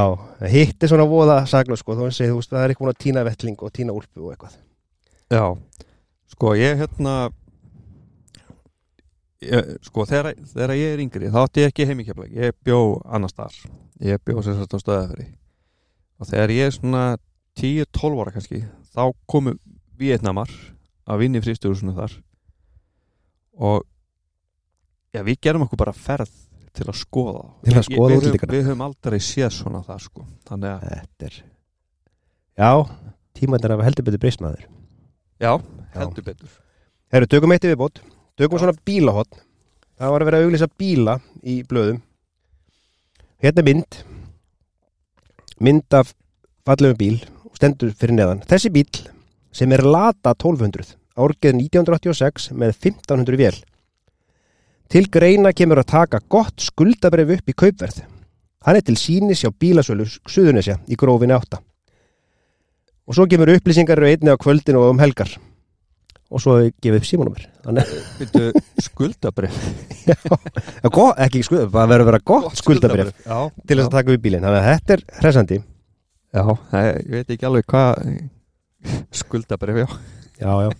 hitt 0.50 0.82
er 0.82 0.90
svona 0.90 1.06
voða 1.06 1.36
sagna, 1.46 1.76
sko, 1.78 1.94
þá 1.94 2.08
segir 2.10 2.32
þú 2.32 2.40
veist, 2.40 2.50
það 2.50 2.64
er 2.64 2.72
eitthvað 2.74 2.90
að 2.90 3.02
tína 3.04 3.22
vettling 3.28 3.62
og 3.62 3.70
tína 3.76 3.94
úlpu 3.94 4.24
og 4.24 4.32
eitthvað. 4.34 4.56
Já, 5.32 5.44
sko 6.34 6.52
ég 6.58 6.76
hérna 6.82 7.14
ég, 9.42 9.70
sko 9.86 10.04
þegar, 10.08 10.34
þegar 10.52 10.74
ég 10.78 10.94
er 10.96 11.02
yngri 11.04 11.30
þá 11.32 11.38
átti 11.46 11.64
ég 11.64 11.72
ekki 11.72 11.86
heimikeflag, 11.88 12.34
ég 12.36 12.56
bjó 12.66 12.78
annars 13.08 13.34
þar, 13.36 13.56
ég 14.04 14.20
bjó 14.26 14.38
á 14.38 14.42
stöðafri 14.44 15.28
og 16.22 16.28
þegar 16.30 16.52
ég 16.54 16.68
er 16.68 16.76
svona 16.76 17.04
10-12 17.58 18.20
ára 18.22 18.34
kannski 18.36 18.62
þá 18.92 19.02
komu 19.28 19.56
vietnamar 20.00 20.52
að 21.10 21.24
vinna 21.24 21.40
í 21.40 21.44
frístjóðusinu 21.44 21.96
þar 21.96 22.14
og 23.62 23.82
já, 25.12 25.20
við 25.26 25.40
gerum 25.44 25.66
okkur 25.66 25.80
bara 25.82 25.92
ferð 25.96 26.30
til 26.72 26.86
að 26.88 26.96
skoða. 27.02 27.42
Til 27.66 27.74
að 27.74 27.82
Ég- 27.82 27.84
skoða 27.84 28.06
við, 28.08 28.14
höfum- 28.14 28.22
útlendingana. 28.22 28.52
við 28.54 28.62
höfum 28.70 28.84
aldrei 28.86 29.18
séð 29.20 29.50
svona 29.52 29.82
það 29.84 29.98
sko 30.06 30.22
þannig 30.48 30.70
að, 30.70 30.86
Þetta 30.88 31.26
er, 31.26 31.34
já, 32.56 32.70
tímandir 33.36 33.74
af 33.74 33.82
heldur 33.84 34.06
betur 34.06 34.22
breysmaður. 34.22 34.62
Já, 35.42 35.52
heldur 35.96 36.24
betur 36.30 36.58
Herru, 37.12 37.28
tökum 37.28 37.52
eitt 37.52 37.66
yfirbót, 37.66 37.98
tökum 38.40 38.56
svona 38.56 38.72
bílahotn. 38.88 39.42
Það 40.00 40.12
var 40.14 40.22
að 40.22 40.28
vera 40.30 40.38
að 40.40 40.46
auglýsa 40.46 40.68
bíla 40.80 41.18
í 41.44 41.58
blöðum. 41.68 41.98
Hérna 43.44 43.60
er 43.60 43.66
mynd, 43.66 43.98
mynd 45.60 45.96
af 45.98 46.14
fallegum 46.64 46.96
bíl 46.96 47.18
og 47.44 47.58
stendur 47.58 47.92
fyrir 47.92 48.16
neðan. 48.16 48.40
Þessi 48.48 48.72
bíl 48.72 49.02
sem 49.52 49.74
er 49.76 49.84
Lada 49.84 50.32
1200, 50.32 50.94
árgeð 51.20 51.58
1986 51.58 52.48
með 52.56 52.72
1500 52.78 53.40
vél. 53.42 53.60
Til 54.88 55.04
greina 55.12 55.52
kemur 55.52 55.82
að 55.82 55.90
taka 55.92 56.22
gott 56.32 56.64
skuldabref 56.64 57.36
upp 57.36 57.52
í 57.52 57.56
kaupverð. 57.64 58.00
Hann 58.64 58.80
er 58.80 58.86
til 58.88 58.96
sínis 58.96 59.44
hjá 59.44 59.52
bílasölu 59.52 60.08
Suðunesja 60.08 60.78
í 60.88 60.96
grófinni 60.96 61.36
átta. 61.36 61.60
Og 63.08 63.16
svo 63.16 63.26
kemur 63.30 63.50
upplýsingar 63.54 64.02
einni 64.06 64.30
á 64.30 64.38
kvöldinu 64.38 64.82
og 64.82 64.92
um 64.94 65.02
helgar. 65.02 65.32
Og 66.32 66.40
svo 66.40 66.54
gefið 66.80 66.98
upp 67.00 67.08
símanúmer. 67.08 67.48
Þannig 67.64 68.62
skuldabrif 68.80 69.56
að 70.82 70.92
gott, 70.96 71.18
ekki 71.20 71.42
skulda, 71.44 71.66
það 71.68 71.90
verður 71.92 72.04
að 72.06 72.08
vera 72.08 72.22
gott 72.30 72.56
skuldabref 72.58 73.10
Já, 73.26 73.36
til 73.68 73.76
þess 73.76 73.88
að 73.90 73.96
taka 73.98 74.14
upp 74.16 74.24
bílinn. 74.24 74.46
Þannig 74.46 74.62
að 74.62 74.68
þetta 74.70 74.96
er 74.96 75.04
hressandi. 75.20 75.58
Já, 76.32 76.44
það, 76.70 76.88
ég 76.88 77.12
veit 77.18 77.34
ekki 77.36 77.48
alveg 77.50 77.68
hvað 77.68 77.92
skuldabrif, 79.22 79.82
já 79.84 79.88
Já, 80.42 80.52
já. 80.64 80.70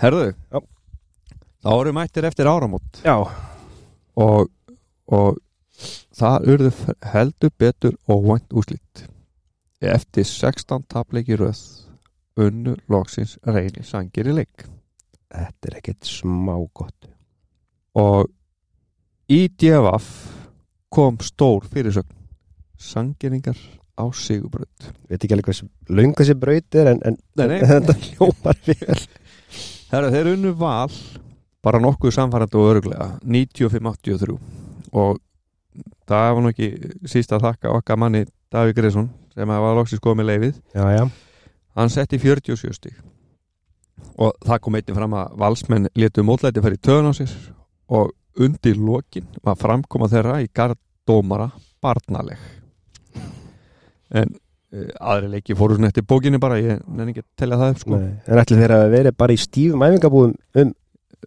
Herðu, 0.00 0.28
Já. 0.52 0.60
þá 1.64 1.70
erum 1.72 1.96
mættir 1.98 2.26
eftir 2.28 2.48
áramót 2.48 3.00
Já, 3.04 3.16
og, 4.16 4.50
og 5.08 5.38
það 6.16 6.48
urðu 6.52 6.70
heldur 7.12 7.52
betur 7.60 7.96
óvænt 8.08 8.52
úslitt 8.56 8.85
eftir 9.82 10.24
16 10.24 10.86
tapleiki 10.88 11.36
röð 11.36 11.60
unnu 12.36 12.76
loksins 12.92 13.36
reyni 13.44 13.84
sangir 13.84 14.28
í 14.28 14.34
leik 14.36 14.66
þetta 15.32 15.70
er 15.70 15.78
ekkert 15.80 16.08
smá 16.08 16.54
gott. 16.72 17.08
og 17.96 18.28
í 19.32 19.46
DFF 19.48 20.10
kom 20.92 21.18
stór 21.20 21.66
fyrirsögn 21.68 22.14
sangiringar 22.76 23.58
á 23.96 24.04
Sigurbrönd 24.12 24.90
Veit 25.08 25.22
ekki 25.22 25.34
alveg 25.34 25.50
hversu 25.50 25.68
löng 25.88 26.14
þessi 26.16 26.36
braut 26.38 26.76
er 26.76 26.92
en, 26.92 27.00
en 27.04 27.16
Nei, 27.36 27.46
nei. 27.48 27.60
þetta 27.70 27.96
hljópar 27.96 28.58
vel. 28.66 28.98
Herra, 29.90 30.10
þeir 30.12 30.32
unnu 30.34 30.52
val 30.58 30.92
bara 31.64 31.80
nokkuð 31.82 32.14
samfærandi 32.14 32.58
og 32.60 32.70
öruglega 32.74 33.08
95-83 33.24 34.36
og 34.96 35.18
það 36.08 36.28
var 36.36 36.44
nú 36.44 36.52
ekki 36.52 36.68
síst 37.10 37.32
að 37.34 37.48
þakka 37.48 37.72
okkar 37.78 38.00
manni 38.00 38.26
Davík 38.52 38.78
Greðsson 38.78 39.10
sem 39.34 39.52
að 39.52 39.64
var 39.66 39.76
loksins 39.78 40.02
komið 40.04 40.30
leifið 40.30 40.54
Já, 40.76 40.84
já. 40.94 41.04
hann 41.76 41.92
setti 41.92 42.20
47 42.22 42.76
stík 42.76 43.02
og 44.16 44.32
það 44.44 44.62
kom 44.64 44.78
einnig 44.78 44.96
fram 44.96 45.16
að 45.18 45.34
valsmenn 45.40 45.90
letu 45.98 46.24
mótlæti 46.24 46.62
fyrir 46.64 46.80
töðun 46.80 47.10
á 47.10 47.12
sér 47.16 47.34
og 47.92 48.12
undir 48.40 48.78
lokin 48.80 49.26
var 49.44 49.58
framkoma 49.60 50.08
þeirra 50.12 50.40
í 50.44 50.48
gardómara 50.54 51.50
barnaleg. 51.82 52.40
En 54.16 54.32
uh, 54.32 54.88
aðri 55.00 55.30
leiki 55.36 55.56
fóru 55.56 55.76
svona 55.76 55.90
eftir 55.92 56.06
bókinu 56.08 56.40
bara 56.42 56.60
ég 56.60 56.82
nenni 56.86 57.14
ekki 57.14 57.24
að 57.24 57.30
telja 57.42 57.60
það 57.60 57.74
upp 57.74 57.82
sko. 57.84 58.00
En 58.00 58.42
ætli 58.42 58.60
þeir 58.60 58.76
að 58.76 58.86
vera 58.92 59.14
bara 59.24 59.36
í 59.36 59.40
stífum 59.40 59.84
æfingabúðum 59.86 60.36
um 60.62 60.72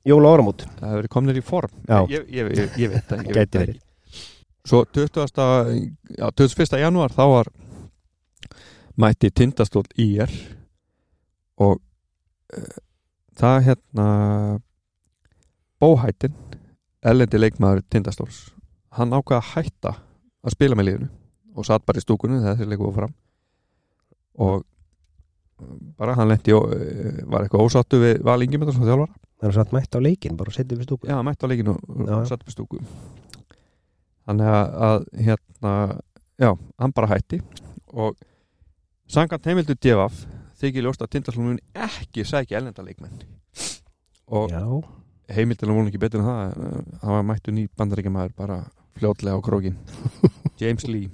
jóla 0.08 0.34
áramót. 0.36 0.66
það 0.80 0.88
hefur 0.88 1.02
verið 1.02 1.14
komnir 1.18 1.40
í 1.40 1.46
form. 1.46 1.78
Ég, 2.10 2.26
ég, 2.30 2.52
ég, 2.58 2.82
ég 2.86 2.94
veit 2.94 3.10
það, 3.10 3.78
svo 4.70 4.86
20. 4.86 5.26
Já, 6.18 6.30
21. 6.30 6.78
janúar 6.84 7.14
þá 7.14 7.24
var 7.34 7.50
mætti 9.00 9.32
tindastól 9.34 9.88
IR 9.98 10.32
og 11.60 11.80
uh, 11.80 12.76
það 13.40 13.70
hérna 13.70 14.08
bóhættin 15.80 16.36
ellendi 17.02 17.40
leikmaður 17.40 17.86
tindastóls 17.90 18.50
hann 18.98 19.16
ákvaða 19.16 19.40
að 19.40 19.52
hætta 19.54 19.94
að 20.44 20.56
spila 20.56 20.78
með 20.78 20.90
liðinu 20.90 21.10
og 21.56 21.68
satt 21.68 21.86
bara 21.88 22.02
í 22.02 22.04
stúkunni 22.04 22.42
þegar 22.44 22.60
þeir 22.60 22.72
leikuðu 22.74 22.98
fram 22.98 23.16
og 24.40 24.68
bara 26.00 26.16
hann 26.16 26.30
lendi 26.32 26.54
og 26.56 26.70
uh, 26.76 27.24
var 27.32 27.48
eitthvað 27.48 27.66
ósattu 27.66 28.04
við 28.04 28.22
valingi 28.28 28.60
með 28.60 28.74
þessu 28.74 28.86
þjálfara 28.86 29.18
er 29.40 29.56
satt 29.56 29.72
mætt 29.72 29.96
á 29.96 30.04
leikinn, 30.04 30.36
bara 30.36 30.52
setið 30.52 30.82
við 30.82 30.88
stúku. 30.90 31.08
Já, 31.08 31.16
mætti 31.24 31.48
á 31.48 31.52
leikinu 31.52 31.78
og 31.80 32.02
já. 32.04 32.16
satt 32.28 32.44
upp 32.44 32.52
í 32.52 32.56
stúku 32.56 32.82
Þannig 34.30 34.50
að, 34.54 34.74
að 34.86 35.06
hérna, 35.26 35.72
já, 36.38 36.52
hann 36.78 36.92
bara 36.94 37.08
hætti. 37.10 37.40
Og 37.98 38.18
samkvæmt 39.10 39.48
heimildu 39.50 39.74
DFF 39.74 40.20
þykir 40.62 40.86
ljóst 40.86 41.02
að 41.02 41.16
Tindastónun 41.16 41.62
ekki 41.74 42.26
sækja 42.30 42.60
elnenda 42.60 42.86
leikmenn. 42.86 43.24
Og 44.30 44.52
Já, 44.54 44.62
heimildina 45.34 45.74
voru 45.74 45.90
ekki 45.90 46.02
betur 46.04 46.22
en 46.22 46.28
það. 46.28 46.52
Eh, 46.52 46.92
hann 47.02 47.16
var 47.16 47.26
mættu 47.26 47.54
ný 47.56 47.64
bandaríkjamaður 47.80 48.36
bara 48.38 48.60
fljótlega 49.00 49.40
á 49.40 49.46
krókin 49.48 49.80
James 50.62 50.86
Lee. 50.86 51.10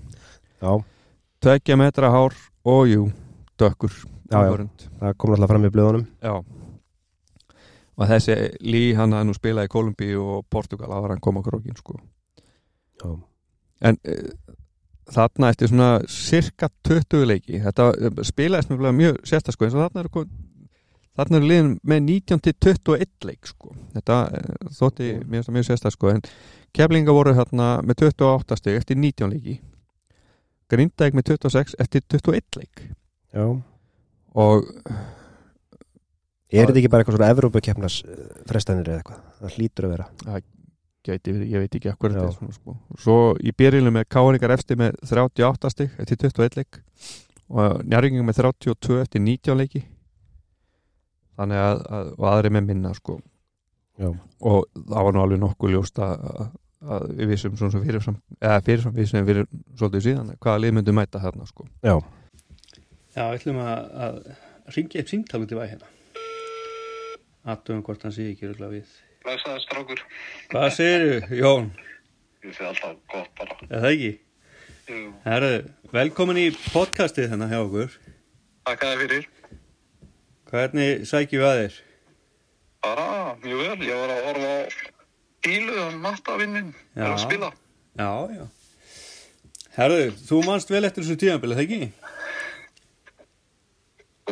Tveggja 1.40 1.78
metra 1.80 2.10
hár 2.12 2.36
og 2.68 2.90
jú, 2.90 3.08
dökkur 3.56 3.96
Já, 4.26 4.42
það 4.42 5.16
kom 5.22 5.32
náttúrulega 5.32 5.50
fram 5.54 5.68
í 5.68 5.72
blöðunum. 5.72 6.06
Já. 6.20 6.36
Og 7.96 8.10
þessi 8.10 8.36
Lý 8.66 8.90
hann 8.98 9.16
að 9.16 9.30
nú 9.30 9.36
spila 9.38 9.64
í 9.64 9.72
Kolumbíu 9.72 10.20
og 10.20 10.48
Portugal 10.52 10.90
áður 10.92 11.14
en 11.14 11.16
hann 11.16 11.24
kom 11.24 11.40
okkur 11.40 11.62
okkur 11.62 11.80
sko. 11.80 12.00
Já. 13.04 13.12
en 13.90 13.98
e, 14.04 14.16
þarna 15.12 15.52
eftir 15.54 15.70
svona 15.70 15.90
cirka 16.10 16.70
20 16.88 17.28
leiki 17.30 17.62
þetta 17.64 17.90
eh, 17.94 18.20
spilaðist 18.26 18.72
mjög, 18.72 18.92
mjög 18.98 19.22
sérsta 19.28 19.54
sko, 19.54 19.68
eins 19.68 19.78
og 19.78 19.84
þarna 19.86 20.06
er 20.06 20.12
kom, 20.14 20.32
þarna 21.20 21.42
er 21.42 21.48
liðin 21.52 21.72
með 21.84 22.04
19 22.08 22.44
til 22.48 22.56
21 22.56 23.30
leik 23.30 23.52
sko. 23.52 23.76
þetta 23.94 24.20
e, 24.32 24.44
þótti 24.80 25.12
mjög, 25.24 25.52
mjög 25.58 25.70
sérsta 25.70 25.94
sko, 25.94 26.14
en 26.16 26.26
keflinga 26.76 27.16
voru 27.16 27.36
þarna 27.38 27.70
með 27.86 28.08
28 28.08 28.60
steg 28.62 28.82
eftir 28.82 29.02
19 29.02 29.34
leiki 29.36 29.60
Grindæk 30.72 31.14
með 31.14 31.36
26 31.36 31.76
eftir 31.84 32.02
21 32.10 32.58
leik 32.58 32.88
Já. 33.36 33.46
og 34.34 34.72
Er 36.56 36.70
þetta 36.70 36.80
ekki 36.80 36.90
bara 36.94 37.04
eitthvað 37.04 37.18
svona 37.18 37.32
Evrópakefnas 37.34 37.96
frestanir 38.48 38.88
eða 38.88 39.02
eitthvað? 39.02 39.24
Það 39.40 39.56
hlýtur 39.58 39.88
að 39.88 39.94
vera. 39.96 40.06
Gæti, 41.06 41.36
ég 41.52 41.64
veit 41.64 41.78
ekki 41.78 41.92
akkur 41.92 42.14
þetta 42.14 42.26
er 42.28 42.36
svona, 42.36 42.56
sko. 42.56 42.76
svo 43.02 43.18
í 43.40 43.54
byrjunum 43.58 43.96
með 44.00 44.08
Káringar 44.16 44.56
eftir 44.56 44.80
með 44.80 44.98
38 45.06 45.72
stig 45.74 45.96
eftir 46.02 46.20
21 46.26 46.60
leik 46.60 46.82
og 47.50 47.80
Njarðingum 47.86 48.28
með 48.30 48.42
32 48.42 49.00
eftir 49.04 49.24
19 49.24 49.62
leiki 49.62 49.86
þannig 51.36 51.64
að, 51.64 51.86
að 52.00 52.12
og 52.18 52.28
aðri 52.32 52.54
með 52.56 52.70
minna 52.72 52.94
sko 52.98 53.18
Já. 53.96 54.10
og 54.12 54.68
það 54.74 55.08
var 55.08 55.16
nú 55.16 55.24
alveg 55.24 55.42
nokkuð 55.44 55.76
ljóst 55.76 56.02
að, 56.04 56.26
að, 56.32 56.52
að 56.96 57.08
við 57.16 57.32
vissum 57.32 57.56
svona 57.56 57.76
sem 57.76 57.86
fyrir 57.86 58.04
fram 58.04 58.20
eða 58.42 58.60
fyrir 58.68 58.84
fram 58.84 58.96
við 58.98 59.10
sem 59.12 59.30
fyrir 59.30 59.50
svolítið 59.78 60.06
síðan 60.10 60.36
hvaða 60.36 60.64
lið 60.64 60.78
myndum 60.80 61.00
mæta 61.00 61.24
þarna 61.24 61.48
sko 61.48 61.68
Já. 61.86 61.96
Já, 63.16 63.30
við 63.32 63.38
ætlum 63.38 63.62
að, 63.64 63.84
að 64.04 64.16
ringja 64.76 65.02
upp 65.04 65.12
símtal 65.12 65.40
út 65.46 65.52
í 65.54 65.58
væ 65.58 65.66
hérna. 65.70 65.92
Aðtöfum 67.46 67.84
hvort 67.86 68.02
hann 68.04 68.14
sé 68.16 68.26
ekki 68.32 68.50
röglega 68.50 68.74
við. 68.74 68.96
Læsaði 69.26 69.62
strákur. 69.64 70.02
Hvað 70.52 70.68
segirðu, 70.76 71.38
Jón? 71.40 71.70
Ég 72.46 72.54
sé 72.54 72.66
alltaf 72.68 72.98
gott 73.10 73.32
bara. 73.40 73.56
Er 73.72 73.82
það 73.82 73.88
ekki? 73.96 74.12
Jú. 74.86 75.06
Herru, 75.24 75.54
velkomin 75.96 76.40
í 76.44 76.44
podcastið 76.68 77.32
þennan 77.32 77.50
hjá 77.50 77.58
okkur. 77.64 77.96
Takk 78.70 78.86
að 78.86 78.92
þið 78.92 79.02
fyrir. 79.02 79.26
Hvernig 80.52 81.08
sækjum 81.10 81.42
við 81.42 81.48
að 81.50 81.62
þér? 81.62 81.80
Bara 82.86 83.08
mjög 83.42 83.64
vel. 83.64 83.88
Ég 83.90 84.04
var 84.04 84.14
að 84.14 84.22
horfa 84.28 84.52
á 84.54 84.62
bílu 85.48 85.80
um 85.88 85.98
mattavinnin. 86.06 86.70
Já. 86.94 87.02
Er 87.02 87.10
að 87.16 87.24
spila. 87.26 87.52
Já, 87.98 88.12
já. 88.36 88.46
Herru, 89.80 90.00
þú 90.30 90.44
manst 90.46 90.70
vel 90.72 90.86
eftir 90.86 91.02
þessu 91.04 91.18
tíðanbili, 91.26 91.58
það 91.58 91.66
ekki? 91.66 91.82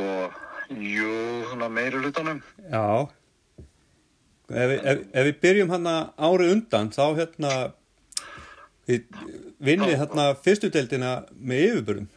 Og 0.03 0.78
jú, 0.78 1.10
svona 1.49 1.74
meiri 1.82 2.06
hlutanum. 2.06 2.45
Já. 2.70 2.86
Ef, 4.52 4.74
ef, 4.84 5.06
ef 5.14 5.28
við 5.30 5.40
byrjum 5.45 5.72
hann 5.72 5.88
árið 5.88 6.52
undan, 6.57 6.91
þá 6.91 7.06
hérna 7.22 7.53
vinnið 9.64 9.95
hérna 10.02 10.28
fyrstu 10.44 10.70
deildina 10.74 11.15
með 11.40 11.65
yfirbörum. 11.70 12.07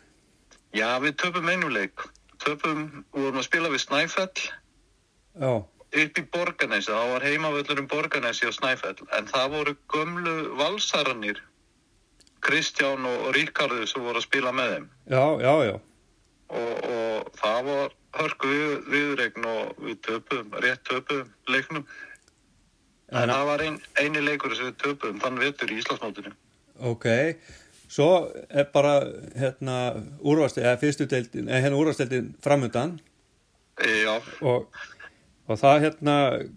Já, 0.76 0.98
við 1.00 1.16
töpum 1.22 1.48
einu 1.48 1.70
leik. 1.72 2.02
Töpum, 2.42 2.86
við 3.14 3.26
vorum 3.28 3.40
að 3.40 3.46
spila 3.46 3.72
við 3.72 3.82
Snæfell 3.86 4.46
Já, 5.40 5.52
upp 6.02 6.18
í 6.20 6.24
Borganesi. 6.34 6.90
Það 6.92 7.12
var 7.14 7.26
heimavöllurinn 7.26 7.90
Borganesi 7.90 8.50
á 8.50 8.52
Snæfell. 8.52 8.98
En 9.16 9.30
það 9.30 9.52
voru 9.54 9.76
gömlu 9.92 10.36
valsarannir. 10.58 11.40
Kristján 12.44 13.06
og, 13.08 13.28
og 13.28 13.34
Ríkarður 13.34 13.86
sem 13.88 14.04
voru 14.04 14.20
að 14.20 14.26
spila 14.26 14.52
með 14.54 14.74
þeim. 14.74 14.88
já, 15.10 15.24
já, 15.42 15.54
já. 15.66 15.76
og, 16.48 16.74
og 16.90 17.30
það 17.40 17.62
var 17.70 17.94
hörku 18.16 18.50
við, 18.50 18.74
viðregn 18.92 19.48
og 19.50 19.80
við 19.86 19.96
töpum, 20.06 20.52
rétt 20.62 20.84
töpum 20.86 21.24
leiknum. 21.50 21.86
En 23.12 23.30
það 23.30 23.44
var 23.46 23.62
ein, 23.62 23.76
eini 24.02 24.20
leikur 24.24 24.54
sem 24.58 24.66
við 24.70 24.76
töpum 24.82 25.20
þann 25.22 25.38
vetur 25.38 25.70
í 25.70 25.78
Íslandsmótinu. 25.78 26.32
ok, 26.82 27.06
svo 27.88 28.08
er 28.50 28.66
bara 28.72 28.96
hérna 29.38 29.76
úrvast, 30.20 30.58
eða 30.58 30.76
fyrstu 30.80 31.06
deildin, 31.08 31.46
eða 31.48 31.60
hérna 31.64 31.78
úrvasteldin 31.82 32.32
framundan 32.42 32.98
E, 33.76 33.90
já, 34.02 34.14
og, 34.40 34.70
og 35.46 35.58
það 35.60 35.82
hérna 35.84 36.12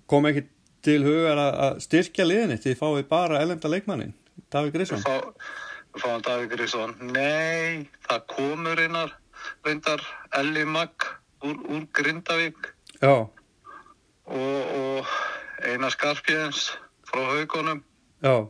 kom 0.08 0.26
ekki 0.30 0.46
til 0.88 1.02
hugar 1.04 1.38
að, 1.38 1.80
styrkja 1.84 2.24
liðinni 2.26 2.56
til 2.58 2.72
því 2.72 2.80
fáið 2.80 3.08
bara 3.10 3.42
elenda 3.44 3.68
leikmannin, 3.70 4.14
Davík 4.50 4.72
við, 4.72 4.78
Grisson. 4.78 5.02
fá, 5.04 5.20
fáum 6.00 6.22
Davík 6.24 6.54
Grísson. 6.56 6.96
Nei, 7.12 7.90
það 8.08 8.24
komur 8.32 8.80
einar 8.80 9.12
reyndar 9.68 10.00
Elli 10.40 10.64
Magg 10.66 11.10
úr, 11.44 11.60
úr 11.68 11.84
Grindavík 11.94 12.72
Já, 13.02 13.12
og, 13.20 13.36
og 14.80 15.12
Einar 15.66 15.92
Skarpjens 15.92 16.70
frá 17.10 17.24
haugunum. 17.34 17.84
já, 18.24 18.48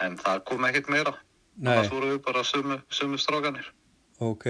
En 0.00 0.16
það 0.18 0.44
kom 0.44 0.64
ekkert 0.64 0.88
meira. 0.88 1.14
nei, 1.56 1.72
Annars 1.76 1.90
voru 1.92 2.06
við 2.16 2.22
bara 2.24 2.42
sumu, 2.44 2.80
sumu 2.90 3.18
strákanir. 3.18 3.66
ok. 4.20 4.46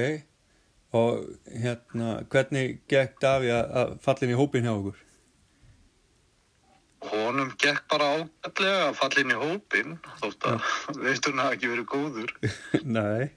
Og 0.93 1.25
hérna, 1.49 2.23
hvernig 2.29 2.81
gekk 2.89 3.19
Daví 3.21 3.49
að, 3.49 3.71
að 3.81 3.93
falla 4.05 4.27
inn 4.27 4.35
í 4.35 4.37
hópin 4.37 4.63
hjá 4.67 4.75
okkur? 4.77 4.97
Honum 7.03 7.49
gekk 7.59 7.81
bara 7.91 8.05
ágætlega 8.19 8.83
að 8.91 8.99
falla 9.01 9.23
inn 9.25 9.33
í 9.35 9.39
hópin 9.41 9.95
þótt 10.21 10.45
að 10.51 10.67
veisturinn 11.03 11.41
hafi 11.43 11.57
ekki 11.57 11.71
verið 11.73 11.87
góður. 11.91 12.35
Nei. 12.99 13.31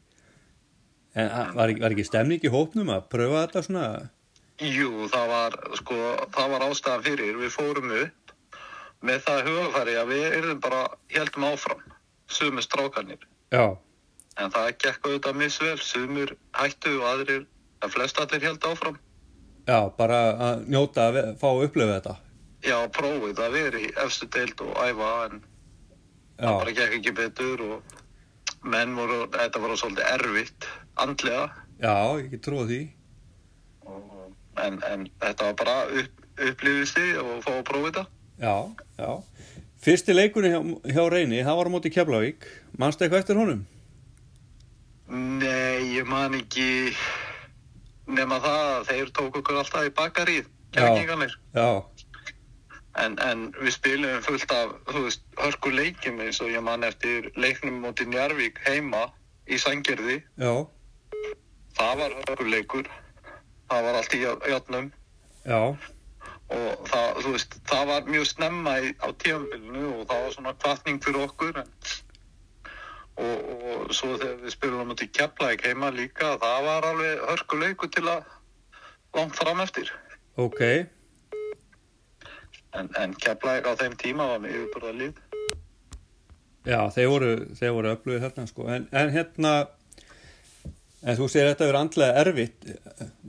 En 1.15 1.29
að- 1.31 1.55
var, 1.55 1.71
ekki- 1.71 1.81
var 1.85 1.95
ekki 1.95 2.05
stemning 2.05 2.43
í 2.45 2.51
hópnum 2.53 2.91
að 2.93 3.07
pröfa 3.09 3.45
þetta 3.47 3.63
svona? 3.65 3.85
Jú, 4.61 5.07
það 5.11 5.25
var, 5.31 5.55
sko, 5.79 5.95
það 6.35 6.51
var 6.53 6.67
ástæðan 6.69 7.03
fyrir. 7.07 7.39
Við 7.41 7.51
fórum 7.55 7.89
upp 8.03 8.24
með 9.05 9.23
það 9.27 9.47
hugafæri 9.49 9.95
að 10.01 10.11
við 10.13 10.25
erum 10.39 10.59
bara 10.63 10.81
heldum 11.13 11.45
áfram, 11.51 11.81
sumur 12.27 12.65
strákanir. 12.65 13.19
Já, 13.53 13.77
En 14.35 14.49
það 14.51 14.65
gekk 14.83 15.05
auðvitað 15.07 15.35
misvel, 15.39 15.77
sumur 15.79 16.31
hættu 16.59 16.91
og 16.99 17.05
aðrir, 17.07 17.45
að 17.85 17.93
flest 17.93 18.17
allir 18.19 18.41
held 18.43 18.65
áfram. 18.67 18.97
já, 19.67 19.77
bara 19.97 20.17
að 20.47 20.65
njóta 20.67 21.05
að 21.09 21.19
fá 21.39 21.45
að 21.53 21.63
upplifa 21.69 21.93
þetta. 21.99 22.15
Já, 22.65 22.75
prófið 22.97 23.39
að 23.45 23.51
vera 23.55 23.79
í 23.79 23.91
efstu 24.03 24.27
deild 24.35 24.61
og 24.61 24.73
æfa 24.75 25.11
en 25.29 25.39
það 25.39 26.49
Já, 26.49 26.57
bara 26.59 26.71
gekk 26.81 26.97
ekki 26.99 27.13
betur 27.15 27.61
og 27.61 27.95
menn 28.63 28.95
voru, 28.97 29.21
þetta 29.31 29.59
var 29.63 29.75
svolítið 29.77 30.11
erfitt 30.17 30.67
andlega. 30.97 31.45
já, 31.79 31.95
ég 32.19 32.29
get 32.31 32.41
trúið 32.43 32.67
því. 32.73 32.81
Og- 33.85 34.35
en, 34.65 34.81
en 34.83 35.07
þetta 35.21 35.43
var 35.45 35.53
bara 35.53 35.77
upp, 36.01 36.21
upplýfisti 36.37 37.07
og 37.23 37.43
fá 37.43 37.51
að 37.55 37.63
prófa 37.71 37.87
þetta 37.91 38.05
Já, 38.41 38.55
já. 38.99 39.11
Fyrsti 39.85 40.15
leikurinn 40.15 40.55
hjá, 40.55 40.61
hjá 40.95 41.03
Reyni, 41.11 41.43
það 41.45 41.59
var 41.59 41.69
á 41.69 41.71
móti 41.75 41.91
Keflavík. 41.93 42.47
Manstu 42.81 43.05
eitthvað 43.05 43.23
eftir 43.23 43.39
honum? 43.39 43.65
Nei, 45.07 45.95
ég 45.95 46.07
man 46.09 46.33
ekki 46.33 46.95
nema 48.09 48.39
það 48.41 48.71
að 48.71 48.87
þeir 48.89 49.11
tók 49.17 49.37
okkur 49.41 49.59
alltaf 49.61 49.85
í 49.85 49.91
bakarið 49.97 50.45
Já. 50.45 50.81
kefningarnir 50.81 51.35
Já, 51.55 51.69
en, 53.01 53.17
en 53.21 53.45
við 53.57 53.73
spilum 53.75 54.21
fullt 54.25 54.51
af 54.53 54.73
þú 54.89 55.03
veist, 55.07 55.23
hörku 55.39 55.71
leikjum 55.73 56.21
eins 56.25 56.41
og 56.43 56.51
ég 56.53 56.63
man 56.65 56.85
eftir 56.87 57.29
leiknum 57.39 57.79
móti 57.83 58.07
Njarvík 58.09 58.59
heima 58.65 59.07
í 59.47 59.59
Sangerði 59.61 60.19
já, 60.41 60.53
það 61.77 62.01
var 62.01 62.17
hörku 62.21 62.49
leikur 62.49 62.89
það 63.71 63.87
var 63.87 63.99
allt 64.01 64.17
í 64.17 64.21
játnum 64.25 64.91
já, 65.45 65.59
og 66.53 66.89
það, 66.89 67.21
þú 67.23 67.31
veist, 67.33 67.55
það 67.69 67.87
var 67.89 68.09
mjög 68.09 68.25
snemma 68.29 68.73
í, 68.85 68.91
á 69.01 69.07
tíðanbylunu 69.23 69.85
og 69.91 70.03
það 70.09 70.25
var 70.25 70.35
svona 70.35 70.53
kvartning 70.61 71.01
fyrir 71.03 71.23
okkur 71.25 71.61
en, 71.61 71.71
og, 73.17 73.53
og 73.71 73.93
svo 73.97 74.11
þegar 74.19 74.41
við 74.43 74.53
spilum 74.53 74.83
á 74.85 74.89
móti 74.91 75.09
Keflæk 75.09 75.65
heima 75.65 75.89
líka 75.95 76.35
það 76.41 76.67
var 76.69 76.89
alveg 76.91 77.23
hörku 77.31 77.61
leikur 77.63 77.91
til 77.95 78.05
að 78.11 78.27
langt 79.17 79.39
fram 79.39 79.63
eftir 79.63 79.89
ok. 80.37 80.61
en, 82.77 82.91
en 82.93 83.17
Keflæk 83.17 83.65
á 83.65 83.73
þeim 83.81 83.97
tíma 84.01 84.29
var 84.35 84.43
með 84.43 84.59
yfirbúrða 84.59 84.97
lið 85.01 85.23
Já, 86.65 86.79
þeir 86.89 87.09
voru, 87.11 87.33
voru 87.61 87.89
öflugir 87.93 88.23
hérna, 88.23 88.47
sko. 88.49 88.63
En, 88.73 88.87
en 88.89 89.11
hérna, 89.13 89.51
en 91.05 91.17
þú 91.19 91.27
segir 91.29 91.51
þetta 91.51 91.67
verið 91.69 91.81
andlega 91.83 92.21
erfitt. 92.23 92.69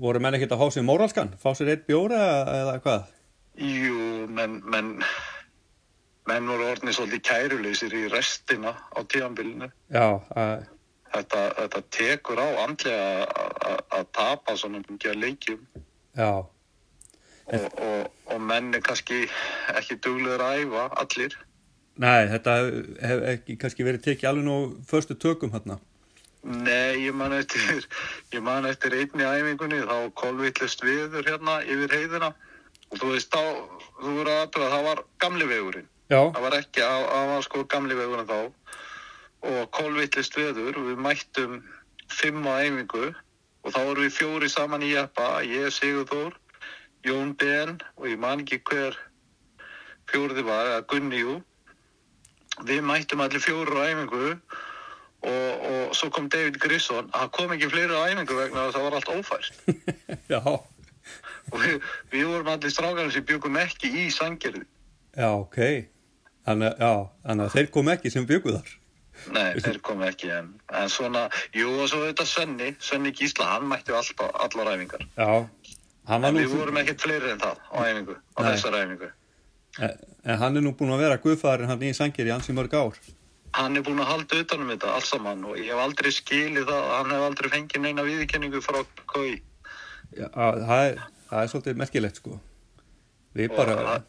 Voru 0.00 0.20
menn 0.24 0.36
ekkert 0.38 0.54
að 0.56 0.62
fá 0.64 0.70
sér 0.76 0.86
móralskan? 0.88 1.34
Fá 1.42 1.50
sér 1.56 1.74
eitt 1.74 1.86
bjóra 1.88 2.20
eða 2.62 2.76
hvað? 2.84 3.10
Jú, 3.56 4.26
menn 4.36 4.58
menn, 4.68 4.90
menn 6.28 6.48
voru 6.50 6.66
orðnir 6.72 6.96
svolítið 6.96 7.22
kæruleysir 7.28 7.94
í 7.96 8.02
restina 8.12 8.74
á 8.92 9.00
tíðanbylunu 9.08 9.68
Já, 9.94 10.08
að, 10.36 10.66
þetta, 11.14 11.44
þetta 11.62 11.82
tekur 11.96 12.42
á 12.42 12.48
andlega 12.66 13.06
að- 13.96 14.10
tapa 14.16 14.56
svona 14.56 14.82
mikið 14.84 15.16
leikjum 15.22 15.62
já, 16.16 16.28
og, 17.46 17.66
og, 17.80 18.06
og 18.32 18.40
menn 18.44 18.74
er 18.76 18.82
kannski 18.84 19.22
ekki 19.76 19.96
duglegur 20.04 20.44
að 20.44 20.62
æfa 20.64 20.84
allir 21.02 21.36
nei, 21.96 22.26
þetta 22.32 22.56
hef, 22.60 22.78
hef 23.08 23.24
ekki 23.32 23.56
kannski 23.62 23.86
verið 23.86 24.04
tekið 24.08 24.30
alveg 24.30 24.46
nú 24.48 24.56
förstu 24.88 25.16
tökum 25.16 25.52
hérna. 25.56 25.78
Nei, 26.46 27.02
ég 27.02 27.14
man 27.18 27.32
eftir 27.34 27.82
ég 28.34 28.42
man 28.46 28.68
eftir 28.68 28.94
einni 28.94 29.26
æfingunni 29.26 29.80
þá 29.82 29.94
var 29.94 30.12
kolvillist 30.20 30.84
viður 30.86 31.26
hérna 31.26 31.58
yfir 31.66 31.94
heiðina. 31.96 32.30
Og 32.92 33.00
þú 33.00 33.08
veist, 33.16 33.34
þá, 33.34 33.42
þú 33.98 34.12
voru 34.20 34.34
aðtöða, 34.36 34.68
það 34.76 34.84
var 34.86 35.00
gamli 35.24 35.48
vegurinn. 35.50 35.88
Já, 36.06 36.20
Það 36.20 36.44
var 36.44 36.54
ekki, 36.60 36.82
það 36.84 37.06
það 37.10 37.30
var 37.32 37.46
sko 37.48 37.62
gamli 37.72 37.96
vegurinn 37.98 38.28
þá. 38.30 38.38
Og 39.46 39.70
kólvillist 39.74 40.38
veður 40.38 40.78
og 40.78 40.86
við 40.92 41.02
mættum 41.02 41.56
fimm 42.14 42.46
á 42.46 42.62
einingu 42.62 43.08
og 43.10 43.74
þá 43.74 43.80
voru 43.80 44.06
við 44.06 44.14
fjóri 44.14 44.50
saman 44.50 44.86
í 44.86 44.92
jeppa, 44.92 45.42
ég, 45.42 45.74
Sigur 45.74 46.06
Þór, 46.06 46.38
Jón 47.06 47.34
Ben 47.40 47.74
og 47.98 48.06
ég 48.06 48.22
man 48.22 48.44
ekki 48.44 48.60
hver 48.70 48.94
fjóriði 50.06 50.46
var, 50.46 50.70
eða 50.70 50.86
Gunni, 50.94 51.24
jú. 51.26 51.36
Við 52.70 52.86
mættum 52.86 53.26
allir 53.26 53.42
fjóri 53.42 53.74
á 53.74 53.82
einingu 53.90 54.22
og, 54.30 54.56
og 55.26 55.94
svo 55.96 56.08
kom 56.14 56.28
David 56.32 56.58
Grisson, 56.62 57.10
það 57.14 57.30
kom 57.34 57.52
ekki 57.56 57.68
fleiri 57.72 57.96
á 57.98 58.02
einingu 58.10 58.36
vegna 58.38 58.68
það 58.74 58.84
var 58.86 58.96
allt 58.98 59.10
ófært 59.10 59.52
já, 60.34 60.40
og 60.46 61.58
við, 61.62 61.76
við 62.14 62.24
vorum 62.30 62.50
allir 62.54 62.72
strákarnir 62.74 63.14
sem 63.14 63.26
byggum 63.26 63.58
ekki 63.62 63.90
í 64.04 64.08
sangerði. 64.14 64.64
já, 65.16 65.28
ok. 65.34 65.60
Þannig, 66.46 66.78
að- 66.78 67.54
þeir 67.56 67.70
kom 67.74 67.88
ekki 67.90 68.10
sem 68.14 68.26
byggu 68.26 68.52
þar. 68.54 68.68
Nei, 69.34 69.56
þeir 69.64 69.78
komu 69.82 70.04
ekki 70.06 70.28
en, 70.30 70.50
en 70.76 70.90
svona, 70.92 71.24
jú 71.56 71.70
og 71.80 71.88
svo 71.90 72.02
þetta 72.04 72.26
Svenni, 72.28 72.68
Svenni 72.84 73.10
Gísla, 73.16 73.46
hann 73.56 73.64
mætti 73.70 73.94
alltaf 73.96 74.34
allar 74.44 74.68
æfingar. 74.76 75.02
Já, 75.16 75.46
hann 76.10 76.26
við 76.36 76.52
vorum 76.52 76.76
ekkert 76.82 77.02
fleiri 77.02 77.32
en 77.32 77.40
það 77.42 77.62
á 77.72 77.78
æfingu, 77.88 78.14
á 78.14 78.38
Nei. 78.44 78.50
þessar 78.52 78.76
æfingu. 78.82 79.08
en, 79.80 79.96
en 80.24 80.38
hann 80.44 80.56
er 80.60 80.62
nú 80.66 80.74
búin 80.76 80.92
að 80.94 81.02
vera 81.06 81.18
guðfæðurinn 81.24 81.72
hann 81.72 81.82
í 81.88 81.94
Sangir 81.96 82.28
í 82.30 82.34
ansi 82.36 82.54
mörg 82.54 82.76
ár. 82.78 83.00
Hann 83.54 83.76
er 83.76 83.82
búin 83.82 84.00
að 84.02 84.10
halda 84.10 84.40
utanum 84.42 84.68
þetta 84.74 84.94
alls 84.94 85.08
saman 85.10 85.44
og 85.44 85.56
ég 85.58 85.70
hef 85.72 85.80
aldrei 85.80 86.10
skilið 86.12 86.66
það, 86.68 86.88
hann 86.96 87.10
hef 87.14 87.22
aldrei 87.30 87.50
fengið 87.50 87.80
neina 87.80 88.02
viðkenningu 88.02 88.60
frá. 88.64 88.82
Já, 90.16 90.28
það 90.34 90.82
er, 90.90 90.98
það 91.30 91.42
er 91.42 91.48
svolítið 91.52 91.76
merkilegt 91.76 92.16
sko. 92.20 92.40
Við 93.36 93.50
Og 93.50 93.56
bara, 93.56 93.76
það, 93.76 94.02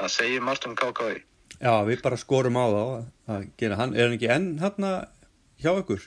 það 0.00 0.08
segir 0.16 0.40
margt 0.42 0.66
um 0.66 0.74
KKI. 0.76 1.22
já, 1.60 1.72
við 1.88 2.02
bara 2.02 2.16
skorum 2.16 2.56
á 2.56 2.64
þá 2.68 2.82
að- 2.82 3.06
að 3.36 3.48
gera, 3.56 3.76
hann 3.76 3.94
er 3.94 4.08
hann 4.08 4.16
ekki 4.18 4.30
enn 4.30 4.58
hann 4.58 5.06
hjá 5.62 5.72
ykkur? 5.78 6.02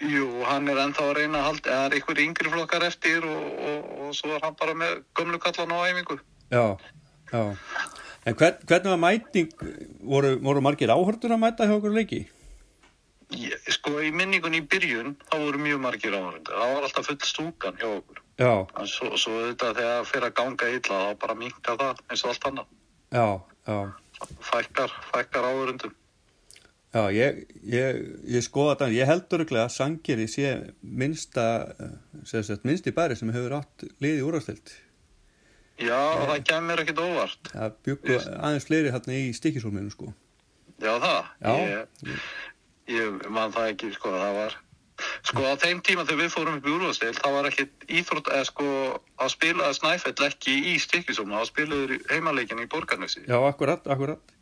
Jú, 0.00 0.42
hann 0.44 0.68
er 0.68 0.76
ennþá 0.80 1.02
að 1.10 1.16
reyna 1.16 1.38
að 1.38 1.44
halda, 1.44 1.70
eða 1.70 1.86
er 1.86 1.94
einhver 1.98 2.20
yngri 2.24 2.50
flokkar 2.50 2.82
eftir 2.86 3.24
og, 3.24 3.42
og, 3.60 3.90
og 4.00 4.14
svo 4.14 4.32
er 4.36 4.40
hann 4.42 4.54
bara 4.56 4.72
með 4.74 5.02
gömlu 5.14 5.38
kallan 5.38 5.74
á 5.76 5.78
æfingu. 5.90 6.18
Já, 6.50 6.76
já. 7.32 7.42
En 8.28 8.36
hvern, 8.36 8.58
hvernig 8.68 8.90
var 8.92 9.00
mæting, 9.00 9.52
voru, 10.04 10.34
voru 10.44 10.60
margir 10.64 10.92
áhördur 10.92 11.32
að 11.32 11.40
mæta 11.40 11.68
hjá 11.68 11.76
okkur 11.78 11.94
leiki? 11.96 12.20
Ég, 13.30 13.54
sko, 13.70 13.94
í 14.02 14.10
minningun 14.12 14.56
í 14.58 14.60
byrjun, 14.66 15.14
þá 15.30 15.36
voru 15.38 15.60
mjög 15.62 15.80
margir 15.84 16.16
áhörundir. 16.18 16.50
Það 16.56 16.74
var 16.74 16.86
alltaf 16.88 17.06
full 17.06 17.20
stúkan 17.28 17.78
hjá 17.78 17.86
okkur. 17.92 18.20
Já, 18.40 18.52
En 18.80 18.88
svo, 18.90 19.12
svo 19.20 19.38
þetta 19.46 19.70
þegar 19.76 19.94
það 19.94 20.10
fyrir 20.10 20.26
að 20.28 20.36
ganga 20.40 20.68
illa, 20.74 20.98
þá 21.06 21.22
bara 21.22 21.38
minka 21.38 21.76
það 21.80 22.02
eins 22.10 22.24
og 22.24 22.32
allt 22.32 22.46
annað. 22.50 22.68
já, 23.14 23.26
já. 23.70 23.80
Fækkar, 24.50 24.94
fækkar 25.14 25.48
áhörundum. 25.48 25.96
Já, 26.90 27.04
ég, 27.14 27.44
ég, 27.70 27.98
ég 28.26 28.42
skoða 28.42 28.74
þetta, 28.74 28.90
ég 28.98 29.06
held 29.06 29.34
öruglega 29.36 29.68
að 29.68 29.74
Sangeri 29.76 30.26
sé 30.28 30.48
minnsta, 30.82 31.44
eh, 31.78 31.92
sem 32.26 32.42
sagt, 32.42 32.64
minnsti 32.66 32.90
bæri 32.92 33.16
sem 33.16 33.30
hefur 33.30 33.60
átt 33.60 33.84
liði 34.02 34.24
úrvastild. 34.26 34.72
Já, 35.80 36.00
það 36.28 36.40
kemur 36.48 36.82
ekkit 36.82 36.98
óvart. 37.00 37.52
Það 37.52 37.76
byggu 37.88 38.16
aðeins 38.36 38.66
fleiri 38.68 38.94
hérna 38.94 39.16
í 39.16 39.28
stikisólminu, 39.36 39.92
sko. 39.94 40.10
Já, 40.80 40.92
það. 41.00 41.30
Já. 41.44 41.54
Ég, 42.08 42.26
ég 42.96 43.30
man 43.32 43.54
það 43.54 43.70
ekki, 43.74 43.94
sko, 43.96 44.12
það 44.16 44.36
var... 44.40 44.58
Sko, 45.24 45.44
á 45.48 45.56
þeim 45.56 45.78
tíma 45.80 46.04
þegar 46.04 46.18
við 46.20 46.34
fórum 46.34 46.58
upp 46.58 46.66
í 46.68 46.72
úrvarsdeil, 46.74 47.14
það 47.16 47.36
var 47.38 47.48
ekkit 47.48 47.86
íþrótt, 48.00 48.28
eða 48.34 48.48
sko, 48.50 48.66
að 49.24 49.30
spila 49.32 49.70
Snæfell 49.72 50.26
ekki 50.26 50.56
í 50.72 50.74
stikisónu, 50.82 51.32
það 51.38 51.48
spilaður 51.48 51.94
heimaleikin 52.10 52.60
í 52.60 52.68
Borgarnesi. 52.68 53.24
Já, 53.24 53.38
akkurat, 53.48 53.88
akkurat. 53.88 54.36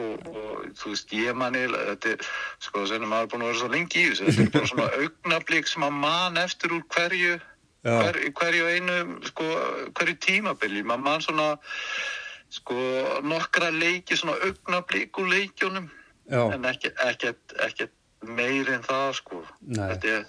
og, 0.00 0.26
og 0.30 0.66
þú 0.78 0.92
veist, 0.92 1.14
ég 1.16 1.36
manni 1.36 1.66
þetta 1.72 2.14
er, 2.14 2.28
sko, 2.62 2.84
sem 2.88 3.06
maður 3.06 3.26
er 3.26 3.32
búin 3.32 3.44
að 3.44 3.50
vera 3.50 3.60
svo 3.60 3.70
lengi 3.74 4.02
í 4.02 4.10
þessu, 4.10 4.28
þetta 4.28 4.46
er 4.46 4.52
bara 4.54 4.70
svona 4.70 4.88
augnablík 5.04 5.70
sem 5.70 5.86
að 5.86 5.96
man 6.04 6.40
eftir 6.40 6.76
úr 6.76 6.84
hverju. 6.94 7.38
Hver, 7.84 8.18
hverju 8.40 8.66
einu, 8.74 8.98
sko 9.30 9.46
hverju 9.96 10.16
tímabili, 10.26 10.82
maður 10.84 11.06
man 11.06 11.24
svona 11.24 11.48
sko, 12.50 12.76
nokkra 13.22 13.70
leiki 13.70 14.16
svona 14.18 14.36
augnablík 14.48 15.18
úr 15.18 15.28
leikjónum 15.32 15.90
Já, 16.30 16.44
en 16.54 16.64
ekkert, 16.68 17.90
meir 18.22 18.68
en 18.70 18.82
það, 18.86 19.14
sko. 19.18 19.40
Er 19.78 20.26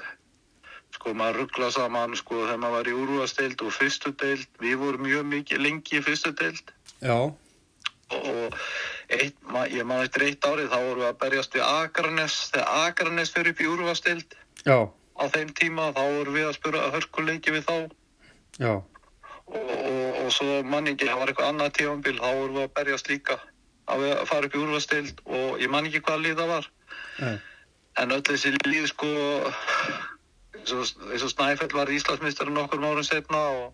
sko, 0.96 1.14
maður 1.14 1.44
ruggla 1.44 1.68
saman, 1.72 2.16
sko, 2.18 2.40
þegar 2.46 2.58
maður 2.64 2.78
var 2.78 2.88
í 2.90 2.96
úrvasteild 3.04 3.62
og 3.62 3.74
fyrstu 3.76 4.12
deild, 4.18 4.48
við 4.64 4.80
vorum 4.82 5.06
mjög 5.06 5.28
mikið 5.30 5.62
lengi 5.62 6.00
í 6.00 6.02
fyrstu 6.06 6.32
deild. 6.40 6.72
Já, 7.02 7.18
og 8.12 8.58
eitt, 9.10 9.38
ma- 9.48 9.68
ég 9.72 9.86
man 9.88 10.02
eftir 10.06 10.26
eitt 10.30 10.46
árið 10.48 10.72
þá 10.72 10.78
vorum 10.88 11.04
við 11.04 11.10
að 11.12 11.20
berjast 11.22 11.54
við 11.56 11.64
Akranes 11.68 12.36
þegar 12.52 12.74
Akranes 12.88 13.32
fyrir 13.36 13.54
upp 13.54 13.62
í 13.62 13.70
úrvastild 13.72 14.36
já, 14.66 14.78
á 15.18 15.24
þeim 15.34 15.54
tíma 15.58 15.92
þá 15.96 16.02
vorum 16.02 16.38
við 16.38 16.48
að 16.48 16.58
spura 16.60 16.88
hörkuleiki 16.96 17.56
við 17.56 17.68
þá. 17.68 17.76
Og, 17.76 17.94
já, 18.62 18.74
og, 19.52 20.20
og 20.24 20.30
svo 20.36 20.62
man 20.68 20.90
ekki, 20.92 21.10
það 21.10 21.22
var 21.22 21.32
eitthvað 21.32 21.52
annað 21.52 21.74
tífambil 21.80 22.18
þá 22.20 22.28
vorum 22.28 22.60
við 22.60 22.68
að 22.68 22.76
berjast 22.80 23.12
líka 23.12 23.40
að 23.92 24.06
að 24.12 24.28
fara 24.30 24.48
upp 24.48 24.56
í 24.56 24.62
úrvastild 24.62 25.24
og 25.26 25.62
ég 25.62 25.72
man 25.72 25.88
ekki 25.90 26.04
hvaða 26.06 26.24
lið 26.26 26.38
það 26.40 26.54
var. 26.56 26.70
Nei, 27.20 27.36
en 28.00 28.16
öll 28.16 28.24
þessi 28.24 28.54
lið 28.56 28.88
sko 28.92 29.12
eins 30.62 30.74
og, 30.76 30.88
og 31.12 31.30
Snæfell 31.34 31.74
var 31.76 31.92
Íslandsmyndstarinn 31.92 32.60
okkur 32.64 32.84
árum 32.86 33.08
setna 33.08 33.44
og 33.60 33.70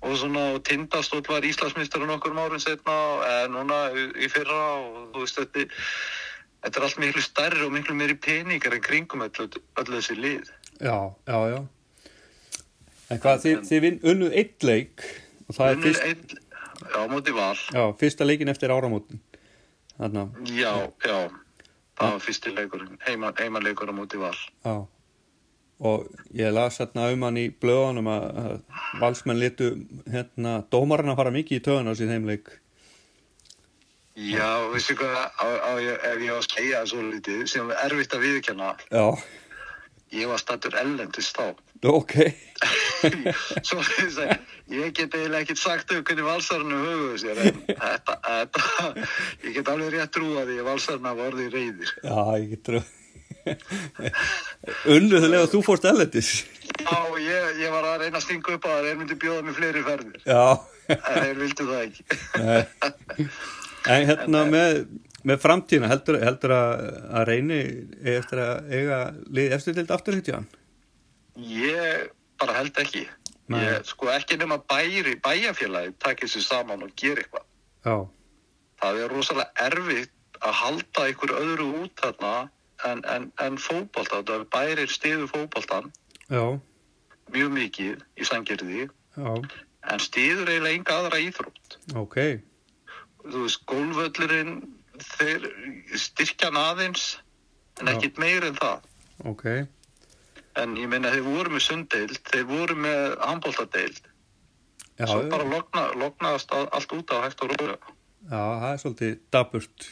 og 0.00 0.14
svona 0.14 0.52
og 0.54 0.62
Tindastóll 0.62 1.26
var 1.26 1.46
Íslandsmyndstarinn 1.46 2.14
okkur 2.14 2.36
árum 2.38 2.62
setna 2.62 2.94
eða 3.26 3.48
núna 3.50 3.78
í, 3.94 4.04
í 4.24 4.30
fyrra 4.30 4.60
og 4.78 5.08
þú 5.14 5.24
veist 5.24 5.40
þetta 5.40 5.64
þetta 6.64 6.80
er 6.80 6.86
allt 6.88 7.02
miklu 7.02 7.24
stærri 7.24 7.64
og 7.66 7.74
miklu 7.74 7.96
meiri 7.98 8.16
peningar 8.18 8.76
en 8.76 8.84
kringum 8.84 9.24
öll, 9.26 9.48
öll 9.48 9.90
þessi 9.94 10.18
lið 10.18 10.52
já, 10.80 10.98
já, 11.26 11.38
já. 11.54 11.60
En 13.08 13.20
hvað, 13.22 13.40
þið, 13.44 13.56
þið 13.68 13.82
vinn, 13.84 13.98
unnuð 14.12 14.36
eitt 14.36 14.66
leik 14.66 15.04
og 15.48 15.56
það 15.56 15.70
er 15.70 15.82
fyrst, 15.86 16.04
einn, 16.04 16.44
já, 16.92 17.00
móti 17.08 17.34
val 17.36 17.56
já, 17.56 17.82
fyrsta 18.00 18.26
leikin 18.28 18.52
eftir 18.52 18.74
áramótin. 18.74 19.22
Þannig 19.98 20.20
að, 20.20 20.52
já, 20.54 20.72
já 21.08 21.16
það 21.98 22.12
var 22.14 22.22
fyrsti 22.22 22.54
leikurinn, 22.54 23.00
heima, 23.06 23.32
heimaleikur 23.40 23.90
á 23.90 23.94
móti 23.96 24.20
val 24.20 24.36
já. 24.36 24.76
Og 25.78 26.08
ég 26.34 26.50
las 26.50 26.80
hérna 26.82 27.06
um 27.14 27.22
hann 27.22 27.36
í 27.38 27.48
blöðunum 27.54 28.08
að, 28.10 28.62
valsmenn 28.98 29.38
litu 29.38 29.70
hérna 30.10 30.58
dómarinn 30.74 31.12
að 31.12 31.20
fara 31.20 31.34
mikið 31.34 31.60
í 31.60 31.64
töðun 31.64 31.90
á 31.90 31.94
síð 31.94 32.16
heimleik. 32.16 32.50
Já, 34.18 34.50
veistu 34.72 34.96
hvað, 34.98 35.14
á, 35.38 35.46
á, 35.62 35.72
ég- 35.78 36.00
ef 36.10 36.18
ég 36.24 36.32
á 36.34 36.38
að 36.40 36.46
segja 36.50 36.80
svo 36.90 37.02
litið 37.06 37.44
sem 37.46 37.68
er 37.70 37.84
erfitt 37.86 38.16
að 38.16 38.24
viðkenna 38.26 38.72
Já, 38.90 39.04
ég 40.18 40.26
var 40.32 40.40
stattur 40.42 40.74
ellendist 40.80 41.36
þá 41.38 41.52
ok. 41.86 42.14
Svo 43.68 43.78
þess 43.86 44.16
að 44.24 44.32
ég 44.74 44.90
get 44.96 45.14
eiginlega 45.14 45.44
ekkert 45.44 45.60
sagt 45.62 45.92
um 45.94 46.02
hvernig 46.02 46.26
valsarinu 46.26 46.80
höfuðu 46.82 47.18
sér 47.22 47.38
en 47.44 47.60
þetta, 47.84 48.16
þetta, 48.26 49.06
ég 49.46 49.54
get 49.60 49.70
alveg 49.70 49.94
rétt 49.94 50.18
því 50.18 50.32
að 50.42 50.64
valsarina 50.66 51.12
var 51.14 51.30
orðið 51.30 51.54
reyðir. 51.54 51.92
Já, 52.02 52.18
ég 52.42 52.48
get 52.56 52.64
trú. 52.66 52.82
Unnuðulega 54.96 55.46
þú 55.52 55.60
fórst 55.64 55.86
ellendis. 55.88 56.32
Já, 56.82 56.98
ég, 57.22 57.62
ég 57.62 57.70
var 57.72 57.86
að 57.92 58.02
reyna 58.02 58.18
að 58.18 58.26
stinga 58.26 58.56
upp 58.58 58.66
á 58.66 58.70
það, 58.74 58.82
þeir 58.88 58.98
myndi 59.04 59.20
bjóða 59.22 59.46
mig 59.46 59.56
fleiri 59.56 59.84
ferðir, 59.86 60.18
Já. 60.26 60.42
en 60.98 61.22
þeir 61.22 61.40
vildu 61.44 61.68
það 61.70 61.86
ekki. 61.86 62.02
Nei. 62.42 63.30
En 63.86 64.06
hérna 64.08 64.42
með, 64.48 64.82
með 65.28 65.40
framtíðina, 65.44 65.90
heldur, 65.92 66.18
heldur 66.24 66.54
að, 66.56 66.84
að 67.20 67.26
reyni 67.30 67.60
eftir 68.16 68.42
að 68.42 68.74
eiga 68.74 69.00
lið 69.30 69.56
eftir 69.58 69.78
til 69.78 69.86
aftur 69.94 70.18
hitt 70.18 70.30
hann? 70.34 70.48
Ég 71.38 72.10
bara 72.40 72.58
held 72.58 72.78
ekki. 72.82 73.06
Ég, 73.48 73.80
sko 73.88 74.10
ekki 74.12 74.36
nema 74.40 74.58
bæri, 74.68 75.14
bæjarfélagi 75.24 75.94
takið 76.02 76.34
sér 76.34 76.44
saman 76.44 76.84
og 76.84 76.92
gera 76.98 77.22
eitthvað. 77.22 77.46
Já, 77.86 77.96
Það 78.78 79.00
er 79.02 79.12
rosalega 79.12 79.66
erfitt 79.66 80.38
að 80.38 80.58
halda 80.60 81.06
einhver 81.08 81.32
öðru 81.34 81.68
út 81.82 81.94
þarna 81.98 82.34
en, 82.86 83.00
en, 83.10 83.30
en 83.42 83.56
fótbolta. 83.58 84.20
Það 84.22 84.34
er 84.36 84.44
bærir 84.54 84.92
stiðu 84.92 85.26
fótboltan 85.30 85.88
já, 86.30 86.44
mjög 87.34 87.54
mikið 87.56 88.04
í 88.14 88.28
sangjörði 88.28 88.84
já, 88.86 89.32
en 89.90 90.04
stiður 90.04 90.52
eiginlega 90.52 90.76
enga 90.76 90.98
aðra 91.00 91.20
íþrótt. 91.24 91.78
ok, 91.98 92.18
Þú 93.28 93.42
veist, 93.44 93.64
gólvöllurinn, 93.68 94.54
þeir 95.18 95.44
styrkja 96.00 96.48
aðeins 96.56 97.18
en 97.80 97.88
ekkit 97.92 98.18
meir 98.18 98.44
en 98.48 98.54
það. 98.58 98.86
ok, 99.24 99.44
En 100.58 100.72
ég 100.76 100.88
meina 100.90 101.10
þeir 101.12 101.22
voru 101.22 101.50
með 101.54 101.62
sunddeild, 101.62 102.18
þeir 102.32 102.44
voru 102.48 102.74
með 102.74 103.18
handbóltadeild. 103.22 104.00
já, 104.98 105.06
Svo 105.06 105.28
bara 105.30 105.44
lokna, 105.44 105.84
loknaðast 105.94 106.50
að- 106.50 106.68
allt 106.72 106.92
út 106.96 107.12
á 107.14 107.22
hægt 107.22 107.42
og 107.44 107.50
rólega. 107.52 107.78
já, 108.30 108.42
það 108.60 108.72
er 108.72 108.78
svolítið 108.82 109.18
daburt. 109.30 109.88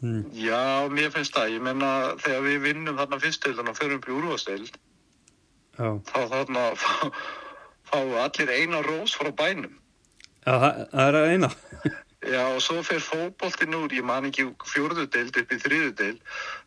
Hmm. 0.00 0.24
Já, 0.32 0.88
mér 0.88 1.10
finnst 1.12 1.32
það. 1.34 1.50
Ég 1.56 1.60
meina 1.62 2.16
þegar 2.16 2.42
við 2.42 2.60
vinnum 2.62 2.96
þarna 2.96 3.18
fyrstdeildin 3.20 3.68
og 3.68 3.76
förum 3.76 3.96
upp 3.96 4.08
í 4.08 4.12
úrvasteild, 4.18 4.70
Já, 5.78 5.88
þá 6.04 6.20
þarna 6.28 6.74
fá, 6.82 7.10
fá 7.88 7.98
allir 8.24 8.50
eina 8.50 8.82
rós 8.82 9.14
frá 9.16 9.30
bænum. 9.32 9.72
Já, 10.46 10.52
það, 10.58 10.94
er 11.06 11.14
eina. 11.32 11.50
Já, 12.20 12.42
og 12.52 12.60
svo 12.60 12.82
fer 12.84 13.00
fótboltinn 13.00 13.72
úr, 13.78 13.92
ég 13.96 14.04
man 14.04 14.26
ekki 14.28 14.44
fjórðu 14.68 15.06
deild 15.08 15.36
upp 15.40 15.52
í 15.52 15.58
þriðu 15.62 15.92
deild, 15.96 16.18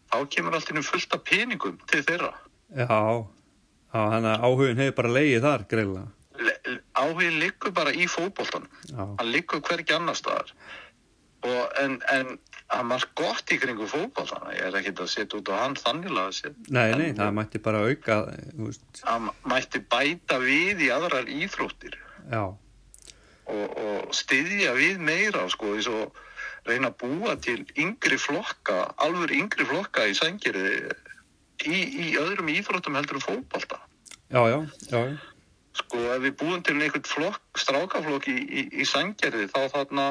þá 0.10 0.18
kemur 0.34 0.56
allt 0.58 0.72
innum 0.74 0.86
fullt 0.88 1.14
af 1.14 1.22
peningum 1.30 1.76
til 1.92 2.02
þeirra. 2.08 2.32
Já, 2.74 2.88
já, 2.90 4.00
þannig 4.00 4.32
að 4.32 4.48
áhugin 4.48 4.82
hefur 4.82 4.96
bara 5.02 5.12
leiðið 5.20 5.46
þar, 5.46 5.66
greiðlega. 5.70 6.08
Le- 6.44 6.80
Áhugin 7.04 7.38
liggur 7.42 7.72
bara 7.74 7.92
í 7.94 8.08
fótboltanum. 8.10 8.70
Já, 8.90 9.04
Hann 9.20 9.30
liggur 9.34 9.62
hvergi 9.66 9.94
annar 9.94 10.18
staðar. 10.18 10.50
Og, 11.44 11.64
en, 11.84 11.98
en 12.14 12.38
hann 12.72 12.90
var 12.90 13.04
gott 13.20 13.52
í 13.54 13.58
kringu 13.62 13.86
fótboltana. 13.92 14.54
Ég 14.56 14.70
er 14.72 14.78
ekkert 14.80 15.02
að 15.06 15.10
setja 15.12 15.38
út 15.42 15.50
á 15.54 15.56
hann 15.66 15.76
þannilega 15.78 16.30
að 16.32 16.38
setja. 16.40 16.66
nei, 16.74 16.94
nei, 16.98 17.10
það 17.18 17.34
mætti 17.38 17.62
bara 17.66 17.82
auka, 17.86 18.18
Hann 19.06 19.30
mætti 19.52 19.82
bæta 19.92 20.40
við 20.42 20.86
í 20.88 20.90
aðrar 20.96 21.28
íþróttir. 21.30 21.98
já, 22.32 22.44
og, 23.52 23.78
og 23.78 24.14
styðja 24.16 24.76
við 24.78 25.02
meira 25.04 25.48
sko, 25.52 25.74
eins 25.78 25.90
og 25.92 26.14
reyna 26.68 26.92
að 26.92 27.00
búa 27.04 27.36
til 27.44 27.60
yngri 27.80 28.20
flokka, 28.22 28.94
alveg 29.04 29.34
yngri 29.36 29.68
flokka 29.68 30.06
í 30.08 30.16
sængeri 30.18 30.68
í, 31.68 31.80
í 31.80 32.08
öðrum 32.20 32.52
íþróttum 32.54 32.98
heldur 33.00 33.20
en 33.20 33.26
fótbolta. 33.28 33.80
já, 34.30 34.42
já, 34.50 34.60
já, 34.92 35.04
Sko 35.74 35.98
ef 36.14 36.22
við 36.22 36.36
búum 36.38 36.62
til 36.62 36.76
einhvern 36.78 37.08
flokk, 37.10 37.42
strákaflokk 37.58 38.28
í, 38.30 38.38
í, 38.38 38.62
í 38.82 38.86
sængeri 38.86 39.48
þá 39.50 39.74
þarna, 39.74 40.06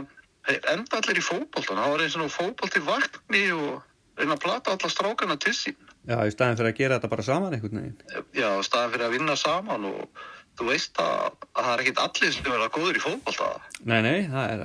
enda 0.50 0.98
allir 0.98 1.20
í 1.20 1.22
fótboltan, 1.22 1.78
það 1.78 1.92
var 1.94 2.02
eins 2.02 2.18
og 2.18 2.32
fótbolti 2.34 2.82
vakni 2.82 3.44
og 3.54 3.76
reyna 4.18 4.34
að 4.34 4.42
plata 4.42 4.74
alla 4.74 4.90
strákana 4.90 5.38
til 5.38 5.54
sín. 5.54 5.78
já, 6.02 6.18
í 6.26 6.34
staðin 6.34 6.58
fyrir 6.58 6.72
að 6.72 6.80
gera 6.80 6.98
þetta 6.98 7.12
bara 7.14 7.26
saman 7.26 7.54
einhvern 7.54 7.78
veginn. 7.78 8.26
Já, 8.34 8.48
staðan 8.66 8.94
fyrir 8.96 9.06
að 9.06 9.14
vinna 9.16 9.36
saman 9.38 9.86
og 9.92 10.24
þú 10.58 10.68
veist 10.68 11.00
að, 11.02 11.36
að 11.56 11.66
það 11.66 11.72
er 11.72 11.82
ekkit 11.84 12.00
allir 12.04 12.34
sem 12.34 12.48
verða 12.48 12.70
góður 12.74 12.98
í 12.98 13.02
fótbolta. 13.02 13.50
Nei, 13.88 13.98
nei, 14.04 14.18
það 14.32 14.52
er, 14.54 14.62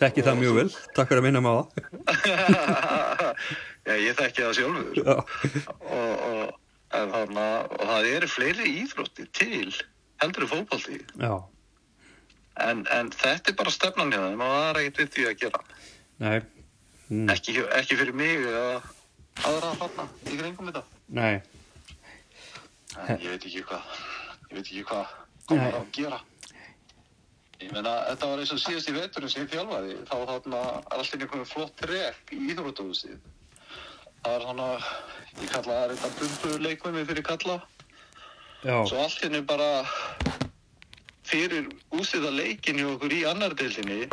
þekki 0.00 0.26
það 0.26 0.40
mjög 0.40 0.58
vel, 0.58 0.66
takk 0.96 1.10
fyrir 1.10 1.22
að 1.22 1.26
minna 1.28 1.42
það. 1.46 1.64
Já, 3.88 3.94
ég 4.00 4.18
þekki 4.18 4.44
það 4.46 4.54
sjálfur. 4.58 5.00
Já, 5.00 5.16
og, 5.94 6.24
og, 6.28 6.54
en 6.98 7.12
þarna, 7.14 7.48
og 7.68 7.84
það 7.90 8.10
eru 8.12 8.30
fleiri 8.32 8.70
íþróttir 8.82 9.30
til 9.36 9.68
heldur 10.22 10.46
en 10.46 10.52
fótbolti. 10.54 11.00
Já, 11.20 11.34
en, 12.64 12.84
en 12.94 13.12
þetta 13.14 13.52
er 13.52 13.58
bara 13.60 13.74
stefnan 13.74 14.14
og 14.14 14.42
það 14.42 14.68
er 14.70 14.82
ekkert 14.82 15.00
við 15.02 15.14
því 15.18 15.28
að 15.30 15.38
gera. 15.44 15.62
Nei, 16.24 16.36
mm, 17.10 17.30
ekki, 17.34 17.58
ekki 17.80 18.00
fyrir 18.00 18.16
mig 18.16 18.34
eða 18.40 18.66
aðra 19.44 19.74
þarna 19.82 20.08
í 20.30 20.40
kringum 20.40 20.70
þetta. 20.70 20.84
Nei, 21.14 21.32
en 23.04 23.16
ég 23.18 23.30
veit 23.34 23.48
ekki 23.50 23.64
hvað 23.68 24.13
ég 24.50 24.56
veit 24.56 24.64
ekki 24.64 24.84
hvað 24.90 25.14
komur 25.48 25.78
að 25.80 25.90
gera. 25.98 26.20
Ég 27.62 27.70
meina 27.72 27.94
þetta 28.10 28.28
var 28.32 28.42
eins 28.42 28.52
og 28.52 28.60
síðast 28.60 28.90
í 28.90 28.96
veturinn 28.96 29.30
sem 29.32 29.44
ég 29.44 29.52
þjálfaði. 29.54 29.96
Þá 30.10 30.16
þarna 30.32 30.64
er 30.64 30.98
alltaf 30.98 31.20
einhvern 31.20 31.48
flott 31.48 31.76
trek 31.80 32.34
í 32.34 32.40
íþróttúsið 32.50 33.18
það 34.24 34.34
er 34.38 34.44
svona 34.46 34.66
ég 35.42 35.50
kalla 35.52 35.76
það 35.76 35.92
þetta 35.92 36.10
bumbu 36.18 36.58
leikvimi 36.64 37.04
fyrir 37.10 37.26
kalla. 37.26 37.56
Já, 38.64 38.76
Svo 38.88 39.02
allt 39.04 39.20
henni 39.20 39.42
bara 39.44 39.84
fyrir 41.28 41.68
úsið 41.92 42.28
að 42.30 42.38
leikin 42.40 42.80
hjá 42.80 42.86
okkur 42.94 43.12
í 43.12 43.20
annar 43.28 43.52
deildinni 43.58 44.06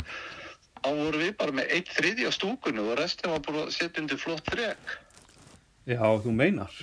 þá 0.81 0.89
vorum 0.89 1.21
við 1.21 1.31
bara 1.39 1.55
með 1.55 1.71
eitt 1.77 1.91
þriðja 1.95 2.33
stúkunu 2.35 2.89
og 2.91 2.99
restin 2.99 3.31
var 3.31 3.43
bara 3.45 3.63
að 3.67 3.73
setja 3.77 4.03
undir 4.03 4.19
flott 4.19 4.43
þrek. 4.51 4.97
já, 5.87 6.01
þú 6.03 6.35
meinar. 6.35 6.73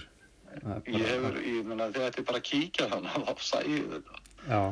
Það 0.63 0.89
Ég 0.95 1.07
hefur, 1.09 1.41
ég 1.45 1.67
meina 1.69 1.89
þegar 1.91 2.09
þetta 2.09 2.23
er 2.23 2.29
bara 2.31 2.41
að 2.43 2.47
kíkja 2.51 2.89
þannig 2.93 3.29
þá 3.29 3.45
sæði 3.49 3.83
þetta. 3.93 4.23
Já, 4.49 4.63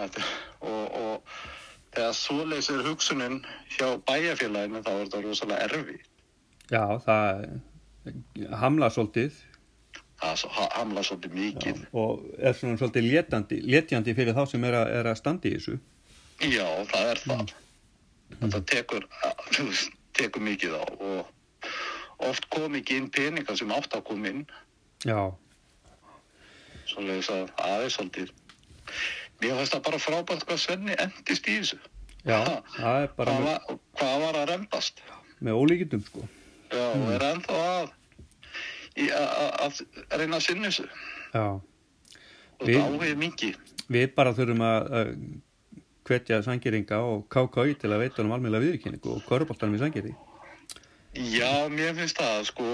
þetta 0.00 0.24
og, 0.60 0.96
og 1.02 1.38
þegar 1.92 2.16
svoleiðs 2.18 2.70
er 2.72 2.82
hugsunin 2.88 3.38
hjá 3.76 3.86
bæjarfélaginu 4.08 4.82
þá 4.82 4.92
er 4.94 5.02
þetta 5.04 5.22
rosalega 5.26 5.68
erfi. 5.68 5.98
já, 6.72 6.84
það 7.06 7.46
hamla 8.62 8.90
svolítið 8.90 9.40
Það 10.22 10.68
hamla 10.76 11.02
svolítið 11.02 11.32
mikið. 11.34 11.78
og 11.98 12.20
er 12.38 12.54
svona 12.54 12.78
svolítið 12.78 13.08
létandi, 13.10 13.56
létjandi 13.66 14.14
fyrir 14.14 14.36
þá 14.36 14.44
sem 14.52 14.64
er 14.68 14.76
að, 14.78 14.90
er 15.00 15.08
að 15.10 15.18
standa 15.18 15.50
í 15.50 15.56
þessu. 15.56 15.78
Já, 16.46 16.66
það 16.92 17.08
er 17.10 17.22
það. 17.24 17.54
Þetta 18.38 18.60
tekur, 18.70 19.06
þú 19.50 19.64
veist, 19.68 19.96
tekur 20.18 20.44
mikið 20.46 20.76
á 20.78 20.82
og 20.86 22.28
oft 22.28 22.46
kom 22.54 22.78
ekki 22.78 23.00
inn 23.00 23.10
peningar 23.10 23.58
sem 23.58 23.74
átt 23.74 23.98
að 23.98 24.04
koma 24.12 24.30
inn. 24.30 24.44
Já, 25.08 25.18
Svoleiðis 26.92 27.28
að 27.32 27.50
er 27.86 27.90
svolítið. 27.94 28.30
Mér 29.42 29.56
finnst 29.58 29.74
það 29.74 29.82
bara 29.86 29.98
frábært 30.02 30.44
hvað 30.46 30.60
Svenni 30.62 30.96
endist 31.02 31.46
í 31.48 31.56
þessu. 31.60 31.78
já, 32.26 32.38
Ha, 32.46 32.56
það 32.76 33.02
er 33.02 33.12
bara 33.16 33.32
Hvað 33.32 33.40
með, 33.40 33.48
var, 33.48 33.78
hvað 33.98 34.16
var 34.22 34.38
að 34.42 34.48
rembast? 34.52 35.02
með 35.42 35.58
ólíkindum 35.58 36.02
sko. 36.06 36.26
Já, 36.72 36.84
og 36.94 37.08
er 37.16 37.24
ennþá 37.32 37.62
að, 37.72 37.88
að, 39.16 39.48
að, 39.66 39.80
reyna 40.20 40.36
að 40.38 40.44
sinna 40.46 40.68
þessu. 40.70 40.86
Já, 41.34 41.46
Og 42.62 42.68
Við- 42.68 42.76
það 42.78 42.92
áhugið 42.92 43.16
mikið. 43.18 43.56
við 43.90 44.12
bara 44.14 44.32
þurfum 44.38 44.60
að, 44.62 44.92
að 45.00 45.08
hvetja 46.06 46.42
sangeringa 46.46 46.98
og 47.02 47.24
KKI 47.32 47.74
til 47.80 47.90
að 47.90 48.02
veita 48.04 48.22
um 48.22 48.30
almjöla 48.36 48.60
viðurkenningu 48.62 49.16
og 49.16 49.24
köruboltanum 49.26 49.74
í 49.74 49.80
sangeri. 49.82 50.12
Já, 51.14 51.66
mér 51.68 51.94
finnst 51.98 52.16
það, 52.20 52.44
sko, 52.52 52.68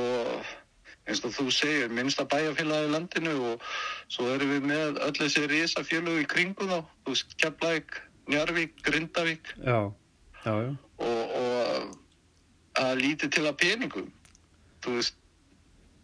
eins 1.09 1.23
og 1.25 1.35
þú 1.37 1.47
segir, 1.55 1.93
minnsta 1.95 2.27
bæjarfélagi 2.29 2.89
í 2.89 2.93
landinu 2.93 3.35
og 3.53 3.65
svo 4.13 4.29
erum 4.35 4.53
við 4.55 4.67
með 4.71 5.01
öll 5.07 5.15
þessi 5.17 5.47
risafélög 5.51 6.23
í 6.23 6.27
kringu 6.31 6.69
þá, 6.69 6.79
þú 7.05 7.15
veist, 7.15 7.39
Keflæk, 7.41 8.01
Njarvík, 8.29 8.77
Grindavík. 8.85 9.55
Já, 9.65 9.79
já, 10.45 10.53
já, 10.53 10.75
og, 11.09 11.39
og 11.41 12.83
að 12.85 13.01
lítið 13.03 13.35
til 13.39 13.47
að 13.49 13.59
peningum, 13.65 14.13
þú 14.85 14.99
veist, 14.99 15.19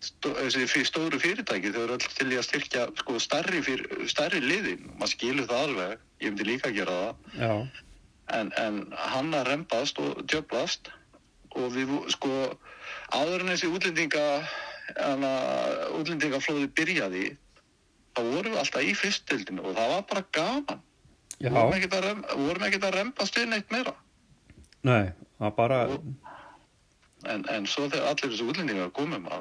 stó, 0.05 0.35
þessi 0.40 0.85
stóru 0.89 1.20
fyrirtæki, 1.20 1.72
þau 1.74 1.82
eru 1.85 1.98
öll 1.98 2.10
til 2.18 2.31
í 2.32 2.40
að 2.40 2.48
styrkja, 2.48 2.89
sko, 3.01 3.20
starri, 3.22 3.62
fyr, 3.64 3.85
starri 4.10 4.43
liðin, 4.44 4.90
maður 4.98 5.14
skilur 5.14 5.48
það 5.51 5.66
alveg, 5.68 6.05
ég 6.24 6.32
myndi 6.32 6.48
líka 6.48 6.70
að 6.72 6.78
gera 6.81 6.98
það, 7.01 7.24
já, 7.40 7.55
en, 8.32 8.52
en 8.60 8.85
hann 8.97 9.35
að 9.36 9.48
rembast 9.51 9.98
og 10.01 10.22
djöblast 10.28 10.90
og 11.55 11.74
við 11.74 11.90
sko 12.14 12.31
áður 13.14 13.44
en 13.44 13.52
þessi 13.52 13.70
útlendinga 13.70 14.24
útlendingaflóði 15.98 16.69
byrjaði 16.77 17.24
þá 18.15 18.20
vorum 18.23 18.52
við 18.52 18.61
alltaf 18.61 18.85
í 18.85 18.93
fyrstildinu 18.98 19.65
og 19.65 19.78
það 19.78 19.94
var 19.94 20.05
bara 20.11 20.24
gaman. 20.39 20.85
Já, 21.43 21.51
vorum 21.51 21.74
ekkert 21.78 21.97
að, 21.98 22.05
rem, 22.09 22.20
vorum 22.44 22.66
ekkert 22.69 22.86
að 22.89 22.94
rembast 22.98 23.39
við 23.39 23.48
neitt 23.51 23.74
meira. 23.74 23.94
Nei, 24.85 25.11
það 25.40 25.56
bara, 25.56 25.81
en, 27.32 27.43
en 27.51 27.66
svo 27.66 27.89
þegar 27.89 28.12
allir 28.12 28.31
þessi 28.31 28.47
útlendingar 28.52 28.94
komum 28.94 29.27
þá 29.27 29.40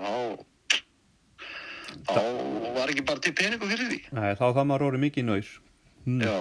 þá 2.07 2.23
var 2.73 2.89
ekki 2.89 3.05
bara 3.05 3.21
til 3.21 3.35
peningu 3.37 3.69
fyrir 3.69 3.91
því. 3.91 4.01
Nei, 4.17 4.31
þá 4.39 4.45
það 4.47 4.67
maður 4.71 4.87
orðið 4.89 5.05
mikið 5.05 5.29
nöyr. 5.29 5.55
Mm. 6.03 6.19
já 6.19 6.37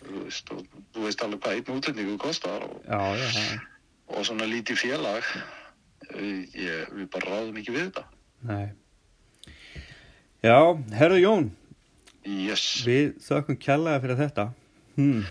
þú 0.00 0.22
veist, 0.24 0.52
og, 0.52 0.76
þú 0.94 1.04
veist 1.04 1.22
alveg 1.24 1.42
hvað 1.44 1.58
einn 1.58 1.78
útlendingu 1.78 2.18
kostar 2.20 2.64
og 2.64 2.76
Já, 2.86 3.00
já, 3.20 3.60
og 4.12 4.26
svona 4.28 4.48
lítið 4.48 4.80
félag 4.80 5.26
eh, 6.14 6.44
ég, 6.54 6.92
við 6.94 7.08
bara 7.12 7.32
ráðum 7.32 7.58
ekki 7.60 7.74
við 7.74 7.88
þetta 7.88 8.06
nei. 8.44 8.66
Já, 10.44 10.58
herðu 10.98 11.22
Jón, 11.22 11.46
yes, 12.26 12.64
við 12.86 13.16
þökkum 13.24 13.58
kjallaði 13.62 14.02
fyrir 14.04 14.20
þetta. 14.20 14.44
Hmm. 14.96 15.24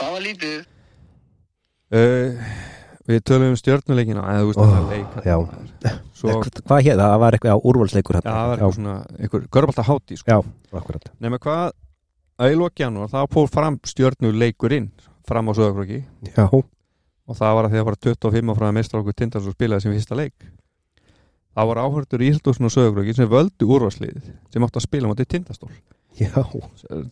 það 0.00 0.12
var 0.14 0.22
lítið 0.24 0.60
uh, 1.92 2.52
Við 3.10 3.18
tölum 3.26 3.50
um 3.52 3.58
það 4.70 4.92
leik 4.92 5.16
já. 5.26 5.34
Svo, 6.16 6.30
Hva- 6.38 6.62
Hvað 6.62 6.84
hér? 6.86 7.00
Það 7.02 7.16
var 7.24 7.36
eitthvað 7.36 7.56
á 7.58 7.66
úrvalsleikur 7.72 8.16
já, 8.16 8.22
það 8.28 8.48
var 8.48 8.54
eitthvað 8.62 8.76
svona 8.78 8.94
einhver 9.18 9.46
görbalta 9.56 9.84
háti 9.88 10.18
sko. 10.20 10.38
Nefnir 11.18 11.42
hvað 11.42 11.64
að 12.42 12.54
í 12.54 12.58
loki 12.62 12.84
janúar 12.86 13.10
þá 13.12 13.20
fór 13.34 13.50
fram 13.52 13.80
stjörnuleikurinn 13.90 14.88
fram 15.28 15.50
á 15.50 15.52
Söðakröki 15.58 16.00
Já, 16.30 16.46
og 16.48 17.36
það 17.38 17.56
var 17.58 17.68
að 17.68 17.74
því 17.74 17.78
að 17.78 17.82
það 17.82 17.90
var 17.90 17.98
25 18.06 18.56
frá 18.58 18.68
að 18.70 18.76
meistra 18.78 19.02
okkur 19.02 19.18
Tindars 19.18 19.50
og 19.50 19.56
spilaði 19.58 19.84
sem 19.84 19.96
fyrsta 19.98 20.18
leik 20.18 20.46
það 21.52 21.68
var 21.70 21.82
áhörður 21.84 22.24
í 22.24 22.30
Ísldósson 22.32 22.68
og 22.68 22.74
Söðakröki 22.74 23.16
sem 23.16 23.30
völdu 23.30 23.68
úrvarsliðið 23.68 24.30
sem 24.52 24.66
átti 24.66 24.80
að 24.80 24.86
spila 24.86 25.10
motið 25.10 25.30
Tindastól. 25.34 25.70
Já, 26.18 26.32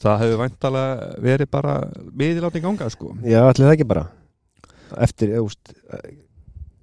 það 0.01 0.25
hefur 0.25 0.41
væntalega 0.43 1.12
verið 1.25 1.53
bara 1.53 1.77
miðilátt 2.12 2.59
í 2.59 2.65
ganga 2.65 2.91
sko. 2.93 3.15
Já, 3.25 3.41
allir 3.47 3.65
það 3.67 3.77
ekki 3.77 3.89
bara. 3.89 4.09
Eftir, 5.01 5.33
veist 5.39 5.73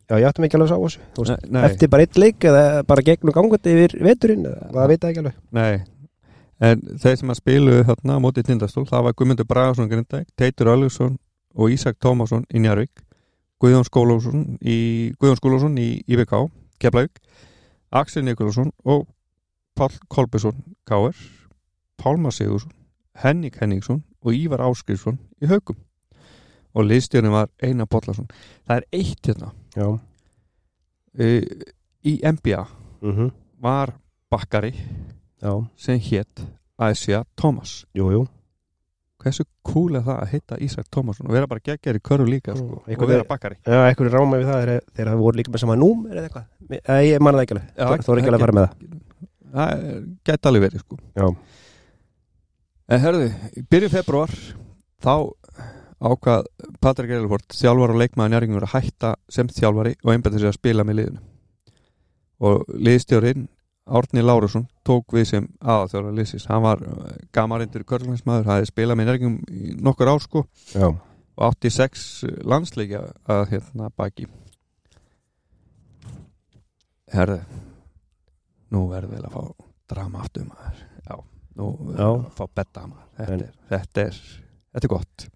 Já, 0.07 0.15
ég 0.21 0.25
áttum 0.29 0.45
ekki 0.47 0.55
alveg 0.55 0.71
að 0.71 0.93
sá 0.95 0.99
þessu 1.19 1.63
Eftir 1.67 1.89
bara 1.91 2.03
eitt 2.05 2.17
leik 2.21 2.45
eða 2.47 2.84
bara 2.88 3.03
gegnum 3.03 3.35
gangandi 3.35 3.73
yfir 3.75 3.95
veturinn 4.07 4.45
maður 4.47 4.93
veit 4.93 5.01
það 5.01 5.09
ekki 5.09 5.21
alveg. 5.23 5.39
Nei. 5.57 5.73
En 6.63 6.84
þeir 7.03 7.17
sem 7.19 7.34
að 7.34 7.39
spilu 7.41 7.81
þarna 7.89 8.15
á 8.15 8.23
mótið 8.23 8.47
Tindastól 8.47 8.85
það 8.88 9.03
var 9.09 9.17
Guðmundur 9.19 9.49
Bragason 9.49 9.89
Grindæk 9.91 10.29
Teitur 10.39 10.71
Öllursson 10.71 11.17
og 11.59 11.75
Ísak 11.75 11.99
Tómasson 11.99 12.47
í 12.47 12.63
Njarvík 12.63 13.03
Guðjón 13.59 13.85
Skólásson 13.89 14.45
í 14.63 14.77
Guðjón 15.19 15.41
Skólásson 15.41 15.75
í 15.84 15.89
IVK 16.07 16.39
Keflavík 16.79 17.19
Axel 17.91 18.26
Nikolásson 18.26 18.72
og 18.85 19.07
Pál 19.76 19.93
Kolbesson 20.09 20.64
Káir 20.88 21.15
Pálmar 21.97 22.31
Sigursson 22.31 22.72
Henning 23.23 23.53
Henningsson 23.59 24.03
og 24.22 24.34
Ívar 24.34 24.64
Áskriðsson 24.65 25.19
í 25.41 25.49
Haugum 25.49 25.77
og 26.77 26.85
liðstjórnum 26.85 27.34
var 27.34 27.49
Einar 27.64 27.89
Bollarsson 27.89 28.27
það 28.68 28.76
er 28.76 28.85
eitt 28.93 29.30
hérna. 29.30 29.51
Uh, 31.18 31.43
í 32.05 32.19
NBA 32.22 32.61
mhm, 33.01 33.31
var 33.64 33.95
bakkari 34.30 34.76
já, 35.41 35.53
sem 35.76 35.99
hétt 35.99 36.45
Æsja 36.77 37.23
Thomas. 37.35 37.85
Jú, 37.97 38.11
jú 38.14 38.27
hversu 39.23 39.44
cool 39.65 39.95
er 39.98 40.03
það 40.06 40.19
að 40.22 40.31
heita 40.34 40.57
Ísak 40.61 40.88
Thomasson 40.94 41.27
og 41.27 41.34
vera 41.34 41.48
bara 41.49 41.64
geggjær 41.65 41.98
í 41.98 42.02
körfu 42.06 42.27
líka 42.30 42.53
Mm, 42.53 42.60
sko, 42.61 42.81
eitthvað 42.88 43.07
og 43.07 43.14
vera 43.14 43.26
bakkari? 43.31 43.56
Já, 43.65 43.80
einhverju 43.89 44.14
ráma 44.14 44.38
við 44.41 44.45
það 44.52 44.61
þegar, 44.64 45.10
það 45.11 45.22
voru 45.23 45.38
líka 45.41 45.52
með 45.56 45.64
sama 45.64 45.76
númer 45.76 46.11
eða 46.18 46.30
eitthvað. 46.30 46.45
Ég 47.07 47.19
manna 47.26 47.38
það 47.39 47.45
ekki 47.48 47.56
alveg, 47.57 47.69
Þó- 47.77 48.14
er 48.14 48.22
ekki 48.22 48.31
alveg 48.31 48.38
að 48.38 48.45
fara 48.45 48.57
með 48.57 48.68
það. 48.68 48.99
Það 49.57 49.72
er- 49.73 50.03
gæti 50.30 50.48
alveg 50.52 50.65
verið 50.68 50.80
sko. 50.84 50.99
Já, 51.18 51.27
en 52.89 52.99
herðu, 53.03 53.27
í 53.57 53.64
byrjun 53.72 53.94
februar 53.98 54.34
þá 55.03 55.14
ákvað 56.07 56.45
Patrik 56.80 57.10
Eilford, 57.18 57.48
þjálfar 57.57 57.94
og 57.95 57.99
leikmaður 58.03 58.34
njæringur 58.35 58.65
að 58.68 58.73
hætta 58.76 59.15
sem 59.34 59.48
þjálfari 59.49 59.95
og 60.03 60.14
einbætti 60.14 60.39
sig 60.44 60.52
að 60.52 60.57
spila 60.60 60.84
með 60.85 60.99
liðinu. 61.02 61.22
Og 62.48 62.68
liðstjórin 62.69 63.48
Árni 63.88 64.22
Lárusson 64.23 64.65
tók 64.88 65.14
við 65.15 65.26
sem 65.30 65.45
aðalþjálfar 65.64 66.15
liðsins, 66.18 66.45
hann 66.49 66.64
var 66.65 66.81
gamarindur 67.35 67.85
körluminsmaður, 67.88 68.47
hafði 68.49 68.69
spilað 68.72 68.97
með 68.99 69.07
njæringum 69.09 69.38
í 69.47 69.76
nokkur 69.88 70.11
ár 70.11 70.19
sko 70.23 70.43
já, 70.73 70.88
og 70.89 71.45
átti 71.47 71.72
sex 71.72 72.23
landsleikja 72.43 73.05
að 73.31 73.45
hérna 73.53 73.88
baki. 73.95 74.27
Herðu 77.14 77.39
nú 78.76 78.81
verður 78.91 79.14
vel 79.15 79.23
að 79.30 79.35
fá 79.38 79.43
drama 79.93 80.23
aftur 80.26 80.47
maður. 80.49 80.81
Já, 81.07 81.15
nú 81.55 81.68
verður 81.80 82.01
Já. 82.01 82.09
að 82.11 82.30
fá 82.35 82.45
betta 82.59 82.84
maður. 82.89 83.07
Þetta, 83.18 83.31
En- 83.34 83.41
er, 83.47 83.53
þetta 83.72 84.01
er 84.09 84.18
þetta 84.76 84.84
er 84.89 84.93
gott. 84.97 85.27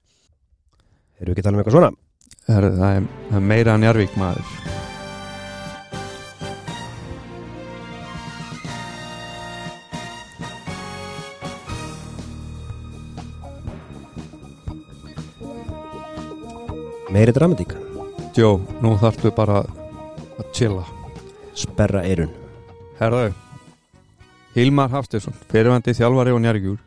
Erum 1.22 1.32
við 1.32 1.36
ekki 1.38 1.42
að 1.42 1.48
tala 1.48 1.56
um 1.58 1.64
eitthvað 1.64 1.78
svona? 1.80 1.92
herðu, 2.52 2.72
það 2.82 2.96
er, 2.98 3.04
það 3.30 3.38
er 3.38 3.44
meira 3.54 3.74
en 3.78 3.84
Jarvík 3.86 4.16
maður 4.18 4.81
Meiri 17.12 17.34
dramatík, 17.36 17.74
Jó, 18.40 18.56
nú 18.80 18.94
þarftu 18.96 19.34
bara 19.36 19.66
að 20.40 20.46
chilla. 20.56 20.86
Sperra 21.52 22.06
eirun 22.08 22.32
herðu 23.02 23.34
Hilmar 24.56 24.92
Hafstesson, 24.94 25.36
fyrirvændi 25.52 25.92
þjálfari 25.98 26.32
og 26.32 26.40
njárgjúr 26.44 26.80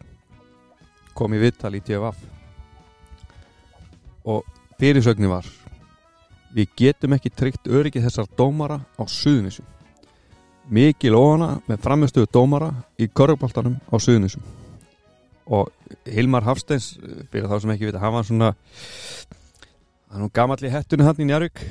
kom 1.13 1.37
í 1.37 1.43
vittal 1.43 1.75
í 1.77 1.83
TFF 1.85 2.25
og 4.33 4.49
fyrirsögni 4.81 5.29
var 5.29 5.45
við 6.57 6.73
getum 6.81 7.19
ekki 7.19 7.33
tryggt 7.35 7.69
öryggi 7.69 8.03
þessar 8.05 8.31
dómara 8.39 8.81
á 8.97 9.05
suðunisum 9.05 9.69
mikil 10.73 11.15
óhana 11.21 11.59
með 11.69 11.85
framistöðu 11.85 12.33
dómara 12.33 12.73
í 12.97 13.11
korruboltanum 13.13 13.77
á 13.93 13.97
suðunisum 14.01 14.45
og 15.45 15.69
Hilmar 16.09 16.49
Hafsteins 16.49 16.95
fyrir 17.29 17.51
þá 17.51 17.59
sem 17.61 17.77
ekki 17.77 17.91
vita, 17.91 18.01
hann 18.01 18.17
var 18.17 18.25
svona 18.25 18.55
hann 20.15 20.23
var 20.29 20.35
gamall 20.39 20.63
í 20.63 20.71
hettunni 20.71 21.07
hann 21.07 21.19
í 21.19 21.27
Njárvík 21.27 21.65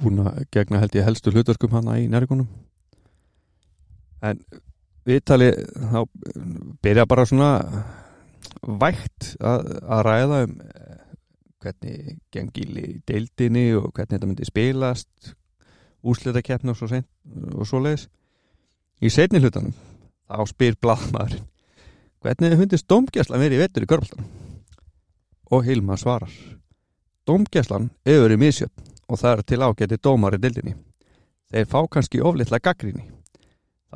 búin 0.00 0.24
að 0.24 0.42
gegna 0.52 0.80
held 0.82 0.96
ég 0.98 1.06
helstu 1.06 1.30
hlutverkum 1.30 1.76
hann 1.76 1.92
í 1.94 2.08
Njárvíkunum 2.10 2.48
en 4.26 4.40
viðtali 5.06 5.52
þá 5.54 6.00
byrja 6.82 7.06
bara 7.06 7.26
svona 7.30 7.50
vægt 8.66 9.36
að, 9.38 9.70
að 9.86 10.04
ræða 10.08 10.42
um 10.48 10.56
eh, 10.66 10.98
hvernig 11.62 12.18
gengil 12.34 12.70
í 12.82 12.86
deildinni 13.06 13.66
og 13.78 13.92
hvernig 13.92 14.16
þetta 14.16 14.30
myndi 14.32 14.48
spilast 14.48 15.34
úslita 16.06 16.42
keppni 16.42 16.74
og 16.74 16.78
svo, 16.78 16.90
seint, 16.90 17.08
og 17.54 17.66
svo 17.70 17.84
leiðis 17.84 18.08
í 18.98 19.12
setni 19.14 19.42
hlutanum 19.42 19.74
þá 20.26 20.42
spyr 20.50 20.78
blaðmaðurinn 20.82 21.46
hvernig 22.26 22.58
hundist 22.58 22.90
domgæslan 22.90 23.42
verið 23.42 23.60
í 23.60 23.62
vettur 23.62 23.86
í 23.86 23.90
körpaltanum 23.94 24.30
og 25.54 25.66
Hilma 25.66 25.94
svarar 26.00 26.34
domgæslan 27.26 27.90
hefur 28.06 28.28
verið 28.28 28.42
misjöfn 28.44 28.94
og 29.06 29.20
það 29.20 29.32
er 29.32 29.44
til 29.50 29.62
ágæti 29.66 30.02
dómar 30.02 30.38
í 30.38 30.42
deildinni 30.42 30.74
þeir 31.52 31.70
fá 31.70 31.80
kannski 31.90 32.22
oflitla 32.22 32.62
gaggrinni 32.62 33.06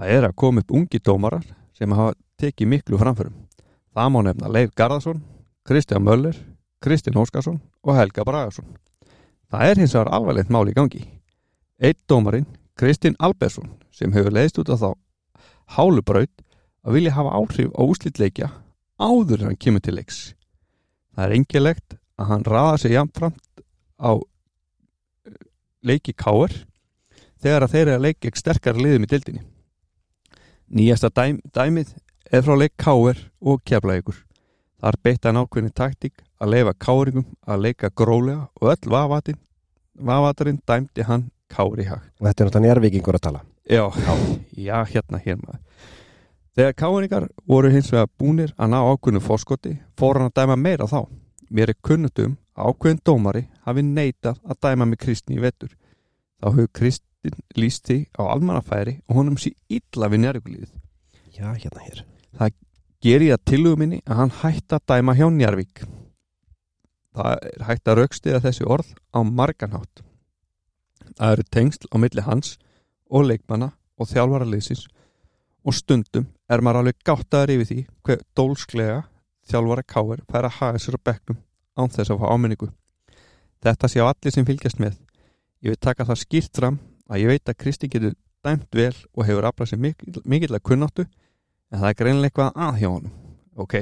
Það 0.01 0.11
er 0.17 0.25
að 0.25 0.37
koma 0.41 0.63
upp 0.63 0.71
ungi 0.73 0.99
dómarar 1.05 1.43
sem 1.77 1.93
hafa 1.93 2.15
tekið 2.41 2.71
miklu 2.73 2.99
framförum. 3.01 3.35
Það 3.93 4.07
má 4.15 4.21
nefna 4.25 4.49
Leif 4.49 4.71
Garðarsson, 4.73 5.19
Kristján 5.67 6.07
Möller, 6.07 6.37
Kristinn 6.81 7.19
Óskarsson 7.21 7.59
og 7.85 7.99
Helga 7.99 8.25
Bragarsson. 8.25 8.65
Það 9.53 9.67
er 9.67 9.81
hins 9.83 9.93
vegar 9.93 10.13
alvarlegt 10.17 10.49
mál 10.49 10.71
í 10.71 10.73
gangi. 10.73 11.03
Eitt 11.77 12.01
dómarinn, 12.09 12.47
Kristinn 12.81 13.19
Albersson, 13.21 13.69
sem 13.93 14.15
hefur 14.17 14.33
leiðst 14.33 14.63
út 14.63 14.73
af 14.73 14.81
þá 14.81 14.91
hálubraut 15.77 16.33
að 16.81 16.97
vilja 16.97 17.13
hafa 17.19 17.37
áhrif 17.37 17.69
á 17.77 17.83
úslitleikja 17.85 18.49
áður 18.97 19.43
en 19.43 19.51
hann 19.51 19.61
kemur 19.61 19.85
til 19.85 19.99
leiks. 19.99 20.33
Það 21.13 21.27
er 21.27 21.37
engilegt 21.37 22.00
að 22.21 22.33
hann 22.35 22.47
raða 22.47 22.77
sig 22.83 22.95
jafnframt 22.95 23.65
á 24.01 24.13
eh, 24.21 25.39
leiki 25.87 26.13
káir 26.13 26.53
þegar 27.41 27.67
að 27.67 27.75
þeir 27.75 27.87
eru 27.87 27.97
að 27.97 28.07
leiki 28.09 28.31
ekki 28.31 28.43
sterkara 28.43 28.85
liðum 28.85 29.07
í 29.07 29.11
dildinni. 29.11 29.45
Nýjasta 30.71 31.11
dæm, 31.11 31.41
dæmið 31.51 31.95
er 32.31 32.45
frá 32.47 32.55
leik 32.55 32.77
Káir 32.79 33.25
og 33.41 33.63
Keflavíkur. 33.67 34.19
Þar 34.81 34.99
beitt 35.03 35.27
hann 35.27 35.41
ákveðin 35.41 35.75
taktík 35.77 36.23
að 36.41 36.55
leifa 36.55 36.75
Káringum 36.79 37.27
að 37.45 37.65
leika 37.67 37.91
grólega 37.91 38.47
og 38.61 38.71
öll 38.73 38.93
vafatin, 38.95 39.41
vafatarinn 39.99 40.61
dæmdi 40.69 41.05
hann 41.09 41.31
Kári 41.51 41.89
hag. 41.89 42.05
og 42.21 42.29
þetta 42.29 42.45
er 42.45 42.47
náttúrulega 42.49 42.67
njárvíkingur 42.67 43.19
að 43.19 43.25
tala 43.27 43.41
Já, 43.71 43.87
já, 44.57 44.85
hérna 44.85 45.19
hér 45.23 45.37
maður. 45.39 45.61
Þegar 46.55 46.73
Káringar 46.75 47.27
voru 47.47 47.71
hins 47.71 47.91
vegar 47.93 48.09
búnir 48.19 48.55
að 48.59 48.73
ná 48.73 48.79
ákveðinu 48.83 49.23
fórskoti, 49.23 49.77
fór 49.99 50.19
hann 50.19 50.31
að 50.31 50.39
dæma 50.41 50.57
meira 50.57 50.89
þá. 50.91 51.07
Mér 51.51 51.73
er 51.75 51.81
kunnut 51.83 52.19
um 52.23 52.37
að 52.55 52.71
ákveðin 52.71 53.03
dómari 53.05 53.45
hafi 53.67 53.85
neitað 53.87 54.39
að 54.47 54.61
dæma 54.67 54.87
með 54.87 55.03
Kristni 55.05 55.39
í 55.39 55.43
vetur. 55.43 55.75
Þá 56.41 56.47
hefur 56.55 56.73
Kristin 56.79 57.43
líst 57.59 57.91
því 57.91 57.99
á 58.17 58.23
almannafæri 58.31 59.01
og 59.09 59.21
honum 59.21 59.39
sé 59.41 59.53
illa 59.69 60.09
við 60.13 60.25
njárvíkulíðið. 60.25 60.73
Já, 61.35 61.51
hérna 61.57 61.85
hér 61.89 62.05
ger 63.01 63.25
ég 63.25 63.35
að 63.35 63.47
tilhugum 63.49 63.81
minni 63.81 63.99
að 64.05 64.19
hann 64.21 64.33
hætti 64.43 64.77
að 64.77 64.87
dæma 64.93 65.17
hjá 65.17 65.27
Njarvík. 65.33 65.83
Það 67.17 67.45
er 67.49 67.65
hægt 67.67 67.89
að 67.89 67.99
raukstiða 67.99 68.41
þessi 68.45 68.67
orð 68.69 68.91
á 69.17 69.19
marganhátt. 69.25 70.03
Það 71.17 71.33
eru 71.35 71.47
tengsl 71.57 71.89
á 71.91 71.97
milli 72.01 72.25
hans 72.27 72.57
og 73.11 73.27
leikmanna 73.27 73.73
og 74.01 74.11
þjálfaraliðsins 74.13 74.85
og 75.65 75.77
stundum 75.77 76.29
er 76.49 76.63
maður 76.65 76.85
alveg 76.85 77.01
gáttaður 77.05 77.55
yfir 77.57 77.71
því 77.71 77.81
hver 78.07 78.23
dólsklega 78.37 79.01
þjálfara 79.49 79.87
káir 79.87 80.25
fær 80.29 80.49
að 80.49 80.57
haga 80.59 80.83
sér 80.83 80.99
á 80.99 81.07
bekknum 81.11 81.39
án 81.79 81.93
þess 81.93 82.13
að 82.13 82.21
fá 82.21 82.27
áminningu. 82.35 82.69
Þetta 83.61 83.89
sé 83.89 84.03
á 84.03 84.07
allir 84.09 84.35
sem 84.35 84.47
fylgjast 84.49 84.81
með. 84.81 84.99
Ég 85.61 85.75
vil 85.75 85.81
taka 85.81 86.07
það 86.09 86.23
skýrt 86.23 86.61
fram 86.61 86.79
að 87.11 87.23
ég 87.23 87.33
veit 87.35 87.53
að 87.53 87.59
Kristi 87.61 87.91
getur 87.93 88.17
dæmt 88.45 88.73
vel 88.73 88.95
og 89.15 89.27
hefur 89.29 89.49
aflað 89.49 89.73
sér 89.73 89.83
mikil, 89.83 90.15
mikill 90.25 90.57
að 90.57 90.65
kunnáttu 90.65 91.05
en 91.05 91.83
það 91.83 91.89
er 91.91 91.99
greinilega 91.99 92.31
eitthvað 92.31 92.63
að 92.67 92.81
hjá 92.81 92.89
honum. 92.89 93.17
Ok, 93.61 93.75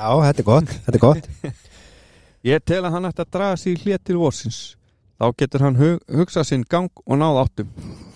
Já, 0.00 0.08
þetta 0.24 0.40
er 0.40 0.46
gott, 0.46 0.70
þetta 0.86 0.96
er 0.96 1.02
gott. 1.02 1.26
Ég 2.50 2.62
tel 2.64 2.80
að 2.86 2.94
hann 2.94 3.08
ætti 3.10 3.24
að 3.24 3.32
draga 3.36 3.58
í 3.68 3.74
hlið 3.82 3.98
til 4.08 4.16
vorsins. 4.16 4.60
Þá 5.20 5.26
getur 5.36 5.64
hann 5.66 5.76
hug, 5.76 5.98
hugsað 6.08 6.46
sinn 6.48 6.62
gang 6.64 7.02
og 7.04 7.18
náð 7.20 7.42
áttum. 7.42 7.74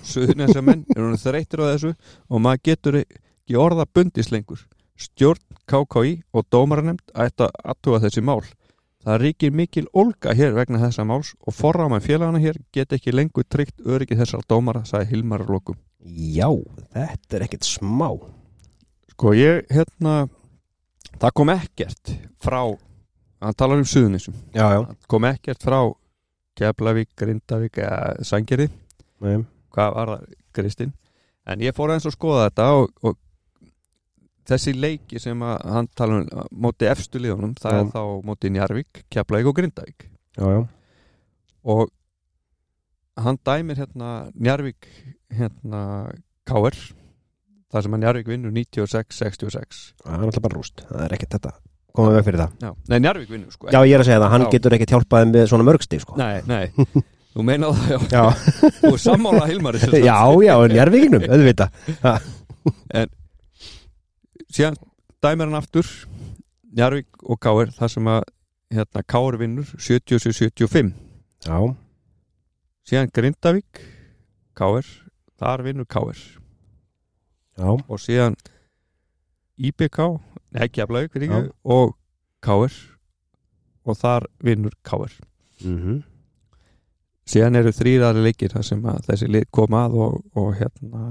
Suðnesa 0.08 0.62
menn 0.64 0.86
er 0.94 1.02
hann 1.02 1.20
þreytir 1.20 1.60
á 1.60 1.66
þessu 1.74 1.92
og 2.30 2.40
maður 2.40 2.62
getur 2.70 2.96
ekki 3.02 3.58
orða 3.60 3.84
bundis 3.84 4.30
lengur 4.32 4.62
stjórn, 5.00 5.42
KKI 5.70 6.12
og 6.34 6.46
dómaranemnd 6.52 7.14
ætti 7.14 7.46
að 7.46 7.56
aðtúa 7.64 8.02
þessi 8.04 8.22
mál. 8.24 8.42
Það 9.04 9.18
ríkir 9.20 9.52
mikil 9.52 9.84
olga 9.92 10.32
hér 10.36 10.54
vegna 10.56 10.80
þessa 10.80 11.04
máls 11.04 11.34
og 11.44 11.56
forráman 11.56 12.04
félagana 12.04 12.40
hér 12.40 12.56
get 12.72 12.94
ekki 12.96 13.12
lengur 13.12 13.44
tryggt 13.44 13.84
öryggi 13.84 14.16
þessar 14.16 14.46
dómara 14.48 14.84
sagði 14.88 15.10
Hilmar 15.12 15.44
að 15.44 15.52
lokum. 15.56 15.76
Já, 16.04 16.48
þetta 16.94 17.36
er 17.36 17.44
ekkert 17.48 17.68
smá. 17.68 18.08
Sko 19.12 19.34
ég, 19.36 19.66
hérna 19.72 20.24
það 21.20 21.36
kom 21.38 21.52
ekkert 21.54 22.14
frá 22.42 22.62
hann 23.44 23.56
talar 23.58 23.80
um 23.80 23.88
suðunisum 23.88 24.34
Já, 24.54 24.66
já. 24.72 24.80
Það 24.80 25.08
kom 25.10 25.28
ekkert 25.28 25.64
frá 25.64 25.78
Keflavík, 26.54 27.10
Grindavík 27.18 27.80
eða 27.82 28.24
Sangeri 28.26 28.68
Nei. 29.24 29.44
hvað 29.74 29.96
var 29.98 30.12
það, 30.14 30.28
Kristinn 30.54 30.94
en 31.44 31.64
ég 31.64 31.76
fór 31.76 31.92
aðeins 31.92 32.08
að 32.08 32.16
skoða 32.16 32.48
þetta 32.48 32.68
og, 32.78 32.92
og 33.04 33.18
þessi 34.50 34.74
leiki 34.76 35.20
sem 35.22 35.40
að 35.46 35.56
hann 35.74 35.88
tala 35.96 36.20
um 36.20 36.48
móti 36.66 36.88
efstu 36.90 37.20
liðunum 37.22 37.54
það 37.60 37.76
Já. 37.76 37.80
er 37.80 37.92
þá 37.94 38.02
móti 38.28 38.50
Njarvík, 38.54 39.04
Keflavík 39.12 39.50
og 39.50 39.56
Grindavík 39.58 40.08
Já, 40.38 40.44
já 40.44 40.62
og 41.74 41.88
hann 43.24 43.38
dæmir 43.46 43.78
hérna 43.80 44.08
Njarvík 44.34 44.88
hérna 45.32 45.80
K.R. 46.44 46.76
það 47.72 47.86
sem 47.86 47.94
að 47.96 48.02
Njarvík 48.04 48.28
vinnur 48.34 48.52
96-66 48.52 49.84
Það 50.02 50.12
er 50.12 50.20
náttúrulega 50.24 50.44
bara 50.48 50.58
rúst 50.58 50.84
Það 50.90 51.06
er 51.06 51.16
ekkert 51.16 51.38
þetta 51.38 51.54
komum 51.94 52.10
við 52.16 52.24
fyrir 52.26 52.40
það. 52.42 52.70
Nei, 52.90 52.96
Njarvík 53.04 53.28
vinnur 53.30 53.54
sko 53.54 53.68
Já, 53.70 53.78
ég 53.86 53.94
er 53.94 54.02
að 54.02 54.08
segja 54.10 54.20
það, 54.24 54.32
hann 54.34 54.46
getur 54.50 54.74
ekkert 54.74 54.92
hjálpaði 54.96 55.28
með 55.30 55.44
svona 55.52 55.66
mörgsti 55.68 56.00
sko. 56.02 56.16
Nei, 56.18 56.40
nei, 56.50 56.64
þú 57.34 57.44
meina 57.46 57.68
það 57.70 57.92
já. 57.94 57.98
Já, 58.10 58.24
Þú 58.80 58.90
er 58.90 59.02
sammála 59.04 59.44
Hilmari 59.46 59.78
sem 59.82 59.92
sagt. 59.94 60.02
já, 60.02 60.18
já, 60.42 60.54
njárvíkingnum, 60.74 61.28
auðvitað 61.30 61.78
Ha, 62.04 62.16
Síðan 64.54 64.76
dæmir 65.24 65.48
hann 65.48 65.58
aftur 65.58 65.88
Njarvík 66.74 67.24
og 67.26 67.40
Káir 67.42 67.72
þar 67.74 67.90
sem 67.90 68.10
að 68.10 68.20
hérna, 68.74 69.02
Káir 69.02 69.38
vinnur 69.40 69.66
77-75 69.74 70.92
Já, 71.44 71.58
Síðan 72.86 73.10
Grindavík 73.14 73.82
Káir, 74.54 74.86
þar 75.40 75.64
vinnur 75.66 75.88
Káir 75.90 76.20
já, 77.58 77.66
og 77.66 77.98
síðan 77.98 78.38
IBK 79.58 80.00
Nei, 80.54 80.68
Keflavík 80.70 81.18
og 81.66 81.96
Káir 82.44 82.74
og 83.82 83.98
þar 83.98 84.30
vinnur 84.38 84.74
Káir 84.86 85.18
mhm. 85.64 86.04
Síðan 87.26 87.58
eru 87.58 87.72
þrýraðri 87.74 88.22
leikir 88.28 88.52
þar 88.54 88.66
sem 88.68 88.86
að 88.86 89.06
þessi 89.08 89.46
kom 89.50 89.74
að 89.74 89.96
og, 89.98 90.18
og 90.38 90.50
hérna 90.58 91.06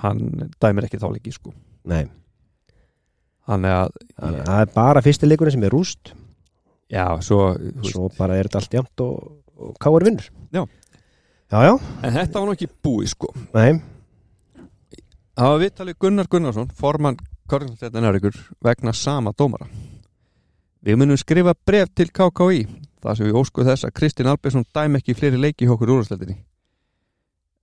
hann 0.00 0.48
dæmir 0.62 0.86
ekki 0.86 1.00
þá 1.02 1.10
leiki 1.12 1.34
sko. 1.34 1.52
Nei, 1.90 2.06
þannig 3.48 3.76
að 3.76 3.94
þannig 4.16 4.40
að 4.40 4.50
það 4.50 4.64
er 4.64 4.74
bara 4.74 5.04
fyrsti 5.04 5.28
leikurinn 5.30 5.56
sem 5.56 5.64
er 5.68 5.74
rúst. 5.74 6.12
Já, 6.90 7.06
svo, 7.22 7.54
Svo 7.86 8.08
bara 8.16 8.36
er 8.36 8.48
þetta 8.48 8.60
allt 8.60 8.74
jæmt 8.74 9.02
og, 9.04 9.14
og 9.56 9.76
káar 9.80 10.06
vinnur. 10.08 10.26
Já. 10.50 10.64
Já, 11.50 11.58
já, 11.66 11.72
en 12.06 12.14
þetta 12.14 12.40
var 12.40 12.46
nú 12.46 12.54
ekki 12.54 12.68
búið 12.82 13.08
sko. 13.10 13.30
Nei, 13.56 13.80
það 15.34 15.54
var 15.54 15.62
viðtalið 15.64 15.96
Gunnar 16.04 16.28
Gunnarsson 16.30 16.68
formann 16.78 17.18
Körnstættan 17.50 18.06
Erikur 18.06 18.36
vegna 18.62 18.92
sama 18.94 19.32
dómara. 19.34 19.66
Við 20.86 20.96
munum 21.00 21.18
skrifa 21.18 21.54
bref 21.66 21.90
til 21.94 22.06
KKÍ 22.14 22.62
þar 23.02 23.16
sem 23.18 23.26
við 23.26 23.38
óskuð 23.40 23.70
þess 23.72 23.88
að 23.88 23.96
Kristinn 23.98 24.30
Albersson 24.30 24.66
dæm 24.74 24.98
ekki 25.00 25.16
fleiri 25.18 25.40
leiki 25.40 25.66
hjá 25.66 25.74
okkur 25.74 25.94
úrvarsleitinni 25.96 26.38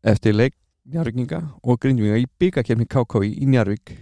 eftir 0.08 0.36
leik 0.36 0.56
Njarvíkinga 0.88 1.40
og 1.64 1.80
Grindvíkinga 1.84 2.20
í 2.22 2.28
byggakefni 2.40 2.88
KKÍ 2.88 3.32
í 3.44 3.48
Njarvík 3.50 3.94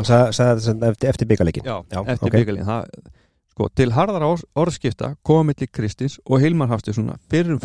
hann 0.00 0.32
sagði 0.32 0.74
þetta 0.80 1.08
eftir, 1.12 1.28
byggaleikin 1.30 1.64
Já, 1.68 1.76
Já, 1.92 2.00
eftir 2.14 2.28
ok. 2.30 2.36
byggalín 2.38 2.66
það, 2.68 2.88
sko, 3.54 3.68
Til 3.78 3.90
harðara 3.94 4.30
orð- 4.34 4.46
orðskipta 4.58 5.12
komið 5.26 5.50
milli 5.52 5.68
Kristins 5.70 6.16
og 6.26 6.40
Hilmar 6.42 6.68
Hafstjóðssona 6.72 7.18
fyrir 7.30 7.54
um 7.54 7.60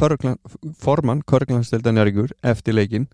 formann 0.79 1.23
Körglandsteldanjörgur 1.25 2.31
eftir 2.43 2.73
leikin 2.77 3.07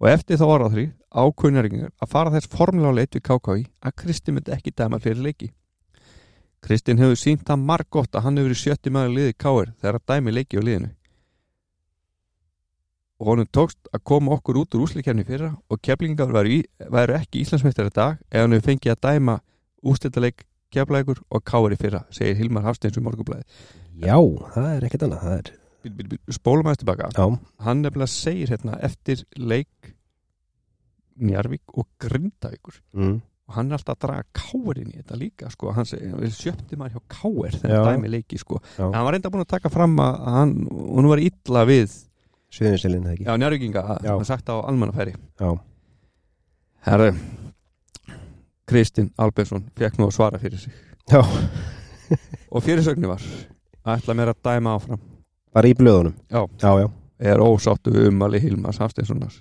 og 0.00 0.08
eftir 0.12 0.38
þá 0.38 0.46
orðaðri 0.46 0.86
ákveðnjörgingar 1.12 1.90
að 2.00 2.10
fara 2.12 2.30
þess 2.30 2.48
formulega 2.52 2.94
leit 3.00 3.14
við 3.16 3.24
KKI 3.28 3.64
að 3.88 3.96
Kristin 4.02 4.34
myndi 4.38 4.52
ekki 4.54 4.70
dæma 4.76 5.00
fyrir 5.02 5.22
leiki. 5.24 5.48
Kristin 6.62 6.98
hefur 6.98 7.16
sínt 7.18 7.44
það 7.46 7.60
marg 7.70 7.86
gott 7.90 8.14
að 8.18 8.24
hann 8.26 8.36
hefur 8.38 8.48
verið 8.50 8.60
sjötti 8.62 8.90
maður 8.94 9.12
liði 9.14 9.34
káir 9.38 9.72
þegar 9.80 9.98
að 10.00 10.06
dæmi 10.12 10.34
leiki 10.34 10.58
á 10.58 10.62
liðinu 10.62 10.90
og 13.18 13.32
honum 13.32 13.48
tókst 13.50 13.90
að 13.92 14.04
koma 14.06 14.36
okkur 14.36 14.60
út 14.62 14.76
úr 14.76 14.84
úsleikefni 14.86 15.26
fyrra 15.26 15.52
og 15.68 15.80
keflingar 15.82 16.30
væru, 16.30 16.62
ekki 17.18 17.42
Íslandsmeistar 17.42 17.90
í 17.90 17.94
dag 17.94 18.20
ef 18.30 18.44
hann 18.44 18.54
hefur 18.54 18.70
fengið 18.70 18.94
að 18.94 19.02
dæma 19.08 19.38
úrstættaleik 19.82 20.44
keflækur 20.74 21.22
og 21.30 21.44
káir 21.48 21.74
í 21.74 21.80
fyrra 21.80 22.04
segir 22.14 22.38
Hilmar 22.38 22.66
Hafsteins 22.68 22.98
um 23.00 23.08
morgunblæði 23.08 23.46
Já, 23.98 24.18
það 24.54 24.68
er 24.76 24.84
ekkert 24.86 25.04
annað 25.08 25.24
það 25.24 25.38
er, 25.38 25.48
spólum 26.34 26.68
aðeins 26.68 26.82
tilbaka. 26.82 27.08
Já, 27.16 27.24
hann 27.66 27.80
nefnilega 27.82 28.12
segir 28.12 28.52
hérna 28.52 28.76
eftir 28.86 29.24
leik 29.34 29.94
Njarvík 31.18 31.74
og 31.74 31.88
Grindavíkur. 31.98 32.76
Mm, 32.94 33.16
og 33.48 33.56
hann 33.56 33.72
er 33.72 33.78
alltaf 33.78 33.96
að 33.96 34.04
draga 34.04 34.26
káir 34.38 34.82
inn 34.84 34.92
í 34.92 35.00
þetta 35.00 35.18
líka 35.18 35.50
sko. 35.50 35.72
hann 35.74 35.88
sjöpti 35.88 36.78
maður 36.78 36.98
hjá 36.98 37.16
káir 37.16 37.56
þegar 37.58 37.88
dæmi 37.90 38.12
leiki 38.12 38.38
sko. 38.38 38.60
Hann 38.76 38.94
var 38.94 39.16
reynda 39.16 39.32
búin 39.34 39.42
að 39.42 39.54
taka 39.56 39.72
fram 39.72 39.96
að 40.04 40.20
hann, 40.36 40.54
hún 40.70 41.10
var 41.10 41.22
illa 41.24 41.64
við 41.66 41.96
Sviðinselin 42.54 43.04
það 43.04 43.14
ekki? 43.14 43.26
Já, 43.28 43.34
Njarvíkinga, 43.36 43.82
Já. 44.04 44.12
hann 44.14 44.24
sagt 44.28 44.48
á 44.48 44.56
almannafæri. 44.60 45.14
Já, 45.40 45.50
herru 46.88 47.10
Kristinn 48.68 49.10
Albertsson 49.16 49.64
fekk 49.76 49.98
nú 49.98 50.08
að 50.08 50.16
svara 50.16 50.40
fyrir 50.40 50.60
sig. 50.60 50.72
Já. 51.08 51.20
og 52.52 52.64
fyrirsögni 52.64 53.08
var 53.08 53.22
ætla 53.88 54.16
mér 54.16 54.32
að 54.32 54.40
dæma 54.44 54.74
áfram. 54.76 55.00
Bara 55.54 55.68
í 55.68 55.76
blöðunum? 55.76 56.16
Já. 56.28 56.42
Já, 56.60 56.72
já, 56.84 56.88
er 57.32 57.40
ósáttu 57.44 57.92
við 57.94 58.10
ummali 58.10 58.40
Hilmars 58.42 58.80
Hafsteinssonar. 58.82 59.32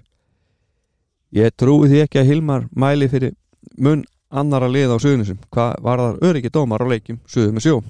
Ég 1.36 1.52
trúi 1.60 1.90
því 1.92 2.04
ekki 2.06 2.22
að 2.22 2.30
Hilmar 2.32 2.68
mæli 2.72 3.10
fyrir 3.12 3.36
mun 3.78 4.06
annara 4.32 4.70
lið 4.72 4.96
á 4.96 4.98
suðunisum 5.00 5.40
hvað 5.52 5.74
var 5.84 6.04
þar 6.04 6.22
öryggi 6.30 6.52
dómar 6.54 6.84
á 6.84 6.88
leikjum 6.88 7.20
suðu 7.28 7.56
með 7.56 7.68
sjó. 7.68 7.82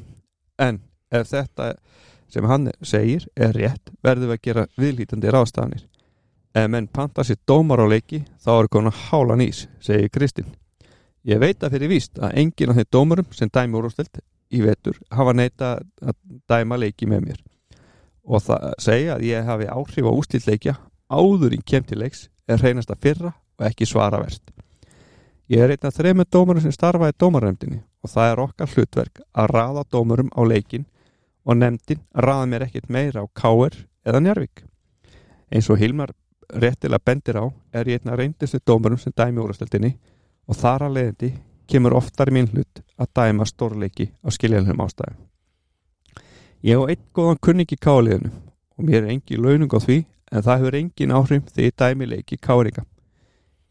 En 0.57 0.79
ef 1.13 1.29
þetta 1.29 1.75
sem 2.29 2.45
hann 2.45 2.71
segir 2.81 3.27
er 3.35 3.55
rétt 3.55 3.91
verðum 4.03 4.31
við 4.31 4.37
að 4.37 4.45
gera 4.49 4.67
viðlítandi 4.77 5.33
ráðstafanir. 5.33 5.83
Ef 6.57 6.69
menn 6.71 6.87
panta 6.87 7.23
sér 7.23 7.39
dómar 7.47 7.83
á 7.83 7.87
leiki 7.87 8.23
þá 8.43 8.53
er 8.57 8.71
konar 8.71 9.03
hálan 9.09 9.43
ís 9.45 9.67
segir 9.79 10.09
Kristinn 10.09 10.55
ég 11.27 11.41
veit 11.41 11.63
að 11.63 11.75
fyrir 11.75 11.91
víst 11.91 12.19
að 12.23 12.39
enginn 12.41 12.71
af 12.71 12.79
þeim 12.79 12.91
dómarum 12.95 13.31
sem 13.35 13.51
dæmi 13.51 13.77
úrústilt 13.79 14.21
í 14.53 14.61
vetur 14.63 14.99
hafa 15.11 15.33
neita 15.35 15.73
að 15.99 16.15
dæma 16.47 16.79
leiki 16.79 17.07
með 17.09 17.25
mér. 17.25 17.41
Og 18.27 18.43
það 18.43 18.67
segja 18.83 19.15
að 19.15 19.25
ég 19.27 19.47
hafi 19.47 19.67
áhrif 19.71 20.07
á 20.07 20.11
ústillleikja 20.11 20.75
áður 21.11 21.55
í 21.55 21.59
kem 21.63 21.83
til 21.87 21.99
leiks 21.99 22.27
er 22.47 22.61
hreinast 22.63 22.91
að 22.91 23.03
fyrra 23.03 23.33
og 23.35 23.67
ekki 23.67 23.87
svara 23.87 24.21
verst. 24.23 24.43
Ég 25.51 25.63
er 25.63 25.71
einn 25.71 25.87
af 25.87 25.95
þreymur 25.95 26.27
dómarum 26.31 26.63
sem 26.63 26.75
starfa 26.75 27.11
í 27.11 27.15
dómarnefndinni 27.19 27.81
og 28.03 28.11
það 28.11 28.31
er 28.31 28.43
okkar 28.43 28.71
hlutverk 28.73 29.21
að 29.31 29.51
raða 29.51 29.83
dómarum 29.91 30.31
á 30.35 30.41
leikin 30.47 30.87
og 31.47 31.55
nefndin 31.55 32.03
raða 32.13 32.47
mér 32.51 32.67
ekkert 32.67 32.89
meira 32.91 33.23
á 33.23 33.25
Káer 33.31 33.75
eða 34.03 34.19
Njarvík. 34.23 34.65
Eins 35.51 35.69
og 35.71 35.79
Hilmar 35.79 36.11
réttilega 36.51 37.03
bendir 37.05 37.39
á 37.39 37.45
er 37.71 37.87
ég 37.87 38.01
einn 38.01 38.11
af 38.11 38.19
reyndistu 38.19 38.59
dómarum 38.59 38.99
sem 38.99 39.15
dæmi 39.15 39.39
úrastöldinni 39.43 39.93
og 40.47 40.59
þar 40.59 40.87
að 40.87 40.97
leiðandi 40.97 41.31
kemur 41.67 41.95
oftar 41.95 42.31
í 42.31 42.35
minn 42.35 42.51
hlut 42.51 42.83
að 42.99 43.11
dæma 43.15 43.47
stórleiki 43.47 44.11
á 44.23 44.27
skiljanlegum 44.31 44.83
ástæðum. 44.83 45.17
Ég 46.63 46.79
á 46.79 46.83
einn 46.83 47.03
góðan 47.15 47.41
kunningi 47.41 47.79
káliðinu 47.79 48.31
og 48.77 48.83
mér 48.83 49.03
er 49.03 49.15
engi 49.15 49.39
launung 49.39 49.71
á 49.71 49.79
því 49.79 50.03
en 50.31 50.43
það 50.43 50.59
hefur 50.59 50.79
engin 50.81 51.15
áhrif 51.15 51.49
þegar 51.51 51.67
ég 51.67 51.77
dæmi 51.79 52.11
leiki 52.11 52.37
káringa. 52.37 52.83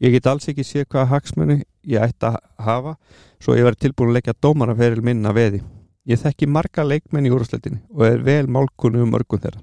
Ég 0.01 0.13
get 0.13 0.29
alls 0.29 0.49
ekki 0.49 0.65
séð 0.65 0.89
hvaða 0.89 1.11
hagsmunni 1.13 1.63
ég 1.85 2.01
ætti 2.01 2.29
að 2.29 2.37
hafa 2.61 2.97
svo 3.41 3.57
ég 3.57 3.65
verði 3.65 3.87
tilbúin 3.87 4.11
að 4.11 4.19
leggja 4.19 4.37
dómaraferil 4.41 5.01
minna 5.01 5.33
veði. 5.33 5.63
Ég 6.07 6.21
þekki 6.21 6.47
marga 6.47 6.85
leikmenn 6.87 7.27
í 7.27 7.31
úrstættinni 7.35 7.81
og 7.91 8.05
er 8.07 8.21
vel 8.23 8.47
málkunni 8.47 9.01
um 9.03 9.09
mörgum 9.11 9.41
þeirra. 9.43 9.59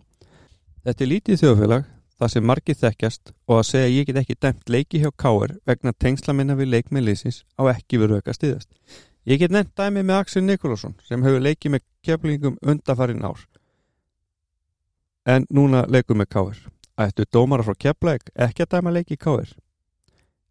Þetta 0.84 1.04
er 1.04 1.08
lítið 1.08 1.40
þjóðfélag 1.40 1.86
það 2.20 2.32
sem 2.34 2.44
margir 2.44 2.76
þekkjast 2.78 3.32
og 3.48 3.56
að 3.58 3.66
segja 3.70 3.86
að 3.88 3.94
ég 3.94 4.08
get 4.08 4.18
ekki 4.20 4.36
dæmt 4.44 4.72
leiki 4.74 5.00
hjá 5.00 5.10
káir 5.16 5.56
vegna 5.64 5.94
tengsla 5.96 6.34
minna 6.36 6.56
við 6.58 6.70
leikmennliðsins 6.74 7.42
á 7.56 7.62
ekki 7.72 8.00
verið 8.02 8.20
auka 8.20 8.36
stiðast. 8.36 8.68
Ég 9.24 9.40
get 9.40 9.54
nefnt 9.54 9.72
dæmi 9.80 10.02
með 10.04 10.20
Axel 10.20 10.44
Nikolásson 10.44 10.98
sem 11.08 11.24
hefur 11.24 11.40
leikið 11.40 11.74
með 11.74 11.84
keflingum 12.04 12.58
undafarin 12.60 13.24
ár 13.24 13.40
en 15.24 15.46
núna 15.48 15.86
leikur 15.88 16.18
með 16.20 16.28
káir. 16.36 16.58
Ættu 17.00 17.24
dómara 17.32 17.64
frá 17.64 17.74
keflæk 17.86 18.28
ekki 18.36 18.66
að 18.66 18.74
dæma 18.76 18.92
leiki 18.92 19.16
í 19.16 19.20
káir. 19.20 19.48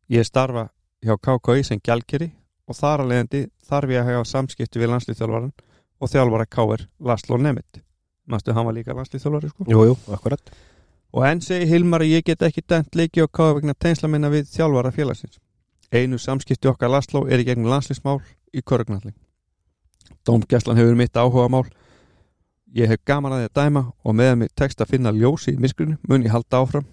Ég 0.09 0.25
starfa 0.25 0.71
hjá 1.05 1.13
KKI 1.21 1.67
sem 1.69 1.79
gjaldkeri 1.79 2.31
og 2.67 2.79
þar 2.79 3.03
að 3.03 3.11
leiðandi 3.11 3.43
þarf 3.69 3.93
ég 3.93 4.01
að 4.01 4.09
hafa 4.09 4.31
samskipti 4.31 4.81
við 4.81 4.91
landslýþjálfaran 4.91 5.53
og 6.03 6.11
þjálfara 6.11 6.49
káir 6.51 6.85
Laslo 6.99 7.39
Nemeth. 7.39 7.81
Mástu 8.27 8.53
hann 8.55 8.67
var 8.67 8.75
líka 8.75 8.95
landslýþjálfari 8.95 9.51
sko? 9.51 9.65
jú, 9.67 9.83
jú, 9.89 9.97
akkurat 10.15 10.53
Og 11.13 11.25
enn 11.27 11.43
segi 11.45 11.67
Hilmar 11.69 12.01
að 12.01 12.15
ég 12.15 12.25
get 12.25 12.41
ekki 12.41 12.63
dæmt 12.65 12.95
leiki 12.97 13.21
á 13.21 13.29
káir 13.29 13.59
vegna 13.59 13.75
tengsla 13.77 14.09
minna 14.09 14.31
við 14.33 14.47
þjálfara 14.49 14.91
félagsins. 14.95 15.37
Einu 15.93 16.17
samskipti 16.17 16.71
okkar 16.71 16.89
Laslo 16.89 17.27
er 17.29 17.43
í 17.43 17.45
gegnum 17.45 17.69
landslýsmál 17.69 18.17
í 18.49 18.63
körgnalling. 18.65 19.13
Dómgæslan 20.25 20.79
hefur 20.79 20.97
mitt 20.97 21.13
áhuga 21.13 21.51
mál. 21.53 21.67
Ég 22.73 22.89
hef 22.89 23.03
gaman 23.05 23.35
að 23.35 23.43
því 23.43 23.49
að 23.51 23.57
dæma 23.59 23.83
og 24.01 24.17
meðan 24.17 24.41
mig 24.41 24.55
tekst 24.57 24.81
að 24.81 24.95
finna 24.95 25.13
ljósi 25.13 25.53
í 25.53 25.61
miskunni 25.61 25.99
mun 26.09 26.25
ég 26.25 26.33
halda 26.33 26.63
áfram. 26.63 26.87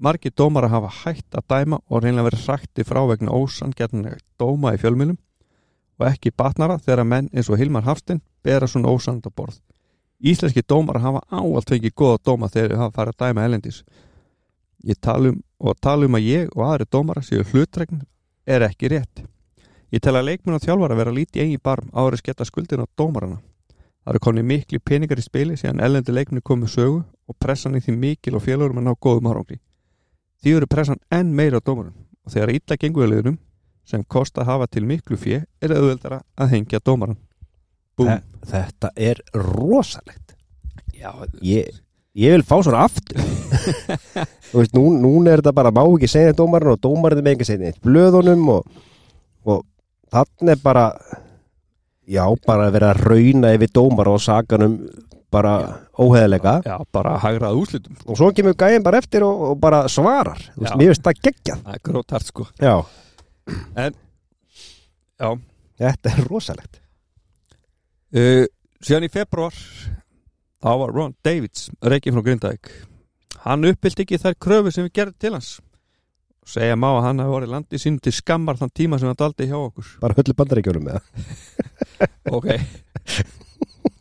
Margir 0.00 0.32
dómar 0.32 0.64
að 0.64 0.78
hafa 0.78 0.94
hætt 1.02 1.36
að 1.36 1.48
dæma 1.52 1.82
og 1.84 2.00
reynilega 2.00 2.30
verið 2.30 2.46
hrætti 2.46 2.86
frá 2.88 3.02
vegna 3.10 3.36
ósangjarnlega 3.36 4.22
dóma 4.40 4.72
í 4.72 4.80
fjölmjölum 4.80 5.20
og 6.00 6.06
ekki 6.08 6.32
batnara 6.32 6.78
þegar 6.80 7.04
menn 7.04 7.28
eins 7.34 7.50
og 7.52 7.60
Hilmar 7.60 7.84
Hafstein 7.84 8.22
bera 8.44 8.68
svona 8.68 8.88
ósand 8.88 9.26
á 9.28 9.30
borð. 9.30 9.58
Íslenski 10.20 10.62
dómar 10.64 11.00
hafa 11.00 11.20
áallt 11.32 11.72
fengið 11.72 11.94
góða 11.96 12.20
dóma 12.24 12.48
þegar 12.48 12.78
hafa 12.80 12.96
farið 12.96 13.14
að 13.14 13.26
dæma 13.26 13.44
elendis. 13.44 13.82
Ég 14.84 14.96
talum 15.00 15.42
og 15.60 15.76
talum 15.80 16.16
að 16.16 16.26
ég 16.28 16.48
og 16.56 16.64
aðri 16.64 16.88
dómara 16.88 17.22
séu 17.24 17.44
hlutregn 17.44 18.02
er 18.46 18.64
ekki 18.64 18.88
rétt. 18.92 19.24
Ég 19.92 20.00
tel 20.00 20.16
að 20.16 20.28
leikmenn 20.30 20.56
og 20.56 20.64
þjálfara 20.64 20.96
vera 20.96 21.12
lítið 21.12 21.44
eigin 21.44 21.62
barm 21.62 21.88
áður 21.92 22.20
sketta 22.20 22.46
skuldin 22.48 22.84
á 22.84 22.86
dómarana. 22.96 23.40
Það 24.00 24.12
eru 24.14 24.22
konið 24.24 24.46
miklu 24.48 24.80
peningar 24.80 25.20
í 25.20 25.24
spili 25.24 25.56
síðan 25.60 25.82
ellendi 25.84 26.12
leikmenni 26.12 26.44
komið 26.44 26.72
sögu 26.76 27.02
og 27.28 27.36
pressan 27.36 27.76
í 27.76 27.82
því 27.84 27.96
mikil 27.96 28.36
og 28.38 28.44
félagurum 28.46 28.80
að 28.80 28.86
ná 28.88 28.94
góðum 28.96 29.28
árangri. 29.28 29.60
Því 30.40 30.56
eru 30.56 30.68
pressan 30.70 31.00
enn 31.12 31.34
meira 31.36 31.60
á 31.60 31.64
dómarum 31.64 31.92
og 32.24 32.32
þegar 32.32 32.54
illa 32.54 32.78
gengur 32.80 33.08
í 33.08 33.10
liðunum 33.10 33.36
sem 33.84 34.04
kosta 34.04 34.44
hafa 34.44 34.66
til 34.70 34.84
miklu 34.86 35.16
fjö 35.18 35.42
er 35.62 35.74
auðveldara 35.74 36.20
að 36.38 36.52
hengja 36.56 36.80
dómaran 36.84 37.16
Þe- 38.00 38.22
Þetta 38.50 38.88
er 38.96 39.18
rosalegt. 39.36 40.32
Já, 40.96 41.10
Ég, 41.44 41.66
ég 42.16 42.32
vil 42.32 42.42
fá 42.48 42.54
svona 42.64 42.86
aftur. 42.86 43.20
Þú 44.50 44.56
veist, 44.62 44.72
nú, 44.72 44.86
núna 45.02 45.34
er 45.34 45.42
þetta 45.42 45.52
bara 45.58 45.72
má 45.74 45.82
ekki 45.84 46.08
segja 46.08 46.32
dómarinn 46.38 46.72
og 46.72 46.80
dómarinn 46.80 47.20
með 47.26 47.34
ekki 47.36 47.48
segja 47.50 47.74
blöðunum 47.84 48.46
og, 48.54 48.80
og 49.44 49.66
þannig 50.12 50.54
er 50.56 50.62
bara 50.64 50.86
já, 52.08 52.24
bara 52.46 52.70
að 52.70 52.74
vera 52.78 52.90
að 52.94 53.04
rauna 53.10 53.52
yfir 53.58 53.72
dómar 53.76 54.08
og 54.14 54.22
saganum 54.24 54.78
bara 55.30 55.52
óheðilega 56.00 56.56
já 56.66 56.74
bara 56.90 57.12
hægrað 57.22 57.60
úslitum 57.60 57.94
og 58.10 58.16
svo 58.18 58.32
kemur 58.34 58.56
gæðin 58.58 58.82
bara 58.82 58.98
eftir 58.98 59.22
og, 59.28 59.44
og 59.52 59.60
bara 59.62 59.84
svarar. 59.92 60.40
Þú 60.56 60.64
veist, 60.64 60.72
Já. 60.72 60.78
mér 60.80 60.90
finnst 60.94 61.04
það 61.06 61.20
geggjað. 61.28 61.60
Það 61.68 61.76
er 61.76 61.84
grótart 61.90 62.32
sko. 62.32 62.48
Já, 62.58 62.74
Já. 65.20 65.30
Þetta 65.80 66.12
er 66.12 66.28
rosalegt. 66.28 66.80
Uh, 68.10 68.44
Síðan 68.80 69.04
í 69.06 69.10
februar 69.12 69.56
þá 70.60 70.70
var 70.80 70.92
Ron 70.96 71.12
Davids 71.24 71.68
reikið 71.84 72.16
frá 72.16 72.24
Grindavík. 72.24 72.70
Hann 73.44 73.66
uppfyllt 73.68 74.00
ekki 74.04 74.18
þær 74.20 74.38
kröfu 74.40 74.72
sem 74.72 74.86
við 74.86 74.94
gerðum 74.96 75.18
til 75.20 75.32
hans. 75.36 75.50
Segja 76.48 76.78
má 76.80 76.88
að 76.94 77.04
hann 77.04 77.20
hafi 77.22 77.34
vorið 77.34 77.52
landið 77.54 77.82
sín 77.82 77.98
til 78.02 78.12
skammar 78.16 78.56
þann 78.58 78.72
tíma 78.74 78.98
sem 78.98 79.10
hann 79.10 79.20
daldi 79.20 79.46
hjá 79.50 79.58
okkur. 79.58 79.92
Bara 80.00 80.16
hullu 80.16 80.36
bandaríkjólum 80.38 80.88
með 80.88 80.98
það 80.98 81.14
Ok. 82.38 82.48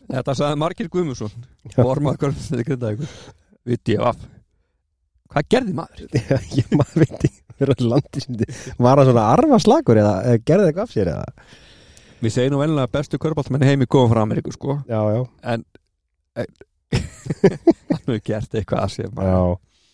Þetta 0.10 0.36
sagði 0.40 0.58
Margir 0.58 0.90
Guðmusson 0.90 1.36
Vormaður 1.76 2.24
hvernig 2.24 2.70
Grindavíkur. 2.72 3.12
Við 3.68 3.84
DFF 3.86 4.24
Hvað 5.30 5.50
gerði 5.54 5.76
maður? 5.78 6.08
Já, 6.32 6.40
ég 6.58 6.72
maður 6.74 7.04
veit 7.04 7.28
ekki 7.28 7.39
fyrir 7.60 7.76
að 7.76 7.90
landi 7.94 8.24
síndi 8.24 8.48
var 8.80 9.00
hann 9.02 9.10
svona 9.12 9.26
arfa 9.36 9.60
slagur 9.64 10.00
eða, 10.02 10.14
eða 10.32 10.44
gerði 10.50 10.70
eitthvað 10.72 10.88
af 10.88 10.94
sér 10.96 11.12
eða? 11.14 11.50
Við 12.20 12.34
segjum 12.36 12.56
nú 12.56 12.62
vennilega 12.64 12.90
að 12.90 12.96
bestu 12.98 13.20
körbáltmenn 13.24 13.64
heimi 13.68 13.88
koma 13.88 14.10
frá 14.12 14.24
Ameríku 14.26 14.52
sko. 14.52 14.80
Já, 14.90 15.00
já, 15.16 15.22
en 15.54 15.64
en- 16.36 16.58
hann 17.30 18.00
hefur 18.08 18.22
gert 18.26 18.56
eitthvað 18.58 18.82
að 18.84 18.94
sér 18.96 19.10
já, 19.14 19.40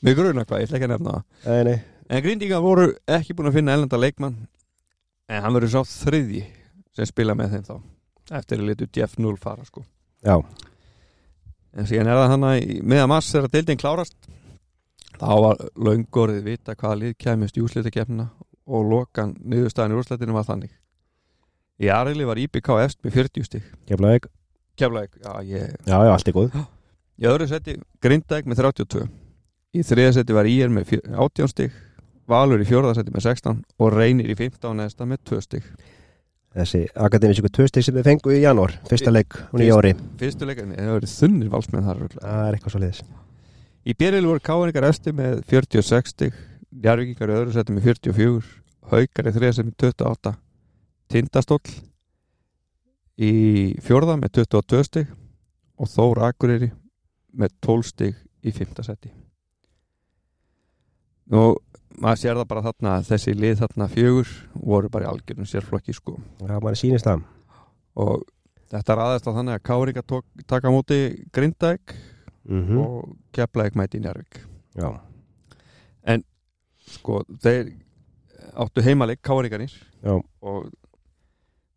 Við 0.06 0.18
gruna 0.20 0.44
hvað, 0.46 0.62
ég 0.62 0.68
ætla 0.70 0.78
ekki 0.80 0.88
að 0.88 0.94
nefna 0.96 1.14
það. 1.16 1.24
Nei, 1.50 1.62
nei. 1.70 1.78
En 2.16 2.22
Grindíka 2.22 2.60
voru 2.62 2.84
ekki 3.10 3.34
búin 3.38 3.50
að 3.50 3.56
finna 3.58 3.74
ellenda 3.76 3.98
leikmann 3.98 4.36
en 5.26 5.42
hann 5.42 5.56
verður 5.58 5.72
sá 5.74 5.82
þriðji 6.06 6.44
sem 6.96 7.08
spila 7.10 7.34
með 7.38 7.56
þeim 7.56 7.64
þá 7.66 7.76
eftir 8.40 8.62
að 8.62 8.68
litu 8.70 8.88
Jeff 8.94 9.18
Null 9.22 9.38
fara 9.42 9.66
sko. 9.66 9.82
Já, 10.26 10.36
en 11.76 11.90
síðan 11.90 12.10
er 12.10 12.20
það 12.22 12.32
hann 12.36 12.46
að 12.50 12.70
meðan 12.94 13.12
mass 13.12 13.34
er 13.38 13.46
að 13.48 13.56
deildin 13.58 13.82
klárast 13.82 14.16
þá 15.22 15.34
var 15.46 15.62
löngorðið 15.88 16.44
vita 16.50 16.76
hvaða 16.76 17.00
lið 17.02 17.14
kæmist 17.22 17.58
í 17.60 17.64
úrslitakefnina 17.66 18.28
og 18.66 18.88
lokan 18.90 19.36
niðurstaðan 19.46 19.94
í 19.96 20.00
úrslatinu 20.00 20.34
var 20.36 20.48
þannig. 20.48 20.72
Í 21.84 21.90
Arili 21.92 22.26
var 22.28 22.40
IBK 22.40 22.70
efst 22.86 23.02
með 23.04 23.18
40 23.20 23.46
stig. 23.50 23.66
Keflaðið 23.90 24.30
Keflæk, 24.76 25.14
já 25.24 25.32
ég 25.48 25.76
Já, 25.88 25.98
já, 26.04 26.12
allt 26.12 26.28
er 26.28 26.36
góð. 26.36 26.56
Í 27.22 27.28
öðru 27.32 27.46
seti 27.48 27.78
Grindæk 28.04 28.48
með 28.50 28.60
32 28.66 29.06
í 29.76 29.84
þriða 29.84 30.14
seti 30.18 30.36
var 30.36 30.48
IR 30.48 30.72
með 30.72 30.90
fjö- 30.90 31.04
18 31.16 31.52
stig 31.52 31.76
Valur 32.28 32.60
í 32.64 32.66
fjórða 32.68 32.96
seti 32.98 33.12
með 33.16 33.28
16 33.30 33.62
og 33.80 33.94
Reynir 33.94 34.32
í 34.34 34.36
15 34.40 34.76
neðsta 34.82 35.06
með 35.08 35.22
2 35.30 35.42
stig. 35.46 35.68
Þessi 36.56 36.82
akademísku 36.96 37.52
tvöstig 37.52 37.84
sem 37.86 37.96
við 37.96 38.08
fengu 38.08 38.32
í 38.34 38.40
janúar 38.42 38.74
Fyrsta 38.88 39.12
leik 39.12 39.36
og 39.52 39.60
nýja 39.60 39.76
ári. 39.78 39.92
fyrstu 40.20 40.48
leikarni, 40.48 40.76
það 40.80 40.96
verið 40.98 41.12
þunnir 41.20 41.50
valsmenn 41.52 41.86
þar. 41.86 42.00
Það 42.16 42.44
er 42.48 42.58
eitthvað 42.58 42.74
svo 42.76 42.82
liðis 42.84 43.02
Í 43.86 43.94
byrjil 43.94 44.26
voru 44.26 44.42
Káingar 44.42 44.88
eftir 44.88 45.14
með 45.14 45.44
46 45.46 46.16
stig, 46.16 46.38
Jarvíkingar 46.82 47.30
í 47.30 47.36
öðru 47.36 47.52
seti 47.54 47.74
með 47.76 47.92
44, 47.92 48.48
Haukar 48.90 49.28
í 49.30 49.34
þriða 49.36 49.52
seti 49.54 49.68
með 49.68 49.76
28, 49.84 50.32
Tindastóll 51.14 51.76
í 53.22 53.30
fjórða 53.86 54.16
með 54.18 54.40
22 54.40 54.88
stig 54.88 55.12
og 55.78 55.92
Þór 55.92 56.24
Akureyri 56.32 56.72
með 57.38 57.54
12 57.68 57.86
stig 57.92 58.18
í 58.42 58.56
fymta 58.56 58.88
seti. 58.88 59.12
Og 61.30 61.62
maður 62.02 62.24
sér 62.24 62.42
það 62.42 62.50
bara 62.56 62.66
þarna 62.66 62.96
að 62.98 63.08
þessi 63.12 63.36
lið 63.38 63.62
þarna 63.62 63.90
fjögur 63.94 64.34
voru 64.66 64.92
bara 64.98 65.06
í 65.06 65.12
algjörnum 65.12 65.52
sérflokki 65.52 65.94
sko. 65.94 66.18
Já, 66.42 66.58
maður 66.58 66.82
sýnist 66.82 67.06
það. 67.06 67.22
Og 68.02 68.26
þetta 68.74 68.98
raðist 68.98 69.30
á 69.30 69.36
þannig 69.38 69.60
að 69.60 69.64
Káringa 69.70 70.06
tók, 70.10 70.26
taka 70.50 70.74
á 70.74 70.76
móti 70.76 71.00
Grindæk 71.30 71.94
mm 72.46 72.78
og 72.82 73.16
Keflæk 73.36 73.76
mæti 73.76 74.00
í 74.00 74.06
Njárvík 74.06 74.42
Já, 74.76 74.90
sko, 76.96 77.22
þeir 77.42 77.72
áttu 78.56 78.84
heimaleik 78.86 79.22
Káringarnir 79.26 79.74
og 80.06 80.68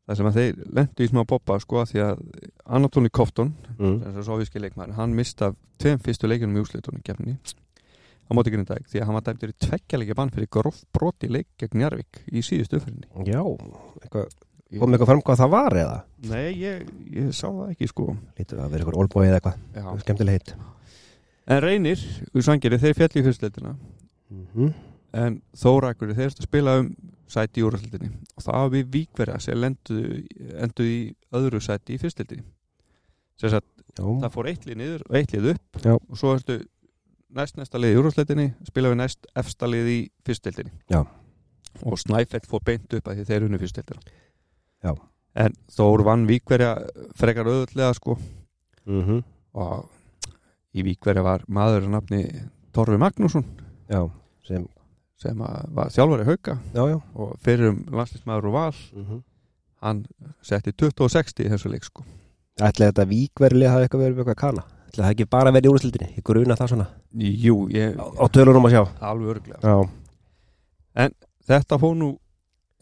það 0.09 0.19
sem 0.19 0.28
að 0.31 0.39
þeir 0.39 0.61
lendu 0.78 1.05
í 1.05 1.11
smá 1.11 1.23
boppa 1.28 1.59
sko 1.62 1.82
að 1.82 1.93
því 1.93 2.03
að 2.05 2.20
Anatoli 2.78 3.12
Kofton 3.12 3.55
mm. 3.78 4.93
hann 4.97 5.16
mista 5.16 5.53
tveim 5.81 6.01
fyrstu 6.05 6.31
leikjunum 6.31 6.59
í 6.59 6.65
úrslitunum 6.65 7.05
keppninni 7.05 7.39
á 8.28 8.31
móti 8.36 8.53
Grindæk 8.53 8.89
því 8.89 9.01
að 9.01 9.09
hann 9.09 9.19
var 9.19 9.27
dæmdur 9.28 9.53
í 9.53 9.59
tveggjalegi 9.65 10.16
bann 10.16 10.32
fyrir 10.35 10.51
gróf 10.53 10.82
broti 10.93 11.31
leik 11.32 11.49
gegn 11.61 11.81
Njárvík 11.81 12.23
í 12.28 12.43
síðustu 12.45 12.77
umferðinni. 12.81 13.09
Já, 13.28 13.40
eitthvað 14.03 14.35
Kom 14.77 14.93
eitthvað 14.93 15.09
fram 15.09 15.23
hvað 15.24 15.39
það 15.40 15.53
var 15.55 15.77
eða? 15.81 15.99
Nei, 16.28 16.49
ég, 16.61 16.89
ég 17.15 17.31
sá 17.32 17.47
það 17.47 17.70
ekki 17.73 17.89
sko. 17.89 18.09
Lítur 18.36 18.59
að 18.61 18.74
vera 18.74 18.85
eitthvað 18.85 19.01
olbói 19.05 19.23
eða 19.28 19.39
eitthvað. 19.39 19.62
Já. 19.78 19.86
Skemmtileg 20.03 20.36
heitt. 20.36 20.51
En 21.49 21.62
reynir, 21.65 22.03
úr 22.36 22.45
Sangeri, 22.45 22.81
þeir 22.82 22.99
fjalli 22.99 23.23
í 23.23 23.24
fyrstleitina 23.24 23.73
mm 23.73 24.43
-hmm. 24.53 24.74
en 25.23 25.39
Þórakur 25.57 26.12
þeir 26.19 26.35
spila 26.36 26.81
um 26.82 26.90
sæti 27.28 27.62
í 27.62 27.66
úrstleitinni 27.66 28.11
og 28.36 28.45
það 28.45 28.70
við 28.74 28.90
víkverja 28.93 29.39
sem 29.40 29.61
lendu, 29.61 29.99
endu 30.61 30.85
í 30.85 30.99
öðru 31.32 31.61
sæti 31.65 31.97
í 31.97 32.01
fyrstleitinni 32.03 32.45
það 33.39 34.32
fór 34.35 34.51
eitt 34.51 34.66
lið 34.66 34.81
niður 34.81 35.07
og 35.09 35.16
eitt 35.16 35.32
lið 35.32 35.51
upp. 35.55 35.81
Já. 35.85 35.95
og 35.95 36.19
svo 36.19 36.35
erstu 36.35 36.59
næst 37.36 37.57
næsta 37.57 37.81
lið 37.81 37.97
í 37.97 38.01
úrstleitinni 38.03 38.49
spila 38.66 38.93
við 38.93 39.01
næst 39.03 39.28
efsta 39.36 39.69
lið 39.69 39.90
í 39.93 39.99
fyrstleitinni 40.27 40.73
og 41.85 41.99
Snæfell 42.01 42.47
fór 42.49 42.65
beint 42.65 42.93
upp 42.93 43.09
að 43.09 43.20
því 43.20 43.28
þeir 43.28 43.49
unnu 43.49 43.61
fyrstleitina 43.61 44.01
Já. 44.84 44.92
en 45.34 45.55
Þór 45.74 46.05
vann 46.06 46.26
víkverja 46.28 46.74
frekar 47.18 47.46
auðvöldlega 47.48 47.94
sko. 47.98 48.18
Mm 48.86 49.22
og 49.59 49.88
í 50.76 50.84
víkverja 50.86 51.22
var 51.24 51.42
maður 51.48 51.86
að 51.86 51.94
nafni 51.96 52.20
Torfi 52.72 52.98
Magnússon. 53.00 53.44
Já, 53.90 54.05
sem, 54.46 54.66
sem 55.18 55.40
að 55.42 55.72
var 55.74 55.90
þjálfari 55.90 56.26
hauka. 56.28 56.59
Já, 56.76 56.82
já. 56.92 56.98
Og 57.14 57.32
fyrir 57.42 57.72
um 57.72 57.80
landslýsmaður 57.90 58.50
og 58.50 58.52
val. 58.55 58.76
Mm 58.94 59.05
-hmm. 59.05 59.22
hann 59.80 60.06
setti 60.42 60.72
2060 60.72 61.46
í 61.46 61.50
þessu 61.50 61.70
leik 61.70 61.84
sko. 61.84 62.05
Ætli 62.59 62.86
þetta 62.88 63.05
víkverðilega 63.06 63.70
hafi 63.70 63.86
eitthvað 63.86 64.00
verið 64.02 64.16
með 64.16 64.18
eitthvað 64.18 64.40
kana 64.42 64.62
Ætli 64.88 65.02
það 65.05 65.10
ekki 65.12 65.26
bara 65.30 65.52
verið 65.55 65.68
í 65.68 65.72
úrstildinni 65.72 66.09
Ég 66.16 66.24
gruna 66.26 66.56
það 66.59 66.70
svona. 66.72 66.86
Jú, 67.14 67.56
ég, 67.70 67.94
Á, 67.94 68.06
á 68.18 68.24
tölunum 68.34 68.66
að 68.66 68.74
sjá. 68.74 68.82
Alveg 69.00 69.28
örglega 69.34 69.60
Já, 69.62 71.10
Þetta 71.48 71.78
fór 71.80 71.94
nú 71.96 72.09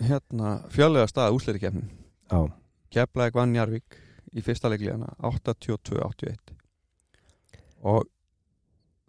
hérna 0.02 0.58
fjörlega 0.72 1.08
stað 1.10 1.36
úsleirikefnin 1.38 1.88
já, 2.30 2.40
Keflæk 2.92 3.36
vann 3.36 3.54
Jarvík 3.56 3.98
í 4.36 4.42
fyrsta 4.44 4.70
leikliðana 4.72 5.14
82-81 5.24 6.56
og 7.86 8.08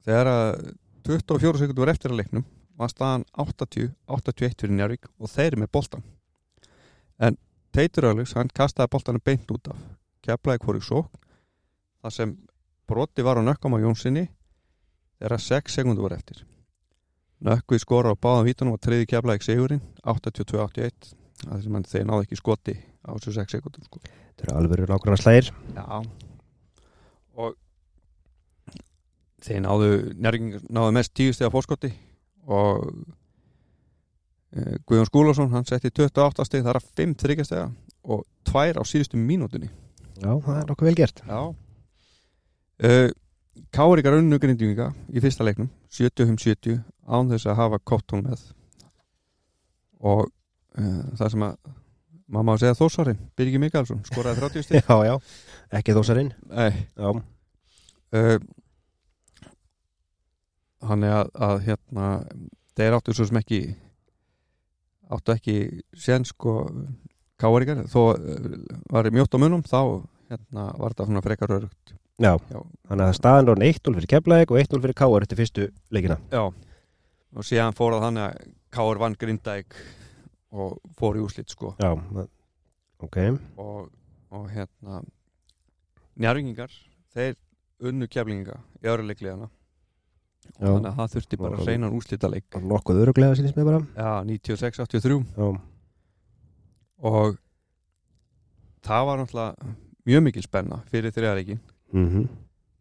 þegar 0.06 0.32
að 0.32 0.54
24 1.08 1.64
sekundur 1.64 1.86
var 1.86 1.94
eftir 1.94 2.14
að 2.14 2.22
leiknum 2.22 2.48
var 2.78 2.92
staðan 2.94 3.26
80-81 3.34 4.62
fyrir 4.62 4.82
Jarvík 4.84 5.10
og 5.18 5.32
þeir 5.34 5.52
eru 5.52 5.64
með 5.64 5.74
boltan 5.74 6.08
en 7.18 7.38
Teitur 7.78 8.08
Öllus 8.10 8.34
hann 8.34 8.50
kastaði 8.50 8.90
boltanum 8.90 9.22
beint 9.22 9.52
út 9.54 9.68
af. 9.70 9.78
Fór 10.28 10.76
í 10.80 10.84
sókn 10.84 11.20
þar 12.02 12.14
sem 12.14 12.32
broti 12.90 13.24
var 13.24 13.40
á 13.40 13.44
nökkam 13.46 13.78
á 13.78 13.84
Jónssoni 13.84 14.26
þegar 15.20 15.44
6 15.44 15.76
sekundur 15.78 16.08
var 16.08 16.18
eftir 16.18 16.42
Nökkvi 17.46 17.78
skora 17.82 18.14
á 18.14 18.18
báðan 18.18 18.48
vítunum 18.48 18.74
og 18.78 18.82
triði 18.82 19.06
Keflæk 19.12 19.44
sigurinn 19.46 19.84
82-81 20.02 21.12
það 21.44 21.60
sem 21.64 21.76
hann 21.78 21.86
þeir 21.86 22.08
náðu 22.10 22.26
ekki 22.26 22.40
skoti 22.40 22.74
á 23.06 23.10
þessu 23.14 23.36
6 23.36 23.56
sekundum 23.58 23.86
sko. 23.86 24.02
þetta 24.02 24.48
eru 24.48 24.56
alveg 24.58 24.90
nákvæmna 24.90 25.20
slægir. 25.22 25.52
Já. 25.76 26.02
Og 27.38 27.54
þeir 29.46 29.62
náðu 29.68 29.92
njörging 30.18 30.66
náðu 30.66 30.96
mest 30.98 31.14
tíu 31.14 31.36
steg 31.36 31.54
fórskoti 31.54 31.92
og 32.48 32.88
e, 34.56 34.80
Guðjón 34.88 35.10
Skúlason 35.12 35.54
hann 35.54 35.68
setti 35.70 35.94
28 35.94 36.48
steg 36.48 36.66
þar 36.66 36.82
að 36.82 36.90
5 36.98 37.16
þryggjastega 37.22 37.70
og 38.08 38.26
2 38.50 38.82
á 38.82 38.84
síðustu 38.88 39.22
mínútunni. 39.22 39.70
Já, 40.18 40.32
það 40.42 40.58
er 40.58 40.70
nokkuð 40.72 40.90
vel 40.90 40.98
gert. 40.98 41.22
Já. 41.28 41.42
Uh, 42.78 43.10
Káringar 43.74 44.20
unnu 44.20 44.40
grindjúinga 44.42 44.92
í 45.12 45.24
fyrsta 45.24 45.46
leiknum 45.46 45.70
75-70 45.94 46.82
án 47.08 47.32
þess 47.32 47.50
að 47.50 47.60
hafa 47.62 47.82
Kottón 47.84 48.26
með. 48.28 48.44
Og 50.04 50.28
uh, 50.28 51.04
það 51.18 51.34
sem 51.34 51.46
að 51.48 51.58
maður 52.28 52.48
má 52.48 52.60
segja 52.60 52.78
Þósarinn, 52.78 53.20
Birgir 53.40 53.62
Mikalsson 53.64 54.04
skoraði 54.08 54.44
30 54.44 54.66
stig. 54.66 54.84
Já, 54.90 54.96
já, 55.08 55.16
ekki 55.80 55.96
þósarinn 55.96 56.34
uh, 56.52 58.38
hann 60.88 61.04
er 61.08 61.16
að, 61.22 61.32
að 61.48 61.62
hérna 61.68 62.08
þeir 62.78 62.98
áttu 62.98 63.16
svo 63.16 63.28
sem 63.30 63.40
ekki 63.42 63.62
áttu 65.12 65.34
ekki 65.34 65.58
sen 65.98 66.28
sko 66.28 66.60
káaríkar 67.40 67.86
þó 67.92 68.02
uh, 68.12 68.52
var 68.92 69.10
mjótt 69.16 69.40
á 69.40 69.42
munum 69.42 69.64
þá 69.66 70.04
hérna 70.28 70.70
var 70.76 70.94
þetta 70.94 71.08
svona 71.08 71.24
frekar 71.26 71.56
örugt 71.60 71.96
Já, 72.18 72.32
Já. 72.50 72.62
þannig 72.90 73.04
að 73.06 73.16
staðan 73.20 73.52
er 73.54 73.60
1-0 73.68 73.94
fyrir 73.94 74.10
Keflæk 74.10 74.52
og 74.54 74.58
1-0 74.58 74.82
fyrir 74.82 74.98
Káar 74.98 75.26
eftir 75.26 75.38
fyrstu 75.38 75.68
leikina. 75.94 76.18
Já, 76.34 76.48
og 76.50 77.46
síðan 77.46 77.76
fór 77.78 77.94
það 77.94 78.06
þannig 78.08 78.24
að 78.24 78.48
Káar 78.74 79.02
vann 79.04 79.18
Grindæk 79.22 79.78
og 80.58 80.80
fór 80.98 81.20
í 81.20 81.22
úslit 81.22 81.54
sko. 81.54 81.76
Já, 81.78 81.92
ok. 83.06 83.20
Og, 83.62 83.92
og 84.34 84.50
hérna 84.50 85.04
njárvingingar, 86.18 86.74
þeir 87.14 87.38
unnu 87.86 88.10
keflinga 88.10 88.58
í 88.82 88.90
öðru 88.90 89.06
leikliðana 89.12 89.52
og 90.48 90.58
Já. 90.58 90.72
þannig 90.72 90.90
að 90.90 90.98
það 90.98 91.14
þurfti 91.14 91.42
bara 91.44 91.58
að 91.60 91.68
reyna 91.70 91.90
úrslita 91.94 92.30
leik 92.32 92.56
Og 92.58 92.64
nokkuð 92.66 93.02
öruglega 93.04 93.38
sínist 93.38 93.58
mér 93.60 93.68
bara. 93.68 93.82
Já, 93.94 94.12
96-83 94.26 95.22
Já, 95.38 95.50
og 97.14 97.38
það 98.88 99.10
var 99.12 99.20
náttúrulega 99.22 99.74
mjög 100.08 100.24
mikil 100.32 100.46
spenna 100.46 100.80
fyrir 100.90 101.14
þriðareikin 101.14 101.60
mhm. 101.94 102.28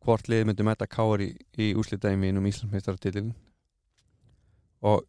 Hvort 0.07 0.29
liðið 0.31 0.47
myndi 0.47 0.63
mæta 0.63 0.87
Káar 0.87 1.23
í, 1.25 1.33
í 1.59 1.73
úrslitaðimi 1.75 2.31
um 2.39 2.47
Íslandsmeistaratitilin 2.47 3.33
og 4.87 5.03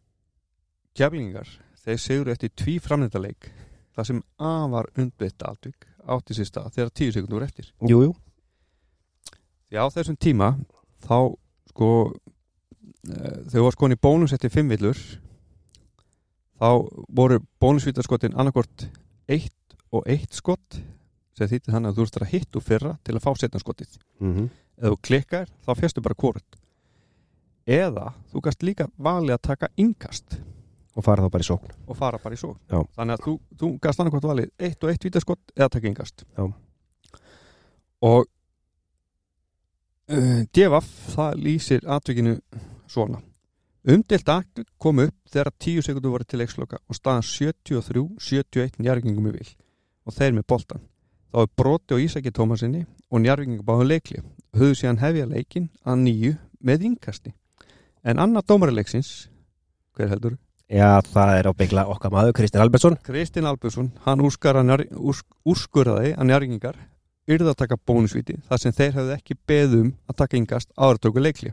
keflingar 0.98 1.52
þeir 1.84 2.00
segur 2.02 2.32
eftir 2.34 2.50
tví 2.58 2.80
framnættaleik 2.82 3.52
það 3.94 4.10
sem 4.10 4.24
afar 4.42 4.90
undvitt 4.98 5.44
atvik 5.46 5.86
átti 6.08 6.38
sér 6.38 6.50
stað 6.50 6.74
þegar 6.76 6.94
tíu 6.96 7.14
sekundur 7.14 7.46
eftir. 7.46 7.70
Jú, 7.86 8.02
jú. 8.08 8.16
Því 9.68 9.80
á 9.82 9.86
þessum 9.94 10.18
tíma 10.18 10.50
þá 11.06 11.18
sko 11.74 11.90
uh, 12.08 13.38
þau 13.52 13.62
var 13.66 13.76
sko 13.76 13.90
í 13.92 14.00
bónus 14.08 14.36
eftir 14.36 14.54
fimm 14.54 14.72
villur 14.72 14.98
þá 16.58 16.70
voru 17.14 17.42
bónusvítarskotin 17.62 18.38
annarkort 18.38 18.88
eitt 19.30 19.78
og 19.94 20.08
eitt 20.10 20.34
skott 20.34 20.80
sem 21.38 21.50
þýtti 21.52 21.74
þannig 21.74 21.92
að 21.92 22.00
þú 22.00 22.08
ert 22.08 22.22
að 22.22 22.32
hitt 22.34 22.58
úr 22.58 22.66
fyrra 22.66 22.94
til 23.06 23.16
að 23.16 23.26
fá 23.26 23.32
setna 23.38 23.62
skottið 23.62 24.00
mhm. 24.24 24.48
Ef 24.78 24.94
þú 24.94 24.98
klikkar 25.08 25.50
þá 25.66 25.72
fjastu 25.80 26.04
bara 26.06 26.18
hvort 26.22 26.58
eða 27.68 28.12
þú 28.32 28.44
gast 28.46 28.64
líka 28.64 28.88
valið 28.96 29.36
að 29.36 29.44
taka 29.50 29.70
innkast. 29.82 30.38
Og 30.98 31.06
fara 31.06 31.26
þá 31.26 31.34
bara 31.34 31.46
í 31.46 31.48
sókn. 31.48 31.74
Og 31.86 31.98
fara 31.98 32.20
bara 32.22 32.38
í 32.38 32.40
svo 32.40 32.56
Já. 32.72 32.80
þannig 32.96 33.18
að 33.18 33.26
þú, 33.26 33.34
þú 33.60 33.70
gast 33.84 34.02
annarkort 34.02 34.28
valið 34.32 34.50
eitt 34.58 34.84
og 34.84 34.94
eitt 34.94 35.06
vítaskott 35.06 35.54
eða 35.56 35.70
taka 35.76 35.94
Já. 35.94 36.46
og 38.08 38.26
uh, 40.10 40.42
DFF 40.54 40.92
það 41.14 41.40
lýsir 41.44 41.86
atvikinu 41.86 42.38
svona. 42.90 43.22
Umdelt 43.88 44.30
akt 44.30 44.64
kom 44.78 45.00
upp 45.00 45.16
þegar 45.32 45.54
tíu 45.60 45.82
sekundur 45.86 46.16
voru 46.16 46.26
til 46.28 46.42
leiksloka 46.42 46.80
og 46.88 46.98
staðan 46.98 47.24
73-71 47.24 48.82
njárgingum 48.82 49.30
í 49.30 49.38
vil. 49.38 49.50
Og 50.08 50.16
þeir 50.16 50.34
með 50.36 50.48
boltan 50.48 50.86
þá 51.32 51.44
er 51.44 51.54
broti 51.60 51.98
og 51.98 52.04
Ísaki 52.04 52.34
Tómasinni 52.34 52.86
og 53.12 53.24
njárgingum 53.24 53.66
báðu 53.68 53.88
leikli 53.92 54.24
höfðu 54.58 54.80
síðan 54.82 55.02
hefja 55.04 55.30
leikin 55.30 55.70
að 55.86 56.04
nýju 56.04 56.34
með 56.64 56.90
innkasti 56.92 57.34
en 58.08 58.20
annar 58.24 58.46
dómarileiksins 58.48 59.30
hver 59.98 60.12
heldur? 60.14 60.38
Já, 60.68 61.00
það 61.00 61.34
er 61.38 61.48
á 61.48 61.52
byggla 61.56 61.88
okkar 61.94 62.12
maður 62.12 62.36
Kristinn 62.42 62.64
Albertsson 62.64 62.98
Kristinn 63.08 63.48
Albursson, 63.48 63.92
hann 64.04 64.24
úrskurðaði 64.24 66.14
að 66.18 66.28
njárgingar 66.28 66.80
yrða 67.28 67.54
að 67.54 67.62
taka 67.64 67.80
bónusvíti 67.88 68.38
þar 68.48 68.62
sem 68.62 68.76
þeir 68.76 68.94
hefðu 68.98 69.16
ekki 69.18 69.38
beðum 69.48 69.94
að 70.08 70.20
taka 70.22 70.38
yngast 70.40 70.70
áratöku 70.76 71.24
leikli. 71.24 71.52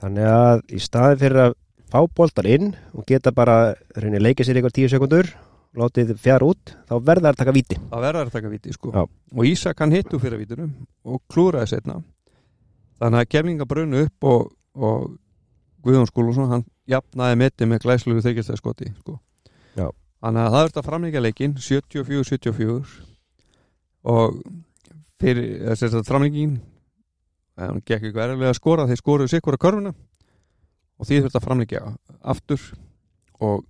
Þannig 0.00 0.28
að 0.30 0.62
í 0.72 0.80
staði 0.80 1.18
fyrir 1.22 1.42
að 1.48 1.56
fá 1.88 2.00
boltar 2.16 2.48
inn 2.48 2.72
og 2.94 3.04
geta 3.08 3.32
bara 3.34 3.74
leikið 3.96 4.48
sér 4.48 4.60
ykkur 4.60 4.76
tíu 4.76 4.90
sekundur 4.92 5.30
látið 5.78 6.12
fjara 6.20 6.48
út, 6.48 6.74
þá 6.88 6.94
verða 6.98 7.28
það 7.28 7.30
að 7.30 7.40
taka 7.42 7.54
víti 7.56 7.78
Það 7.78 8.04
verðar 8.04 8.28
að 8.28 8.34
taka 8.36 8.52
víti 8.52 8.74
sko. 8.74 8.92
Já. 8.94 9.02
Og 9.36 9.48
Ísak 9.48 9.82
hann 9.82 9.94
hittu 9.94 10.20
fyrir 10.22 10.40
vítunum 10.40 10.72
og 11.06 11.22
klúraði 11.30 11.72
setna. 11.74 12.00
Þannig 12.98 13.22
að 13.22 13.30
kemlinga 13.34 13.68
brunnu 13.68 14.04
upp 14.06 14.28
og, 14.28 14.48
og 14.74 15.16
Guðjón 15.86 16.08
Skúlusson, 16.10 16.50
hann 16.50 16.64
jafnaði 16.90 17.38
meti 17.38 17.68
með 17.68 17.84
glæslugu 17.84 18.24
þykistæðskoti 18.26 18.90
sko. 18.96 19.18
Já. 19.78 19.86
Þannig 20.18 20.42
að 20.42 20.50
það 20.54 20.64
verður 20.64 20.80
að 20.80 20.88
framlíka 20.88 21.22
leikin 21.22 21.54
74-74 21.62 22.98
og 24.08 24.40
fyrir 25.22 25.46
þess 25.76 25.94
að 25.94 26.08
framlíkin 26.08 26.58
hann 27.58 27.82
gekk 27.86 28.10
ykkur 28.10 28.22
erfilega 28.24 28.52
að 28.52 28.58
skora 28.58 28.86
þeir 28.88 29.00
skoruðu 29.00 29.32
sikkur 29.32 29.56
að 29.56 29.62
körfuna 29.64 29.92
og 30.98 31.06
því 31.06 31.20
þurft 31.24 31.38
að 31.38 31.46
framlíkja 31.46 31.82
aftur 32.34 32.64
og 33.42 33.64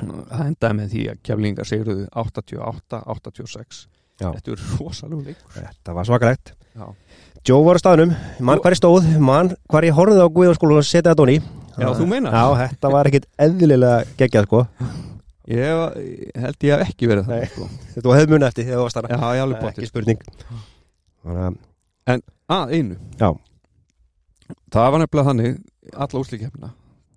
það 0.00 0.46
endaði 0.46 0.78
með 0.78 0.88
því 0.94 1.04
að 1.12 1.20
keflingar 1.26 1.68
segruðu 1.68 2.06
88-86 2.22 3.84
Já. 4.16 4.30
þetta 4.30 4.52
er 4.52 4.64
rosalegu 4.78 5.22
leikur. 5.26 5.56
Þetta 5.56 5.94
var 5.96 6.08
svakalegt. 6.08 6.54
Joe 7.46 7.62
var 7.62 7.78
á 7.78 7.80
staðnum, 7.80 8.14
mann 8.42 8.60
hvar 8.62 8.74
ég 8.74 8.80
stóð 8.80 9.06
mann 9.22 9.52
hvar 9.70 9.86
ég 9.86 9.94
horfði 9.96 10.24
á 10.24 10.28
Guðjónskólu 10.34 10.80
og 10.80 10.86
setja 10.86 11.12
þetta 11.12 11.22
honni 11.22 11.36
Já, 11.76 11.90
þú 11.92 12.06
meinar? 12.08 12.32
Já, 12.32 12.64
þetta 12.64 12.90
var 12.94 13.08
ekkit 13.10 13.26
eðlilega 13.46 13.98
geggjað 14.16 14.46
sko. 14.48 14.62
Ég 15.46 15.98
held 16.42 16.64
ég 16.66 16.80
hef 16.80 16.90
ekki 16.90 17.10
verið 17.10 17.28
það 17.28 17.44
sko. 17.52 17.68
Þetta 17.92 18.10
var 18.10 18.18
hefðmunni 18.20 18.48
eftir 18.48 18.66
þegar 18.66 18.78
það 18.78 18.86
var 18.86 18.94
starra 18.94 19.10
já, 19.12 19.26
ég 19.36 19.44
alveg 19.44 19.58
Ekki 19.58 19.66
bóttið 19.66 19.90
spurning. 19.92 20.24
Þannig 21.26 21.60
að, 22.16 22.24
að 22.56 22.74
einu. 22.74 22.96
Já. 23.20 23.28
það 24.72 24.90
var 24.94 25.02
nefnilega 25.02 25.28
þannig 25.30 25.60
alla 26.06 26.22
úslikefna 26.22 26.72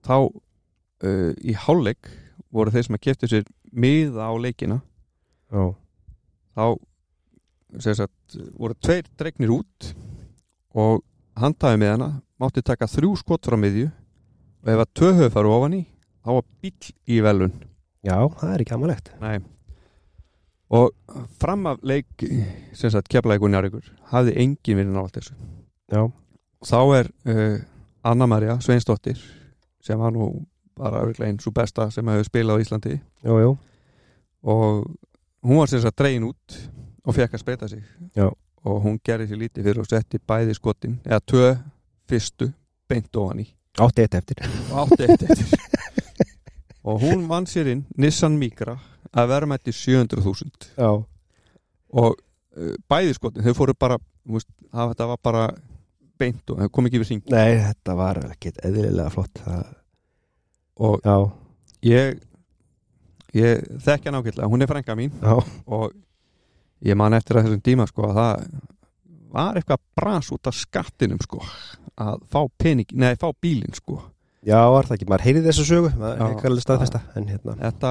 þá 0.05 0.15
uh, 0.19 1.31
í 1.41 1.55
hálfleik 1.65 2.11
voru 2.53 2.73
þeir 2.73 2.87
sem 2.87 2.97
að 2.97 3.03
keftu 3.05 3.29
sér 3.29 3.45
miða 3.71 4.29
á 4.29 4.33
leikina 4.41 4.79
já, 5.51 5.63
þá 6.57 6.65
sagt, 7.79 8.39
voru 8.57 8.77
tveir 8.81 9.09
dregnir 9.19 9.53
út 9.59 9.91
og 10.77 11.03
handtaði 11.39 11.81
með 11.81 11.95
hana 11.95 12.09
mátti 12.41 12.63
taka 12.65 12.89
þrjú 12.89 13.15
skott 13.19 13.49
frá 13.49 13.57
miðju 13.59 13.89
og 13.89 14.73
ef 14.73 14.83
að 14.83 14.93
töhauð 15.01 15.33
faru 15.33 15.53
ofan 15.55 15.77
í 15.79 15.83
þá 16.23 16.31
var 16.35 16.45
bíl 16.61 16.91
í 17.09 17.21
velun 17.25 17.55
já, 18.05 18.15
það 18.39 18.53
er 18.53 18.63
ekki 18.63 18.75
amalegt 18.75 19.11
Nei. 19.21 19.39
og 20.75 20.93
fram 21.41 21.67
af 21.71 21.83
leik 21.83 22.25
sem 22.77 22.93
sagt 22.93 23.11
keflaðið 23.11 23.47
og 23.47 23.53
njárvíkur 23.55 23.91
hafði 24.11 24.35
engin 24.43 24.79
verið 24.79 24.95
nátt 24.95 25.19
þessu. 25.19 25.35
Já, 25.89 26.03
þá 26.65 26.79
er 26.99 27.11
uh, 27.29 27.57
Anna 28.05 28.27
Maria 28.29 28.57
Sveinsdóttir 28.63 29.21
sem 29.83 29.99
var 29.99 30.13
nú 30.15 30.31
bara 30.79 31.05
einn 31.27 31.39
svo 31.43 31.53
besta 31.55 31.89
sem 31.93 32.07
hefur 32.07 32.27
spilað 32.27 32.59
á 32.59 32.63
Íslandi. 32.63 32.97
Jú, 33.27 33.39
jú. 33.43 33.55
Og 34.47 34.85
hún 35.43 35.59
var 35.59 35.71
sem 35.71 35.81
sagt 35.83 35.99
dregin 35.99 36.29
út 36.31 36.59
og 37.05 37.15
fekk 37.15 37.35
að 37.35 37.43
spreita 37.43 37.67
sig. 37.71 37.83
Já. 38.15 38.29
og 38.67 38.81
hún 38.83 38.99
gerði 39.03 39.29
sér 39.29 39.39
lítið 39.43 39.67
fyrir 39.69 39.83
og 39.83 39.87
setti 39.87 40.19
bæði 40.19 40.55
skotin 40.57 40.97
eða 41.05 41.21
tvö 41.31 41.49
fyrstu 42.09 42.49
beint 42.89 43.15
ofan 43.15 43.43
í. 43.43 43.47
Átti 43.79 44.03
eitt 44.03 44.17
eftir. 44.19 44.41
Og 44.73 44.81
átti 44.83 45.05
eitt 45.05 45.23
eftir. 45.23 45.53
Og 46.89 47.01
hún 47.03 47.25
vann 47.27 47.45
sér 47.45 47.67
inn 47.73 47.81
Nissan 47.99 48.37
Micra 48.39 48.77
að 49.11 49.31
vera 49.33 49.47
með 49.49 49.65
þetta 49.65 49.73
700.000 49.75 50.69
Já, 50.79 50.91
og 51.99 52.13
uh, 52.15 52.75
bæði 52.89 53.15
skotin, 53.17 53.43
þau 53.45 53.57
fóru 53.57 53.75
bara 53.75 53.97
veist, 54.23 54.47
það 54.71 54.93
þetta 54.93 55.07
var 55.09 55.19
bara 55.27 55.43
beint 56.19 56.53
og 56.53 56.61
þau 56.63 56.71
kom 56.73 56.87
ekki 56.87 57.01
yfir 57.01 57.09
syng 57.09 57.33
nei, 57.33 57.59
þetta 57.65 57.95
var 57.99 58.21
ekkit 58.29 58.61
eðlilega 58.65 59.11
flott. 59.13 59.43
Það, 59.43 59.67
og 60.79 60.99
Já, 61.05 61.15
ég 61.85 62.19
ég 63.35 63.65
þekkja 63.85 64.13
nákvæmlega, 64.15 64.49
hún 64.49 64.65
er 64.65 64.71
frænka 64.71 64.95
mín 64.97 65.11
já, 65.21 65.35
og 65.67 65.91
ég 66.81 66.97
man 66.97 67.13
eftir 67.13 67.37
að 67.37 67.49
þessum 67.49 67.65
tíma 67.65 67.85
sko 67.89 68.07
að 68.09 68.19
það 68.19 68.45
var 69.29 69.59
eitthvað 69.59 69.83
bras 69.99 70.31
út 70.33 70.49
af 70.49 70.57
skattinum 70.57 71.19
sko 71.21 71.43
að 71.99 72.23
fá 72.31 72.39
pening, 72.61 72.87
neði 72.95 73.19
fá 73.19 73.27
bílinn 73.43 73.75
sko. 73.75 73.99
Já, 74.47 74.59
var 74.71 74.87
það 74.87 74.95
ekki? 74.95 75.07
Maður 75.11 75.25
heyrði 75.27 75.41
þessu 75.49 75.65
sögu, 75.67 75.89
Já. 76.15 76.21
En 77.19 77.25
hérna, 77.27 77.55
þetta 77.59 77.89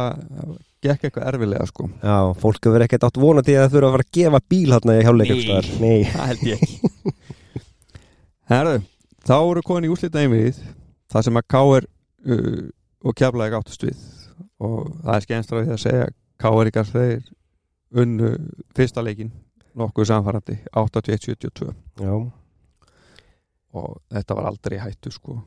gekk 0.86 1.04
eitthvað 1.08 1.26
erfilega 1.28 1.66
sko. 1.68 1.88
Já, 2.00 2.14
fólk 2.40 2.68
hefur 2.68 2.84
ekkert 2.86 3.04
átt 3.08 3.20
vonandi 3.20 3.56
að 3.58 3.66
það 3.66 3.74
þurfa 3.74 3.90
að 3.90 3.96
fara 3.96 4.06
að 4.06 4.16
gefa 4.18 4.40
bíl 4.54 4.72
hérna 4.72 4.96
í 4.96 5.04
hjáleikjumstæðar 5.04 5.68
Nei, 5.82 5.98
það 6.08 6.30
held 6.30 6.46
ég 6.48 6.64
ekki. 6.64 7.12
Herðu, 8.48 8.80
þá 9.28 9.34
voru 9.36 9.64
komin 9.68 9.88
í 9.88 9.92
úslita 9.92 10.24
einvið 10.24 10.62
það 11.12 11.28
sem 11.28 11.40
að 11.42 11.48
K.R. 11.52 11.88
Uh, 12.28 12.64
og 13.04 13.16
kjaflaði 13.18 13.58
áttust 13.58 13.84
við. 13.86 13.98
Og 14.62 14.88
það 15.02 15.14
er 15.14 15.26
skemmst 15.26 15.52
frá 15.52 15.60
því 15.60 15.74
að 15.74 15.82
segja 15.84 16.08
ykkar 16.38 16.90
þeir 16.92 17.28
unnu 18.02 18.32
fyrsta 18.76 19.02
leikin 19.02 19.32
nokkuð 19.78 20.08
samfærandi 20.10 20.56
81-72 20.76 21.70
já, 22.02 22.12
og 23.78 24.00
þetta 24.10 24.36
var 24.36 24.48
aldrei 24.50 24.78
hættu 24.82 25.12
sko. 25.14 25.38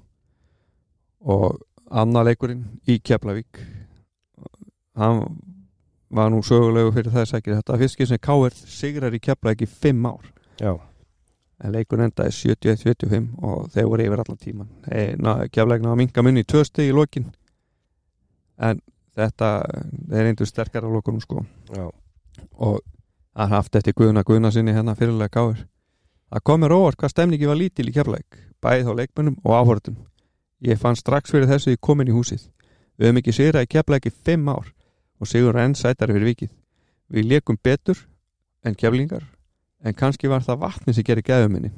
Og 1.21 1.59
annar 1.91 2.25
leikurinn 2.25 2.63
í 2.87 2.99
Keflavík 3.03 3.59
hann 4.97 5.25
var 6.11 6.31
nú 6.31 6.41
sögulegu 6.43 6.91
fyrir 6.95 7.13
þess 7.13 7.35
ekki. 7.37 7.55
Þetta 7.55 7.79
fyrst 7.79 8.07
sem 8.07 8.19
K.R. 8.19 8.55
sigrar 8.55 9.15
í 9.15 9.19
Keflavík 9.23 9.65
í 9.67 9.69
fimm 9.69 10.07
ár. 10.07 10.31
Já, 10.61 10.73
en 11.61 11.75
leikur 11.75 12.01
endaði 12.01 12.33
71-75 12.55 13.27
og 13.45 13.69
þeir 13.73 13.89
voru 13.89 14.05
yfir 14.05 14.23
allan 14.23 14.41
tíman 14.41 14.69
Keflækna 15.53 15.91
var 15.91 15.99
minga 15.99 16.23
munni 16.25 16.43
í 16.43 16.47
tvö 16.47 16.63
stegi 16.65 16.91
í 16.91 16.95
lokin 16.95 17.29
en 18.61 18.81
þetta 19.17 19.49
er 20.11 20.29
einnig 20.29 20.47
sterkar 20.47 20.85
á 20.87 20.89
lokunum 20.91 21.21
sko. 21.23 21.43
Já, 21.73 21.89
og 22.53 22.79
hann 23.35 23.51
haft 23.51 23.75
eftir 23.75 23.95
Guðuna 23.97 24.23
Guðuna 24.27 24.51
sinni 24.51 24.75
hérna 24.75 24.95
fyrirlega 24.95 25.33
gáður 25.35 25.65
það 26.31 26.45
kom 26.47 26.63
mér 26.63 26.75
óvart 26.75 26.99
hvað 26.99 27.13
stemningi 27.13 27.49
var 27.49 27.59
lítil 27.59 27.89
í 27.89 27.95
keflæk 27.95 28.39
bæði 28.63 28.87
þá 28.87 28.93
leikmönnum 28.99 29.37
og 29.43 29.57
áhortum 29.57 29.97
ég 30.63 30.79
fann 30.79 30.99
strax 30.99 31.33
fyrir 31.33 31.49
þessu 31.49 31.75
ég 31.75 31.81
komin 31.81 32.07
í 32.07 32.15
húsið. 32.15 32.47
Við 32.97 33.07
höfum 33.07 33.21
ekki 33.21 33.33
sigrað 33.35 33.65
í 33.65 34.07
í 34.07 34.13
fimm 34.13 34.49
ár 34.49 34.73
og 35.19 35.27
sigur 35.27 35.57
enn 35.57 35.75
sætari 35.75 36.13
fyrir 36.13 36.33
vikið. 36.33 36.51
Við 37.09 37.25
leikum 37.31 37.57
betur 37.57 37.97
en 38.63 38.75
keflingar 38.75 39.25
en 39.83 39.93
kannski 39.97 40.29
var 40.29 40.43
það 40.45 40.61
vatni 40.61 40.93
sem 40.93 41.03
gerir 41.03 41.25
gæðum 41.25 41.55
minni 41.55 41.71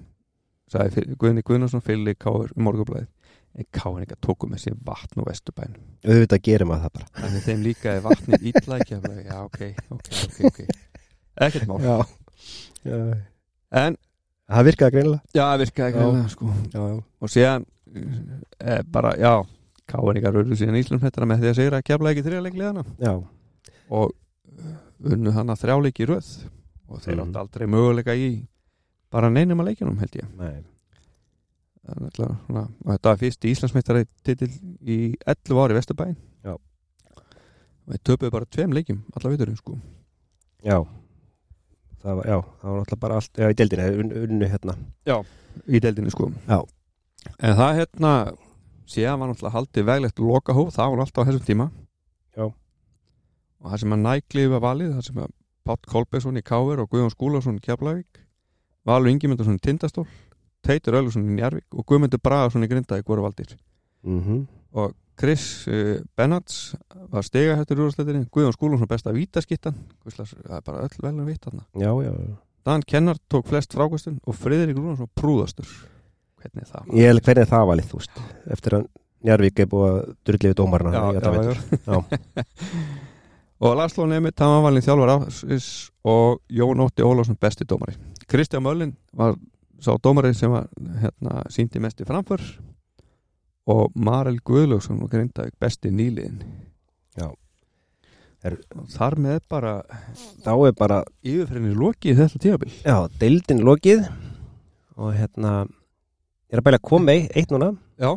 sagði 0.71 1.15
Guðni 1.19 1.43
Guðnason 1.45 1.83
fyrir 1.83 2.17
káður 2.19 2.53
um 2.55 2.67
morgublaðið 2.67 3.09
en 3.53 3.67
káðingar 3.77 4.17
tóku 4.23 4.47
með 4.49 4.63
sér 4.63 4.77
vatn 4.85 5.21
og 5.21 5.27
vesturbænum. 5.29 5.81
Auðvitað 6.07 6.41
gerir 6.47 6.65
maður 6.69 6.87
það 6.87 6.93
bara. 6.97 7.09
Þannig 7.19 7.37
að 7.41 7.47
þeim 7.49 7.61
líka 7.67 7.91
er 7.93 8.01
vatnið 8.07 8.47
illa 8.51 8.79
ekki 8.81 8.97
að 8.97 9.19
já, 9.27 9.35
ok, 9.43 9.59
ok, 9.97 10.09
ok, 10.27 10.39
ok. 10.49 10.59
Ekkert 11.47 11.67
mál. 11.69 11.77
Já, 11.83 11.97
já. 12.89 12.97
en, 13.83 13.97
Það 14.53 14.65
virkaði 14.67 14.91
greinilega. 14.97 15.21
Já, 15.33 15.43
virkaði 15.61 15.87
ekki 15.93 15.99
Já. 16.01 16.07
alveg, 16.07 16.31
sko. 16.33 16.95
Og 17.23 17.31
síðan 17.31 17.63
e, 18.59 18.75
bara, 18.91 19.13
já, 19.17 19.31
káðingar 19.89 20.35
urðu 20.41 20.57
síðan 20.59 20.77
Íslandfættara 20.81 21.29
með 21.29 21.39
því 21.45 21.49
að 21.53 21.55
segja 21.61 21.77
að 21.77 21.85
kefla 21.87 22.11
ekki 22.11 22.25
þrjáleikliðana 22.27 22.83
já, 22.99 23.13
og 23.93 24.11
uh, 24.11 24.75
unnu 25.13 25.31
hann 25.37 25.49
að 25.53 25.63
þrjáleiki 25.63 26.09
röð. 26.11 26.29
Og 26.91 27.01
þeir 27.01 27.15
Mhm. 27.15 27.23
áttu 27.29 27.39
aldrei 27.41 27.67
möguleika 27.71 28.13
í 28.19 28.27
bara 29.13 29.29
neinum 29.31 29.61
að 29.63 29.71
leikjunum 29.71 29.97
held 30.03 30.19
ég. 30.19 30.27
Nei 30.37 30.51
Það 30.53 30.59
er 30.59 30.61
náttúrulega 30.61 30.67
svona, 31.07 31.72
og 31.83 32.87
þetta 32.87 33.09
var 33.09 33.19
fyrst 33.19 33.45
Íslandsmeistari 33.49 34.05
titil 34.23 34.49
í 34.81 34.97
11 35.27 35.59
ári 35.65 35.75
Vesturbæin 35.77 36.15
Já. 36.45 36.53
og 36.55 37.91
þeir 37.91 38.03
töpuðu 38.07 38.31
bara 38.31 38.47
tveim 38.47 38.75
leikjum 38.75 39.01
alla 39.13 39.31
viturinn 39.33 39.59
sko. 39.59 39.75
Já. 40.63 40.79
Það 42.03 42.17
var, 42.19 42.25
já, 42.27 42.37
það 42.61 42.69
var 42.69 42.79
náttúrulega 42.79 43.01
bara 43.03 43.17
allt 43.19 43.39
Já, 43.39 43.47
í 43.49 43.57
deildinu, 43.59 43.89
un, 44.03 44.09
unnu 44.23 44.49
hérna. 44.51 44.77
Í 45.67 45.79
deildinni 45.83 46.11
sko. 46.11 46.31
Já. 46.47 46.59
en 47.39 47.55
það 47.59 47.77
hérna 47.81 48.13
síðan 48.87 49.19
var 49.21 49.31
náttúrulega 49.31 49.57
haldið 49.57 49.87
veglegt 49.91 50.19
lokahóf 50.19 50.73
það 50.75 50.91
var 50.93 51.03
alltaf 51.05 51.23
á 51.23 51.27
þessum 51.29 51.47
tíma. 51.47 51.69
Já. 52.35 52.45
og 53.63 53.71
það 53.71 53.79
sem 53.83 53.95
að 53.95 54.05
nækli 54.07 54.47
var 54.55 54.63
valið 54.71 54.95
það 54.97 55.09
sem 55.09 55.23
að 55.23 55.39
Pátt 55.63 55.85
Kolbesson 55.87 56.35
í 56.35 56.43
Káver 56.43 56.81
og 56.83 56.89
Guðjón 56.91 57.13
Skúlason 57.13 57.55
í 57.55 57.63
Keflavík 57.63 58.19
Valur 58.83 59.07
Ingimundarsson 59.13 59.55
í 59.55 59.61
Tindastól 59.63 60.03
Teitur 60.63 60.99
Ölusson 60.99 61.27
í 61.27 61.37
Njarvík 61.37 61.75
og 61.75 61.85
Guðmundur 61.89 62.21
Bragason 62.23 62.65
í 62.65 62.71
Grindavík 62.71 63.07
voru 63.07 63.25
valdir. 63.27 63.55
Mm 64.03 64.45
og 64.73 64.95
Chris 65.19 65.67
uh, 65.69 65.99
Bennats 66.17 66.73
var 67.11 67.21
stega 67.21 67.53
hættur 67.59 67.83
úrstættinni 67.85 68.25
Guðjón 68.33 68.55
Skúlason 68.55 68.89
besta 68.89 69.11
vítaskittan 69.13 69.75
það 70.09 70.55
er 70.57 70.63
bara 70.65 70.87
öll 70.87 71.03
velum 71.03 71.27
vitt 71.27 71.45
Já, 71.45 71.91
já, 72.01 72.09
já. 72.09 72.33
Dan 72.65 72.81
Kennar 72.87 73.17
tók 73.27 73.47
flest 73.47 73.73
frákvöstun 73.75 74.19
og 74.23 74.35
Friðrik 74.39 74.77
Rúnarsson 74.77 75.09
prúðastur. 75.19 75.67
Hvernig 76.39 76.63
er 76.63 76.69
það? 76.71 76.91
Ég 76.95 77.09
held 77.11 77.23
hvernig 77.25 77.49
það 77.49 77.65
valið, 77.69 77.89
þú 77.89 77.99
veist? 77.99 78.21
Eftir 78.55 78.75
að 78.77 78.85
Njarvík 79.23 79.59
er 79.59 79.67
búið 79.71 79.89
að 79.89 80.13
drulli 80.27 80.51
við 80.51 80.55
dómarna 80.59 80.93
í 80.93 81.01
alla 81.01 81.33
vetur. 81.35 81.59
og 83.63 83.75
Laslo 83.79 84.07
Nemit 84.07 84.39
hann 84.43 84.55
var 84.55 84.63
valin 84.67 84.85
þjálfar 84.85 85.11
ásins 85.17 85.67
og 86.07 86.39
Jón 86.51 86.83
Ótti 86.83 87.03
Ólafsson 87.03 87.39
besti 87.39 87.67
dómari. 87.67 87.97
Kristján 88.31 88.63
Möllin 88.63 88.95
var 89.11 89.35
sá 89.83 89.93
dómari 90.01 90.33
sem 90.37 90.51
var 90.51 90.67
hérna, 91.01 91.43
síndi 91.53 91.81
mest 91.83 92.01
í 92.01 92.07
framför 92.07 92.41
og 93.69 93.93
Marel 93.95 94.39
Guðlaugsson 94.43 95.01
og 95.03 95.11
Grindavík 95.11 95.55
besti 95.61 95.91
nýliðin. 95.93 96.41
Já. 97.15 97.29
Er- 98.43 98.59
þar 98.91 99.15
með 99.23 99.39
bara 99.47 99.73
Þá 100.43 100.51
er 100.67 100.73
bara, 100.75 100.97
yfirfyrinni 101.23 101.77
lokið 101.79 102.17
þetta 102.19 102.41
tíabil 102.43 102.73
já, 102.83 102.97
deildin 103.21 103.61
lokið 103.63 104.01
Og 104.99 105.13
hérna 105.15 105.53
Ég 106.51 106.57
er 106.57 106.59
að 106.59 106.65
bæla 106.67 106.99
með 107.01 107.29
eitt 107.39 107.53
núna. 107.55 107.69
Já. 107.97 108.11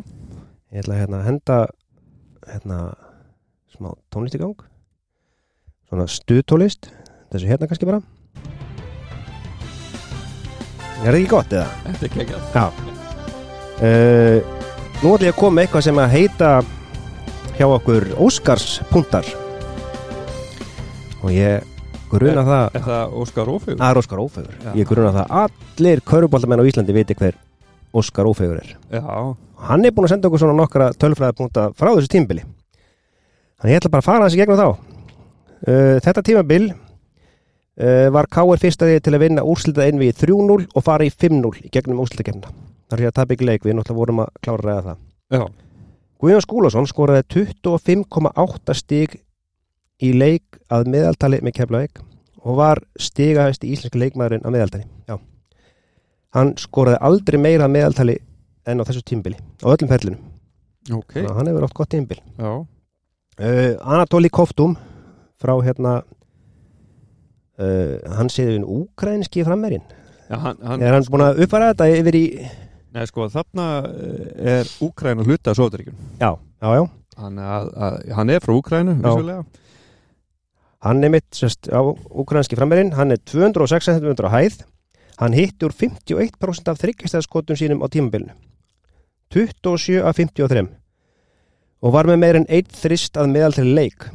Ég 0.73 0.83
ætla 0.83 0.97
að 0.97 0.99
hérna, 0.99 1.21
henda 1.23 1.57
Hérna 2.43 2.79
Smá 3.71 3.93
tónlist 4.11 4.35
í 4.35 4.41
gang. 4.41 4.59
Svona 5.87 6.09
stuðtólist 6.11 6.91
Þessu 7.31 7.47
hérna 7.47 7.71
kannski 7.71 7.87
bara 7.87 8.03
Er 11.03 11.11
það 11.13 11.17
ekki 11.19 11.29
gott 11.31 11.53
eða? 11.53 11.67
Þetta 11.87 12.07
er 12.07 12.13
kekjað 12.17 12.45
Uh, 13.77 14.39
nú 15.03 15.11
ætlum 15.13 15.27
ég 15.27 15.33
að 15.35 15.37
koma 15.37 15.61
eitthvað 15.63 15.83
sem 15.85 15.99
að 16.01 16.13
heita 16.15 16.47
hjá 17.59 17.65
okkur 17.69 18.07
Óskarspunktar. 18.25 19.27
Og 21.21 21.29
ég 21.35 21.65
gruna 22.09 22.43
það 22.47 22.77
Er 22.79 22.83
það 22.87 23.13
Óskar 23.21 23.51
Ófegur? 23.51 23.77
að 23.81 23.91
er 23.91 23.99
Óskar 24.01 24.21
Ófegur 24.23 24.55
Já. 24.63 24.71
ég 24.79 24.87
gruna 24.89 25.11
það. 25.13 25.27
Að 25.29 25.51
allir 25.77 26.01
köruboltamenn 26.07 26.63
á 26.63 26.67
Íslandi 26.69 26.95
viti 26.95 27.17
hver 27.19 27.37
Óskar 27.97 28.25
Ófegur 28.29 28.57
er. 28.63 28.73
Já, 28.93 29.03
hann 29.69 29.85
er 29.85 29.93
búin 29.93 30.07
að 30.07 30.13
senda 30.15 30.29
okkur 30.31 30.41
svona 30.41 30.57
nokkra 30.57 30.89
tölfræðapunkta 30.97 31.67
frá 31.77 31.91
þessu 31.93 32.11
tímabili. 32.15 32.43
Þannig 33.61 33.73
ég 33.73 33.81
ætla 33.81 33.93
bara 33.93 34.01
að 34.05 34.09
fara 34.09 34.29
í 34.37 34.41
gegnum 34.41 34.59
þá. 34.61 34.67
Uh, 35.67 35.95
þetta 36.05 36.23
tímabil 36.25 36.67
var 37.77 38.25
K.R. 38.33 38.57
fyrstaði 38.57 39.01
til 39.05 39.13
að 39.13 39.21
vinna 39.21 39.43
úrslitað 39.45 39.91
inn 39.91 39.99
við 40.01 40.15
3-0 40.23 40.63
og 40.73 40.83
fara 40.85 41.05
í 41.05 41.11
5-0 41.13 41.51
í 41.61 41.69
gegnum 41.69 41.99
úrslitakefna 42.01 42.49
þar 42.89 42.97
er 42.97 43.03
ég 43.05 43.11
að 43.11 43.17
tapa 43.19 43.35
ekki 43.35 43.45
leik 43.45 43.67
við 43.67 43.77
náttúrulega 43.77 43.99
vorum 43.99 44.21
að 44.23 44.31
klára 44.41 44.57
að 44.57 44.65
ræða 44.65 44.83
það 44.87 44.97
já, 45.37 45.43
Guðjón 46.17 46.41
Skúlason 46.41 46.87
skoraði 46.89 47.23
25,8 47.35 48.73
stig 48.79 49.19
í 50.01 50.13
leik 50.17 50.57
að 50.73 50.89
meðaltali 50.93 51.39
með 51.45 51.59
Keflavík 51.59 52.01
og 52.41 52.57
var 52.57 52.81
stigahæsti 53.01 53.69
íslenski 53.73 53.99
leikmaðurinn 54.01 54.45
að 54.47 54.55
meðaltali. 54.55 54.87
Já. 55.09 55.17
Hann 56.33 56.55
skoraði 56.57 56.97
aldrei 57.05 57.37
meira 57.41 57.67
að 57.67 57.75
meðaltali 57.75 58.17
en 58.67 58.81
á 58.81 58.87
þessu 58.87 59.03
tímbili, 59.05 59.37
á 59.61 59.67
öllum 59.69 59.91
ferlinum. 59.91 60.23
ok 60.89 61.13
Þannig 61.13 61.29
að 61.29 61.37
hann 61.37 61.51
hefur 61.51 61.67
oft 61.67 61.77
gott 61.77 61.93
tímbil. 61.93 62.19
Já, 62.39 62.51
Uh, 63.37 63.75
Anatoli 63.85 64.31
Koftum 64.33 64.71
frá 65.37 65.51
hérna 65.61 65.99
uh, 67.61 68.15
hann 68.17 68.31
séði 68.33 68.57
við 68.57 68.69
úkrænski 68.77 69.45
hann, 70.63 70.81
Er 70.81 70.95
hann 70.95 71.05
búin 71.11 71.25
að 71.27 71.43
uppfæra 71.45 71.73
þetta 71.73 71.89
yfir 72.01 72.19
í 72.19 72.25
Nei, 72.97 73.03
sko, 73.05 73.27
þarna 73.29 73.65
eh, 73.85 74.57
er 74.57 74.69
Úkræn 74.81 75.21
að 75.21 75.29
hluta 75.29 75.53
Sótaríkjum 75.53 75.97
Já, 76.17 76.31
já, 76.33 76.69
já. 76.79 76.83
hann, 77.21 77.39
að, 77.43 77.69
að, 77.75 77.97
hann 78.17 78.33
er 78.33 78.43
frá 78.43 78.53
Úkrænu, 78.55 78.95
Hann 80.85 81.03
er 81.03 81.09
mitt 81.09 81.27
sérst, 81.33 81.67
á 81.73 81.81
ukrainski 81.81 82.57
frammerinn, 82.57 82.93
hann 82.93 83.11
er 83.11 83.17
206 83.25 83.89
cm 83.89 84.27
hæð, 84.29 84.59
hann 85.17 85.33
hitti 85.33 85.65
úr 85.65 85.73
51% 85.73 86.69
af 86.69 86.77
þryggjastæðskotum 86.83 87.57
sínum 87.57 87.81
á 87.81 87.89
tímabilinu. 87.89 88.35
27 89.33 90.03
af 90.05 90.19
53 90.21 90.67
og 91.81 91.93
var 91.93 92.07
með 92.09 92.21
meir 92.21 92.39
en 92.39 92.47
einn 92.49 92.69
þrist 92.77 93.17
að 93.19 93.33
meðal 93.33 93.57
til 93.57 93.67
leik. 93.73 94.05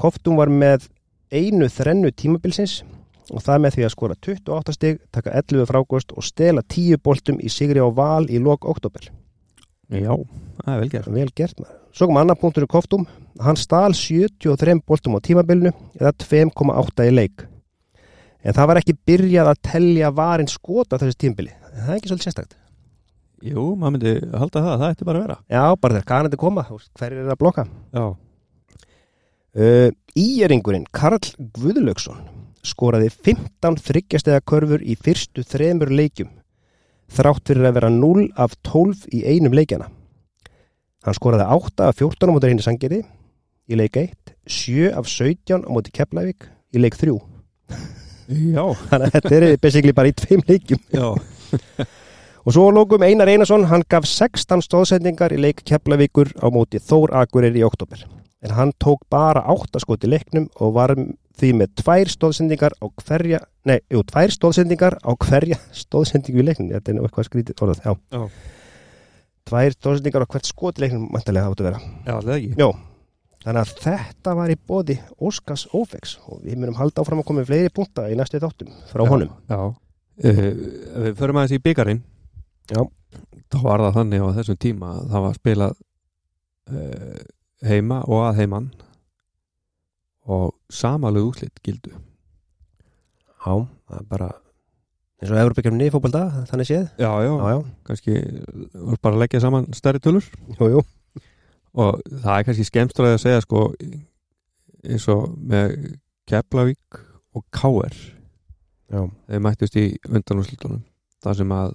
Koftum 0.00 0.40
var 0.40 0.50
með 0.52 0.88
einu 1.32 1.68
þrennu 1.72 2.10
tímabilsins 2.16 2.82
og 3.28 3.42
það 3.44 3.62
með 3.64 3.74
því 3.76 3.84
að 3.86 3.92
skora 3.94 4.16
28 4.24 4.74
stig, 4.76 5.00
taka 5.12 5.34
11 5.36 5.68
frákost 5.68 6.14
og 6.16 6.24
stela 6.24 6.62
10 6.64 7.00
boltum 7.04 7.40
í 7.44 7.50
sigri 7.52 7.82
á 7.82 7.88
val 7.92 8.24
í 8.30 8.40
lok 8.40 8.64
oktober. 8.68 9.10
Já, 9.88 10.12
það 10.64 10.72
er 10.72 10.80
vel 10.82 10.90
gert 10.92 11.10
Vel 11.12 11.28
gert 11.36 11.60
maður. 11.60 11.76
Svo 11.96 12.08
kom 12.08 12.18
annar 12.20 12.36
punktur 12.38 12.66
í 12.66 12.70
Koftum. 12.70 13.06
Hann 13.40 13.56
stál 13.56 13.94
73 13.96 14.80
boltum 14.86 15.16
á 15.16 15.20
tímabilinu 15.24 15.72
eða 15.98 16.12
2,8 16.20 17.08
í 17.08 17.14
leik. 17.14 17.44
En 18.44 18.54
það 18.54 18.70
var 18.70 18.80
ekki 18.80 18.96
byrjað 19.08 19.50
að 19.50 19.62
telja 19.66 20.12
varin 20.14 20.50
skota 20.50 21.00
þessi 21.00 21.18
tímabili. 21.24 21.52
En 21.72 21.82
það 21.82 21.92
er 21.92 21.98
ekki 21.98 22.12
svolítið 22.12 22.28
sérstakt. 22.28 22.56
Jú, 23.48 23.64
maður 23.78 23.94
myndi 23.96 24.12
halda 24.34 24.62
það, 24.64 24.72
það 24.80 24.92
ætti 24.92 25.06
bara 25.06 25.18
að 25.20 25.24
vera 25.28 25.34
Já, 25.46 25.62
bara 25.78 25.94
þegar 25.94 26.06
kanandi 26.10 26.38
koma, 26.42 26.64
hver 26.98 27.12
er 27.14 27.28
að 27.30 27.36
blokka? 27.38 27.64
Já, 27.94 28.06
Uh, 29.58 29.88
Íeringurinn 30.18 30.86
Karl 30.90 31.20
Guðlaugsson 31.54 32.24
skoraði 32.66 33.10
15 33.12 33.78
þryggjastega 33.84 34.40
körfur 34.50 34.82
í 34.82 34.96
fyrstu 34.98 35.44
þremur 35.46 35.92
leikjum 35.94 36.32
þrátt 37.14 37.46
fyrir 37.52 37.68
að 37.68 37.76
vera 37.78 37.90
0 37.94 38.24
af 38.36 38.56
12 38.66 39.06
í 39.14 39.22
einum 39.30 39.54
leikjana. 39.56 39.86
Hann 41.06 41.16
skoraði 41.16 41.46
8 41.54 41.86
af 41.86 42.00
14 42.02 42.28
á 42.28 42.34
móti 42.34 42.50
reyni 42.50 42.64
sangeri 42.66 42.98
í 43.68 43.78
leik 43.78 43.96
1, 44.00 44.34
7 44.44 44.90
af 44.98 45.06
17 45.08 45.64
á 45.64 45.70
móti 45.70 45.94
Keflavík 45.94 46.48
í 46.74 46.82
leik 46.82 46.98
3. 46.98 47.14
já, 48.28 48.64
Þannig 48.90 49.06
að 49.06 49.14
þetta 49.14 49.34
er 49.38 49.48
basically 49.62 49.94
bara 49.96 50.10
í 50.10 50.18
tveim 50.18 50.42
leikjum. 50.50 50.82
já. 50.92 51.08
Og 52.48 52.54
svo 52.56 52.68
lókum 52.72 53.02
Einar 53.04 53.28
Einarsson, 53.30 53.66
hann 53.70 53.86
gaf 53.88 54.06
16 54.08 54.66
stóðsendingar 54.66 55.32
í 55.36 55.40
leik 55.40 55.62
Keflavíkur 55.68 56.34
á 56.42 56.48
móti 56.52 56.80
Þór 56.82 57.14
Akureyri 57.22 57.62
í 57.62 57.66
oktober. 57.66 58.02
En 58.46 58.54
hann 58.54 58.74
tók 58.78 59.02
bara 59.10 59.42
8 59.50 59.80
skot 59.82 60.04
í 60.06 60.12
leiknum 60.12 60.46
og 60.62 60.76
var 60.76 60.94
því 61.38 61.52
með 61.58 61.72
tvær 61.80 62.10
stóðsendingar 62.12 62.76
á 62.78 62.86
hverja, 63.02 63.40
nei, 63.66 63.78
jú, 63.90 64.02
tvær 64.06 64.34
stóðsendingar 64.34 64.98
á 65.02 65.10
hverja 65.14 65.58
stóðsendingu 65.84 66.42
í 66.42 66.46
leiknum. 66.46 66.70
Þetta 66.76 66.94
er 66.94 67.00
eitthvað 67.02 67.30
skrítið 67.30 67.64
orðað, 67.66 67.82
já. 67.84 67.96
Já. 68.14 68.22
Tvær 69.48 69.78
stóðsendingar 69.78 70.26
á 70.26 70.30
hvert 70.34 70.52
skot 70.52 70.78
í 70.78 70.86
leiknum, 70.86 71.08
mæntilega 71.14 71.50
áttu 71.50 71.66
að 71.66 71.72
vera. 71.72 71.82
Já, 72.06 72.12
alltaf 72.18 72.36
ekki 72.36 72.62
Jó, 72.62 72.70
Þannig 73.44 73.60
að 73.62 73.74
þetta 73.84 74.32
var 74.34 74.50
í 74.50 74.56
bóði 74.68 74.94
Óskars 75.22 75.68
Ófex 75.70 76.16
og 76.26 76.40
við 76.42 76.58
munum 76.58 76.76
halda 76.78 77.04
áfram 77.04 77.20
að 77.22 77.28
koma 77.28 77.42
með 77.42 77.50
fleiri 77.52 77.72
punta 77.74 78.08
í 78.10 78.16
næstu 78.18 78.40
þáttum 78.42 78.72
frá 78.90 79.04
honum. 79.06 79.30
Já, 79.46 79.60
uh, 79.70 80.40
við 81.04 81.12
förum 81.20 81.38
aðeins 81.38 81.54
í 81.54 81.60
byggarinn 81.62 82.00
Já. 82.72 82.82
þá 83.54 83.58
var 83.62 83.84
það 83.86 83.98
þannig 84.00 84.24
á 84.26 84.28
þessum 84.40 84.58
tíma 84.66 84.90
að 84.96 85.04
það 85.12 85.24
var 85.26 85.38
spilað 85.38 85.76
uh, 86.74 87.20
heima 87.66 88.02
og 88.06 88.26
að 88.28 88.42
heimann 88.42 88.68
og 90.28 90.52
samalegu 90.70 91.30
úslit 91.32 91.62
gildu. 91.64 91.94
Já, 93.38 93.54
það 93.88 93.98
er 93.98 94.06
bara 94.10 94.28
eins 95.18 95.32
og 95.32 95.40
Európa-kjöfni 95.40 95.88
í 95.88 95.92
fótbolta, 95.94 96.26
þannig 96.50 96.68
séð. 96.68 96.84
Já, 97.00 97.10
já, 97.24 97.32
Já, 97.32 97.48
já, 97.54 97.62
kannski 97.88 98.18
var 98.74 99.00
bara 99.02 99.16
að 99.16 99.22
leggja 99.24 99.40
saman 99.42 99.66
stærri 99.74 100.02
tölur. 100.04 100.28
Jú, 100.58 100.68
jú. 100.76 100.84
og 101.78 101.98
það 102.22 102.34
er 102.34 102.46
kannski 102.46 102.66
skemmstræði 102.68 103.16
að 103.16 103.24
segja 103.24 103.40
sko 103.44 103.64
eins 104.84 105.08
og 105.12 105.34
með 105.36 105.74
Keflavík 106.28 107.02
og 107.36 107.44
Káer 107.54 107.94
Já, 108.88 109.02
þeir 109.28 109.42
mættust 109.44 109.76
í 109.76 109.84
undanúslitunum 110.08 110.80
þar 111.24 111.38
sem 111.40 111.52
að 111.52 111.74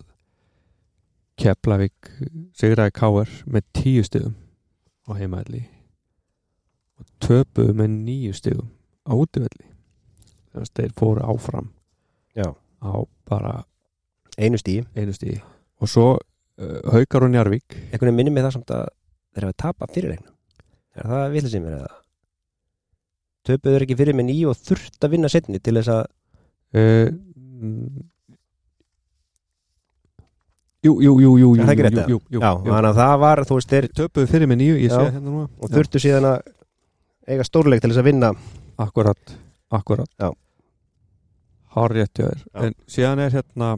Keflavík 1.41 2.11
sigraði 2.57 2.95
Káer 2.97 3.35
með 3.45 3.68
tíu 3.77 4.05
stigum 4.05 4.35
á 5.10 5.11
heimaðli 5.19 5.65
og 7.03 7.27
töpuðu 7.27 7.75
með 7.77 7.95
níu 7.99 8.34
stigum 8.35 8.71
á 9.03 9.13
útivelli 9.13 9.69
þannig 10.53 10.67
að 10.69 10.75
þeir 10.80 10.97
fóru 10.99 11.23
áfram 11.27 11.69
já, 12.38 12.47
á 12.80 12.93
bara 13.30 13.55
einu 14.39 14.57
stíi. 14.57 14.84
einu 14.95 15.13
stigi 15.13 15.41
og 15.84 15.91
svo 15.91 16.07
uh, 16.15 16.80
Haukar 16.93 17.27
og 17.27 17.34
Njarvík 17.34 17.75
Einhvern 17.91 18.13
veginn 18.13 18.19
minnir 18.21 18.38
mig 18.38 18.47
það 18.47 18.55
samt 18.57 18.73
að 18.73 18.88
þeir 19.34 19.47
hafa 19.47 19.59
tapað 19.65 19.93
fyrirleiknum. 19.97 20.34
Er 20.93 21.09
það 21.09 21.27
vilja 21.34 21.51
sem 21.53 21.67
er 21.67 21.77
eða? 21.80 21.91
Töpuður 23.43 23.85
ekki 23.85 23.99
fyrir 23.99 24.15
með 24.15 24.30
nýju 24.30 24.51
og 24.51 24.59
þurft 24.61 25.05
að 25.05 25.15
vinna 25.15 25.31
setni 25.31 25.59
til 25.59 25.75
þess 25.80 25.91
að, 25.91 26.03
uh, 26.80 27.07
Jú, 30.84 30.97
jú, 30.99 31.13
jú, 31.23 31.30
jú, 31.39 31.49
jú, 31.55 31.63
það 31.63 31.81
rétt, 31.85 31.97
jú, 32.11 32.17
jú, 32.17 32.17
jú, 32.27 32.39
já, 32.43 32.49
jú. 32.59 32.71
þannig 32.73 32.89
að 32.89 32.97
það 32.97 33.13
var, 33.21 33.41
þú 33.47 33.55
veist, 33.55 33.69
þeir 33.71 33.85
töpuðu 33.95 34.27
fyrir 34.34 34.49
með 34.51 34.57
nýju, 34.59 34.73
ég 34.81 34.91
sé 34.91 34.97
Já. 34.97 35.05
hérna 35.13 35.21
núna 35.23 35.43
og 35.47 35.71
þurftu 35.71 36.01
síðan 36.03 36.27
að 36.27 36.49
eiga 37.27 37.45
stórleik 37.47 37.83
til 37.83 37.91
þess 37.91 38.01
að 38.01 38.09
vinna. 38.09 38.31
Akkurat, 38.81 39.35
akkurat 39.71 40.09
Já. 40.19 40.31
Hár 41.73 41.93
rétt 41.93 42.17
hjá 42.17 42.27
þér 42.27 42.41
Já. 42.43 42.63
En 42.67 42.75
síðan 42.89 43.21
er 43.23 43.35
hérna 43.37 43.69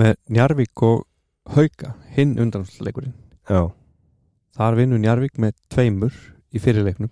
með 0.00 0.16
Njarvík 0.28 0.82
og 0.86 1.06
Hauka 1.50 1.94
hinn 2.14 2.36
undanleikurinn 2.40 3.16
Þar 4.60 4.76
vinnur 4.76 5.00
Njarvík 5.00 5.38
með 5.40 5.56
tveimur 5.72 6.14
í 6.52 6.60
fyrirleiknum 6.62 7.10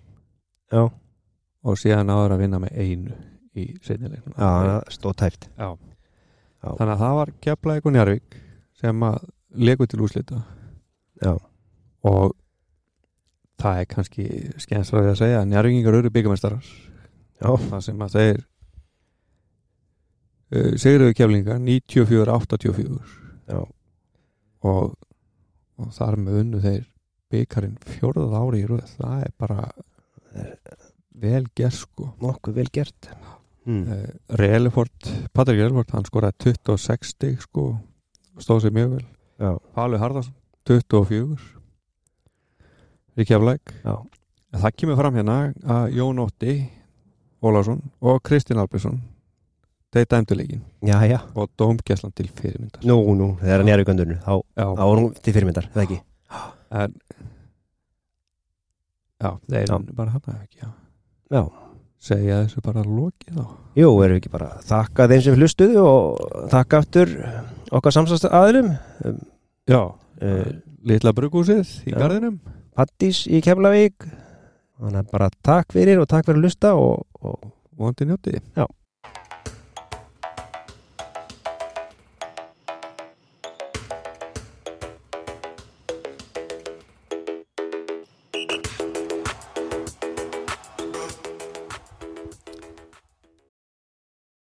já, 0.69 0.83
og 0.85 1.79
síðan 1.79 2.11
áður 2.13 2.35
að 2.35 2.43
vinna 2.43 2.59
með 2.61 2.75
einu 2.77 3.15
í 3.57 3.65
seinnileiknum 3.83 4.35
já, 4.35 4.45
það 4.45 4.91
stóð 4.95 5.15
tæft. 5.23 5.47
Já. 5.57 5.69
Já. 6.59 6.69
Þannig 6.75 6.93
að 6.93 7.01
það 7.03 7.15
var 7.19 7.31
Keflæk 7.45 7.87
og 7.87 7.95
Njarvík 7.95 8.37
sem 8.79 9.05
að 9.07 9.17
leku 9.65 9.87
til 9.89 10.01
úslita 10.05 10.43
Já, 11.19 11.33
og 12.07 12.35
það 13.59 13.81
er 13.81 13.89
kannski 13.93 14.27
skemmstræði 14.63 15.11
að 15.13 15.19
segja 15.19 15.41
að 15.41 15.49
Njarvíkingar 15.51 15.99
eru 15.99 16.13
byggamestarar 16.15 16.71
það 17.39 17.83
sem 17.85 18.03
að 18.03 18.15
þeir 18.15 18.39
uh, 20.53 20.71
segriðu 20.81 21.17
keflingar 21.17 21.59
94-84 21.63 22.87
já, 23.49 23.59
og, 24.67 24.95
og 25.79 25.91
þar 25.95 26.19
með 26.19 26.39
unnu 26.43 26.63
þeir 26.63 26.87
byggarinn 27.29 27.77
fjórðað 27.85 28.37
ári 28.39 28.63
í 28.63 28.69
röð. 28.69 28.95
Það 28.97 29.19
er 29.27 29.35
bara 29.39 29.67
vel 31.19 31.43
gert 31.57 31.77
sko. 31.77 32.09
Nokkuð 32.23 32.57
vel 32.57 32.71
gert. 32.73 33.11
Mm. 33.69 33.85
uh, 33.85 34.09
Relefort, 34.39 35.11
Patrik 35.35 35.61
Relefort 35.61 35.93
hann 35.93 36.07
skoraði 36.07 36.55
26 36.55 37.13
stig 37.13 37.45
sko. 37.45 37.71
Stóð 38.39 38.65
sér 38.65 38.75
mjög 38.75 38.97
vel. 38.97 39.07
Páli 39.75 39.99
Harðarsson 40.01 40.35
24 40.67 41.58
í 43.23 43.29
keflæk 43.29 43.75
En 44.49 44.63
það 44.63 44.75
kemur 44.81 44.97
fram 44.97 45.17
hérna 45.19 45.37
að 45.69 45.95
Jón 45.99 46.21
Ótti 46.23 46.53
Ólásson 47.45 47.83
og 48.01 48.17
Kristinn 48.25 48.59
Albersson 48.59 48.97
þeir 49.93 50.07
dæmdu 50.09 50.37
leikin 50.37 50.63
og 51.35 51.49
dómgæslan 51.57 52.13
til 52.17 52.29
fyrirmyndar. 52.33 52.83
Nú, 52.85 52.97
nú, 53.17 53.29
hann 53.41 53.69
er 53.69 53.83
göndurnu, 53.85 54.19
þá, 54.21 54.41
já, 54.57 54.65
þá 54.65 54.83
var 54.83 55.01
hún 55.01 55.13
til 55.17 55.33
fyrirmyndar, 55.33 55.69
það 55.73 55.85
ekki? 55.85 55.99
en 56.69 56.93
já, 59.19 59.31
þeir 59.49 59.65
Já. 59.65 59.79
bara 59.97 60.13
hana 60.13 60.35
ekki? 60.43 60.61
Já. 60.61 60.69
Já. 61.33 61.43
segja 61.99 62.43
þessu 62.45 62.61
bara 62.63 62.83
lokið 62.85 63.35
þá. 63.35 63.47
Jú, 63.75 63.89
erum 64.03 64.13
við 64.15 64.19
ekki 64.21 64.31
bara 64.31 64.51
að 64.55 64.67
þakka 64.69 65.07
þeim 65.11 65.23
sem 65.25 65.35
hlustuðu 65.35 65.81
og 65.83 66.37
þakka 66.53 66.79
aftur 66.83 67.11
okkar 67.75 67.95
samsast 67.95 68.29
aðilum, 68.29 68.69
já, 69.67 69.81
uh, 69.89 70.53
litla 70.87 71.13
brugghúsið 71.17 71.73
í 71.89 71.91
Já. 71.91 71.97
garðinum 71.99 72.39
Pattís 72.79 73.25
í 73.27 73.41
Keflavík. 73.43 74.05
Þannig 74.79 75.01
að 75.01 75.07
bara 75.11 75.27
takk 75.43 75.73
fyrir 75.75 75.99
og 75.99 76.07
takk 76.07 76.29
fyrir 76.29 76.39
að 76.39 76.45
hlusta 76.47 76.69
og, 76.79 77.01
og 77.19 77.49
vondi 77.75 78.07
njótið 78.07 78.39
Já. 78.55 78.63